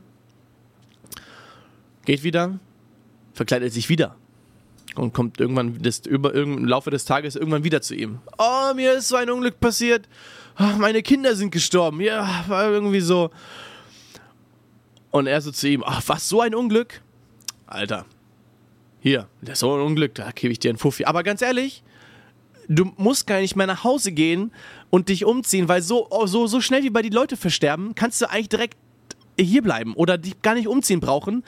Geht 2.06 2.24
wieder, 2.24 2.60
verkleidet 3.34 3.74
sich 3.74 3.90
wieder 3.90 4.16
und 4.96 5.14
kommt 5.14 5.40
irgendwann 5.40 5.82
das, 5.82 6.00
über, 6.06 6.34
im 6.34 6.66
Laufe 6.66 6.92
des 6.92 7.06
Tages 7.06 7.36
irgendwann 7.36 7.64
wieder 7.64 7.82
zu 7.82 7.96
ihm. 7.96 8.20
Oh, 8.38 8.74
mir 8.76 8.94
ist 8.94 9.10
so 9.10 9.16
ein 9.16 9.30
Unglück 9.30 9.60
passiert. 9.60 10.08
Oh, 10.60 10.78
meine 10.78 11.02
Kinder 11.02 11.36
sind 11.36 11.52
gestorben. 11.52 12.02
Ja, 12.02 12.46
war 12.48 12.70
irgendwie 12.70 13.02
so. 13.02 13.30
Und 15.12 15.28
er 15.28 15.42
so 15.42 15.52
zu 15.52 15.68
ihm, 15.68 15.84
ach, 15.86 16.02
was, 16.08 16.30
so 16.30 16.42
ein 16.42 16.56
Unglück? 16.56 17.02
Alter, 17.68 18.06
hier, 19.06 19.28
das 19.40 19.54
ist 19.54 19.60
so 19.60 19.72
ein 19.72 19.82
Unglück, 19.82 20.16
da 20.16 20.32
gebe 20.32 20.52
ich 20.52 20.58
dir 20.58 20.70
einen 20.70 20.80
Fuffi. 20.80 21.06
Aber 21.06 21.22
ganz 21.22 21.44
ehrlich, 21.44 21.84
du 22.68 22.92
musst 22.98 23.28
gar 23.28 23.40
nicht 23.40 23.56
mehr 23.56 23.68
nach 23.68 23.84
Hause 23.84 24.12
gehen 24.12 24.52
und 24.90 25.10
dich 25.10 25.26
umziehen, 25.26 25.68
weil 25.68 25.84
so, 25.84 26.10
so, 26.26 26.48
so 26.48 26.60
schnell 26.60 26.82
wie 26.82 26.90
bei 26.90 27.04
die 27.04 27.10
Leute 27.10 27.38
versterben, 27.38 27.94
kannst 27.94 28.20
du 28.20 28.28
eigentlich 28.28 28.50
direkt 28.50 28.78
hier 29.40 29.62
bleiben 29.62 29.94
oder 29.94 30.18
dich 30.18 30.42
gar 30.42 30.56
nicht 30.56 30.68
umziehen 30.68 31.02
brauchen, 31.02 31.44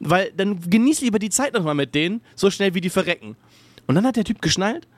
weil 0.00 0.32
dann 0.38 0.58
genieß 0.70 1.02
lieber 1.02 1.18
die 1.18 1.28
Zeit 1.28 1.52
nochmal 1.52 1.74
mit 1.74 1.94
denen, 1.94 2.22
so 2.34 2.50
schnell 2.50 2.72
wie 2.72 2.80
die 2.80 2.88
verrecken. 2.88 3.36
Und 3.86 3.94
dann 3.94 4.06
hat 4.06 4.16
der 4.16 4.24
Typ 4.24 4.40
geschnallt, 4.40 4.88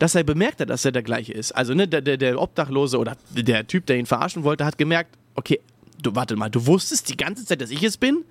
dass 0.00 0.16
er 0.16 0.24
bemerkt 0.24 0.60
hat, 0.60 0.68
dass 0.68 0.84
er 0.84 0.90
der 0.90 1.04
gleiche 1.04 1.32
ist. 1.32 1.52
Also 1.52 1.74
ne, 1.74 1.86
der, 1.86 2.00
der, 2.00 2.16
der 2.16 2.42
Obdachlose 2.42 2.98
oder 2.98 3.16
der 3.30 3.68
Typ, 3.68 3.86
der 3.86 3.98
ihn 3.98 4.06
verarschen 4.06 4.42
wollte, 4.42 4.64
hat 4.64 4.78
gemerkt, 4.78 5.16
okay, 5.36 5.60
du 6.02 6.12
warte 6.16 6.34
mal, 6.34 6.50
du 6.50 6.66
wusstest 6.66 7.08
die 7.08 7.16
ganze 7.16 7.44
Zeit, 7.44 7.60
dass 7.60 7.70
ich 7.70 7.84
es 7.84 7.96
bin? 7.98 8.24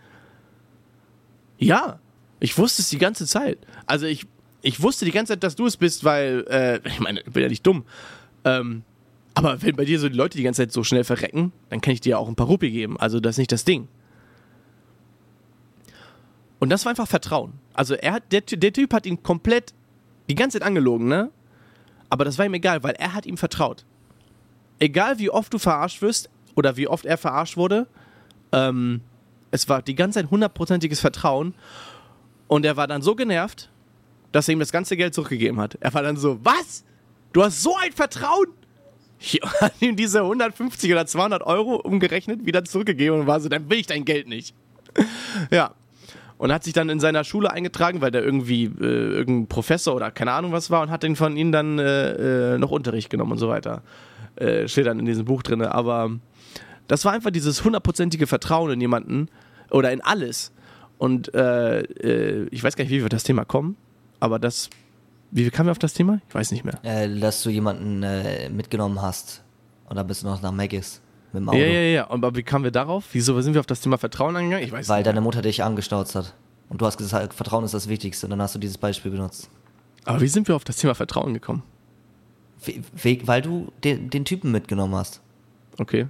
Ja, 1.57 2.01
ich 2.43 2.57
wusste 2.57 2.81
es 2.81 2.89
die 2.89 2.97
ganze 2.97 3.25
Zeit. 3.25 3.57
Also 3.85 4.05
ich, 4.05 4.27
ich 4.61 4.81
wusste 4.83 5.05
die 5.05 5.11
ganze 5.11 5.31
Zeit, 5.31 5.43
dass 5.43 5.55
du 5.55 5.65
es 5.65 5.77
bist, 5.77 6.03
weil, 6.03 6.45
äh, 6.49 6.81
ich 6.87 6.99
meine, 6.99 7.21
ich 7.21 7.31
bin 7.31 7.41
ja 7.41 7.47
nicht 7.47 7.65
dumm. 7.65 7.85
Ähm, 8.43 8.83
aber 9.33 9.61
wenn 9.61 9.77
bei 9.77 9.85
dir 9.85 9.97
so 9.97 10.09
die 10.09 10.17
Leute 10.17 10.37
die 10.37 10.43
ganze 10.43 10.61
Zeit 10.61 10.73
so 10.73 10.83
schnell 10.83 11.05
verrecken, 11.05 11.53
dann 11.69 11.79
kann 11.79 11.93
ich 11.93 12.01
dir 12.01 12.19
auch 12.19 12.27
ein 12.27 12.35
paar 12.35 12.47
Rupi 12.47 12.69
geben. 12.69 12.99
Also 12.99 13.21
das 13.21 13.35
ist 13.35 13.37
nicht 13.37 13.53
das 13.53 13.63
Ding. 13.63 13.87
Und 16.59 16.69
das 16.69 16.83
war 16.83 16.89
einfach 16.89 17.07
Vertrauen. 17.07 17.53
Also 17.73 17.93
er 17.93 18.11
hat, 18.11 18.23
der, 18.33 18.41
der 18.41 18.73
Typ 18.73 18.93
hat 18.93 19.05
ihn 19.05 19.23
komplett 19.23 19.73
die 20.29 20.35
ganze 20.35 20.59
Zeit 20.59 20.67
angelogen, 20.67 21.07
ne? 21.07 21.31
Aber 22.09 22.25
das 22.25 22.37
war 22.37 22.45
ihm 22.45 22.53
egal, 22.55 22.83
weil 22.83 22.95
er 22.95 23.13
hat 23.13 23.25
ihm 23.25 23.37
vertraut. 23.37 23.85
Egal 24.79 25.17
wie 25.17 25.29
oft 25.29 25.53
du 25.53 25.59
verarscht 25.59 26.01
wirst 26.01 26.29
oder 26.55 26.75
wie 26.75 26.89
oft 26.89 27.05
er 27.05 27.17
verarscht 27.17 27.55
wurde, 27.55 27.87
ähm, 28.51 28.99
es 29.51 29.69
war 29.69 29.81
die 29.81 29.95
ganze 29.95 30.19
Zeit 30.19 30.29
hundertprozentiges 30.29 30.99
Vertrauen. 30.99 31.53
Und 32.53 32.65
er 32.67 32.77
war 32.77 32.85
dann 32.85 33.01
so 33.01 33.15
genervt, 33.15 33.71
dass 34.31 34.47
er 34.47 34.53
ihm 34.53 34.59
das 34.59 34.71
ganze 34.71 34.95
Geld 34.95 35.15
zurückgegeben 35.15 35.59
hat. 35.59 35.75
Er 35.79 35.91
war 35.95 36.03
dann 36.03 36.17
so, 36.17 36.37
was? 36.43 36.83
Du 37.31 37.41
hast 37.41 37.63
so 37.63 37.75
ein 37.83 37.91
Vertrauen? 37.93 38.45
Ich 39.17 39.41
hat 39.59 39.73
ihm 39.79 39.95
diese 39.95 40.19
150 40.19 40.91
oder 40.91 41.07
200 41.07 41.41
Euro 41.41 41.77
umgerechnet, 41.77 42.45
wieder 42.45 42.63
zurückgegeben 42.63 43.21
und 43.21 43.25
war 43.25 43.39
so, 43.39 43.49
dann 43.49 43.71
will 43.71 43.79
ich 43.79 43.87
dein 43.87 44.05
Geld 44.05 44.27
nicht. 44.27 44.53
ja. 45.49 45.73
Und 46.37 46.53
hat 46.53 46.63
sich 46.63 46.73
dann 46.73 46.89
in 46.89 46.99
seiner 46.99 47.23
Schule 47.23 47.49
eingetragen, 47.51 48.01
weil 48.01 48.11
der 48.11 48.23
irgendwie 48.23 48.65
äh, 48.65 48.83
irgendein 48.83 49.47
Professor 49.47 49.95
oder 49.95 50.11
keine 50.11 50.33
Ahnung 50.33 50.51
was 50.51 50.69
war 50.69 50.83
und 50.83 50.91
hat 50.91 51.01
den 51.01 51.15
von 51.15 51.35
ihnen 51.35 51.51
dann 51.51 51.79
äh, 51.79 52.53
äh, 52.53 52.57
noch 52.59 52.69
Unterricht 52.69 53.09
genommen 53.09 53.31
und 53.31 53.39
so 53.39 53.49
weiter. 53.49 53.81
Äh, 54.35 54.67
steht 54.67 54.85
dann 54.85 54.99
in 54.99 55.05
diesem 55.07 55.25
Buch 55.25 55.41
drin. 55.41 55.63
Aber 55.63 56.11
das 56.87 57.03
war 57.03 57.13
einfach 57.13 57.31
dieses 57.31 57.63
hundertprozentige 57.63 58.27
Vertrauen 58.27 58.73
in 58.73 58.81
jemanden 58.81 59.29
oder 59.71 59.91
in 59.91 60.01
alles. 60.01 60.51
Und 61.03 61.33
äh, 61.33 61.81
äh, 61.81 62.47
ich 62.49 62.63
weiß 62.63 62.77
gar 62.77 62.85
nicht, 62.85 62.91
wie 62.91 62.99
wir 62.99 63.03
auf 63.03 63.09
das 63.09 63.25
Thema 63.25 63.43
kommen, 63.43 63.75
aber 64.21 64.39
das 64.39 64.69
wie 65.31 65.49
kamen 65.49 65.67
wir 65.67 65.71
auf 65.71 65.79
das 65.79 65.93
Thema? 65.93 66.21
Ich 66.29 66.33
weiß 66.33 66.51
nicht 66.51 66.63
mehr. 66.63 66.79
Äh, 66.83 67.19
dass 67.19 67.43
du 67.43 67.49
jemanden 67.49 68.03
äh, 68.03 68.47
mitgenommen 68.47 69.01
hast. 69.01 69.43
Und 69.89 69.97
dann 69.97 70.07
bist 70.07 70.23
du 70.23 70.27
noch 70.27 70.41
nach 70.41 70.53
Maggis 70.53 71.01
mit 71.33 71.41
dem 71.41 71.49
Auto. 71.49 71.57
Ja, 71.57 71.65
ja, 71.65 71.81
ja. 71.81 72.09
Aber 72.09 72.33
wie 72.37 72.43
kamen 72.43 72.63
wir 72.63 72.71
darauf? 72.71 73.03
Wieso 73.11 73.41
sind 73.41 73.53
wir 73.53 73.59
auf 73.59 73.65
das 73.65 73.81
Thema 73.81 73.97
Vertrauen 73.97 74.37
angegangen? 74.37 74.63
Ich 74.63 74.71
weiß 74.71 74.87
Weil 74.87 74.99
nicht. 74.99 75.07
deine 75.07 75.19
Mutter 75.19 75.41
dich 75.41 75.61
angestauzt 75.61 76.15
hat. 76.15 76.35
Und 76.69 76.79
du 76.79 76.85
hast 76.85 76.97
gesagt, 76.97 77.33
Vertrauen 77.33 77.65
ist 77.65 77.73
das 77.73 77.89
Wichtigste. 77.89 78.27
Und 78.27 78.29
dann 78.29 78.41
hast 78.41 78.55
du 78.55 78.59
dieses 78.59 78.77
Beispiel 78.77 79.11
benutzt. 79.11 79.49
Aber 80.05 80.21
wie 80.21 80.29
sind 80.29 80.47
wir 80.47 80.55
auf 80.55 80.63
das 80.63 80.77
Thema 80.77 80.95
Vertrauen 80.95 81.33
gekommen? 81.33 81.63
We 82.63 83.17
weil 83.25 83.41
du 83.41 83.73
den, 83.83 84.09
den, 84.09 84.23
Typen 84.23 84.51
mitgenommen 84.51 84.95
hast. 84.95 85.21
Okay. 85.79 86.07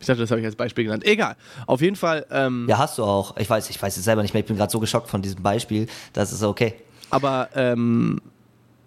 Ich 0.00 0.06
dachte, 0.06 0.20
das 0.20 0.30
habe 0.30 0.40
ich 0.40 0.46
als 0.46 0.56
Beispiel 0.56 0.84
genannt. 0.84 1.04
Egal. 1.04 1.36
Auf 1.66 1.80
jeden 1.80 1.96
Fall. 1.96 2.26
Ähm, 2.30 2.66
ja, 2.68 2.78
hast 2.78 2.98
du 2.98 3.04
auch. 3.04 3.36
Ich 3.36 3.50
weiß, 3.50 3.68
ich 3.70 3.80
weiß 3.80 3.96
es 3.96 4.04
selber 4.04 4.22
nicht 4.22 4.32
mehr. 4.32 4.40
Ich 4.40 4.46
bin 4.46 4.56
gerade 4.56 4.70
so 4.70 4.78
geschockt 4.78 5.08
von 5.08 5.22
diesem 5.22 5.42
Beispiel. 5.42 5.86
Das 6.12 6.32
ist 6.32 6.42
okay. 6.42 6.74
Aber 7.10 7.48
ähm, 7.54 8.20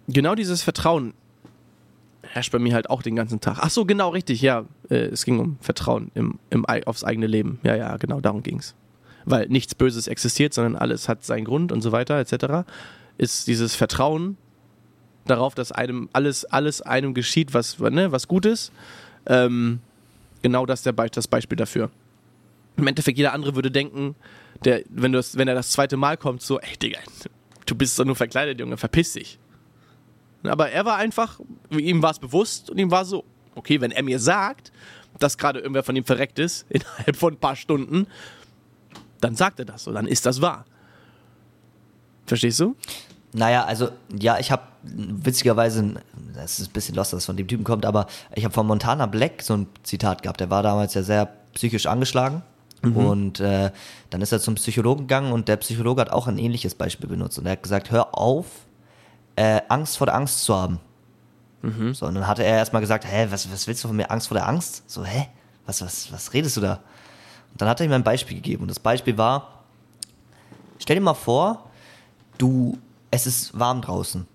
genau 0.08 0.34
dieses 0.34 0.62
Vertrauen 0.62 1.14
herrscht 2.22 2.52
bei 2.52 2.58
mir 2.58 2.74
halt 2.74 2.88
auch 2.88 3.02
den 3.02 3.14
ganzen 3.14 3.40
Tag. 3.40 3.58
Ach 3.60 3.70
so, 3.70 3.84
genau, 3.84 4.10
richtig, 4.10 4.40
ja. 4.40 4.64
Äh, 4.88 5.06
es 5.06 5.24
ging 5.24 5.38
um 5.38 5.58
Vertrauen 5.60 6.10
im, 6.14 6.38
im, 6.50 6.64
aufs 6.64 7.04
eigene 7.04 7.26
Leben. 7.26 7.60
Ja, 7.62 7.76
ja, 7.76 7.96
genau, 7.98 8.20
darum 8.20 8.42
ging 8.42 8.58
es. 8.58 8.74
Weil 9.24 9.48
nichts 9.48 9.74
Böses 9.74 10.08
existiert, 10.08 10.54
sondern 10.54 10.76
alles 10.76 11.08
hat 11.08 11.24
seinen 11.24 11.44
Grund 11.44 11.72
und 11.72 11.82
so 11.82 11.92
weiter, 11.92 12.18
etc. 12.18 12.66
Ist 13.18 13.46
dieses 13.46 13.74
Vertrauen 13.74 14.36
darauf, 15.26 15.54
dass 15.54 15.72
einem 15.72 16.08
alles, 16.12 16.44
alles 16.44 16.80
einem 16.82 17.14
geschieht, 17.14 17.54
was, 17.54 17.78
ne, 17.78 18.10
was 18.12 18.28
gut 18.28 18.46
ist. 18.46 18.72
Ähm, 19.26 19.80
genau 20.42 20.66
das 20.66 20.82
der 20.82 20.92
Be 20.92 21.08
das 21.10 21.28
Beispiel 21.28 21.56
dafür. 21.56 21.90
Im 22.76 22.86
Endeffekt, 22.86 23.18
jeder 23.18 23.32
andere 23.32 23.54
würde 23.54 23.70
denken, 23.70 24.14
der, 24.64 24.82
wenn, 24.88 25.12
das, 25.12 25.36
wenn 25.36 25.48
er 25.48 25.54
das 25.54 25.70
zweite 25.70 25.96
Mal 25.96 26.16
kommt, 26.16 26.42
so, 26.42 26.60
ey, 26.60 26.76
Digga, 26.76 26.98
du 27.66 27.74
bist 27.74 27.98
doch 27.98 28.04
nur 28.04 28.16
verkleidet, 28.16 28.60
Junge, 28.60 28.76
verpiss 28.76 29.12
dich. 29.12 29.38
Aber 30.42 30.70
er 30.70 30.84
war 30.84 30.96
einfach, 30.96 31.40
ihm 31.70 32.02
war 32.02 32.10
es 32.10 32.18
bewusst 32.18 32.70
und 32.70 32.78
ihm 32.78 32.90
war 32.90 33.04
so, 33.04 33.24
okay, 33.54 33.80
wenn 33.80 33.92
er 33.92 34.02
mir 34.02 34.18
sagt, 34.18 34.72
dass 35.18 35.38
gerade 35.38 35.60
irgendwer 35.60 35.82
von 35.82 35.94
ihm 35.94 36.04
verreckt 36.04 36.38
ist, 36.38 36.66
innerhalb 36.70 37.16
von 37.16 37.34
ein 37.34 37.38
paar 37.38 37.56
Stunden, 37.56 38.06
dann 39.20 39.36
sagt 39.36 39.60
er 39.60 39.64
das 39.64 39.84
so, 39.84 39.92
dann 39.92 40.06
ist 40.06 40.26
das 40.26 40.40
wahr. 40.40 40.64
Verstehst 42.26 42.60
du? 42.60 42.76
Naja, 43.34 43.64
also, 43.64 43.90
ja, 44.18 44.38
ich 44.38 44.50
habe 44.50 44.62
witzigerweise, 44.82 45.94
das 46.34 46.58
ist 46.58 46.70
ein 46.70 46.72
bisschen 46.72 46.94
lost, 46.94 47.12
dass 47.12 47.20
es 47.20 47.26
von 47.26 47.36
dem 47.36 47.48
Typen 47.48 47.64
kommt, 47.64 47.86
aber 47.86 48.06
ich 48.34 48.44
habe 48.44 48.52
von 48.52 48.66
Montana 48.66 49.06
Black 49.06 49.42
so 49.42 49.54
ein 49.54 49.66
Zitat 49.82 50.22
gehabt. 50.22 50.40
Der 50.40 50.50
war 50.50 50.62
damals 50.62 50.94
ja 50.94 51.02
sehr 51.02 51.28
psychisch 51.54 51.86
angeschlagen. 51.86 52.42
Mhm. 52.82 52.96
Und 52.96 53.40
äh, 53.40 53.70
dann 54.10 54.20
ist 54.20 54.32
er 54.32 54.40
zum 54.40 54.56
Psychologen 54.56 55.02
gegangen 55.02 55.32
und 55.32 55.48
der 55.48 55.56
Psychologe 55.56 56.00
hat 56.00 56.10
auch 56.10 56.26
ein 56.26 56.38
ähnliches 56.38 56.74
Beispiel 56.74 57.08
benutzt. 57.08 57.38
Und 57.38 57.46
er 57.46 57.52
hat 57.52 57.62
gesagt, 57.62 57.90
hör 57.90 58.18
auf, 58.18 58.46
äh, 59.36 59.60
Angst 59.68 59.96
vor 59.96 60.06
der 60.06 60.16
Angst 60.16 60.44
zu 60.44 60.54
haben. 60.54 60.80
Mhm. 61.62 61.94
So, 61.94 62.06
und 62.06 62.16
dann 62.16 62.26
hatte 62.26 62.42
er 62.42 62.56
erstmal 62.56 62.82
gesagt, 62.82 63.06
hä, 63.06 63.28
was, 63.30 63.50
was 63.50 63.66
willst 63.66 63.82
du 63.84 63.88
von 63.88 63.96
mir? 63.96 64.10
Angst 64.10 64.28
vor 64.28 64.36
der 64.36 64.48
Angst? 64.48 64.82
So, 64.90 65.04
hä? 65.04 65.28
Was, 65.64 65.80
was, 65.80 66.12
was 66.12 66.32
redest 66.34 66.56
du 66.56 66.60
da? 66.60 66.80
Und 67.52 67.60
dann 67.60 67.68
hat 67.68 67.80
er 67.80 67.86
ihm 67.86 67.92
ein 67.92 68.02
Beispiel 68.02 68.36
gegeben. 68.36 68.62
Und 68.62 68.68
das 68.68 68.80
Beispiel 68.80 69.16
war, 69.16 69.62
stell 70.78 70.96
dir 70.96 71.02
mal 71.02 71.14
vor, 71.14 71.70
du, 72.36 72.76
es 73.12 73.28
ist 73.28 73.56
warm 73.56 73.80
draußen. 73.82 74.26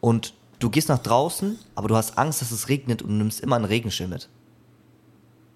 Und 0.00 0.32
du 0.58 0.70
gehst 0.70 0.88
nach 0.88 0.98
draußen, 0.98 1.58
aber 1.74 1.88
du 1.88 1.96
hast 1.96 2.16
Angst, 2.16 2.40
dass 2.40 2.50
es 2.50 2.70
regnet 2.70 3.02
und 3.02 3.10
du 3.10 3.14
nimmst 3.16 3.40
immer 3.40 3.56
einen 3.56 3.66
Regenschirm 3.66 4.08
mit. 4.08 4.30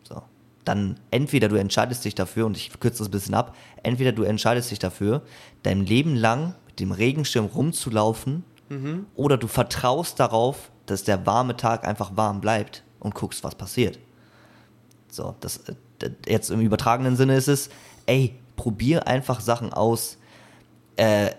So. 0.03 0.21
Dann 0.67 1.01
entweder 1.11 1.49
du 1.49 1.57
entscheidest 1.57 2.05
dich 2.05 2.15
dafür, 2.15 2.45
und 2.45 2.59
ich 2.59 2.79
kürze 2.79 2.99
das 2.99 3.09
ein 3.09 3.13
bisschen 3.13 3.35
ab, 3.35 3.57
entweder 3.83 4.13
du 4.13 4.25
entscheidest 4.25 4.71
dich 4.71 4.79
dafür, 4.79 5.23
dein 5.63 5.87
Leben 5.87 6.15
lang 6.15 6.55
mit 6.67 6.81
dem 6.81 6.93
Regenschirm 6.93 7.47
rumzulaufen 7.47 8.45
Mhm. 8.69 9.07
Oder 9.15 9.37
du 9.37 9.47
vertraust 9.47 10.21
darauf, 10.21 10.71
dass 10.87 11.05
der 11.05 11.27
warme 11.27 11.57
Tag 11.57 11.87
einfach 11.87 12.17
warm 12.17 12.41
bleibt 12.41 12.83
und 13.01 13.15
guckst, 13.15 13.45
was 13.45 13.55
passiert. 13.55 13.99
So, 15.09 15.35
das, 15.41 15.61
äh, 15.69 16.11
jetzt 16.27 16.51
im 16.51 16.61
übertragenen 16.61 17.17
Sinne 17.17 17.37
ist 17.37 17.49
es, 17.49 17.71
ey, 18.07 18.35
probier 18.57 19.07
einfach 19.07 19.41
Sachen 19.41 19.73
aus, 19.73 20.19
äh, 20.97 21.31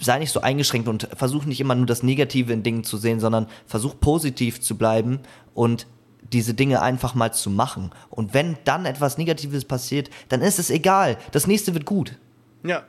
sei 0.00 0.18
nicht 0.18 0.32
so 0.32 0.40
eingeschränkt 0.40 0.88
und 0.88 1.08
versuch 1.14 1.44
nicht 1.44 1.60
immer 1.60 1.74
nur 1.74 1.86
das 1.86 2.02
Negative 2.02 2.52
in 2.52 2.62
Dingen 2.62 2.84
zu 2.84 2.96
sehen, 2.96 3.20
sondern 3.20 3.46
versuch 3.66 3.98
positiv 3.98 4.60
zu 4.60 4.76
bleiben 4.76 5.20
und 5.54 5.86
diese 6.32 6.54
Dinge 6.54 6.82
einfach 6.82 7.14
mal 7.14 7.32
zu 7.32 7.50
machen. 7.50 7.90
Und 8.10 8.34
wenn 8.34 8.56
dann 8.64 8.84
etwas 8.84 9.18
Negatives 9.18 9.64
passiert, 9.64 10.10
dann 10.28 10.42
ist 10.42 10.58
es 10.58 10.70
egal. 10.70 11.16
Das 11.32 11.46
nächste 11.46 11.74
wird 11.74 11.84
gut. 11.86 12.16
Ja. 12.62 12.84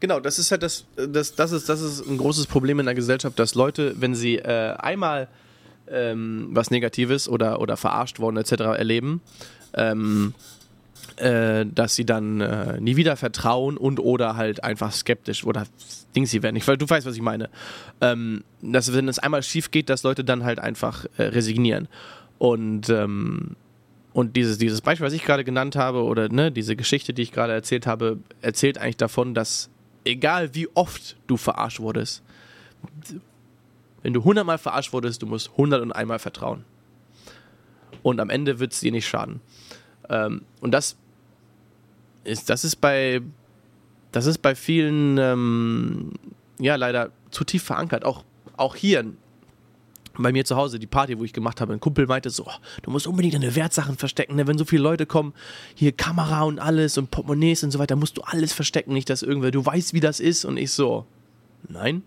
Genau, 0.00 0.20
das 0.20 0.38
ist 0.38 0.52
halt 0.52 0.62
das, 0.62 0.84
das, 0.94 1.34
das 1.34 1.50
ist, 1.50 1.68
das 1.68 1.80
ist 1.80 2.06
ein 2.06 2.18
großes 2.18 2.46
Problem 2.46 2.78
in 2.78 2.86
der 2.86 2.94
Gesellschaft, 2.94 3.36
dass 3.36 3.56
Leute, 3.56 4.00
wenn 4.00 4.14
sie 4.14 4.36
äh, 4.36 4.74
einmal 4.76 5.26
ähm, 5.90 6.50
was 6.52 6.70
Negatives 6.70 7.28
oder, 7.28 7.60
oder 7.60 7.76
verarscht 7.76 8.20
worden 8.20 8.36
etc. 8.36 8.52
erleben, 8.52 9.20
ähm, 9.74 10.34
äh, 11.18 11.66
dass 11.66 11.94
sie 11.94 12.04
dann 12.04 12.40
äh, 12.40 12.80
nie 12.80 12.96
wieder 12.96 13.16
vertrauen 13.16 13.76
und 13.76 14.00
oder 14.00 14.36
halt 14.36 14.64
einfach 14.64 14.92
skeptisch 14.92 15.44
oder 15.44 15.64
Dings 16.14 16.30
sie 16.30 16.42
werden. 16.42 16.56
Ich, 16.56 16.64
du 16.64 16.88
weißt, 16.88 17.06
was 17.06 17.16
ich 17.16 17.22
meine. 17.22 17.50
Ähm, 18.00 18.44
dass 18.62 18.92
wenn 18.92 19.08
es 19.08 19.18
einmal 19.18 19.42
schief 19.42 19.70
geht, 19.70 19.90
dass 19.90 20.02
Leute 20.02 20.24
dann 20.24 20.44
halt 20.44 20.58
einfach 20.58 21.06
äh, 21.16 21.24
resignieren. 21.24 21.88
Und, 22.38 22.88
ähm, 22.88 23.56
und 24.12 24.36
dieses, 24.36 24.58
dieses 24.58 24.80
Beispiel, 24.80 25.06
was 25.06 25.12
ich 25.12 25.24
gerade 25.24 25.44
genannt 25.44 25.76
habe, 25.76 26.04
oder 26.04 26.28
ne, 26.28 26.52
diese 26.52 26.76
Geschichte, 26.76 27.12
die 27.12 27.22
ich 27.22 27.32
gerade 27.32 27.52
erzählt 27.52 27.86
habe, 27.86 28.18
erzählt 28.40 28.78
eigentlich 28.78 28.96
davon, 28.96 29.34
dass 29.34 29.70
egal 30.04 30.54
wie 30.54 30.68
oft 30.74 31.16
du 31.26 31.36
verarscht 31.36 31.80
wurdest, 31.80 32.22
wenn 34.02 34.12
du 34.12 34.24
hundertmal 34.24 34.58
verarscht 34.58 34.92
wurdest, 34.92 35.22
du 35.22 35.26
musst 35.26 35.56
hundert 35.56 35.82
und 35.82 35.92
einmal 35.92 36.18
vertrauen. 36.18 36.64
Und 38.02 38.20
am 38.20 38.30
Ende 38.30 38.60
wird 38.60 38.72
es 38.72 38.80
dir 38.80 38.92
nicht 38.92 39.08
schaden. 39.08 39.40
Ähm, 40.08 40.42
und 40.60 40.70
das 40.70 40.96
ist, 42.28 42.50
das 42.50 42.64
ist 42.64 42.76
bei, 42.76 43.20
das 44.12 44.26
ist 44.26 44.38
bei 44.38 44.54
vielen, 44.54 45.18
ähm, 45.18 46.12
ja, 46.58 46.76
leider 46.76 47.10
zu 47.30 47.44
tief 47.44 47.62
verankert. 47.62 48.04
Auch, 48.04 48.24
auch 48.56 48.76
hier 48.76 49.04
bei 50.18 50.32
mir 50.32 50.44
zu 50.44 50.56
Hause, 50.56 50.78
die 50.78 50.86
Party, 50.86 51.18
wo 51.18 51.24
ich 51.24 51.32
gemacht 51.32 51.60
habe, 51.60 51.72
ein 51.72 51.80
Kumpel 51.80 52.06
meinte 52.06 52.30
so, 52.30 52.44
oh, 52.46 52.52
du 52.82 52.90
musst 52.90 53.06
unbedingt 53.06 53.34
deine 53.34 53.54
Wertsachen 53.54 53.96
verstecken, 53.96 54.36
ne? 54.36 54.46
wenn 54.46 54.58
so 54.58 54.64
viele 54.64 54.82
Leute 54.82 55.06
kommen, 55.06 55.32
hier 55.74 55.92
Kamera 55.92 56.42
und 56.42 56.58
alles 56.58 56.98
und 56.98 57.10
Portemonnaies 57.10 57.62
und 57.62 57.70
so 57.70 57.78
weiter, 57.78 57.96
musst 57.96 58.18
du 58.18 58.22
alles 58.22 58.52
verstecken, 58.52 58.92
nicht 58.92 59.08
dass 59.10 59.22
irgendwer, 59.22 59.50
du 59.50 59.64
weißt, 59.64 59.94
wie 59.94 60.00
das 60.00 60.20
ist 60.20 60.44
und 60.44 60.56
ich 60.56 60.72
so, 60.72 61.06
nein, 61.68 62.02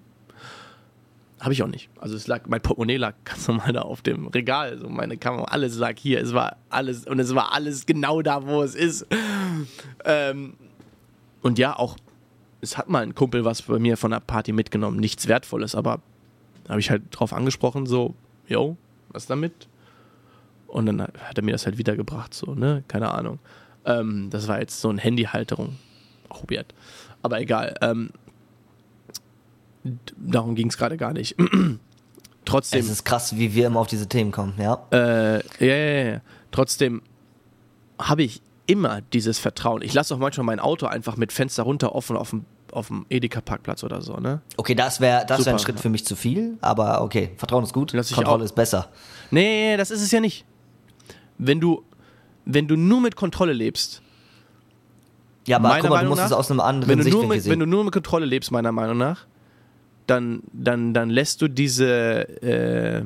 habe 1.42 1.54
ich 1.54 1.64
auch 1.64 1.68
nicht. 1.68 1.90
Also 2.00 2.16
es 2.16 2.28
lag, 2.28 2.44
mein 2.48 2.62
Portemonnaie 2.62 2.98
lag 2.98 3.16
ganz 3.26 3.48
normal 3.48 3.74
da 3.74 3.82
auf 3.82 4.02
dem 4.02 4.28
Regal, 4.28 4.78
so 4.78 4.88
meine 4.88 5.18
Kamera, 5.18 5.46
alles 5.46 5.78
lag 5.78 5.98
hier, 5.98 6.22
es 6.22 6.34
war 6.34 6.58
alles 6.70 7.08
und 7.08 7.20
es 7.20 7.36
war 7.36 7.54
alles 7.54 7.86
genau 7.86 8.22
da, 8.22 8.46
wo 8.46 8.62
es 8.62 8.76
ist. 8.76 9.06
Ähm, 10.06 10.54
und 11.42 11.60
ja, 11.60 11.78
auch, 11.78 11.98
es 12.62 12.78
hat 12.78 12.90
mal 12.90 13.04
ein 13.04 13.16
Kumpel 13.16 13.44
was 13.44 13.64
bei 13.64 13.80
mir 13.80 13.98
von 13.98 14.12
der 14.12 14.20
Party 14.20 14.52
mitgenommen, 14.52 15.00
nichts 15.00 15.28
Wertvolles, 15.28 15.76
aber 15.76 16.02
habe 16.70 16.80
ich 16.80 16.90
halt 16.90 17.04
drauf 17.12 17.34
angesprochen, 17.34 17.86
so, 17.86 18.14
yo, 18.48 18.78
was 19.10 19.26
damit? 19.26 19.68
Und 20.68 20.86
dann 20.86 21.02
hat 21.02 21.38
er 21.38 21.44
mir 21.44 21.52
das 21.52 21.66
halt 21.66 21.78
wiedergebracht, 21.78 22.34
so, 22.34 22.56
ne, 22.56 22.84
keine 22.88 23.12
Ahnung. 23.12 23.40
Ähm, 23.84 24.30
das 24.30 24.48
war 24.48 24.60
jetzt 24.60 24.80
so 24.80 24.90
eine 24.90 25.02
Handyhalterung, 25.02 25.78
weird. 26.48 26.74
Aber 27.24 27.42
egal. 27.42 27.76
Ähm, 27.82 28.12
darum 30.18 30.56
ging 30.56 30.70
es 30.70 30.78
gerade 30.78 30.98
gar 30.98 31.14
nicht. 31.14 31.36
Trotzdem. 32.46 32.80
Es 32.80 32.90
ist 32.90 33.04
krass, 33.04 33.38
wie 33.38 33.54
wir 33.54 33.68
immer 33.68 33.80
auf 33.80 33.88
diese 33.88 34.08
Themen 34.08 34.32
kommen, 34.32 34.54
ja. 34.58 34.86
Äh, 34.92 35.38
ja, 35.60 35.76
ja, 35.76 36.12
ja. 36.12 36.22
Trotzdem 36.52 37.02
habe 38.00 38.24
ich 38.24 38.42
immer 38.66 39.02
dieses 39.14 39.38
Vertrauen. 39.38 39.82
Ich 39.82 39.94
lasse 39.94 40.14
auch 40.16 40.18
manchmal 40.18 40.46
mein 40.46 40.60
Auto 40.60 40.86
einfach 40.86 41.18
mit 41.18 41.32
Fenster 41.32 41.64
runter 41.64 41.94
offen 41.94 42.18
auf 42.18 42.32
dem, 42.32 42.46
auf 42.72 42.88
dem 42.88 43.06
Edeka-Parkplatz 43.10 43.84
oder 43.84 44.02
so, 44.02 44.16
ne? 44.18 44.42
Okay, 44.58 44.76
das 44.76 45.02
wäre 45.02 45.26
das 45.26 45.46
wär 45.46 45.54
ein 45.54 45.60
Schritt 45.60 45.80
für 45.80 45.90
mich 45.90 46.06
zu 46.06 46.16
viel, 46.16 46.58
aber 46.62 47.02
okay, 47.02 47.32
Vertrauen 47.38 47.64
ist 47.64 47.74
gut, 47.74 47.94
Kontrolle 48.14 48.46
ist 48.46 48.56
besser. 48.56 48.90
Nee, 49.30 49.78
das 49.78 49.92
ist 49.92 50.02
es 50.02 50.12
ja 50.12 50.20
nicht. 50.20 50.46
Wenn 51.38 51.60
du, 51.60 51.84
wenn 52.46 52.68
du 52.68 52.76
nur 52.76 53.02
mit 53.02 53.16
Kontrolle 53.16 53.54
lebst. 53.54 54.02
Ja, 55.48 55.58
aber 55.58 55.80
guck 55.82 55.90
mal, 55.90 56.04
du 56.04 56.10
musst 56.10 56.22
nach, 56.22 56.28
es 56.28 56.34
aus 56.34 56.52
einem 56.52 56.60
anderen 56.60 56.90
wenn 56.90 57.06
du, 57.06 57.10
nur 57.10 57.28
mit, 57.28 57.46
wenn 57.46 57.60
du 57.60 57.66
nur 57.66 57.84
mit 57.84 57.94
Kontrolle 57.94 58.26
lebst, 58.26 58.52
meiner 58.52 58.72
Meinung 58.72 58.98
nach, 58.98 59.26
dann, 60.12 60.44
dann, 60.52 60.94
dann 60.94 61.10
lässt 61.10 61.42
du 61.42 61.48
diese, 61.48 62.28
äh, 62.44 63.04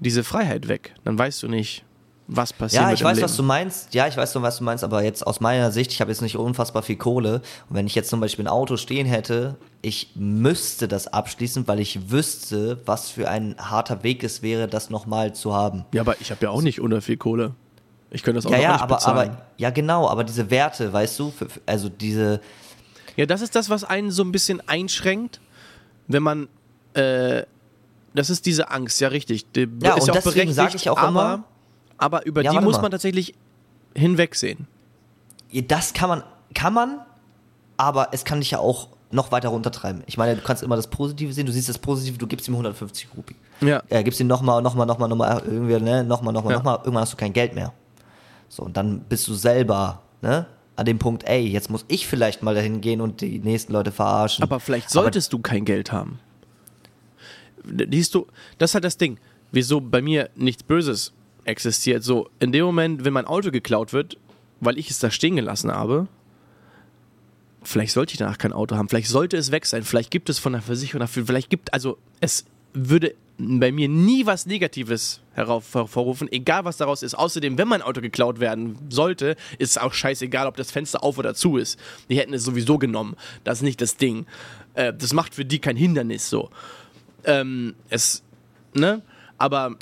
diese 0.00 0.24
Freiheit 0.24 0.68
weg. 0.68 0.94
Dann 1.04 1.18
weißt 1.18 1.42
du 1.44 1.48
nicht, 1.48 1.84
was 2.26 2.52
passiert. 2.52 2.82
Ja, 2.82 2.92
ich 2.92 3.02
weiß, 3.02 3.16
Leben. 3.16 3.24
was 3.24 3.36
du 3.36 3.42
meinst. 3.42 3.94
Ja, 3.94 4.06
ich 4.08 4.16
weiß, 4.16 4.34
was 4.34 4.58
du 4.58 4.64
meinst, 4.64 4.84
aber 4.84 5.02
jetzt 5.02 5.26
aus 5.26 5.40
meiner 5.40 5.70
Sicht, 5.70 5.92
ich 5.92 6.00
habe 6.00 6.10
jetzt 6.10 6.20
nicht 6.20 6.36
unfassbar 6.36 6.82
viel 6.82 6.96
Kohle. 6.96 7.36
Und 7.70 7.76
wenn 7.76 7.86
ich 7.86 7.94
jetzt 7.94 8.10
zum 8.10 8.20
Beispiel 8.20 8.44
ein 8.44 8.48
Auto 8.48 8.76
stehen 8.76 9.06
hätte, 9.06 9.56
ich 9.80 10.10
müsste 10.16 10.88
das 10.88 11.06
abschließen, 11.06 11.68
weil 11.68 11.78
ich 11.78 12.10
wüsste, 12.10 12.80
was 12.84 13.08
für 13.08 13.28
ein 13.28 13.54
harter 13.58 14.02
Weg 14.02 14.24
es 14.24 14.42
wäre, 14.42 14.66
das 14.66 14.90
nochmal 14.90 15.34
zu 15.34 15.54
haben. 15.54 15.84
Ja, 15.94 16.02
aber 16.02 16.20
ich 16.20 16.30
habe 16.32 16.44
ja 16.44 16.50
auch 16.50 16.62
nicht 16.62 16.80
unter 16.80 17.00
viel 17.00 17.16
Kohle. 17.16 17.54
Ich 18.10 18.22
könnte 18.22 18.38
das 18.38 18.46
auch 18.46 18.50
ja, 18.50 18.58
ja, 18.58 18.72
nicht 18.72 18.82
aber, 18.82 18.96
bezahlen. 18.96 19.30
aber 19.30 19.42
ja 19.56 19.70
genau, 19.70 20.08
aber 20.08 20.24
diese 20.24 20.50
Werte, 20.50 20.92
weißt 20.92 21.18
du, 21.18 21.32
also 21.66 21.88
diese 21.88 22.40
ja, 23.18 23.26
das 23.26 23.40
ist 23.40 23.56
das, 23.56 23.68
was 23.68 23.82
einen 23.82 24.12
so 24.12 24.22
ein 24.22 24.30
bisschen 24.30 24.66
einschränkt, 24.68 25.40
wenn 26.06 26.22
man. 26.22 26.48
Äh, 26.94 27.42
das 28.14 28.30
ist 28.30 28.46
diese 28.46 28.70
Angst, 28.70 29.00
ja, 29.00 29.08
richtig. 29.08 29.50
Die 29.52 29.68
ja, 29.82 29.94
ist 29.94 30.02
und 30.02 30.06
ja 30.06 30.12
auch 30.14 30.24
deswegen 30.24 30.52
sage 30.52 30.76
ich 30.76 30.88
auch 30.88 30.96
aber, 30.96 31.08
immer. 31.08 31.44
Aber 31.98 32.26
über 32.26 32.42
ja, 32.42 32.52
die 32.52 32.60
muss 32.60 32.80
man 32.80 32.92
tatsächlich 32.92 33.34
hinwegsehen. 33.94 34.68
Das 35.66 35.94
kann 35.94 36.08
man, 36.08 36.22
kann 36.54 36.72
man, 36.72 37.00
aber 37.76 38.10
es 38.12 38.24
kann 38.24 38.38
dich 38.38 38.52
ja 38.52 38.60
auch 38.60 38.88
noch 39.10 39.32
weiter 39.32 39.48
runtertreiben. 39.48 40.04
Ich 40.06 40.16
meine, 40.16 40.36
du 40.36 40.42
kannst 40.42 40.62
immer 40.62 40.76
das 40.76 40.86
Positive 40.86 41.32
sehen, 41.32 41.46
du 41.46 41.52
siehst 41.52 41.68
das 41.68 41.78
Positive, 41.78 42.18
du 42.18 42.26
gibst 42.28 42.46
ihm 42.46 42.54
150 42.54 43.08
Rupi. 43.16 43.34
Ja. 43.62 43.82
Äh, 43.88 44.04
gibst 44.04 44.20
ihm 44.20 44.28
nochmal, 44.28 44.62
nochmal, 44.62 44.86
nochmal, 44.86 45.08
nochmal, 45.08 45.42
irgendwie, 45.44 45.80
ne, 45.80 46.04
nochmal, 46.04 46.32
nochmal, 46.32 46.52
ja. 46.52 46.58
nochmal, 46.58 46.76
irgendwann 46.78 47.02
hast 47.02 47.14
du 47.14 47.16
kein 47.16 47.32
Geld 47.32 47.54
mehr. 47.54 47.72
So, 48.48 48.62
und 48.62 48.76
dann 48.76 49.00
bist 49.00 49.26
du 49.26 49.34
selber, 49.34 50.02
ne, 50.22 50.46
an 50.78 50.86
dem 50.86 50.98
Punkt, 51.00 51.24
ey, 51.24 51.44
jetzt 51.44 51.70
muss 51.70 51.84
ich 51.88 52.06
vielleicht 52.06 52.44
mal 52.44 52.54
dahin 52.54 52.80
gehen 52.80 53.00
und 53.00 53.20
die 53.20 53.40
nächsten 53.40 53.72
Leute 53.72 53.90
verarschen. 53.90 54.44
Aber 54.44 54.60
vielleicht 54.60 54.90
solltest 54.90 55.32
Aber 55.34 55.38
du 55.38 55.42
kein 55.42 55.64
Geld 55.64 55.90
haben. 55.90 56.20
Siehst 57.90 58.14
du, 58.14 58.28
das 58.58 58.70
ist 58.70 58.74
halt 58.74 58.84
das 58.84 58.96
Ding. 58.96 59.18
Wieso 59.50 59.80
bei 59.80 60.00
mir 60.00 60.30
nichts 60.36 60.62
Böses 60.62 61.12
existiert. 61.44 62.04
So, 62.04 62.28
in 62.38 62.52
dem 62.52 62.64
Moment, 62.64 63.04
wenn 63.04 63.12
mein 63.12 63.24
Auto 63.24 63.50
geklaut 63.50 63.92
wird, 63.92 64.18
weil 64.60 64.78
ich 64.78 64.88
es 64.88 65.00
da 65.00 65.10
stehen 65.10 65.34
gelassen 65.34 65.72
habe, 65.72 66.06
vielleicht 67.64 67.92
sollte 67.92 68.12
ich 68.12 68.18
danach 68.18 68.38
kein 68.38 68.52
Auto 68.52 68.76
haben. 68.76 68.88
Vielleicht 68.88 69.08
sollte 69.08 69.36
es 69.36 69.50
weg 69.50 69.66
sein. 69.66 69.82
Vielleicht 69.82 70.12
gibt 70.12 70.30
es 70.30 70.38
von 70.38 70.52
der 70.52 70.62
Versicherung 70.62 71.00
dafür. 71.00 71.26
Vielleicht 71.26 71.50
gibt, 71.50 71.74
also 71.74 71.98
es 72.20 72.44
würde 72.72 73.16
bei 73.38 73.70
mir 73.70 73.88
nie 73.88 74.26
was 74.26 74.46
Negatives 74.46 75.20
hervorrufen, 75.32 76.30
egal 76.32 76.64
was 76.64 76.76
daraus 76.76 77.04
ist. 77.04 77.14
Außerdem, 77.14 77.56
wenn 77.56 77.68
mein 77.68 77.82
Auto 77.82 78.00
geklaut 78.00 78.40
werden 78.40 78.76
sollte, 78.90 79.36
ist 79.58 79.70
es 79.70 79.78
auch 79.78 79.92
scheißegal, 79.92 80.48
ob 80.48 80.56
das 80.56 80.72
Fenster 80.72 81.04
auf 81.04 81.18
oder 81.18 81.34
zu 81.34 81.56
ist. 81.56 81.78
Die 82.08 82.18
hätten 82.18 82.34
es 82.34 82.42
sowieso 82.42 82.78
genommen. 82.78 83.14
Das 83.44 83.58
ist 83.58 83.62
nicht 83.62 83.80
das 83.80 83.96
Ding. 83.96 84.26
Äh, 84.74 84.92
das 84.92 85.12
macht 85.12 85.36
für 85.36 85.44
die 85.44 85.60
kein 85.60 85.76
Hindernis 85.76 86.28
so. 86.28 86.50
Ähm, 87.24 87.76
es, 87.88 88.24
ne? 88.74 89.02
Aber 89.38 89.76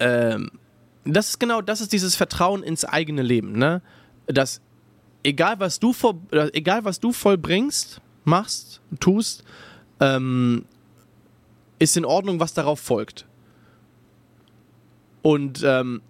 ähm, 0.00 0.50
das 1.04 1.30
ist 1.30 1.38
genau, 1.38 1.60
das 1.60 1.82
ist 1.82 1.92
dieses 1.92 2.16
Vertrauen 2.16 2.62
ins 2.62 2.86
eigene 2.86 3.22
Leben, 3.22 3.52
ne? 3.52 3.82
Dass 4.26 4.62
egal 5.22 5.60
was 5.60 5.80
du 5.80 5.92
vor, 5.92 6.18
egal 6.52 6.86
was 6.86 6.98
du 6.98 7.12
vollbringst, 7.12 8.00
machst, 8.24 8.80
tust, 9.00 9.44
ähm, 10.00 10.64
ist 11.78 11.96
in 11.96 12.04
Ordnung, 12.04 12.40
was 12.40 12.54
darauf 12.54 12.80
folgt. 12.80 13.26
Und 15.22 15.62
ähm, 15.64 16.02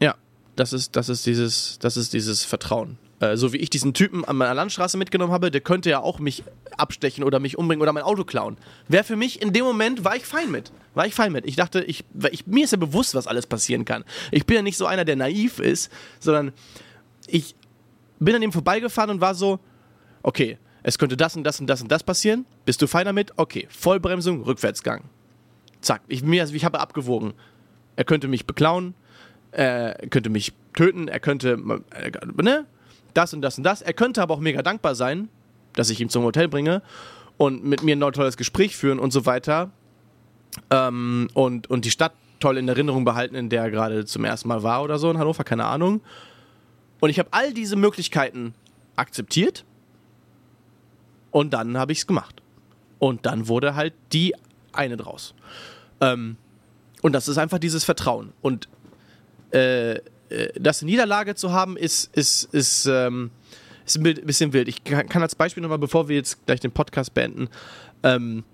ja, 0.00 0.14
das 0.56 0.72
ist, 0.72 0.96
das 0.96 1.08
ist 1.08 1.26
dieses, 1.26 1.78
das 1.80 1.96
ist 1.96 2.12
dieses 2.12 2.44
Vertrauen. 2.44 2.98
Äh, 3.22 3.36
so 3.36 3.52
wie 3.52 3.58
ich 3.58 3.70
diesen 3.70 3.94
Typen 3.94 4.24
an 4.24 4.36
meiner 4.36 4.54
Landstraße 4.54 4.96
mitgenommen 4.98 5.32
habe, 5.32 5.50
der 5.50 5.60
könnte 5.60 5.90
ja 5.90 6.00
auch 6.00 6.18
mich 6.18 6.42
abstechen 6.76 7.22
oder 7.24 7.38
mich 7.38 7.56
umbringen 7.56 7.82
oder 7.82 7.92
mein 7.92 8.02
Auto 8.02 8.24
klauen. 8.24 8.56
Wäre 8.88 9.04
für 9.04 9.16
mich 9.16 9.40
in 9.40 9.52
dem 9.52 9.64
Moment, 9.64 10.04
war 10.04 10.16
ich 10.16 10.26
fein 10.26 10.50
mit. 10.50 10.72
War 10.94 11.06
ich 11.06 11.14
fein 11.14 11.32
mit. 11.32 11.46
Ich 11.46 11.56
dachte, 11.56 11.82
ich, 11.82 12.04
ich, 12.30 12.46
mir 12.46 12.64
ist 12.64 12.72
ja 12.72 12.78
bewusst, 12.78 13.14
was 13.14 13.26
alles 13.26 13.46
passieren 13.46 13.84
kann. 13.84 14.04
Ich 14.32 14.44
bin 14.44 14.56
ja 14.56 14.62
nicht 14.62 14.76
so 14.76 14.86
einer, 14.86 15.04
der 15.04 15.16
naiv 15.16 15.60
ist, 15.60 15.90
sondern 16.18 16.52
ich 17.28 17.54
bin 18.18 18.34
an 18.34 18.42
ihm 18.42 18.52
vorbeigefahren 18.52 19.10
und 19.10 19.20
war 19.20 19.34
so, 19.34 19.60
okay, 20.22 20.58
es 20.82 20.98
könnte 20.98 21.16
das 21.16 21.36
und 21.36 21.44
das 21.44 21.60
und 21.60 21.66
das 21.66 21.82
und 21.82 21.90
das 21.90 22.02
passieren. 22.02 22.46
Bist 22.64 22.82
du 22.82 22.86
fein 22.86 23.04
damit? 23.04 23.32
Okay. 23.36 23.66
Vollbremsung, 23.70 24.42
Rückwärtsgang. 24.42 25.04
Zack. 25.80 26.02
Ich, 26.08 26.22
also 26.24 26.54
ich 26.54 26.64
habe 26.64 26.80
abgewogen. 26.80 27.34
Er 27.96 28.04
könnte 28.04 28.28
mich 28.28 28.46
beklauen, 28.46 28.94
er 29.50 29.94
könnte 30.08 30.30
mich 30.30 30.52
töten, 30.74 31.08
er 31.08 31.20
könnte, 31.20 31.58
äh, 31.94 32.10
ne? 32.42 32.66
Das 33.14 33.34
und 33.34 33.42
das 33.42 33.58
und 33.58 33.64
das. 33.64 33.82
Er 33.82 33.92
könnte 33.92 34.22
aber 34.22 34.34
auch 34.34 34.40
mega 34.40 34.62
dankbar 34.62 34.94
sein, 34.94 35.28
dass 35.74 35.90
ich 35.90 36.00
ihn 36.00 36.08
zum 36.08 36.24
Hotel 36.24 36.48
bringe 36.48 36.82
und 37.36 37.64
mit 37.64 37.82
mir 37.82 37.94
ein 37.94 38.12
tolles 38.12 38.36
Gespräch 38.38 38.76
führen 38.76 38.98
und 38.98 39.12
so 39.12 39.26
weiter. 39.26 39.70
ähm, 40.70 41.28
und, 41.34 41.68
und 41.70 41.84
die 41.84 41.90
Stadt 41.90 42.12
toll 42.40 42.58
in 42.58 42.68
Erinnerung 42.68 43.04
behalten, 43.04 43.34
in 43.34 43.48
der 43.48 43.62
er 43.62 43.70
gerade 43.70 44.04
zum 44.04 44.24
ersten 44.24 44.48
Mal 44.48 44.62
war 44.62 44.82
oder 44.82 44.98
so 44.98 45.10
in 45.10 45.18
Hannover, 45.18 45.44
keine 45.44 45.64
Ahnung. 45.64 46.00
Und 47.00 47.10
ich 47.10 47.18
habe 47.18 47.28
all 47.32 47.52
diese 47.52 47.76
Möglichkeiten 47.76 48.54
akzeptiert 48.96 49.64
und 51.32 51.52
dann 51.52 51.76
habe 51.76 51.90
ich 51.90 51.98
es 51.98 52.06
gemacht. 52.06 52.40
Und 53.00 53.26
dann 53.26 53.48
wurde 53.48 53.74
halt 53.74 53.94
die 54.12 54.34
eine 54.72 54.96
draus. 54.96 55.34
Ähm, 56.00 56.36
und 57.02 57.12
das 57.12 57.26
ist 57.26 57.38
einfach 57.38 57.58
dieses 57.58 57.82
Vertrauen. 57.82 58.32
Und 58.40 58.68
äh, 59.52 59.94
äh 59.94 60.00
das 60.54 60.82
Niederlage 60.82 61.34
zu 61.34 61.52
haben, 61.52 61.76
ist, 61.76 62.14
ist, 62.16 62.44
ist, 62.54 62.86
ähm, 62.86 63.32
ist 63.84 63.98
ein 63.98 64.02
bisschen 64.04 64.52
wild. 64.52 64.68
Ich 64.68 64.84
kann 64.84 65.22
als 65.22 65.34
Beispiel 65.34 65.62
nochmal, 65.62 65.78
bevor 65.78 66.08
wir 66.08 66.14
jetzt 66.14 66.46
gleich 66.46 66.60
den 66.60 66.70
Podcast 66.70 67.12
beenden, 67.12 67.48
ähm, 68.04 68.44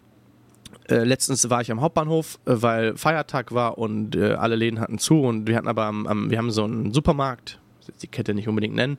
äh, 0.88 1.04
letztens 1.04 1.48
war 1.50 1.60
ich 1.60 1.70
am 1.70 1.80
Hauptbahnhof, 1.80 2.38
äh, 2.46 2.54
weil 2.56 2.96
Feiertag 2.96 3.52
war 3.52 3.76
und 3.76 4.16
äh, 4.16 4.32
alle 4.32 4.56
Läden 4.56 4.80
hatten 4.80 4.98
zu 4.98 5.20
und 5.20 5.46
wir 5.46 5.56
hatten 5.56 5.68
aber 5.68 5.84
am, 5.84 6.06
am, 6.06 6.30
wir 6.30 6.38
haben 6.38 6.50
so 6.50 6.64
einen 6.64 6.94
Supermarkt, 6.94 7.60
die 8.00 8.06
Kette 8.06 8.34
nicht 8.34 8.48
unbedingt 8.48 8.74
nennen, 8.74 8.98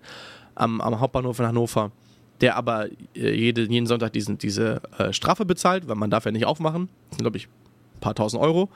am, 0.54 0.82
am 0.82 1.00
Hauptbahnhof 1.00 1.40
in 1.40 1.48
Hannover, 1.48 1.92
der 2.42 2.56
aber 2.56 2.88
äh, 3.16 3.34
jede, 3.34 3.64
jeden 3.64 3.88
Sonntag 3.88 4.14
diesen, 4.14 4.38
diese 4.38 4.82
äh, 4.98 5.14
Strafe 5.14 5.46
bezahlt, 5.46 5.88
weil 5.88 5.96
man 5.96 6.10
darf 6.10 6.26
ja 6.26 6.32
nicht 6.32 6.46
aufmachen. 6.46 6.90
Das 7.10 7.18
sind, 7.18 7.24
glaube 7.24 7.38
ich, 7.38 7.48
ein 7.48 8.00
paar 8.00 8.16
tausend 8.16 8.42
Euro. 8.42 8.70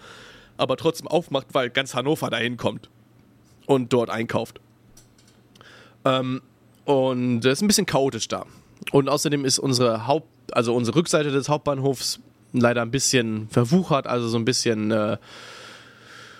Aber 0.57 0.77
trotzdem 0.77 1.07
aufmacht, 1.07 1.47
weil 1.53 1.69
ganz 1.69 1.95
Hannover 1.95 2.29
dahin 2.29 2.57
kommt 2.57 2.89
und 3.65 3.91
dort 3.93 4.09
einkauft. 4.09 4.59
Ähm, 6.05 6.41
und 6.85 7.45
es 7.45 7.53
ist 7.53 7.61
ein 7.61 7.67
bisschen 7.67 7.85
chaotisch 7.85 8.27
da. 8.27 8.45
Und 8.91 9.09
außerdem 9.09 9.45
ist 9.45 9.59
unsere 9.59 10.07
Haupt, 10.07 10.27
also 10.55 10.75
unsere 10.75 10.97
Rückseite 10.97 11.31
des 11.31 11.49
Hauptbahnhofs 11.49 12.19
leider 12.51 12.81
ein 12.81 12.91
bisschen 12.91 13.47
verwuchert, 13.49 14.05
also 14.05 14.27
so 14.27 14.37
ein 14.37 14.45
bisschen 14.45 14.91
äh, 14.91 15.17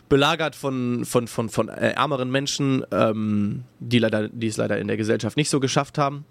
belagert 0.09 0.55
von, 0.55 1.05
von, 1.05 1.27
von, 1.27 1.49
von 1.49 1.69
äh, 1.69 1.91
ärmeren 1.91 2.29
Menschen, 2.29 2.85
ähm, 2.91 3.63
die, 3.79 3.99
leider, 3.99 4.29
die 4.29 4.47
es 4.47 4.57
leider 4.57 4.77
in 4.77 4.87
der 4.87 4.97
Gesellschaft 4.97 5.37
nicht 5.37 5.49
so 5.49 5.59
geschafft 5.59 5.97
haben. 5.97 6.25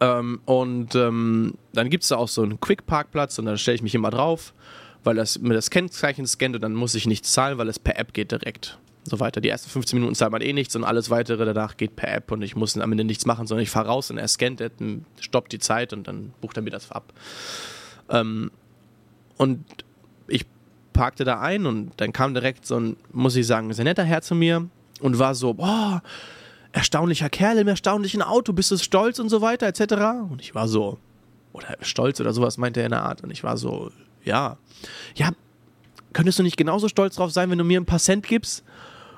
Ähm, 0.00 0.40
und 0.44 0.94
ähm, 0.94 1.54
dann 1.72 1.90
gibt 1.90 2.04
es 2.04 2.08
da 2.08 2.16
auch 2.16 2.28
so 2.28 2.42
einen 2.42 2.60
Quick-Parkplatz 2.60 3.38
und 3.38 3.46
dann 3.46 3.58
stelle 3.58 3.74
ich 3.76 3.82
mich 3.82 3.94
immer 3.94 4.10
drauf, 4.10 4.54
weil 5.04 5.16
das 5.16 5.38
mir 5.38 5.54
das 5.54 5.70
Kennzeichen 5.70 6.26
scannt 6.26 6.54
und 6.54 6.62
dann 6.62 6.74
muss 6.74 6.94
ich 6.94 7.06
nichts 7.06 7.32
zahlen, 7.32 7.58
weil 7.58 7.68
es 7.68 7.78
per 7.78 7.98
App 7.98 8.12
geht 8.12 8.30
direkt. 8.30 8.78
So 9.04 9.20
weiter. 9.20 9.40
Die 9.40 9.48
ersten 9.48 9.70
15 9.70 9.98
Minuten 9.98 10.14
zahlt 10.14 10.32
man 10.32 10.42
eh 10.42 10.52
nichts 10.52 10.76
und 10.76 10.84
alles 10.84 11.08
weitere 11.08 11.44
danach 11.46 11.76
geht 11.76 11.96
per 11.96 12.12
App 12.12 12.30
und 12.30 12.42
ich 12.42 12.54
muss 12.54 12.76
am 12.76 12.92
Ende 12.92 13.04
nichts 13.04 13.26
machen, 13.26 13.46
sondern 13.46 13.62
ich 13.62 13.70
fahre 13.70 13.88
raus 13.88 14.10
und 14.10 14.18
er 14.18 14.28
scannt, 14.28 14.62
stoppt 15.18 15.52
die 15.52 15.58
Zeit 15.58 15.92
und 15.92 16.06
dann 16.06 16.32
bucht 16.40 16.56
er 16.56 16.62
mir 16.62 16.70
das 16.70 16.90
ab. 16.92 17.12
Ähm, 18.10 18.50
und 19.36 19.64
ich 20.26 20.44
parkte 20.92 21.24
da 21.24 21.40
ein 21.40 21.66
und 21.66 21.92
dann 21.96 22.12
kam 22.12 22.34
direkt 22.34 22.66
so 22.66 22.78
ein, 22.78 22.96
muss 23.12 23.34
ich 23.36 23.46
sagen, 23.46 23.72
sehr 23.72 23.84
netter 23.84 24.04
Herr 24.04 24.20
zu 24.20 24.34
mir 24.34 24.68
und 25.00 25.18
war 25.18 25.34
so, 25.34 25.54
boah, 25.54 26.02
erstaunlicher 26.72 27.30
Kerl 27.30 27.58
im 27.58 27.68
erstaunlichen 27.68 28.22
Auto, 28.22 28.52
bist 28.52 28.70
du 28.70 28.76
stolz 28.76 29.18
und 29.18 29.28
so 29.28 29.40
weiter, 29.40 29.66
etc. 29.66 29.94
Und 30.30 30.40
ich 30.40 30.54
war 30.54 30.68
so, 30.68 30.98
oder 31.52 31.76
stolz 31.80 32.20
oder 32.20 32.32
sowas 32.32 32.58
meinte 32.58 32.80
er 32.80 32.86
in 32.86 32.92
der 32.92 33.02
Art. 33.02 33.22
Und 33.22 33.30
ich 33.30 33.42
war 33.42 33.56
so, 33.56 33.90
ja, 34.24 34.58
ja, 35.14 35.30
könntest 36.12 36.38
du 36.38 36.42
nicht 36.42 36.56
genauso 36.56 36.88
stolz 36.88 37.16
drauf 37.16 37.32
sein, 37.32 37.50
wenn 37.50 37.58
du 37.58 37.64
mir 37.64 37.80
ein 37.80 37.86
paar 37.86 37.98
Cent 37.98 38.26
gibst? 38.26 38.64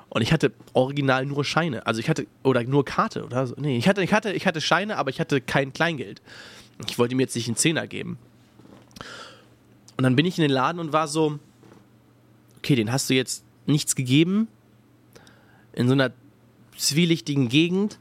Und 0.09 0.21
ich 0.21 0.33
hatte 0.33 0.51
original 0.73 1.25
nur 1.25 1.45
Scheine. 1.45 1.85
Also 1.85 2.01
ich 2.01 2.09
hatte, 2.09 2.27
oder 2.43 2.63
nur 2.63 2.83
Karte 2.83 3.23
oder 3.23 3.47
so. 3.47 3.55
Nee, 3.57 3.77
ich 3.77 3.87
hatte, 3.87 4.03
ich 4.03 4.11
hatte, 4.11 4.33
ich 4.33 4.45
hatte 4.45 4.59
Scheine, 4.59 4.97
aber 4.97 5.09
ich 5.09 5.19
hatte 5.21 5.39
kein 5.39 5.71
Kleingeld. 5.71 6.21
Ich 6.87 6.99
wollte 6.99 7.15
ihm 7.15 7.19
jetzt 7.19 7.35
nicht 7.35 7.47
einen 7.47 7.55
Zehner 7.55 7.87
geben. 7.87 8.17
Und 9.95 10.03
dann 10.03 10.15
bin 10.15 10.25
ich 10.25 10.37
in 10.37 10.41
den 10.41 10.51
Laden 10.51 10.79
und 10.79 10.91
war 10.91 11.07
so, 11.07 11.39
okay, 12.57 12.75
den 12.75 12.91
hast 12.91 13.09
du 13.09 13.13
jetzt 13.13 13.45
nichts 13.65 13.95
gegeben. 13.95 14.47
In 15.73 15.87
so 15.87 15.93
einer 15.93 16.11
zwielichtigen 16.81 17.49
Gegend. 17.49 17.99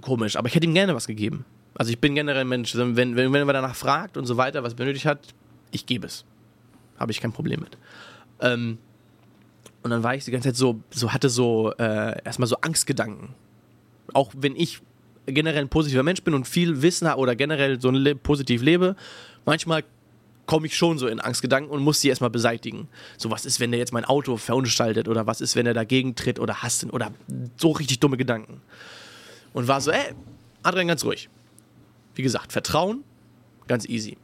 Komisch, 0.00 0.36
aber 0.36 0.48
ich 0.48 0.54
hätte 0.54 0.66
ihm 0.66 0.74
gerne 0.74 0.94
was 0.94 1.06
gegeben. 1.06 1.44
Also 1.74 1.90
ich 1.90 1.98
bin 1.98 2.14
generell 2.14 2.42
ein 2.42 2.48
Mensch, 2.48 2.76
wenn, 2.76 2.94
wenn, 2.96 3.16
wenn 3.16 3.30
man 3.30 3.46
danach 3.54 3.74
fragt 3.74 4.16
und 4.16 4.26
so 4.26 4.36
weiter, 4.36 4.62
was 4.62 4.74
benötigt 4.74 5.06
hat, 5.06 5.34
ich 5.70 5.86
gebe 5.86 6.06
es. 6.06 6.24
Habe 6.98 7.10
ich 7.10 7.20
kein 7.20 7.32
Problem 7.32 7.60
mit. 7.60 7.76
Ähm, 8.40 8.78
und 9.82 9.90
dann 9.90 10.02
war 10.02 10.14
ich 10.14 10.24
die 10.24 10.30
ganze 10.30 10.50
Zeit 10.50 10.56
so, 10.56 10.80
so 10.90 11.12
hatte 11.12 11.28
so 11.28 11.72
äh, 11.78 12.22
erstmal 12.24 12.46
so 12.46 12.56
Angstgedanken. 12.60 13.34
Auch 14.12 14.32
wenn 14.36 14.54
ich 14.56 14.80
generell 15.26 15.62
ein 15.62 15.68
positiver 15.68 16.02
Mensch 16.02 16.22
bin 16.22 16.34
und 16.34 16.46
viel 16.46 16.82
Wissen 16.82 17.08
habe 17.08 17.20
oder 17.20 17.34
generell 17.34 17.80
so 17.80 17.90
le 17.90 18.14
positiv 18.14 18.62
lebe, 18.62 18.94
manchmal 19.44 19.84
komme 20.46 20.66
ich 20.66 20.76
schon 20.76 20.98
so 20.98 21.06
in 21.06 21.20
Angstgedanken 21.20 21.70
und 21.70 21.82
muss 21.82 22.00
sie 22.00 22.08
erstmal 22.08 22.30
beseitigen. 22.30 22.88
So, 23.16 23.30
was 23.30 23.44
ist, 23.44 23.60
wenn 23.60 23.70
der 23.70 23.78
jetzt 23.78 23.92
mein 23.92 24.04
Auto 24.04 24.36
verunstaltet 24.36 25.08
oder 25.08 25.26
was 25.26 25.40
ist, 25.40 25.56
wenn 25.56 25.66
er 25.66 25.74
dagegen 25.74 26.14
tritt 26.14 26.38
oder 26.38 26.62
hasst 26.62 26.84
oder 26.92 27.12
so 27.56 27.70
richtig 27.72 28.00
dumme 28.00 28.16
Gedanken. 28.16 28.60
Und 29.52 29.68
war 29.68 29.80
so, 29.80 29.90
ey, 29.90 30.14
Adrian, 30.62 30.88
ganz 30.88 31.04
ruhig. 31.04 31.28
Wie 32.14 32.22
gesagt, 32.22 32.52
Vertrauen, 32.52 33.04
ganz 33.66 33.88
easy. 33.88 34.16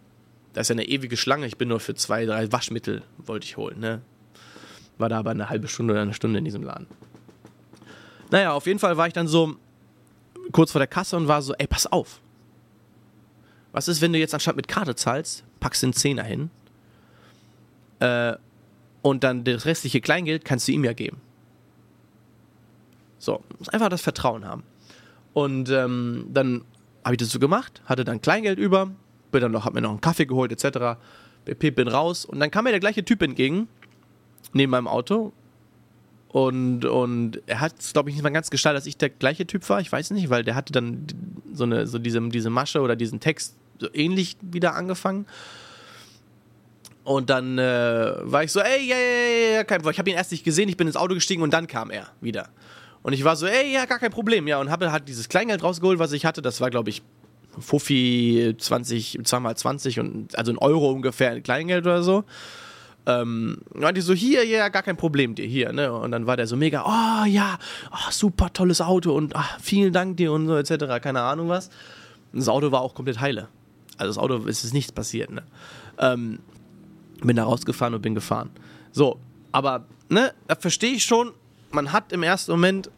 Da 0.53 0.63
ist 0.63 0.69
ja 0.69 0.75
eine 0.75 0.87
ewige 0.87 1.17
Schlange, 1.17 1.47
ich 1.47 1.57
bin 1.57 1.69
nur 1.69 1.81
für 1.81 1.95
zwei, 1.95 2.27
drei 2.27 2.51
Waschmittel, 2.51 3.03
wollte 3.19 3.45
ich 3.45 3.57
holen, 3.57 3.79
ne? 3.79 4.03
War 4.99 5.09
da 5.09 5.19
aber 5.19 5.31
eine 5.31 5.49
halbe 5.49 5.69
Stunde 5.69 5.93
oder 5.93 6.03
eine 6.03 6.15
Stunde 6.15 6.39
in 6.39 6.45
diesem 6.45 6.63
Laden. 6.63 6.87
Naja, 8.31 8.53
auf 8.53 8.67
jeden 8.67 8.79
Fall 8.79 8.97
war 8.97 9.07
ich 9.07 9.13
dann 9.13 9.29
so 9.29 9.57
kurz 10.53 10.73
vor 10.73 10.81
der 10.81 10.89
Kasse 10.89 11.17
und 11.17 11.29
war 11.29 11.41
so, 11.43 11.55
ey, 11.55 11.67
pass 11.67 11.87
auf. 11.87 12.21
Was 13.73 13.89
ist, 13.89 14.01
wenn 14.01 14.13
du 14.13 14.19
jetzt 14.19 14.35
anstatt 14.35 14.57
mit 14.57 14.69
Karte 14.69 14.95
zahlst, 14.95 15.45
packst 15.61 15.83
den 15.83 15.93
Zehner 15.93 16.25
hin 16.25 16.51
äh, 18.01 18.35
und 19.03 19.25
dann 19.25 19.45
das 19.45 19.67
restliche 19.67 20.01
Kleingeld 20.01 20.45
kannst 20.45 20.69
du 20.69 20.73
ihm 20.73 20.85
ja 20.85 20.93
geben. 20.93 21.21
So, 23.19 23.43
muss 23.59 23.69
einfach 23.69 23.89
das 23.89 24.01
Vertrauen 24.01 24.45
haben. 24.47 24.63
Und 25.33 25.71
ähm, 25.71 26.27
dann 26.33 26.65
habe 27.05 27.15
ich 27.15 27.19
das 27.19 27.31
so 27.31 27.39
gemacht, 27.39 27.83
hatte 27.85 28.05
dann 28.05 28.21
Kleingeld 28.21 28.59
über, 28.59 28.91
bin 29.31 29.41
dann 29.41 29.53
noch, 29.53 29.65
hab 29.65 29.75
mir 29.75 29.81
noch 29.81 29.91
einen 29.91 30.01
Kaffee 30.01 30.27
geholt 30.27 30.53
etc. 30.53 30.99
Bin 31.45 31.89
raus 31.89 32.25
und 32.25 32.41
dann 32.41 32.51
kam 32.51 32.65
mir 32.65 32.71
der 32.71 32.81
gleiche 32.81 33.05
Typ 33.05 33.23
entgegen 33.23 33.69
neben 34.53 34.71
meinem 34.71 34.89
Auto 34.89 35.33
und, 36.33 36.85
und 36.85 37.43
er 37.47 37.61
hat 37.61 37.75
es, 37.81 37.93
glaube 37.93 38.09
ich, 38.09 38.15
nicht 38.15 38.23
mal 38.23 38.31
ganz 38.31 38.51
gestaltet, 38.51 38.83
dass 38.83 38.87
ich 38.87 38.97
der 38.97 39.11
gleiche 39.11 39.47
Typ 39.47 39.69
war. 39.69 39.81
Ich 39.81 39.91
weiß 39.91 40.13
nicht, 40.13 40.31
weil 40.31 40.45
der 40.45 40.55
hatte 40.55 40.73
dann 40.73 41.07
so, 41.53 41.65
eine, 41.65 41.89
so 41.89 41.99
diese, 41.99 42.21
diese 42.29 42.51
Masche 42.51 42.81
oder 42.83 42.95
diesen 42.95 43.19
Text 43.19 43.57
so 43.81 43.89
ähnlich 43.93 44.37
wieder 44.41 44.75
angefangen. 44.75 45.27
Und 47.03 47.31
dann 47.31 47.59
äh, 47.59 48.13
war 48.21 48.45
ich 48.45 48.53
so, 48.53 48.61
ey, 48.61 48.87
ja, 48.87 48.97
ja, 48.97 49.55
ja, 49.57 49.65
kein 49.65 49.79
Problem. 49.79 49.93
Ich 49.93 49.99
habe 49.99 50.11
ihn 50.11 50.17
erst 50.17 50.31
nicht 50.31 50.45
gesehen, 50.45 50.69
ich 50.69 50.77
bin 50.77 50.87
ins 50.87 50.97
Auto 50.97 51.15
gestiegen 51.15 51.43
und 51.43 51.53
dann 51.53 51.67
kam 51.67 51.91
er 51.91 52.09
wieder. 52.21 52.51
Und 53.03 53.15
ich 53.15 53.25
war 53.25 53.37
so, 53.37 53.47
ey, 53.47 53.73
ja, 53.73 53.87
gar 53.87 53.99
kein 53.99 54.11
Problem. 54.11 54.47
Ja, 54.47 54.61
und 54.61 54.71
habe 54.71 54.93
halt 54.93 55.09
dieses 55.09 55.29
Kleingeld 55.29 55.63
rausgeholt, 55.63 55.99
was 55.99 56.13
ich 56.13 56.27
hatte. 56.27 56.43
Das 56.43 56.61
war, 56.61 56.71
glaube 56.71 56.91
ich, 56.91 57.03
Fuffi 57.59 58.55
20, 58.57 59.21
2 59.25 59.41
mal 59.41 59.57
20 59.57 59.99
und 59.99 60.39
also 60.39 60.53
ein 60.53 60.59
Euro 60.59 60.91
ungefähr 60.91 61.41
Kleingeld 61.41 61.85
oder 61.85 62.03
so. 62.03 62.25
Ähm, 63.07 63.63
meinte 63.73 64.03
so, 64.03 64.13
hier, 64.13 64.45
ja, 64.45 64.69
gar 64.69 64.83
kein 64.83 64.97
Problem 64.97 65.35
dir, 65.35 65.47
hier, 65.47 65.73
ne? 65.73 65.93
Und 65.93 66.13
dann 66.13 66.27
war 66.27 66.37
der 66.37 66.47
so 66.47 66.57
mega, 66.57 66.85
oh 66.85 67.25
ja, 67.25 67.59
oh, 67.91 68.11
super 68.11 68.53
tolles 68.53 68.83
Auto 68.83 69.13
und 69.13 69.35
ach, 69.35 69.59
vielen 69.61 69.93
Dank 69.93 70.19
dir 70.19 70.33
und 70.33 70.47
so, 70.47 70.57
etc., 70.57 71.01
keine 71.03 71.23
Ahnung 71.23 71.49
was. 71.49 71.71
Und 72.33 72.41
das 72.41 72.49
Auto 72.49 72.71
war 72.73 72.83
auch 72.83 72.95
komplett 72.95 73.21
heile. 73.21 73.49
Also 74.01 74.15
das 74.15 74.19
Auto 74.19 74.37
ist 74.47 74.65
es 74.65 74.73
nichts 74.73 74.93
passiert, 74.93 75.31
ne? 75.31 75.43
Ähm, 75.99 76.41
bin 77.23 77.37
da 77.37 77.45
rausgefahren 77.45 77.95
und 77.95 78.03
bin 78.03 78.15
gefahren. 78.15 78.51
So, 78.93 79.21
aber, 79.53 79.85
ne, 80.09 80.33
da 80.47 80.55
verstehe 80.55 80.93
ich 80.93 81.05
schon, 81.05 81.33
man 81.71 81.93
hat 81.93 82.13
im 82.13 82.23
ersten 82.23 82.53
Moment 82.53 82.91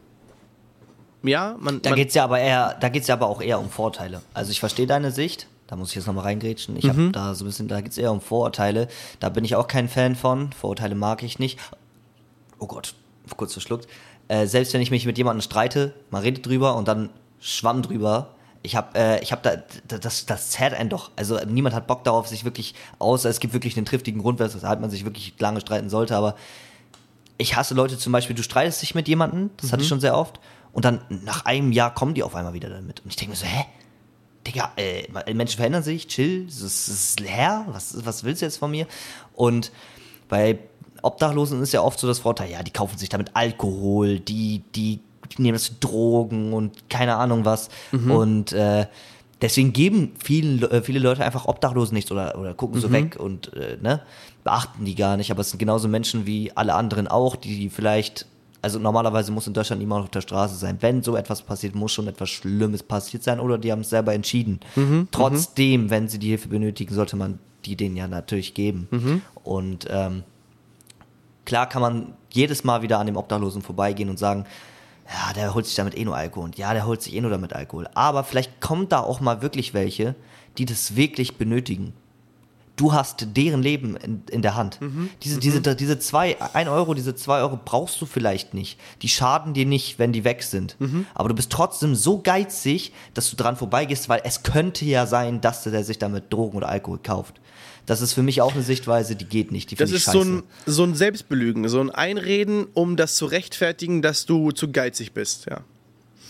ja, 1.24 1.57
man. 1.61 1.81
Da 1.83 1.95
geht 1.95 2.09
es 2.09 2.15
ja 2.15 2.24
aber 2.24 2.41
eher, 2.41 2.77
da 2.81 2.89
geht's 2.89 3.07
ja 3.07 3.15
aber 3.15 3.29
auch 3.29 3.41
eher 3.41 3.61
um 3.61 3.70
Vorteile. 3.70 4.23
Also 4.35 4.51
ich 4.51 4.61
verstehe 4.61 4.87
deine 4.87 5.12
Sicht, 5.12 5.47
da 5.69 5.77
muss 5.77 5.91
ich 5.91 5.95
jetzt 5.97 6.07
nochmal 6.07 6.24
reingrätschen. 6.24 6.77
Ich 6.77 6.85
mhm. 6.85 6.89
habe 6.89 7.11
da 7.12 7.35
so 7.35 7.45
ein 7.45 7.47
bisschen, 7.47 7.69
da 7.69 7.81
geht 7.81 7.93
es 7.93 7.99
eher 7.99 8.12
um 8.12 8.20
Vorurteile. 8.20 8.89
Da 9.20 9.29
bin 9.29 9.45
ich 9.45 9.55
auch 9.55 9.69
kein 9.69 9.89
Fan 9.89 10.16
von. 10.16 10.53
Vorurteile 10.53 10.95
mag 10.95 11.23
ich 11.23 11.39
nicht. 11.39 11.59
Oh 12.59 12.66
Gott, 12.66 12.95
kurz 13.37 13.53
verschluckt. 13.53 13.87
Äh, 14.29 14.47
selbst 14.47 14.74
wenn 14.74 14.81
ich 14.81 14.91
mich 14.91 15.07
mit 15.07 15.16
jemandem 15.19 15.43
streite, 15.43 15.95
man 16.11 16.23
redet 16.23 16.47
drüber 16.47 16.77
und 16.77 16.89
dann 16.89 17.11
schwamm 17.41 17.83
drüber. 17.83 18.35
Ich 18.63 18.77
habe, 18.77 18.97
äh, 18.97 19.23
ich 19.23 19.33
habe 19.33 19.43
da, 19.43 19.99
das, 19.99 20.27
das 20.27 20.51
zerrt 20.51 20.75
einen 20.75 20.89
doch. 20.89 21.11
Also 21.17 21.39
niemand 21.47 21.75
hat 21.75 21.87
Bock 21.87 22.05
darauf, 22.05 22.29
sich 22.29 22.45
wirklich, 22.45 22.75
außer 22.99 23.29
es 23.29 23.41
gibt 23.41 23.55
wirklich 23.55 23.77
einen 23.77 23.87
triftigen 23.87 24.21
Grund, 24.21 24.39
weshalb 24.39 24.81
man 24.81 24.91
sich 24.91 25.05
wirklich 25.05 25.35
lange 25.39 25.61
streiten 25.61 25.91
sollte. 25.91 26.17
Aber 26.17 26.37
ich 27.39 27.57
hasse 27.57 27.75
Leute 27.75 27.99
zum 27.99 28.13
Beispiel, 28.13 28.37
du 28.37 28.43
streitest 28.43 28.83
dich 28.83 28.95
mit 28.95 29.09
jemandem, 29.09 29.51
das 29.57 29.67
mhm. 29.67 29.73
hatte 29.73 29.83
ich 29.83 29.89
mhm. 29.89 29.95
schon 29.95 30.01
sehr 30.01 30.17
oft, 30.17 30.39
und 30.73 30.85
dann 30.85 31.03
nach 31.09 31.45
einem 31.45 31.73
Jahr 31.73 31.95
kommen 31.95 32.15
die 32.15 32.23
auf 32.23 32.35
einmal 32.35 32.55
wieder 32.55 32.71
damit. 32.71 33.01
Und 33.01 33.11
ich 33.11 33.17
denke 33.17 33.31
mir 33.31 33.37
so, 33.37 33.47
hä? 33.47 33.67
Digga, 34.47 34.73
äh, 34.77 35.35
Menschen 35.35 35.57
verändern 35.59 35.83
sich, 35.83 36.09
chill, 36.09 36.47
das 36.47 36.63
ist, 36.63 37.21
leer, 37.21 37.65
was, 37.69 38.05
was 38.05 38.25
willst 38.25 38.43
du 38.43 38.47
jetzt 38.47 38.57
von 38.57 38.71
mir? 38.71 38.87
Und 39.35 39.71
bei 40.29 40.59
Obdachlosen 41.03 41.63
ist 41.63 41.73
ja 41.73 41.83
oft 41.83 42.01
so 42.01 42.09
das 42.09 42.21
Vorteil, 42.21 42.51
ja, 42.51 42.63
die 42.63 42.73
kaufen 42.73 42.99
sich 42.99 43.09
damit 43.09 43.31
Alkohol, 43.35 44.19
die, 44.19 44.63
die 44.75 45.01
nehmen 45.39 45.55
das 45.55 45.79
Drogen 45.81 46.53
und 46.53 46.89
keine 46.89 47.17
Ahnung 47.17 47.45
was. 47.45 47.69
Mhm. 47.93 48.11
Und 48.11 48.53
äh, 48.53 48.87
deswegen 49.41 49.73
geben 49.73 50.13
vielen, 50.23 50.63
äh, 50.63 50.83
viele 50.83 50.99
Leute 50.99 51.25
einfach 51.25 51.47
Obdachlosen 51.47 51.95
nichts 51.95 52.11
oder, 52.11 52.39
oder 52.39 52.55
gucken 52.55 52.81
so 52.81 52.91
weg 52.93 53.17
und 53.19 53.53
äh, 53.55 53.77
ne, 53.81 54.01
beachten 54.45 54.85
die 54.85 54.95
gar 54.95 55.17
nicht. 55.17 55.31
Aber 55.31 55.41
es 55.41 55.51
sind 55.51 55.59
genauso 55.59 55.89
Menschen 55.89 56.27
wie 56.27 56.53
alle 56.55 56.75
anderen 56.75 57.09
auch, 57.09 57.37
die 57.37 57.69
vielleicht, 57.69 58.27
also 58.63 58.79
normalerweise 58.79 59.33
muss 59.33 59.47
in 59.47 59.55
Deutschland 59.55 59.81
niemand 59.81 60.05
auf 60.05 60.11
der 60.11 60.21
Straße 60.21 60.57
sein. 60.57 60.79
Wenn 60.81 61.03
so 61.03 61.17
etwas 61.17 61.43
passiert, 61.43 61.75
muss 61.75 61.93
schon 61.93 62.09
etwas 62.09 62.31
Schlimmes 62.31 62.83
passiert 62.83 63.23
sein 63.23 63.41
oder 63.41 63.59
die 63.59 63.73
haben 63.73 63.81
es 63.81 63.91
selber 63.91 64.15
entschieden. 64.15 64.61
Trotzdem, 65.11 65.91
wenn 65.91 66.09
sie 66.09 66.19
die 66.19 66.29
Hilfe 66.29 66.49
benötigen, 66.49 66.95
sollte 66.95 67.17
man 67.17 67.39
die 67.65 67.77
denen 67.77 67.97
ja 67.97 68.09
natürlich 68.09 68.55
geben. 68.55 69.23
Und 69.45 69.87
ähm, 69.91 70.25
klar 71.45 71.69
kann 71.69 71.83
man 71.83 72.15
jedes 72.31 72.65
Mal 72.65 72.83
wieder 72.83 72.99
an 72.99 73.07
dem 73.07 73.17
Obdachlosen 73.17 73.63
vorbeigehen 73.63 74.09
und 74.09 74.19
sagen, 74.19 74.47
ja, 75.13 75.33
der 75.35 75.55
holt 75.55 75.67
sich 75.67 75.75
damit 75.75 75.97
eh 75.97 76.05
nur 76.05 76.17
Alkohol 76.17 76.45
und 76.45 76.59
ja, 76.59 76.73
der 76.73 76.87
holt 76.87 77.03
sich 77.03 77.15
eh 77.15 77.21
nur 77.21 77.31
damit 77.31 77.53
Alkohol. 77.53 77.89
Aber 77.95 78.25
vielleicht 78.25 78.61
kommt 78.61 78.93
da 78.93 79.01
auch 79.01 79.21
mal 79.21 79.43
wirklich 79.43 79.75
welche, 79.75 80.15
die 80.59 80.65
das 80.65 80.97
wirklich 80.97 81.37
benötigen. 81.37 81.93
Du 82.77 82.95
hast 82.95 83.27
deren 83.37 83.63
Leben 83.63 83.97
in, 83.97 84.23
in 84.31 84.41
der 84.41 84.57
Hand. 84.57 84.79
Diese, 85.23 85.39
diese, 85.39 85.61
diese 85.61 85.99
zwei, 85.99 86.41
ein 86.55 86.69
Euro, 86.69 86.95
diese 86.95 87.15
zwei 87.15 87.41
Euro 87.41 87.59
brauchst 87.63 88.01
du 88.01 88.07
vielleicht 88.07 88.55
nicht. 88.55 88.81
Die 89.03 89.11
schaden 89.11 89.53
dir 89.53 89.67
nicht, 89.67 89.99
wenn 89.99 90.13
die 90.13 90.25
weg 90.25 90.43
sind. 90.43 90.77
Aber 91.13 91.29
du 91.29 91.35
bist 91.35 91.53
trotzdem 91.53 91.95
so 91.95 92.21
geizig, 92.23 92.93
dass 93.13 93.29
du 93.31 93.37
dran 93.37 93.57
vorbeigehst, 93.57 94.09
weil 94.09 94.23
es 94.25 94.43
könnte 94.43 94.87
ja 94.87 95.05
sein, 95.05 95.43
dass 95.43 95.65
der 95.65 95.85
sich 95.85 95.99
damit 95.99 96.33
Drogen 96.33 96.57
oder 96.57 96.71
Alkohol 96.71 96.99
kauft. 97.03 97.41
Das 97.87 98.01
ist 98.01 98.13
für 98.13 98.23
mich 98.23 98.41
auch 98.41 98.55
eine 98.55 98.63
Sichtweise, 98.63 99.17
die 99.17 99.25
geht 99.25 99.51
nicht. 99.51 99.71
Die 99.71 99.75
Das 99.75 99.91
ist 99.91 100.05
so 100.05 100.21
ein, 100.21 100.43
so 100.67 100.85
ein 100.85 100.95
Selbstbelügen, 100.95 101.69
so 101.69 101.81
ein 101.81 101.91
Einreden, 101.91 102.67
um 102.75 102.97
das 102.97 103.17
zu 103.17 103.27
rechtfertigen, 103.27 104.03
dass 104.03 104.25
du 104.25 104.53
zu 104.53 104.71
geizig 104.71 105.13
bist, 105.13 105.47
ja. 105.51 105.63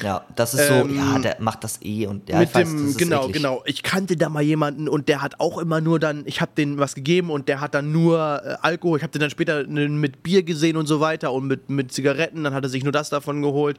ja, 0.02 0.24
das 0.34 0.54
ist 0.54 0.70
Ähm, 0.70 0.88
so, 0.88 0.94
ja, 0.94 1.18
der 1.18 1.36
macht 1.40 1.62
das 1.62 1.80
eh 1.82 2.06
und 2.06 2.26
ja, 2.28 2.38
mit 2.38 2.54
weiß, 2.54 2.68
dem, 2.68 2.96
genau, 2.96 3.22
eklig. 3.24 3.36
genau. 3.36 3.62
Ich 3.66 3.82
kannte 3.82 4.16
da 4.16 4.30
mal 4.30 4.42
jemanden 4.42 4.88
und 4.88 5.08
der 5.08 5.20
hat 5.20 5.40
auch 5.40 5.58
immer 5.58 5.82
nur 5.82 5.98
dann, 6.00 6.22
ich 6.24 6.40
habe 6.40 6.52
denen 6.56 6.78
was 6.78 6.94
gegeben 6.94 7.30
und 7.30 7.48
der 7.48 7.60
hat 7.60 7.74
dann 7.74 7.92
nur 7.92 8.40
äh, 8.44 8.56
Alkohol. 8.62 8.96
Ich 8.96 9.02
habe 9.02 9.12
den 9.12 9.20
dann 9.20 9.30
später 9.30 9.66
mit 9.66 10.22
Bier 10.22 10.42
gesehen 10.44 10.78
und 10.78 10.86
so 10.86 11.00
weiter 11.00 11.32
und 11.34 11.46
mit, 11.46 11.68
mit 11.68 11.92
Zigaretten. 11.92 12.44
Dann 12.44 12.54
hat 12.54 12.64
er 12.64 12.70
sich 12.70 12.82
nur 12.82 12.92
das 12.92 13.10
davon 13.10 13.42
geholt. 13.42 13.78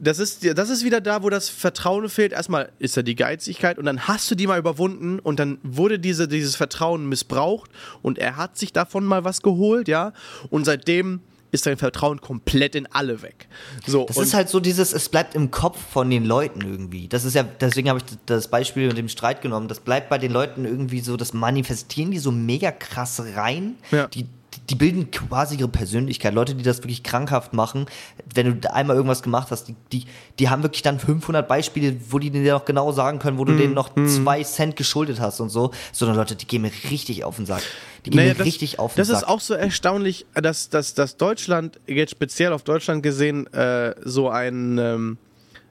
Das 0.00 0.18
ist, 0.18 0.44
das 0.56 0.70
ist 0.70 0.84
wieder 0.84 1.00
da, 1.00 1.22
wo 1.22 1.30
das 1.30 1.48
Vertrauen 1.48 2.08
fehlt. 2.08 2.32
Erstmal 2.32 2.72
ist 2.78 2.96
da 2.96 3.02
die 3.02 3.14
Geizigkeit 3.14 3.78
und 3.78 3.84
dann 3.86 4.08
hast 4.08 4.30
du 4.30 4.34
die 4.34 4.46
mal 4.46 4.58
überwunden 4.58 5.18
und 5.20 5.38
dann 5.38 5.58
wurde 5.62 5.98
diese, 5.98 6.26
dieses 6.26 6.56
Vertrauen 6.56 7.08
missbraucht 7.08 7.70
und 8.02 8.18
er 8.18 8.36
hat 8.36 8.58
sich 8.58 8.72
davon 8.72 9.04
mal 9.04 9.24
was 9.24 9.42
geholt, 9.42 9.88
ja. 9.88 10.12
Und 10.50 10.64
seitdem 10.64 11.20
ist 11.54 11.66
dein 11.66 11.76
Vertrauen 11.76 12.20
komplett 12.20 12.74
in 12.74 12.86
alle 12.86 13.22
weg. 13.22 13.48
So, 13.86 14.06
Das 14.06 14.16
ist 14.16 14.34
halt 14.34 14.48
so 14.48 14.58
dieses, 14.58 14.92
es 14.92 15.08
bleibt 15.08 15.36
im 15.36 15.52
Kopf 15.52 15.78
von 15.78 16.10
den 16.10 16.24
Leuten 16.24 16.60
irgendwie. 16.62 17.06
Das 17.06 17.24
ist 17.24 17.34
ja, 17.34 17.44
deswegen 17.44 17.88
habe 17.88 18.00
ich 18.00 18.16
das 18.26 18.48
Beispiel 18.48 18.88
mit 18.88 18.98
dem 18.98 19.08
Streit 19.08 19.40
genommen. 19.40 19.68
Das 19.68 19.78
bleibt 19.78 20.08
bei 20.08 20.18
den 20.18 20.32
Leuten 20.32 20.64
irgendwie 20.64 21.00
so, 21.00 21.16
das 21.16 21.32
manifestieren 21.32 22.10
die 22.10 22.18
so 22.18 22.32
mega 22.32 22.72
krass 22.72 23.22
rein. 23.36 23.76
Ja. 23.92 24.08
Die, 24.08 24.26
die 24.70 24.74
bilden 24.76 25.10
quasi 25.10 25.56
ihre 25.56 25.68
Persönlichkeit. 25.68 26.32
Leute, 26.34 26.54
die 26.54 26.62
das 26.62 26.78
wirklich 26.78 27.02
krankhaft 27.02 27.52
machen, 27.52 27.86
wenn 28.34 28.60
du 28.60 28.72
einmal 28.72 28.96
irgendwas 28.96 29.22
gemacht 29.22 29.48
hast, 29.50 29.68
die, 29.68 29.74
die, 29.92 30.04
die 30.38 30.48
haben 30.48 30.62
wirklich 30.62 30.82
dann 30.82 30.98
500 30.98 31.46
Beispiele, 31.46 31.96
wo 32.08 32.18
die 32.18 32.30
dir 32.30 32.52
noch 32.54 32.64
genau 32.64 32.90
sagen 32.92 33.18
können, 33.18 33.36
wo 33.38 33.44
du 33.44 33.52
Mhm. 33.52 33.58
denen 33.58 33.74
noch 33.74 33.90
zwei 34.06 34.42
Cent 34.42 34.76
geschuldet 34.76 35.20
hast 35.20 35.40
und 35.40 35.50
so. 35.50 35.70
Sondern 35.92 36.16
Leute, 36.16 36.34
die 36.36 36.46
gehen 36.46 36.62
mir 36.62 36.70
richtig 36.90 37.24
auf 37.24 37.36
den 37.36 37.46
Sack. 37.46 37.62
Die 38.06 38.10
gehen 38.10 38.18
Naja, 38.20 38.30
mir 38.32 38.38
das, 38.38 38.46
richtig 38.46 38.78
auf 38.78 38.94
den 38.94 38.98
Das 39.00 39.08
Sack. 39.08 39.18
ist 39.18 39.24
auch 39.28 39.40
so 39.40 39.54
erstaunlich, 39.54 40.24
dass, 40.34 40.68
dass, 40.70 40.94
dass 40.94 41.16
Deutschland, 41.16 41.78
jetzt 41.86 42.10
speziell 42.12 42.52
auf 42.52 42.62
Deutschland 42.62 43.02
gesehen, 43.02 43.46
äh, 43.52 43.94
so, 44.04 44.28
ein, 44.30 44.78
ähm, 44.78 45.18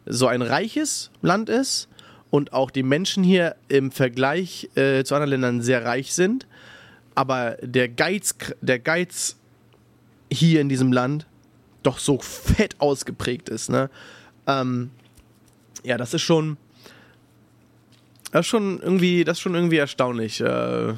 so 0.05 0.27
ein 0.27 0.41
reiches 0.41 1.09
Land 1.21 1.49
ist 1.49 1.87
und 2.29 2.53
auch 2.53 2.69
die 2.71 2.83
Menschen 2.83 3.23
hier 3.23 3.55
im 3.69 3.91
Vergleich 3.91 4.69
äh, 4.75 5.03
zu 5.03 5.15
anderen 5.15 5.29
Ländern 5.31 5.61
sehr 5.61 5.83
reich 5.85 6.13
sind. 6.13 6.45
Aber 7.15 7.57
der 7.61 7.89
Geiz, 7.89 8.35
der 8.61 8.79
Geiz 8.79 9.37
hier 10.31 10.61
in 10.61 10.69
diesem 10.69 10.91
Land 10.91 11.27
doch 11.83 11.99
so 11.99 12.17
fett 12.19 12.79
ausgeprägt 12.79 13.49
ist. 13.49 13.69
Ne? 13.69 13.89
Ähm, 14.47 14.91
ja, 15.83 15.97
das 15.97 16.13
ist 16.13 16.21
schon. 16.21 16.57
Das 18.31 18.41
ist 18.41 18.47
schon 18.47 18.81
irgendwie, 18.81 19.23
das 19.23 19.37
ist 19.37 19.41
schon 19.41 19.53
irgendwie 19.53 19.77
erstaunlich. 19.77 20.41
Äh, 20.41 20.93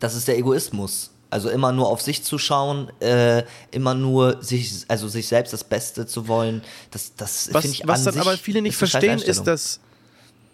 das 0.00 0.16
ist 0.16 0.26
der 0.26 0.36
Egoismus. 0.36 1.10
Also 1.30 1.48
immer 1.48 1.72
nur 1.72 1.88
auf 1.88 2.02
sich 2.02 2.24
zu 2.24 2.36
schauen, 2.38 2.90
äh, 3.00 3.44
immer 3.70 3.94
nur 3.94 4.42
sich, 4.42 4.84
also 4.88 5.08
sich 5.08 5.28
selbst 5.28 5.52
das 5.52 5.64
Beste 5.64 6.06
zu 6.06 6.28
wollen, 6.28 6.62
das, 6.90 7.14
das 7.14 7.48
Was, 7.52 7.62
finde 7.62 7.76
ich 7.76 7.86
was 7.86 8.06
an 8.06 8.14
dann 8.14 8.20
aber 8.26 8.36
viele 8.36 8.60
nicht 8.60 8.72
ist 8.72 8.78
verstehen, 8.78 9.18
ist, 9.18 9.44
dass, 9.44 9.80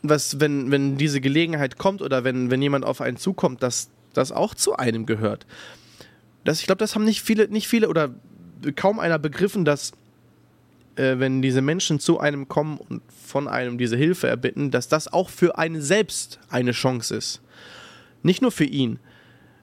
was, 0.02 0.38
wenn, 0.38 0.70
wenn 0.70 0.96
diese 0.96 1.20
Gelegenheit 1.20 1.78
kommt 1.78 2.00
oder 2.00 2.22
wenn, 2.22 2.50
wenn 2.52 2.62
jemand 2.62 2.84
auf 2.84 3.00
einen 3.00 3.16
zukommt, 3.16 3.62
dass 3.62 3.88
das 4.14 4.32
auch 4.32 4.54
zu 4.54 4.76
einem 4.76 5.06
gehört. 5.06 5.46
Das, 6.44 6.60
ich 6.60 6.66
glaube, 6.66 6.78
das 6.78 6.94
haben 6.94 7.04
nicht 7.04 7.22
viele, 7.22 7.48
nicht 7.48 7.68
viele 7.68 7.88
oder 7.88 8.14
kaum 8.74 8.98
einer 8.98 9.18
begriffen, 9.18 9.64
dass 9.64 9.92
äh, 10.96 11.18
wenn 11.18 11.42
diese 11.42 11.62
Menschen 11.62 12.00
zu 12.00 12.18
einem 12.20 12.48
kommen 12.48 12.78
und 12.78 13.02
von 13.10 13.48
einem 13.48 13.78
diese 13.78 13.96
Hilfe 13.96 14.28
erbitten, 14.28 14.70
dass 14.70 14.88
das 14.88 15.12
auch 15.12 15.30
für 15.30 15.58
einen 15.58 15.80
selbst 15.80 16.38
eine 16.48 16.72
Chance 16.72 17.14
ist. 17.14 17.40
Nicht 18.22 18.42
nur 18.42 18.50
für 18.50 18.64
ihn. 18.64 18.98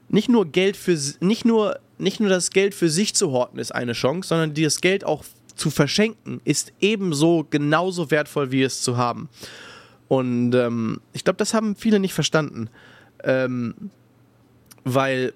Nicht 0.08 0.28
nur 0.28 0.46
Geld 0.46 0.76
für 0.76 0.96
nicht 1.20 1.44
nur 1.44 1.78
nicht 1.98 2.20
nur 2.20 2.28
das 2.28 2.50
Geld 2.50 2.74
für 2.74 2.88
sich 2.88 3.14
zu 3.14 3.32
horten 3.32 3.58
ist 3.58 3.74
eine 3.74 3.92
Chance, 3.92 4.28
sondern 4.28 4.54
das 4.54 4.80
Geld 4.80 5.04
auch 5.04 5.24
zu 5.54 5.70
verschenken 5.70 6.40
ist 6.44 6.72
ebenso 6.80 7.46
genauso 7.48 8.10
wertvoll 8.10 8.52
wie 8.52 8.62
es 8.62 8.82
zu 8.82 8.96
haben. 8.96 9.28
Und 10.08 10.54
ähm, 10.54 11.00
ich 11.12 11.24
glaube, 11.24 11.38
das 11.38 11.54
haben 11.54 11.74
viele 11.74 11.98
nicht 11.98 12.14
verstanden. 12.14 12.68
Ähm, 13.24 13.90
weil, 14.86 15.32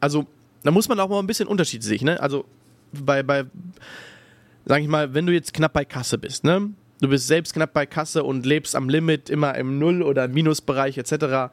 also, 0.00 0.26
da 0.62 0.70
muss 0.70 0.88
man 0.88 0.98
auch 1.00 1.08
mal 1.08 1.18
ein 1.18 1.26
bisschen 1.26 1.48
Unterschied 1.48 1.82
sehen, 1.82 2.04
ne? 2.04 2.20
Also, 2.20 2.44
bei, 2.92 3.22
bei, 3.22 3.44
sag 4.64 4.80
ich 4.80 4.88
mal, 4.88 5.12
wenn 5.12 5.26
du 5.26 5.32
jetzt 5.32 5.52
knapp 5.52 5.72
bei 5.72 5.84
Kasse 5.84 6.18
bist, 6.18 6.44
ne? 6.44 6.70
Du 7.00 7.08
bist 7.08 7.26
selbst 7.26 7.52
knapp 7.52 7.72
bei 7.72 7.84
Kasse 7.84 8.22
und 8.22 8.46
lebst 8.46 8.76
am 8.76 8.88
Limit 8.88 9.28
immer 9.28 9.56
im 9.56 9.80
Null- 9.80 10.04
oder 10.04 10.28
Minusbereich 10.28 10.98
etc. 10.98 11.52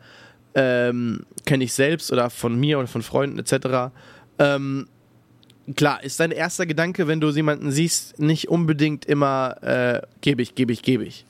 Ähm, 0.54 1.26
Kenne 1.46 1.64
ich 1.64 1.74
selbst 1.74 2.12
oder 2.12 2.30
von 2.30 2.60
mir 2.60 2.78
oder 2.78 2.88
von 2.88 3.02
Freunden 3.02 3.40
etc. 3.40 3.92
Ähm, 4.38 4.88
klar, 5.76 6.04
ist 6.04 6.20
dein 6.20 6.30
erster 6.30 6.68
Gedanke, 6.68 7.08
wenn 7.08 7.20
du 7.20 7.32
jemanden 7.32 7.72
siehst, 7.72 8.20
nicht 8.20 8.48
unbedingt 8.48 9.06
immer 9.06 9.56
äh, 9.64 10.02
gebe 10.22 10.44
ich, 10.44 10.54
gebe 10.54 10.72
ich, 10.72 10.84
gebe 10.84 11.04
ich. 11.04 11.26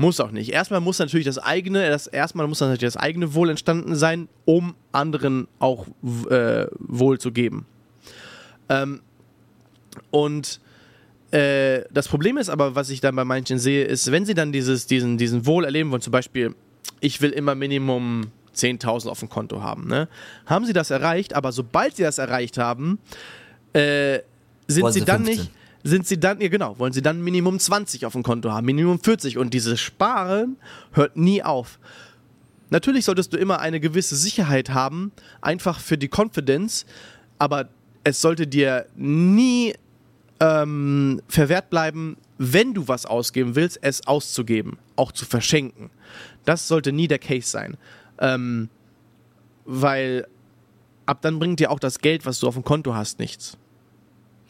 Muss 0.00 0.20
auch 0.20 0.30
nicht. 0.30 0.50
Erstmal 0.52 0.80
muss 0.80 1.00
natürlich 1.00 1.26
das 1.26 1.38
eigene, 1.38 1.90
das 1.90 2.06
erstmal 2.06 2.46
muss 2.46 2.60
natürlich 2.60 2.80
das 2.80 2.96
eigene 2.96 3.34
Wohl 3.34 3.50
entstanden 3.50 3.96
sein, 3.96 4.28
um 4.44 4.76
anderen 4.92 5.48
auch 5.58 5.88
äh, 6.30 6.66
Wohl 6.78 7.18
zu 7.18 7.32
geben. 7.32 7.66
Ähm, 8.68 9.00
und 10.12 10.60
äh, 11.32 11.82
das 11.90 12.06
Problem 12.06 12.36
ist 12.36 12.48
aber, 12.48 12.76
was 12.76 12.90
ich 12.90 13.00
dann 13.00 13.16
bei 13.16 13.24
manchen 13.24 13.58
sehe, 13.58 13.84
ist, 13.84 14.12
wenn 14.12 14.24
sie 14.24 14.34
dann 14.34 14.52
dieses, 14.52 14.86
diesen, 14.86 15.18
diesen 15.18 15.46
Wohl 15.46 15.64
erleben 15.64 15.90
wollen, 15.90 16.00
zum 16.00 16.12
Beispiel, 16.12 16.54
ich 17.00 17.20
will 17.20 17.30
immer 17.30 17.56
Minimum 17.56 18.30
10.000 18.54 19.08
auf 19.08 19.18
dem 19.18 19.28
Konto 19.28 19.62
haben, 19.62 19.88
ne? 19.88 20.08
haben 20.46 20.64
sie 20.64 20.72
das 20.72 20.90
erreicht, 20.90 21.34
aber 21.34 21.50
sobald 21.50 21.96
sie 21.96 22.04
das 22.04 22.18
erreicht 22.18 22.56
haben, 22.56 23.00
äh, 23.72 24.20
sind 24.68 24.84
Wollen 24.84 24.92
sie, 24.92 25.00
sie 25.00 25.06
dann 25.06 25.24
15. 25.24 25.44
nicht, 25.44 25.57
sind 25.88 26.06
sie 26.06 26.18
dann, 26.18 26.40
ja 26.40 26.48
genau, 26.48 26.78
wollen 26.78 26.92
sie 26.92 27.02
dann 27.02 27.22
Minimum 27.22 27.58
20 27.58 28.06
auf 28.06 28.12
dem 28.12 28.22
Konto 28.22 28.50
haben, 28.50 28.66
Minimum 28.66 29.00
40 29.00 29.38
und 29.38 29.54
dieses 29.54 29.80
Sparen 29.80 30.56
hört 30.92 31.16
nie 31.16 31.42
auf. 31.42 31.78
Natürlich 32.70 33.04
solltest 33.04 33.32
du 33.32 33.38
immer 33.38 33.60
eine 33.60 33.80
gewisse 33.80 34.16
Sicherheit 34.16 34.70
haben, 34.70 35.12
einfach 35.40 35.80
für 35.80 35.96
die 35.96 36.10
Confidence, 36.14 36.84
aber 37.38 37.68
es 38.04 38.20
sollte 38.20 38.46
dir 38.46 38.86
nie 38.96 39.74
ähm, 40.40 41.22
verwehrt 41.28 41.70
bleiben, 41.70 42.16
wenn 42.36 42.74
du 42.74 42.86
was 42.86 43.06
ausgeben 43.06 43.56
willst, 43.56 43.78
es 43.82 44.06
auszugeben, 44.06 44.78
auch 44.96 45.12
zu 45.12 45.24
verschenken. 45.24 45.90
Das 46.44 46.68
sollte 46.68 46.92
nie 46.92 47.08
der 47.08 47.18
Case 47.18 47.48
sein. 47.48 47.76
Ähm, 48.20 48.68
weil 49.64 50.26
ab 51.06 51.20
dann 51.22 51.38
bringt 51.38 51.60
dir 51.60 51.70
auch 51.70 51.80
das 51.80 51.98
Geld, 51.98 52.26
was 52.26 52.38
du 52.40 52.48
auf 52.48 52.54
dem 52.54 52.64
Konto 52.64 52.94
hast, 52.94 53.18
nichts. 53.18 53.56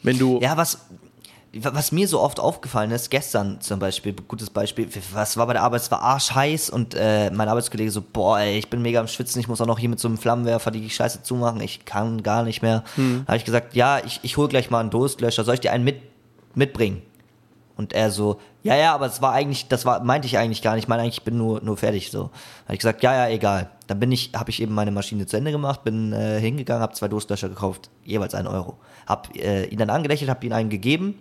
Wenn 0.03 0.17
du. 0.17 0.39
Ja, 0.41 0.55
was, 0.55 0.85
was 1.53 1.91
mir 1.91 2.07
so 2.07 2.19
oft 2.19 2.39
aufgefallen 2.39 2.91
ist, 2.91 3.09
gestern 3.09 3.59
zum 3.59 3.79
Beispiel, 3.79 4.13
gutes 4.13 4.51
Beispiel, 4.51 4.87
was 5.13 5.35
war 5.35 5.47
bei 5.47 5.53
der 5.53 5.63
Arbeit, 5.63 5.81
es 5.81 5.89
war 5.89 6.01
arschheiß 6.01 6.69
und 6.69 6.93
äh, 6.93 7.31
mein 7.31 7.49
Arbeitskollege 7.49 7.89
so, 7.89 8.01
boah, 8.01 8.39
ey, 8.39 8.59
ich 8.59 8.69
bin 8.69 8.81
mega 8.81 8.99
am 8.99 9.07
Schwitzen, 9.07 9.39
ich 9.39 9.47
muss 9.47 9.59
auch 9.59 9.65
noch 9.65 9.79
hier 9.79 9.89
mit 9.89 9.99
so 9.99 10.07
einem 10.07 10.17
Flammenwerfer 10.17 10.69
die 10.69 10.89
Scheiße 10.89 11.23
zumachen, 11.23 11.61
ich 11.61 11.85
kann 11.85 12.21
gar 12.21 12.43
nicht 12.43 12.61
mehr. 12.61 12.83
Da 13.21 13.27
habe 13.29 13.37
ich 13.37 13.45
gesagt, 13.45 13.75
ja, 13.75 13.99
ich, 14.05 14.19
ich 14.21 14.37
hol 14.37 14.47
gleich 14.47 14.69
mal 14.69 14.79
einen 14.79 14.91
Durstlöscher, 14.91 15.43
soll 15.43 15.55
ich 15.55 15.59
dir 15.59 15.71
einen 15.71 15.83
mit, 15.83 16.01
mitbringen? 16.53 17.01
Und 17.75 17.93
er 17.93 18.11
so, 18.11 18.39
ja, 18.61 18.75
ja, 18.75 18.93
aber 18.93 19.05
es 19.05 19.21
war 19.21 19.31
eigentlich, 19.31 19.69
das 19.69 19.85
war, 19.85 20.03
meinte 20.03 20.27
ich 20.27 20.37
eigentlich 20.37 20.61
gar 20.61 20.75
nicht, 20.75 20.83
ich 20.83 20.87
meine 20.89 21.01
eigentlich, 21.01 21.19
ich 21.19 21.23
bin 21.23 21.37
nur, 21.37 21.61
nur 21.61 21.77
fertig 21.77 22.11
so. 22.11 22.29
Habe 22.65 22.73
ich 22.73 22.79
gesagt, 22.79 23.01
ja, 23.03 23.13
ja, 23.13 23.33
egal. 23.33 23.69
Dann 23.87 24.01
bin 24.01 24.11
ich, 24.11 24.31
habe 24.35 24.49
ich 24.49 24.61
eben 24.61 24.75
meine 24.75 24.91
Maschine 24.91 25.25
zu 25.25 25.37
Ende 25.37 25.51
gemacht, 25.51 25.85
bin 25.85 26.11
äh, 26.11 26.41
hingegangen, 26.41 26.81
habe 26.81 26.93
zwei 26.93 27.07
Durstlöscher 27.07 27.47
gekauft, 27.47 27.89
jeweils 28.03 28.35
einen 28.35 28.47
Euro. 28.47 28.77
Hab 29.09 29.35
äh, 29.35 29.65
ihn 29.65 29.77
dann 29.79 29.89
angelächelt, 29.89 30.29
hab 30.29 30.43
ihn 30.45 30.53
einen 30.53 30.69
gegeben 30.69 31.19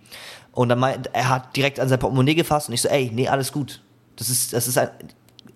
und 0.52 0.68
dann 0.68 0.78
meint, 0.78 1.08
er 1.12 1.28
hat 1.28 1.56
direkt 1.56 1.80
an 1.80 1.88
sein 1.88 1.98
Portemonnaie 1.98 2.34
gefasst 2.36 2.68
und 2.68 2.74
ich 2.74 2.82
so, 2.82 2.88
ey, 2.88 3.10
nee, 3.12 3.26
alles 3.28 3.50
gut. 3.50 3.80
Das 4.16 4.28
ist, 4.28 4.52
das 4.52 4.68
ist 4.68 4.78
ein, 4.78 4.90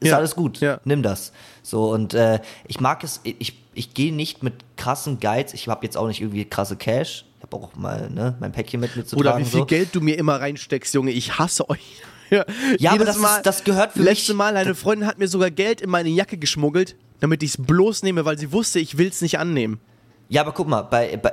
ist 0.00 0.08
Ja. 0.08 0.16
alles 0.16 0.34
gut, 0.34 0.60
Ja. 0.60 0.80
nimm 0.84 1.02
das. 1.02 1.32
So 1.62 1.92
und 1.92 2.14
äh, 2.14 2.40
ich 2.66 2.80
mag 2.80 3.04
es, 3.04 3.20
ich, 3.22 3.54
ich 3.74 3.94
gehe 3.94 4.12
nicht 4.12 4.42
mit 4.42 4.54
krassen 4.76 5.20
Guides, 5.20 5.54
ich 5.54 5.68
habe 5.68 5.84
jetzt 5.84 5.96
auch 5.96 6.08
nicht 6.08 6.20
irgendwie 6.20 6.44
krasse 6.44 6.76
Cash, 6.76 7.24
ich 7.38 7.42
habe 7.42 7.56
auch 7.56 7.74
mal 7.76 8.08
ne, 8.10 8.34
mein 8.40 8.50
Päckchen 8.52 8.80
mit 8.80 8.96
mir 8.96 9.04
zu 9.04 9.16
Oder 9.16 9.32
tragen. 9.32 9.44
wie 9.44 9.50
viel 9.50 9.60
so. 9.60 9.66
Geld 9.66 9.94
du 9.94 10.00
mir 10.00 10.16
immer 10.18 10.40
reinsteckst, 10.40 10.94
Junge. 10.94 11.10
Ich 11.12 11.38
hasse 11.38 11.68
euch. 11.70 11.80
Ja, 12.30 12.46
Ja, 12.78 12.92
aber 12.92 13.04
das, 13.04 13.18
Mal, 13.18 13.36
ist, 13.36 13.42
das 13.46 13.62
gehört 13.62 13.92
für 13.92 14.02
Letzte 14.02 14.32
mich. 14.32 14.38
Mal, 14.38 14.56
eine 14.56 14.74
Freundin 14.74 15.06
hat 15.06 15.18
mir 15.18 15.28
sogar 15.28 15.50
Geld 15.50 15.82
in 15.82 15.90
meine 15.90 16.08
Jacke 16.08 16.38
geschmuggelt, 16.38 16.96
damit 17.20 17.42
ich 17.42 17.50
es 17.50 17.56
bloß 17.58 18.04
nehme, 18.04 18.24
weil 18.24 18.38
sie 18.38 18.52
wusste, 18.52 18.78
ich 18.80 18.96
will 18.96 19.08
es 19.08 19.20
nicht 19.20 19.38
annehmen. 19.38 19.80
Ja, 20.28 20.42
aber 20.42 20.52
guck 20.52 20.68
mal, 20.68 20.82
bei, 20.82 21.16
bei, 21.16 21.32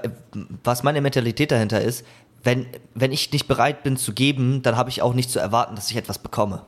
was 0.63 0.83
meine 0.83 1.01
Mentalität 1.01 1.51
dahinter 1.51 1.81
ist, 1.81 2.05
wenn, 2.43 2.67
wenn 2.95 3.11
ich 3.11 3.31
nicht 3.31 3.47
bereit 3.47 3.83
bin 3.83 3.97
zu 3.97 4.13
geben, 4.13 4.61
dann 4.61 4.75
habe 4.77 4.89
ich 4.89 5.01
auch 5.01 5.13
nicht 5.13 5.29
zu 5.29 5.39
erwarten, 5.39 5.75
dass 5.75 5.89
ich 5.91 5.97
etwas 5.97 6.19
bekomme. 6.19 6.65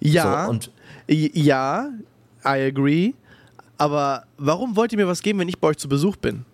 Ja, 0.00 0.44
So, 0.44 0.50
und- 0.50 0.70
ja, 1.08 1.88
I 2.44 2.66
agree. 2.68 3.14
Aber 3.78 4.24
warum 4.36 4.76
wollt 4.76 4.92
ihr 4.92 4.98
mir 4.98 5.08
was 5.08 5.22
geben, 5.22 5.38
wenn 5.40 5.48
ich 5.48 5.58
bei 5.58 5.68
euch 5.68 5.76
zu 5.78 5.88
Besuch 5.88 6.16
bin? 6.16 6.44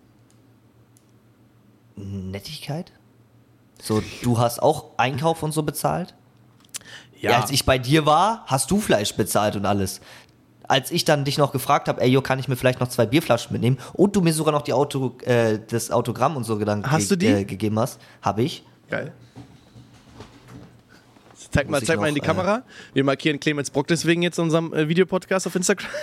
Nettigkeit? 1.95 2.91
So, 3.81 4.01
du 4.23 4.37
hast 4.37 4.61
auch 4.61 4.85
Einkauf 4.97 5.43
und 5.43 5.51
so 5.51 5.63
bezahlt? 5.63 6.13
Ja. 7.19 7.39
Als 7.41 7.51
ich 7.51 7.65
bei 7.65 7.77
dir 7.77 8.05
war, 8.05 8.43
hast 8.45 8.71
du 8.71 8.79
Fleisch 8.79 9.13
bezahlt 9.15 9.55
und 9.55 9.65
alles. 9.65 9.99
Als 10.69 10.91
ich 10.91 11.03
dann 11.03 11.25
dich 11.25 11.37
noch 11.37 11.51
gefragt 11.51 11.87
habe, 11.89 11.99
ey, 11.99 12.07
jo, 12.09 12.21
kann 12.21 12.39
ich 12.39 12.47
mir 12.47 12.55
vielleicht 12.55 12.79
noch 12.79 12.87
zwei 12.87 13.05
Bierflaschen 13.05 13.51
mitnehmen 13.51 13.77
und 13.93 14.15
du 14.15 14.21
mir 14.21 14.31
sogar 14.31 14.53
noch 14.53 14.61
die 14.61 14.71
Auto, 14.71 15.17
äh, 15.25 15.59
das 15.67 15.89
Autogramm 15.91 16.37
und 16.37 16.43
so 16.45 16.57
Gedanken 16.57 16.89
Hast 16.89 17.09
du 17.11 17.15
die? 17.17 17.25
Äh, 17.27 17.43
gegeben 17.43 17.77
hast, 17.79 17.99
habe 18.21 18.43
ich. 18.43 18.63
Geil. 18.89 19.11
Zeig 21.51 21.69
mal, 21.69 21.79
Muss 21.79 21.87
zeig 21.87 21.99
mal 21.99 22.07
in 22.09 22.13
die 22.15 22.21
noch, 22.21 22.25
äh, 22.27 22.27
Kamera. 22.27 22.63
Wir 22.93 23.03
markieren 23.03 23.39
Clemens 23.39 23.71
Brock 23.71 23.87
deswegen 23.87 24.21
jetzt 24.21 24.37
in 24.37 24.43
unserem 24.45 24.73
äh, 24.73 24.87
Videopodcast 24.87 25.47
auf 25.47 25.55
Instagram. 25.55 25.89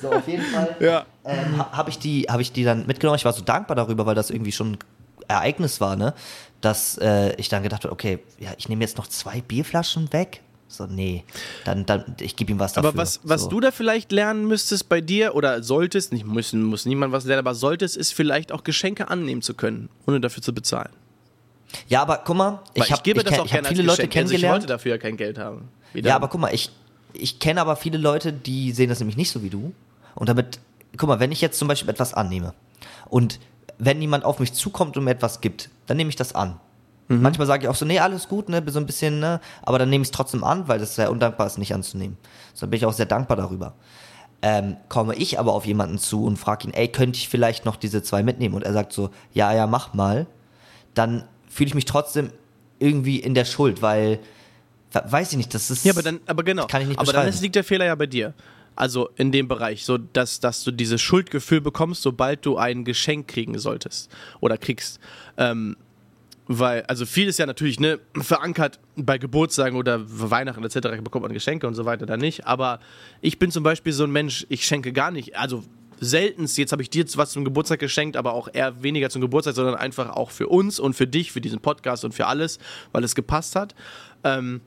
So, 0.00 0.12
auf 0.12 0.28
jeden 0.28 0.44
Fall. 0.44 0.76
Ja. 0.78 1.04
ähm, 1.24 1.58
ha- 1.58 1.72
habe 1.72 1.90
ich, 1.90 1.98
die- 1.98 2.26
hab 2.28 2.38
ich 2.40 2.52
die 2.52 2.62
dann 2.62 2.86
mitgenommen. 2.86 3.16
Ich 3.16 3.24
war 3.24 3.32
so 3.32 3.42
dankbar 3.42 3.74
darüber, 3.74 4.06
weil 4.06 4.14
das 4.14 4.30
irgendwie 4.30 4.52
schon 4.52 4.72
ein 4.74 4.78
Ereignis 5.26 5.80
war, 5.80 5.96
ne? 5.96 6.14
Dass 6.60 6.96
äh, 6.98 7.34
ich 7.34 7.48
dann 7.48 7.64
gedacht 7.64 7.82
habe, 7.84 7.92
okay, 7.92 8.20
ja, 8.38 8.50
ich 8.56 8.68
nehme 8.68 8.82
jetzt 8.84 8.96
noch 8.96 9.08
zwei 9.08 9.40
Bierflaschen 9.40 10.12
weg. 10.12 10.40
So, 10.68 10.86
nee, 10.86 11.24
dann, 11.64 11.86
dann 11.86 12.16
ich 12.20 12.34
gebe 12.34 12.50
ihm 12.50 12.58
was 12.58 12.72
dafür. 12.72 12.88
Aber 12.88 12.98
was, 12.98 13.20
was 13.22 13.42
so. 13.42 13.48
du 13.48 13.60
da 13.60 13.70
vielleicht 13.70 14.10
lernen 14.10 14.46
müsstest 14.46 14.88
bei 14.88 15.00
dir 15.00 15.34
oder 15.34 15.62
solltest, 15.62 16.12
nicht 16.12 16.26
müssen, 16.26 16.62
muss 16.64 16.86
niemand 16.86 17.12
was 17.12 17.24
lernen, 17.24 17.46
aber 17.46 17.54
solltest, 17.54 17.96
ist 17.96 18.12
vielleicht 18.12 18.50
auch 18.50 18.64
Geschenke 18.64 19.08
annehmen 19.08 19.42
zu 19.42 19.54
können, 19.54 19.88
ohne 20.06 20.20
dafür 20.20 20.42
zu 20.42 20.52
bezahlen. 20.52 20.90
Ja, 21.88 22.02
aber 22.02 22.22
guck 22.24 22.36
mal, 22.36 22.60
Weil 22.74 22.84
ich 22.84 22.92
habe 22.92 23.02
gebe 23.02 23.20
ich 23.20 23.24
das 23.24 23.38
auch 23.38 23.46
ich 23.46 23.52
hab 23.52 23.62
gerne 23.62 23.68
viele 23.68 23.82
Leute 23.82 24.08
Geschenk. 24.08 24.16
Also 24.16 24.34
ich 24.34 24.40
kennengelernt. 24.40 24.62
wollte 24.62 24.66
dafür 24.66 24.92
ja 24.92 24.98
kein 24.98 25.16
Geld 25.16 25.38
haben. 25.38 25.68
Wieder. 25.92 26.10
Ja, 26.10 26.16
aber 26.16 26.28
guck 26.28 26.40
mal, 26.40 26.52
ich, 26.52 26.70
ich 27.12 27.38
kenne 27.38 27.60
aber 27.60 27.76
viele 27.76 27.98
Leute, 27.98 28.32
die 28.32 28.72
sehen 28.72 28.88
das 28.88 28.98
nämlich 28.98 29.16
nicht 29.16 29.30
so 29.30 29.42
wie 29.42 29.50
du. 29.50 29.72
Und 30.14 30.28
damit, 30.28 30.58
guck 30.96 31.08
mal, 31.08 31.20
wenn 31.20 31.32
ich 31.32 31.40
jetzt 31.40 31.58
zum 31.58 31.68
Beispiel 31.68 31.90
etwas 31.90 32.14
annehme 32.14 32.54
und 33.08 33.38
wenn 33.78 34.00
jemand 34.00 34.24
auf 34.24 34.38
mich 34.38 34.52
zukommt 34.52 34.96
und 34.96 35.04
mir 35.04 35.10
etwas 35.10 35.40
gibt, 35.40 35.70
dann 35.86 35.96
nehme 35.96 36.10
ich 36.10 36.16
das 36.16 36.34
an. 36.34 36.58
Mhm. 37.08 37.22
Manchmal 37.22 37.46
sage 37.46 37.64
ich 37.64 37.68
auch 37.68 37.74
so, 37.74 37.84
nee, 37.84 37.98
alles 38.00 38.28
gut, 38.28 38.48
ne, 38.48 38.62
so 38.66 38.78
ein 38.80 38.86
bisschen, 38.86 39.20
ne, 39.20 39.40
aber 39.62 39.78
dann 39.78 39.88
nehme 39.90 40.02
ich 40.02 40.08
es 40.08 40.12
trotzdem 40.12 40.42
an, 40.44 40.66
weil 40.68 40.78
das 40.78 40.94
sehr 40.96 41.10
undankbar 41.10 41.46
ist, 41.46 41.58
nicht 41.58 41.72
anzunehmen. 41.74 42.16
So 42.54 42.62
dann 42.62 42.70
bin 42.70 42.78
ich 42.78 42.86
auch 42.86 42.92
sehr 42.92 43.06
dankbar 43.06 43.36
darüber. 43.36 43.74
Ähm, 44.42 44.76
komme 44.88 45.14
ich 45.14 45.38
aber 45.38 45.52
auf 45.54 45.66
jemanden 45.66 45.98
zu 45.98 46.24
und 46.24 46.36
frage 46.36 46.68
ihn, 46.68 46.74
ey, 46.74 46.88
könnte 46.88 47.18
ich 47.18 47.28
vielleicht 47.28 47.64
noch 47.64 47.76
diese 47.76 48.02
zwei 48.02 48.22
mitnehmen? 48.22 48.54
Und 48.54 48.62
er 48.64 48.72
sagt 48.72 48.92
so, 48.92 49.10
ja, 49.32 49.52
ja, 49.54 49.66
mach 49.66 49.94
mal. 49.94 50.26
Dann 50.94 51.24
fühle 51.48 51.68
ich 51.68 51.74
mich 51.74 51.84
trotzdem 51.86 52.30
irgendwie 52.78 53.18
in 53.18 53.34
der 53.34 53.44
Schuld, 53.46 53.80
weil, 53.82 54.18
we- 54.92 55.02
weiß 55.06 55.30
ich 55.32 55.36
nicht, 55.38 55.54
das 55.54 55.70
ist. 55.70 55.84
Ja, 55.84 55.92
aber 55.92 56.02
dann, 56.02 56.20
aber 56.26 56.42
genau. 56.42 56.66
Kann 56.66 56.82
ich 56.82 56.88
nicht 56.88 56.98
aber 57.00 57.12
dann 57.12 57.26
ist, 57.28 57.40
liegt 57.40 57.54
der 57.54 57.64
Fehler 57.64 57.86
ja 57.86 57.94
bei 57.94 58.06
dir. 58.06 58.34
Also 58.74 59.08
in 59.16 59.32
dem 59.32 59.48
Bereich, 59.48 59.86
so 59.86 59.96
dass, 59.96 60.38
dass 60.38 60.62
du 60.62 60.70
dieses 60.70 61.00
Schuldgefühl 61.00 61.62
bekommst, 61.62 62.02
sobald 62.02 62.44
du 62.44 62.58
ein 62.58 62.84
Geschenk 62.84 63.28
kriegen 63.28 63.58
solltest 63.58 64.10
oder 64.40 64.58
kriegst. 64.58 65.00
Ähm, 65.38 65.76
weil, 66.48 66.82
also 66.82 67.06
viel 67.06 67.28
ist 67.28 67.38
ja 67.38 67.46
natürlich 67.46 67.80
ne, 67.80 67.98
verankert 68.20 68.78
bei 68.96 69.18
Geburtstagen 69.18 69.76
oder 69.76 70.00
Weihnachten 70.06 70.62
etc. 70.64 71.02
bekommt 71.02 71.22
man 71.22 71.32
Geschenke 71.32 71.66
und 71.66 71.74
so 71.74 71.84
weiter 71.84 72.06
dann 72.06 72.20
nicht. 72.20 72.46
Aber 72.46 72.80
ich 73.20 73.38
bin 73.38 73.50
zum 73.50 73.62
Beispiel 73.62 73.92
so 73.92 74.04
ein 74.04 74.12
Mensch, 74.12 74.46
ich 74.48 74.64
schenke 74.64 74.92
gar 74.92 75.10
nicht. 75.10 75.36
Also 75.36 75.64
seltenst, 75.98 76.58
jetzt 76.58 76.72
habe 76.72 76.82
ich 76.82 76.90
dir 76.90 77.04
was 77.14 77.30
zum 77.30 77.44
Geburtstag 77.44 77.80
geschenkt, 77.80 78.16
aber 78.16 78.32
auch 78.34 78.48
eher 78.52 78.82
weniger 78.82 79.10
zum 79.10 79.22
Geburtstag, 79.22 79.54
sondern 79.54 79.74
einfach 79.74 80.10
auch 80.10 80.30
für 80.30 80.48
uns 80.48 80.78
und 80.78 80.94
für 80.94 81.06
dich, 81.06 81.32
für 81.32 81.40
diesen 81.40 81.60
Podcast 81.60 82.04
und 82.04 82.12
für 82.12 82.26
alles, 82.26 82.58
weil 82.92 83.02
es 83.02 83.14
gepasst 83.14 83.56
hat. 83.56 83.74
Ähm, 84.22 84.60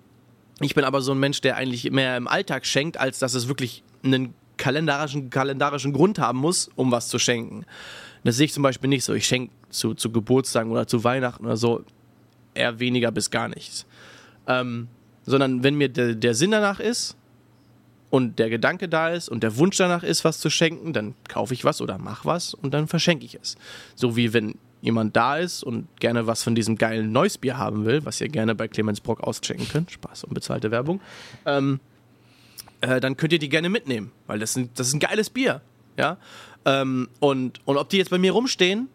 ich 0.60 0.76
bin 0.76 0.84
aber 0.84 1.02
so 1.02 1.14
ein 1.14 1.20
Mensch, 1.20 1.40
der 1.42 1.56
eigentlich 1.56 1.90
mehr 1.92 2.18
im 2.18 2.28
Alltag 2.28 2.66
schenkt, 2.66 2.98
als 2.98 3.20
dass 3.20 3.34
es 3.34 3.48
wirklich 3.48 3.84
einen 4.04 4.34
kalendarischen, 4.58 5.30
kalendarischen 5.30 5.94
Grund 5.94 6.20
haben 6.20 6.40
muss, 6.40 6.70
um 6.76 6.92
was 6.92 7.08
zu 7.08 7.20
schenken. 7.20 7.66
Das 8.24 8.38
sehe 8.38 8.46
ich 8.46 8.54
zum 8.54 8.64
Beispiel 8.64 8.90
nicht 8.90 9.04
so. 9.04 9.14
Ich 9.14 9.26
schenke 9.26 9.54
zu, 9.70 9.94
zu 9.94 10.12
Geburtstagen 10.12 10.72
oder 10.72 10.88
zu 10.88 11.04
Weihnachten 11.04 11.46
oder 11.46 11.58
so 11.58 11.84
eher 12.54 12.80
weniger 12.80 13.12
bis 13.12 13.30
gar 13.30 13.48
nichts. 13.48 13.86
Ähm, 14.48 14.88
sondern 15.26 15.64
wenn 15.64 15.76
mir 15.76 15.90
der, 15.90 16.16
der 16.16 16.34
Sinn 16.34 16.52
danach 16.52 16.80
ist 16.80 17.16
und 18.10 18.40
der 18.40 18.50
Gedanke 18.50 18.90
da 18.90 19.10
ist 19.10 19.30
und 19.30 19.44
der 19.44 19.58
Wunsch 19.58 19.78
danach 19.78 20.04
ist, 20.04 20.26
was 20.26 20.40
zu 20.40 20.50
schenken, 20.50 20.94
dann 20.94 21.16
kaufe 21.28 21.54
ich 21.54 21.64
was 21.64 21.82
oder 21.82 21.98
mach 21.98 22.26
was 22.26 22.54
und 22.54 22.74
dann 22.74 22.88
verschenke 22.88 23.26
ich 23.26 23.36
es. 23.36 23.56
So 23.96 24.16
wie 24.16 24.34
wenn 24.34 24.56
jemand 24.82 25.16
da 25.16 25.38
ist 25.38 25.64
und 25.64 25.88
gerne 26.00 26.26
was 26.26 26.44
von 26.44 26.56
diesem 26.56 26.78
geilen 26.78 27.12
Neues-Bier 27.12 27.58
haben 27.58 27.86
will, 27.86 28.06
was 28.06 28.22
ihr 28.22 28.30
gerne 28.30 28.56
bei 28.56 28.68
Clemens 28.68 29.02
Brock 29.02 29.22
ausschenken 29.22 29.68
könnt, 29.68 29.92
Spaß, 29.92 30.24
unbezahlte 30.24 30.72
Werbung, 30.72 31.02
ähm, 31.46 31.80
äh, 32.82 33.00
dann 33.00 33.18
könnt 33.18 33.34
ihr 33.34 33.40
die 33.40 33.50
gerne 33.50 33.70
mitnehmen, 33.70 34.12
weil 34.26 34.40
das, 34.40 34.54
sind, 34.54 34.80
das 34.80 34.88
ist 34.88 34.94
ein 34.94 35.00
geiles 35.00 35.30
Bier. 35.30 35.62
Ja? 35.98 36.18
Ähm, 36.70 37.10
und, 37.20 37.62
und 37.66 37.78
ob 37.78 37.90
die 37.90 37.98
jetzt 37.98 38.12
bei 38.12 38.18
mir 38.18 38.32
rumstehen 38.32 38.90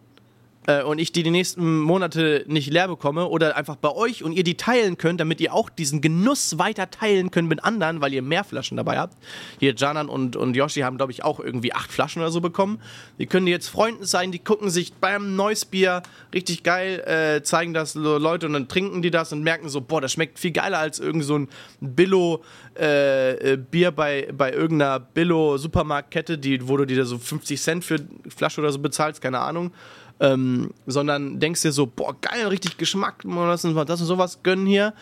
äh, 0.66 0.82
und 0.82 0.98
ich 0.98 1.12
die 1.12 1.22
die 1.22 1.30
nächsten 1.30 1.80
Monate 1.80 2.44
nicht 2.46 2.70
leer 2.70 2.88
bekomme 2.88 3.26
oder 3.26 3.56
einfach 3.56 3.76
bei 3.76 3.90
euch 3.90 4.22
und 4.22 4.32
ihr 4.32 4.44
die 4.44 4.56
teilen 4.56 4.96
könnt, 4.98 5.20
damit 5.20 5.40
ihr 5.40 5.52
auch 5.52 5.68
diesen 5.68 6.00
Genuss 6.00 6.58
weiter 6.58 6.90
teilen 6.90 7.30
könnt 7.30 7.48
mit 7.48 7.64
anderen, 7.64 8.00
weil 8.00 8.12
ihr 8.12 8.22
mehr 8.22 8.44
Flaschen 8.44 8.76
dabei 8.76 8.98
habt. 8.98 9.16
Hier 9.58 9.74
Janan 9.74 10.08
und, 10.08 10.36
und 10.36 10.56
Yoshi 10.56 10.80
haben, 10.80 10.96
glaube 10.96 11.12
ich, 11.12 11.24
auch 11.24 11.40
irgendwie 11.40 11.72
acht 11.72 11.90
Flaschen 11.92 12.22
oder 12.22 12.30
so 12.30 12.40
bekommen. 12.40 12.80
Die 13.18 13.26
können 13.26 13.46
jetzt 13.46 13.68
Freunden 13.68 14.04
sein, 14.04 14.32
die 14.32 14.38
gucken 14.38 14.70
sich 14.70 14.94
beim 14.94 15.36
Neues 15.36 15.64
Bier 15.64 16.02
richtig 16.32 16.62
geil, 16.62 17.00
äh, 17.06 17.42
zeigen 17.42 17.74
das 17.74 17.94
Leute 17.94 18.46
und 18.46 18.54
dann 18.54 18.68
trinken 18.68 19.02
die 19.02 19.10
das 19.10 19.32
und 19.32 19.42
merken 19.42 19.68
so, 19.68 19.80
boah, 19.80 20.00
das 20.00 20.12
schmeckt 20.12 20.38
viel 20.38 20.52
geiler 20.52 20.78
als 20.78 20.98
irgend 20.98 21.24
so 21.24 21.38
ein 21.38 21.48
Billo 21.80 22.42
äh, 22.78 23.52
äh, 23.52 23.90
bei, 23.90 24.28
bei 24.32 24.52
irgendeiner 24.52 25.00
Billo 25.00 25.58
Supermarktkette, 25.58 26.38
die, 26.38 26.66
wo 26.66 26.76
du 26.76 26.86
dir 26.86 27.04
so 27.04 27.18
50 27.18 27.60
Cent 27.60 27.84
für 27.84 28.00
Flasche 28.28 28.60
oder 28.60 28.72
so 28.72 28.78
bezahlst, 28.78 29.20
keine 29.20 29.40
Ahnung 29.40 29.72
ähm, 30.20 30.72
sondern 30.86 31.40
denkst 31.40 31.62
dir 31.62 31.72
so, 31.72 31.86
boah, 31.86 32.14
geil, 32.20 32.46
richtig 32.48 32.76
Geschmack, 32.76 33.24
uns 33.24 33.64
mal 33.64 33.84
das 33.84 34.00
und 34.00 34.06
sowas 34.06 34.42
gönnen 34.42 34.66
hier. 34.66 34.94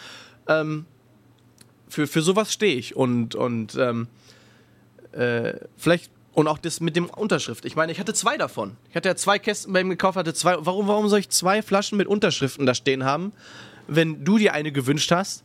Ähm, 0.48 0.86
für, 1.88 2.06
für 2.06 2.22
sowas 2.22 2.52
stehe 2.52 2.74
ich 2.74 2.96
und, 2.96 3.34
und 3.34 3.76
ähm, 3.76 4.08
äh, 5.12 5.54
vielleicht 5.76 6.10
und 6.34 6.48
auch 6.48 6.58
das 6.58 6.80
mit 6.80 6.96
dem 6.96 7.10
Unterschrift. 7.10 7.64
Ich 7.64 7.76
meine, 7.76 7.92
ich 7.92 8.00
hatte 8.00 8.14
zwei 8.14 8.38
davon. 8.38 8.76
Ich 8.88 8.96
hatte 8.96 9.08
ja 9.08 9.16
zwei 9.16 9.38
Kästen 9.38 9.72
bei 9.72 9.82
ihm 9.82 9.90
gekauft, 9.90 10.16
hatte 10.16 10.32
zwei. 10.32 10.56
Warum, 10.58 10.88
warum 10.88 11.08
soll 11.08 11.18
ich 11.18 11.28
zwei 11.28 11.60
Flaschen 11.62 11.98
mit 11.98 12.06
Unterschriften 12.06 12.64
da 12.64 12.74
stehen 12.74 13.04
haben, 13.04 13.32
wenn 13.86 14.24
du 14.24 14.38
dir 14.38 14.54
eine 14.54 14.72
gewünscht 14.72 15.10
hast? 15.10 15.44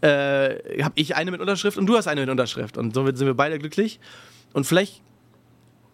Äh, 0.00 0.82
habe 0.82 0.94
ich 0.94 1.14
eine 1.14 1.30
mit 1.30 1.40
Unterschrift 1.40 1.76
und 1.76 1.86
du 1.86 1.96
hast 1.96 2.08
eine 2.08 2.22
mit 2.22 2.30
Unterschrift. 2.30 2.78
Und 2.78 2.94
somit 2.94 3.18
sind 3.18 3.26
wir 3.26 3.34
beide 3.34 3.58
glücklich. 3.58 4.00
Und 4.54 4.64
vielleicht, 4.64 5.02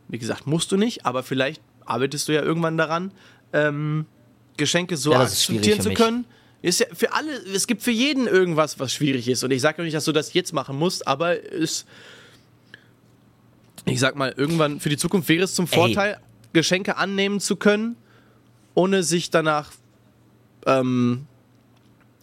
wie 0.07 0.19
gesagt, 0.19 0.47
musst 0.47 0.71
du 0.71 0.77
nicht, 0.77 1.05
aber 1.05 1.25
vielleicht 1.25 1.61
arbeitest 1.89 2.29
du 2.29 2.33
ja 2.33 2.43
irgendwann 2.43 2.77
daran, 2.77 3.13
ähm, 3.53 4.07
Geschenke 4.57 4.97
so 4.97 5.13
Ja, 5.13 5.23
ist 5.23 5.49
akzeptieren 5.49 5.81
zu 5.81 5.93
können. 5.93 6.25
Ist 6.61 6.81
ja 6.81 6.87
für 6.93 7.13
alle, 7.13 7.33
es 7.55 7.67
gibt 7.67 7.83
für 7.83 7.93
jeden 7.93 8.27
irgendwas, 8.27 8.81
was 8.81 8.93
schwierig 8.93 9.29
ist. 9.29 9.45
Und 9.45 9.53
ich 9.53 9.61
sage 9.61 9.83
nicht, 9.83 9.95
dass 9.95 10.05
du 10.05 10.13
das 10.13 10.33
jetzt 10.35 10.53
machen 10.53 10.77
musst, 10.77 11.07
aber 11.07 11.41
es, 11.53 11.87
ich 13.85 14.01
sag 14.01 14.17
mal, 14.17 14.35
irgendwann 14.37 14.81
für 14.81 14.89
die 14.89 14.97
Zukunft 14.97 15.29
wäre 15.29 15.45
es 15.45 15.55
zum 15.55 15.69
Vorteil, 15.69 16.19
Geschenke 16.53 16.97
annehmen 16.97 17.39
zu 17.39 17.57
können, 17.57 17.97
ohne 18.75 19.05
sich 19.05 19.31
danach, 19.31 19.71
ähm, 20.67 21.27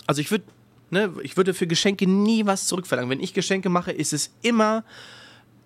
also 0.05 0.19
ich 0.19 0.31
würde, 0.31 0.43
ne, 0.89 1.13
ich 1.23 1.37
würde 1.37 1.53
für 1.53 1.67
Geschenke 1.67 2.05
nie 2.05 2.45
was 2.45 2.67
zurückverlangen. 2.67 3.09
Wenn 3.09 3.21
ich 3.21 3.33
Geschenke 3.33 3.69
mache, 3.69 3.93
ist 3.93 4.11
es 4.11 4.31
immer 4.41 4.83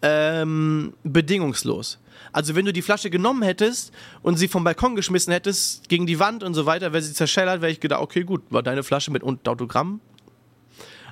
ähm, 0.03 0.93
bedingungslos. 1.03 1.97
Also 2.31 2.55
wenn 2.55 2.65
du 2.65 2.73
die 2.73 2.81
Flasche 2.81 3.09
genommen 3.09 3.41
hättest 3.43 3.91
und 4.21 4.37
sie 4.37 4.47
vom 4.47 4.63
Balkon 4.63 4.95
geschmissen 4.95 5.33
hättest 5.33 5.89
gegen 5.89 6.05
die 6.05 6.19
Wand 6.19 6.43
und 6.43 6.53
so 6.53 6.65
weiter, 6.65 6.93
wäre 6.93 7.01
sie 7.01 7.13
zerschellert, 7.13 7.61
wäre 7.61 7.71
ich 7.71 7.79
gedacht, 7.79 8.01
okay, 8.01 8.23
gut, 8.23 8.43
war 8.49 8.61
deine 8.63 8.83
Flasche 8.83 9.11
mit 9.11 9.23
Autogramm. 9.23 9.99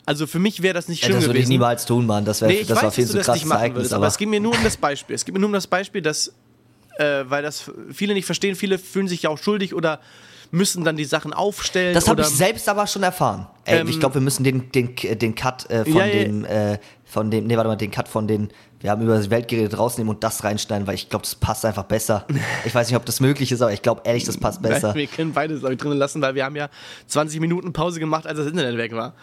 Also 0.06 0.26
für 0.26 0.40
mich 0.40 0.62
wäre 0.62 0.74
das 0.74 0.88
nicht 0.88 1.02
Ja, 1.02 1.08
schlimm 1.08 1.18
das 1.18 1.26
würde 1.26 1.40
ich 1.40 1.46
gewesen. 1.46 1.52
niemals 1.54 1.86
tun, 1.86 2.06
Mann. 2.06 2.24
Das, 2.24 2.42
wär, 2.42 2.48
Nee, 2.48 2.64
das 2.64 2.78
war 2.78 2.84
weiß, 2.86 2.96
viel 2.96 3.04
dass 3.04 3.12
zu 3.12 3.14
du 3.14 3.18
das 3.20 3.26
krass 3.26 3.36
nicht 3.36 3.46
machen 3.46 3.58
Ereignis. 3.60 3.78
würdest, 3.80 3.94
aber 3.94 4.04
Aber 4.06 4.08
es 4.08 4.18
geht 4.18 4.30
mir 4.30 4.40
nur 4.40 4.54
um 4.56 4.64
das 4.64 4.78
Beispiel. 4.78 5.16
Es 5.16 5.26
geht 5.26 5.34
mir 5.34 5.40
nur 5.40 5.48
um 5.48 5.54
das 5.54 5.68
Beispiel, 5.68 6.02
dass, 6.02 6.34
äh, 6.98 7.24
weil 7.28 7.44
das 7.44 7.70
viele 7.92 8.14
nicht 8.14 8.26
verstehen, 8.26 8.56
viele 8.56 8.78
fühlen 8.80 9.08
sich 9.10 9.24
ja 9.24 9.30
auch 9.30 9.38
schuldig 9.38 9.74
oder 9.74 10.00
müssen 10.50 10.86
dann 10.86 10.96
die 10.96 11.04
Sachen 11.04 11.34
aufstellen. 11.34 11.94
Das 11.94 12.08
habe 12.08 12.22
ich 12.22 12.28
selbst 12.28 12.70
aber 12.70 12.88
schon 12.88 13.04
erfahren. 13.04 13.48
Ey, 13.66 13.80
Ähm, 13.82 13.90
ich 13.90 14.00
glaube, 14.00 14.14
wir 14.16 14.22
müssen 14.22 14.46
den, 14.46 14.72
den, 14.72 14.96
den 14.96 15.36
Cut 15.36 15.70
äh, 15.70 15.84
von 15.84 15.94
ja. 15.96 16.08
dem, 16.08 16.46
äh, 16.46 16.80
von 17.04 17.30
dem, 17.30 17.48
nee, 17.48 17.58
warte 17.58 17.68
mal, 17.68 17.76
den 17.76 17.92
Cut 17.92 18.08
von 18.08 18.30
den, 18.30 18.50
wir 18.80 18.92
haben 18.92 19.02
über 19.02 19.16
das 19.16 19.30
Welt 19.30 19.48
geredet, 19.48 19.78
rausnehmen 19.78 20.14
und 20.14 20.24
das 20.24 20.44
reinschneiden, 20.44 20.86
weil 20.88 20.96
ich 20.96 21.10
glaube, 21.10 21.24
das 21.24 21.36
passt 21.36 21.66
einfach 21.66 21.84
besser. 21.84 22.26
Ich 22.66 22.76
weiß 22.76 22.88
nicht, 22.88 22.96
ob 22.96 23.06
das 23.06 23.20
möglich 23.20 23.52
ist, 23.52 23.62
aber 23.62 23.74
ich 23.74 23.82
glaube 23.82 24.02
ehrlich, 24.06 24.24
das 24.26 24.38
passt 24.38 24.62
besser. 24.62 24.94
Wir 24.94 25.08
können 25.08 25.34
beides 25.34 25.62
glaub 25.62 25.72
ich, 25.72 25.78
drin 25.78 25.94
lassen, 25.94 26.22
weil 26.22 26.36
wir 26.36 26.46
haben 26.46 26.56
ja 26.56 26.70
20 27.08 27.40
Minuten 27.40 27.74
Pause 27.74 28.00
gemacht, 28.00 28.28
als 28.28 28.38
das 28.38 28.48
Internet 28.48 28.78
weg 28.78 28.94
war. 28.94 29.14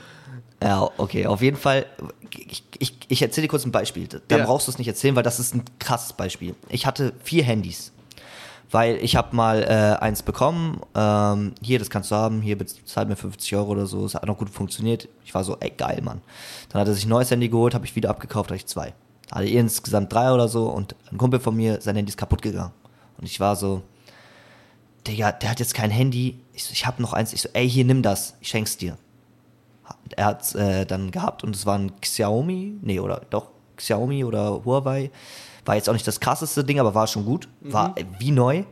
Ja, 0.63 0.89
okay, 0.97 1.27
auf 1.27 1.43
jeden 1.43 1.57
Fall. 1.57 1.87
Ich, 2.31 2.65
ich, 2.79 2.97
ich 3.09 3.23
erzähle 3.23 3.47
dir 3.47 3.51
kurz 3.51 3.65
ein 3.67 3.73
Beispiel. 3.73 4.09
Dann 4.29 4.39
Ja. 4.41 4.47
brauchst 4.47 4.67
du 4.67 4.73
es 4.73 4.79
nicht 4.79 4.89
erzählen, 4.89 5.15
weil 5.15 5.23
das 5.23 5.39
ist 5.39 5.55
ein 5.55 5.63
krasses 5.79 6.15
Beispiel. 6.15 6.55
Ich 6.69 6.87
hatte 6.87 7.13
vier 7.23 7.45
Handys. 7.45 7.93
Weil 8.71 8.97
ich 8.97 9.15
habe 9.15 9.37
mal 9.37 9.63
äh, 9.63 10.03
eins 10.03 10.23
bekommen, 10.23 10.81
ähm, 10.97 11.53
hier, 11.63 11.79
das 11.79 11.91
kannst 11.91 12.11
du 12.11 12.17
haben, 12.17 12.41
hier 12.41 12.59
bezahlt 12.59 13.09
mir 13.09 13.15
50 13.15 13.55
Euro 13.55 13.71
oder 13.73 13.87
so, 13.87 14.05
es 14.05 14.15
hat 14.15 14.27
noch 14.27 14.39
gut 14.39 14.51
funktioniert. 14.51 15.07
Ich 15.25 15.33
war 15.33 15.45
so, 15.45 15.57
ey, 15.61 15.71
geil, 15.77 16.01
Mann. 16.03 16.23
Dann 16.71 16.81
hat 16.81 16.89
er 16.89 16.95
sich 16.95 17.05
ein 17.05 17.11
neues 17.11 17.31
Handy 17.31 17.49
geholt, 17.49 17.75
habe 17.75 17.85
ich 17.85 17.95
wieder 17.95 18.11
abgekauft, 18.11 18.51
hatte 18.51 18.57
ich 18.57 18.67
zwei. 18.67 18.93
Da 19.29 19.37
hatte 19.37 19.47
ich 19.47 19.55
insgesamt 19.55 20.13
drei 20.13 20.33
oder 20.33 20.49
so 20.49 20.69
und 20.69 20.95
ein 21.11 21.19
Kumpel 21.19 21.41
von 21.41 21.57
mir, 21.57 21.81
sein 21.81 21.97
Handy 21.97 22.11
ist 22.11 22.19
kaputt 22.19 22.43
gegangen. 22.43 22.73
Und 23.19 23.25
ich 23.25 23.41
war 23.41 23.57
so, 23.57 23.83
Digga, 25.07 25.33
der 25.33 25.51
hat 25.51 25.61
jetzt 25.61 25.75
kein 25.75 25.91
Handy. 25.91 26.41
Ich 26.53 26.65
so, 26.65 26.73
ich 26.73 26.87
habe 26.87 27.03
noch 27.03 27.13
eins. 27.13 27.33
Ich 27.33 27.43
so, 27.43 27.49
ey, 27.53 27.69
hier, 27.69 27.85
nimm 27.85 28.03
das, 28.03 28.35
ich 28.41 28.49
schenk's 28.49 28.77
dir 28.77 28.97
er 30.17 30.27
hat 30.27 30.43
es 30.43 30.55
äh, 30.55 30.87
dann 30.87 31.11
gehabt 31.11 31.45
und 31.45 31.55
es 31.55 31.67
war 31.67 31.79
ein 31.79 31.93
Xiaomi, 32.01 32.79
nee, 32.83 33.01
oder 33.01 33.23
doch, 33.31 33.49
Xiaomi 33.77 34.25
oder 34.25 34.65
Huawei. 34.65 35.11
War 35.65 35.77
jetzt 35.77 35.89
auch 35.89 35.95
nicht 35.95 36.07
das 36.07 36.21
krasseste 36.21 36.63
Ding, 36.63 36.79
aber 36.79 36.95
war 36.95 37.07
schon 37.07 37.25
gut. 37.25 37.49
War 37.61 37.97
äh, 37.97 38.05
wie 38.19 38.31
neu. 38.31 38.65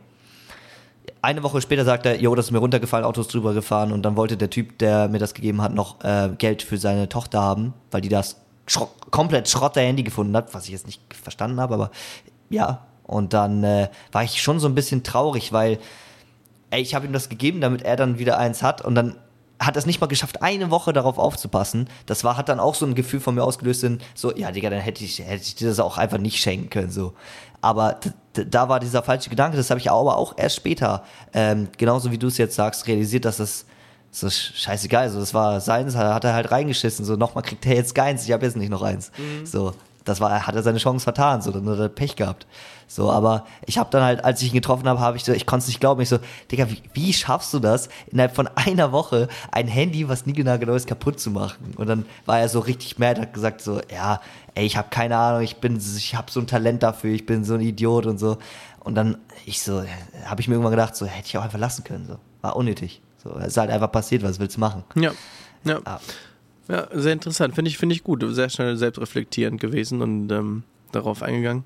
Eine 1.21 1.43
Woche 1.43 1.61
später 1.61 1.85
sagt 1.85 2.05
er, 2.05 2.19
jo, 2.19 2.35
das 2.35 2.45
ist 2.45 2.51
mir 2.51 2.59
runtergefallen, 2.59 3.05
Autos 3.05 3.27
drüber 3.27 3.53
gefahren 3.53 3.91
und 3.91 4.03
dann 4.03 4.15
wollte 4.15 4.37
der 4.37 4.49
Typ, 4.49 4.77
der 4.77 5.07
mir 5.09 5.19
das 5.19 5.33
gegeben 5.33 5.61
hat, 5.61 5.73
noch 5.73 6.03
äh, 6.03 6.29
Geld 6.37 6.61
für 6.61 6.77
seine 6.77 7.09
Tochter 7.09 7.41
haben, 7.41 7.73
weil 7.91 8.01
die 8.01 8.09
das 8.09 8.37
komplett 9.11 9.49
Schrott 9.49 9.75
der 9.75 9.83
Handy 9.83 10.03
gefunden 10.03 10.35
hat, 10.35 10.53
was 10.53 10.65
ich 10.65 10.71
jetzt 10.71 10.85
nicht 10.85 11.01
verstanden 11.13 11.59
habe, 11.59 11.73
aber 11.73 11.91
ja. 12.49 12.85
Und 13.03 13.33
dann 13.33 13.63
äh, 13.63 13.89
war 14.11 14.23
ich 14.23 14.41
schon 14.41 14.59
so 14.59 14.67
ein 14.67 14.75
bisschen 14.75 15.03
traurig, 15.03 15.51
weil 15.51 15.79
ey, 16.69 16.81
ich 16.81 16.95
habe 16.95 17.05
ihm 17.05 17.13
das 17.13 17.29
gegeben, 17.29 17.61
damit 17.61 17.83
er 17.83 17.95
dann 17.95 18.17
wieder 18.17 18.37
eins 18.37 18.63
hat 18.63 18.81
und 18.81 18.95
dann 18.95 19.15
hat 19.59 19.75
er 19.75 19.79
es 19.79 19.85
nicht 19.85 20.01
mal 20.01 20.07
geschafft, 20.07 20.41
eine 20.41 20.71
Woche 20.71 20.91
darauf 20.93 21.17
aufzupassen. 21.17 21.87
Das 22.05 22.23
war, 22.23 22.35
hat 22.37 22.49
dann 22.49 22.59
auch 22.59 22.75
so 22.75 22.85
ein 22.85 22.95
Gefühl 22.95 23.19
von 23.19 23.35
mir 23.35 23.43
ausgelöst, 23.43 23.83
in, 23.83 23.99
so, 24.15 24.35
ja, 24.35 24.51
Digga, 24.51 24.69
dann 24.69 24.79
hätte 24.79 25.03
ich, 25.03 25.19
hätte 25.19 25.43
ich 25.43 25.55
dir 25.55 25.69
das 25.69 25.79
auch 25.79 25.97
einfach 25.97 26.17
nicht 26.17 26.37
schenken 26.37 26.69
können, 26.69 26.89
so. 26.89 27.13
Aber 27.61 27.99
da 28.33 28.67
war 28.67 28.79
dieser 28.79 29.03
falsche 29.03 29.29
Gedanke, 29.29 29.55
das 29.55 29.69
habe 29.69 29.79
ich 29.79 29.89
aber 29.89 30.17
auch 30.17 30.37
erst 30.37 30.57
später, 30.57 31.03
ähm, 31.33 31.69
genauso 31.77 32.11
wie 32.11 32.17
du 32.17 32.27
es 32.27 32.37
jetzt 32.37 32.55
sagst, 32.55 32.87
realisiert, 32.87 33.25
dass 33.25 33.37
das 33.37 33.65
so 34.15 34.27
sch- 34.27 34.55
scheißegal, 34.55 35.09
so, 35.09 35.19
das 35.19 35.33
war 35.33 35.59
seins, 35.59 35.95
hat 35.95 36.23
er 36.23 36.33
halt 36.33 36.51
reingeschissen, 36.51 37.03
so, 37.03 37.15
nochmal 37.15 37.43
kriegt 37.43 37.65
er 37.65 37.75
jetzt 37.75 37.95
keins, 37.95 38.23
ich 38.25 38.31
habe 38.31 38.45
jetzt 38.45 38.55
nicht 38.55 38.69
noch 38.69 38.83
eins. 38.83 39.11
So, 39.43 39.73
das 40.05 40.19
war, 40.21 40.45
hat 40.45 40.53
er 40.55 40.61
seine 40.63 40.77
Chance 40.77 41.03
vertan, 41.03 41.41
so, 41.41 41.51
dann 41.51 41.67
hat 41.67 41.79
er 41.79 41.89
Pech 41.89 42.15
gehabt. 42.15 42.45
So, 42.87 43.09
aber 43.11 43.45
ich 43.65 43.77
habe 43.79 43.89
dann 43.89 44.03
halt, 44.03 44.23
als 44.23 44.41
ich 44.43 44.49
ihn 44.49 44.53
getroffen 44.53 44.87
habe, 44.87 44.99
habe 44.99 45.17
ich 45.17 45.23
so, 45.23 45.31
ich 45.31 45.45
konnte 45.47 45.63
es 45.63 45.67
nicht 45.67 45.79
glauben, 45.79 45.99
ich 46.01 46.09
so, 46.09 46.19
Digga, 46.51 46.69
wie, 46.69 46.83
wie 46.93 47.11
schaffst 47.11 47.51
du 47.53 47.59
das, 47.59 47.89
innerhalb 48.11 48.35
von 48.35 48.47
einer 48.55 48.91
Woche 48.91 49.29
ein 49.51 49.67
Handy, 49.67 50.07
was 50.07 50.25
nie 50.27 50.33
genau 50.33 50.55
ist, 50.75 50.85
kaputt 50.87 51.19
zu 51.19 51.31
machen? 51.31 51.73
Und 51.77 51.87
dann 51.87 52.05
war 52.27 52.39
er 52.39 52.49
so 52.49 52.59
richtig 52.59 52.99
mad, 52.99 53.19
hat 53.19 53.33
gesagt 53.33 53.61
so, 53.61 53.81
ja, 53.91 54.21
ey, 54.53 54.65
ich 54.65 54.77
habe 54.77 54.89
keine 54.91 55.17
Ahnung, 55.17 55.41
ich 55.41 55.55
bin, 55.57 55.77
ich 55.77 56.13
habe 56.13 56.29
so 56.29 56.39
ein 56.39 56.45
Talent 56.47 56.83
dafür, 56.83 57.11
ich 57.15 57.25
bin 57.25 57.43
so 57.45 57.55
ein 57.55 57.61
Idiot 57.61 58.05
und 58.05 58.19
so. 58.19 58.37
Und 58.81 58.93
dann, 58.95 59.17
ich 59.45 59.61
so, 59.63 59.83
habe 60.25 60.41
ich 60.41 60.47
mir 60.47 60.55
irgendwann 60.55 60.71
gedacht, 60.73 60.95
so, 60.95 61.05
hätte 61.07 61.27
ich 61.27 61.37
auch 61.37 61.43
einfach 61.43 61.57
lassen 61.59 61.83
können, 61.83 62.05
so. 62.05 62.17
War 62.41 62.57
unnötig. 62.57 63.01
So, 63.23 63.35
es 63.39 63.47
ist 63.47 63.57
halt 63.57 63.69
einfach 63.69 63.91
passiert, 63.91 64.23
was 64.23 64.39
willst 64.39 64.57
du 64.57 64.59
machen? 64.59 64.83
Ja. 64.95 65.11
Ja, 65.63 65.79
Ah. 65.85 65.99
ja 66.67 66.87
sehr 66.93 67.13
interessant. 67.13 67.55
Finde 67.55 67.69
ich, 67.69 67.77
finde 67.77 67.95
ich 67.95 68.03
gut. 68.03 68.23
Sehr 68.29 68.49
schnell 68.49 68.75
selbstreflektierend 68.75 69.61
gewesen 69.61 70.01
und 70.01 70.31
ähm, 70.31 70.63
darauf 70.91 71.23
eingegangen. 71.23 71.63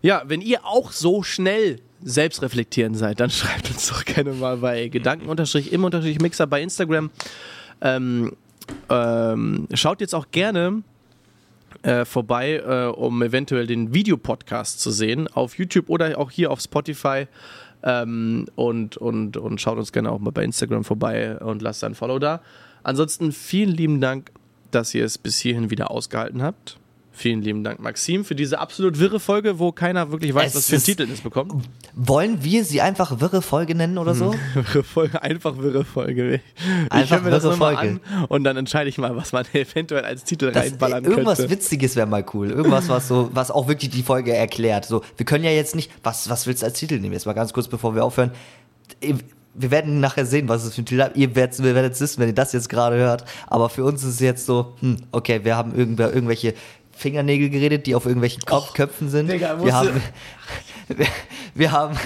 Ja, 0.00 0.22
wenn 0.26 0.40
ihr 0.40 0.64
auch 0.64 0.92
so 0.92 1.22
schnell 1.22 1.80
selbstreflektierend 2.02 2.96
seid, 2.96 3.20
dann 3.20 3.30
schreibt 3.30 3.70
uns 3.70 3.88
doch 3.88 4.04
gerne 4.04 4.32
mal 4.32 4.58
bei 4.58 4.88
Gedanken-im-Mixer 4.88 6.46
bei 6.46 6.62
Instagram. 6.62 7.10
Ähm, 7.80 8.36
ähm, 8.90 9.68
schaut 9.74 10.00
jetzt 10.00 10.14
auch 10.14 10.26
gerne 10.30 10.82
äh, 11.82 12.04
vorbei, 12.04 12.62
äh, 12.66 12.86
um 12.86 13.22
eventuell 13.22 13.66
den 13.66 13.94
Videopodcast 13.94 14.80
zu 14.80 14.90
sehen 14.90 15.28
auf 15.28 15.58
YouTube 15.58 15.88
oder 15.88 16.18
auch 16.18 16.30
hier 16.30 16.50
auf 16.50 16.60
Spotify. 16.60 17.26
Ähm, 17.82 18.46
und, 18.56 18.96
und, 18.96 19.36
und 19.36 19.60
schaut 19.60 19.78
uns 19.78 19.92
gerne 19.92 20.10
auch 20.10 20.18
mal 20.18 20.30
bei 20.30 20.44
Instagram 20.44 20.84
vorbei 20.84 21.38
und 21.38 21.62
lasst 21.62 21.84
ein 21.84 21.94
Follow 21.94 22.18
da. 22.18 22.40
Ansonsten 22.82 23.32
vielen 23.32 23.70
lieben 23.70 24.00
Dank, 24.00 24.32
dass 24.70 24.94
ihr 24.94 25.04
es 25.04 25.18
bis 25.18 25.38
hierhin 25.38 25.70
wieder 25.70 25.90
ausgehalten 25.90 26.42
habt. 26.42 26.78
Vielen 27.20 27.42
lieben 27.42 27.64
Dank, 27.64 27.80
Maxim, 27.80 28.24
für 28.24 28.36
diese 28.36 28.60
absolut 28.60 29.00
wirre 29.00 29.18
Folge, 29.18 29.58
wo 29.58 29.72
keiner 29.72 30.12
wirklich 30.12 30.32
weiß, 30.32 30.52
Es 30.52 30.56
was 30.56 30.66
für 30.66 30.72
einen 30.74 30.76
ist- 30.78 30.84
Titel 30.84 31.08
es 31.12 31.20
bekommt. 31.20 31.64
Wollen 31.96 32.44
wir 32.44 32.64
sie 32.64 32.80
einfach 32.80 33.20
wirre 33.20 33.42
Folge 33.42 33.74
nennen 33.74 33.98
oder 33.98 34.14
so? 34.14 34.32
Wirre 34.54 34.84
Folge, 34.84 35.20
einfach 35.20 35.58
wirre 35.58 35.84
Folge. 35.84 36.34
Ich 36.36 36.92
Einfach 36.92 37.20
mir 37.24 37.30
das 37.30 37.42
wirre 37.42 37.54
nochmal 37.54 37.74
Folge. 37.74 38.00
an 38.08 38.24
und 38.26 38.44
dann 38.44 38.56
entscheide 38.56 38.88
ich 38.88 38.98
mal, 38.98 39.16
was 39.16 39.32
man 39.32 39.44
eventuell 39.52 40.04
als 40.04 40.22
Titel 40.22 40.52
Das, 40.52 40.64
reinballern 40.66 41.04
irgendwas 41.04 41.38
könnte. 41.38 41.50
Witziges 41.52 41.96
wäre 41.96 42.06
mal 42.06 42.24
cool. 42.34 42.50
Irgendwas, 42.52 42.88
was 42.88 43.08
so, 43.08 43.30
was 43.32 43.50
auch 43.50 43.66
wirklich 43.66 43.90
die 43.90 44.04
Folge 44.04 44.32
erklärt. 44.32 44.84
So, 44.84 45.02
wir 45.16 45.26
können 45.26 45.42
ja 45.42 45.50
jetzt 45.50 45.74
nicht, 45.74 45.90
was, 46.04 46.30
was 46.30 46.46
willst 46.46 46.62
du 46.62 46.66
als 46.66 46.78
Titel 46.78 47.00
nehmen? 47.00 47.14
Jetzt 47.14 47.26
mal 47.26 47.32
ganz 47.32 47.52
kurz, 47.52 47.66
bevor 47.66 47.96
wir 47.96 48.04
aufhören. 48.04 48.30
Wir 49.60 49.72
werden 49.72 49.98
nachher 49.98 50.24
sehen, 50.24 50.48
was 50.48 50.62
es 50.64 50.74
für 50.76 50.82
ein 50.82 50.86
Titel 50.86 51.02
hat. 51.02 51.16
Ihr 51.16 51.34
werdet, 51.34 51.58
es 51.92 52.00
wissen, 52.00 52.20
wenn 52.20 52.28
ihr 52.28 52.34
das 52.34 52.52
jetzt 52.52 52.68
gerade 52.68 52.94
hört. 52.96 53.24
Aber 53.48 53.68
für 53.70 53.82
uns 53.84 54.04
ist 54.04 54.14
es 54.14 54.20
jetzt 54.20 54.46
so, 54.46 54.74
hm, 54.80 54.98
okay, 55.10 55.40
wir 55.42 55.56
haben 55.56 55.74
irgendwer, 55.74 56.14
irgendwelche 56.14 56.54
Fingernägel 56.98 57.48
geredet, 57.48 57.86
die 57.86 57.94
auf 57.94 58.06
irgendwelchen 58.06 58.42
Kopf, 58.42 58.72
Köpfen 58.74 59.08
sind. 59.08 59.30
Digga, 59.30 59.64
wir 59.64 59.72
haben, 59.72 60.02
wir, 60.88 61.06
wir 61.54 61.72
haben, 61.72 61.96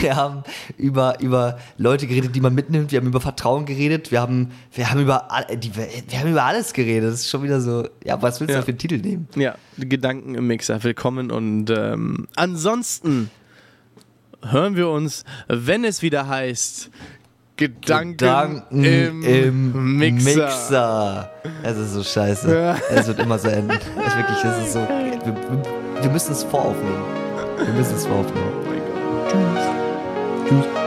wir 0.00 0.14
haben 0.16 0.42
über, 0.78 1.18
über 1.20 1.58
Leute 1.78 2.06
geredet, 2.06 2.34
die 2.36 2.40
man 2.40 2.54
mitnimmt. 2.54 2.92
Wir 2.92 3.00
haben 3.00 3.08
über 3.08 3.20
Vertrauen 3.20 3.66
geredet. 3.66 4.12
Wir 4.12 4.20
haben, 4.20 4.52
wir 4.72 4.88
haben 4.90 5.00
über, 5.00 5.26
die, 5.52 5.74
wir 5.74 6.18
haben 6.20 6.30
über 6.30 6.44
alles 6.44 6.72
geredet. 6.72 7.10
Das 7.12 7.20
ist 7.20 7.28
schon 7.28 7.42
wieder 7.42 7.60
so, 7.60 7.88
ja, 8.04 8.22
was 8.22 8.40
willst 8.40 8.50
du 8.54 8.58
Ja. 8.58 8.62
für 8.62 8.68
einen 8.68 8.78
Titel 8.78 8.98
nehmen? 8.98 9.28
Ja, 9.34 9.56
Gedanken 9.78 10.36
im 10.36 10.46
Mixer, 10.46 10.82
willkommen 10.84 11.30
und 11.32 11.70
ähm, 11.70 12.28
ansonsten 12.36 13.30
hören 14.42 14.76
wir 14.76 14.88
uns, 14.88 15.24
wenn 15.48 15.84
es 15.84 16.02
wieder 16.02 16.28
heißt 16.28 16.90
Gedanken, 17.60 18.16
Gedanken 18.16 18.84
im, 18.84 19.22
im, 19.22 19.98
Mixer. 19.98 20.46
Mixer. 20.46 21.30
Es 21.62 21.76
ist 21.76 21.92
so 21.92 22.02
scheiße. 22.02 22.54
Ja. 22.54 22.76
Es 22.88 23.06
wird 23.06 23.18
immer 23.18 23.38
so 23.38 23.48
enden. 23.48 23.72
Es 23.72 24.16
wirklich, 24.16 24.42
es 24.42 24.64
ist 24.64 24.72
so. 24.72 24.78
Wir, 24.78 26.02
wir, 26.02 26.10
müssen 26.10 26.32
es 26.32 26.42
voraufnehmen. 26.42 27.02
Wir 27.58 27.74
müssen 27.74 27.96
es 27.96 28.06
voraufnehmen. 28.06 28.52
Oh 28.64 28.66
mein 28.66 28.78
Gott. 28.78 30.48
Tschüss. 30.48 30.79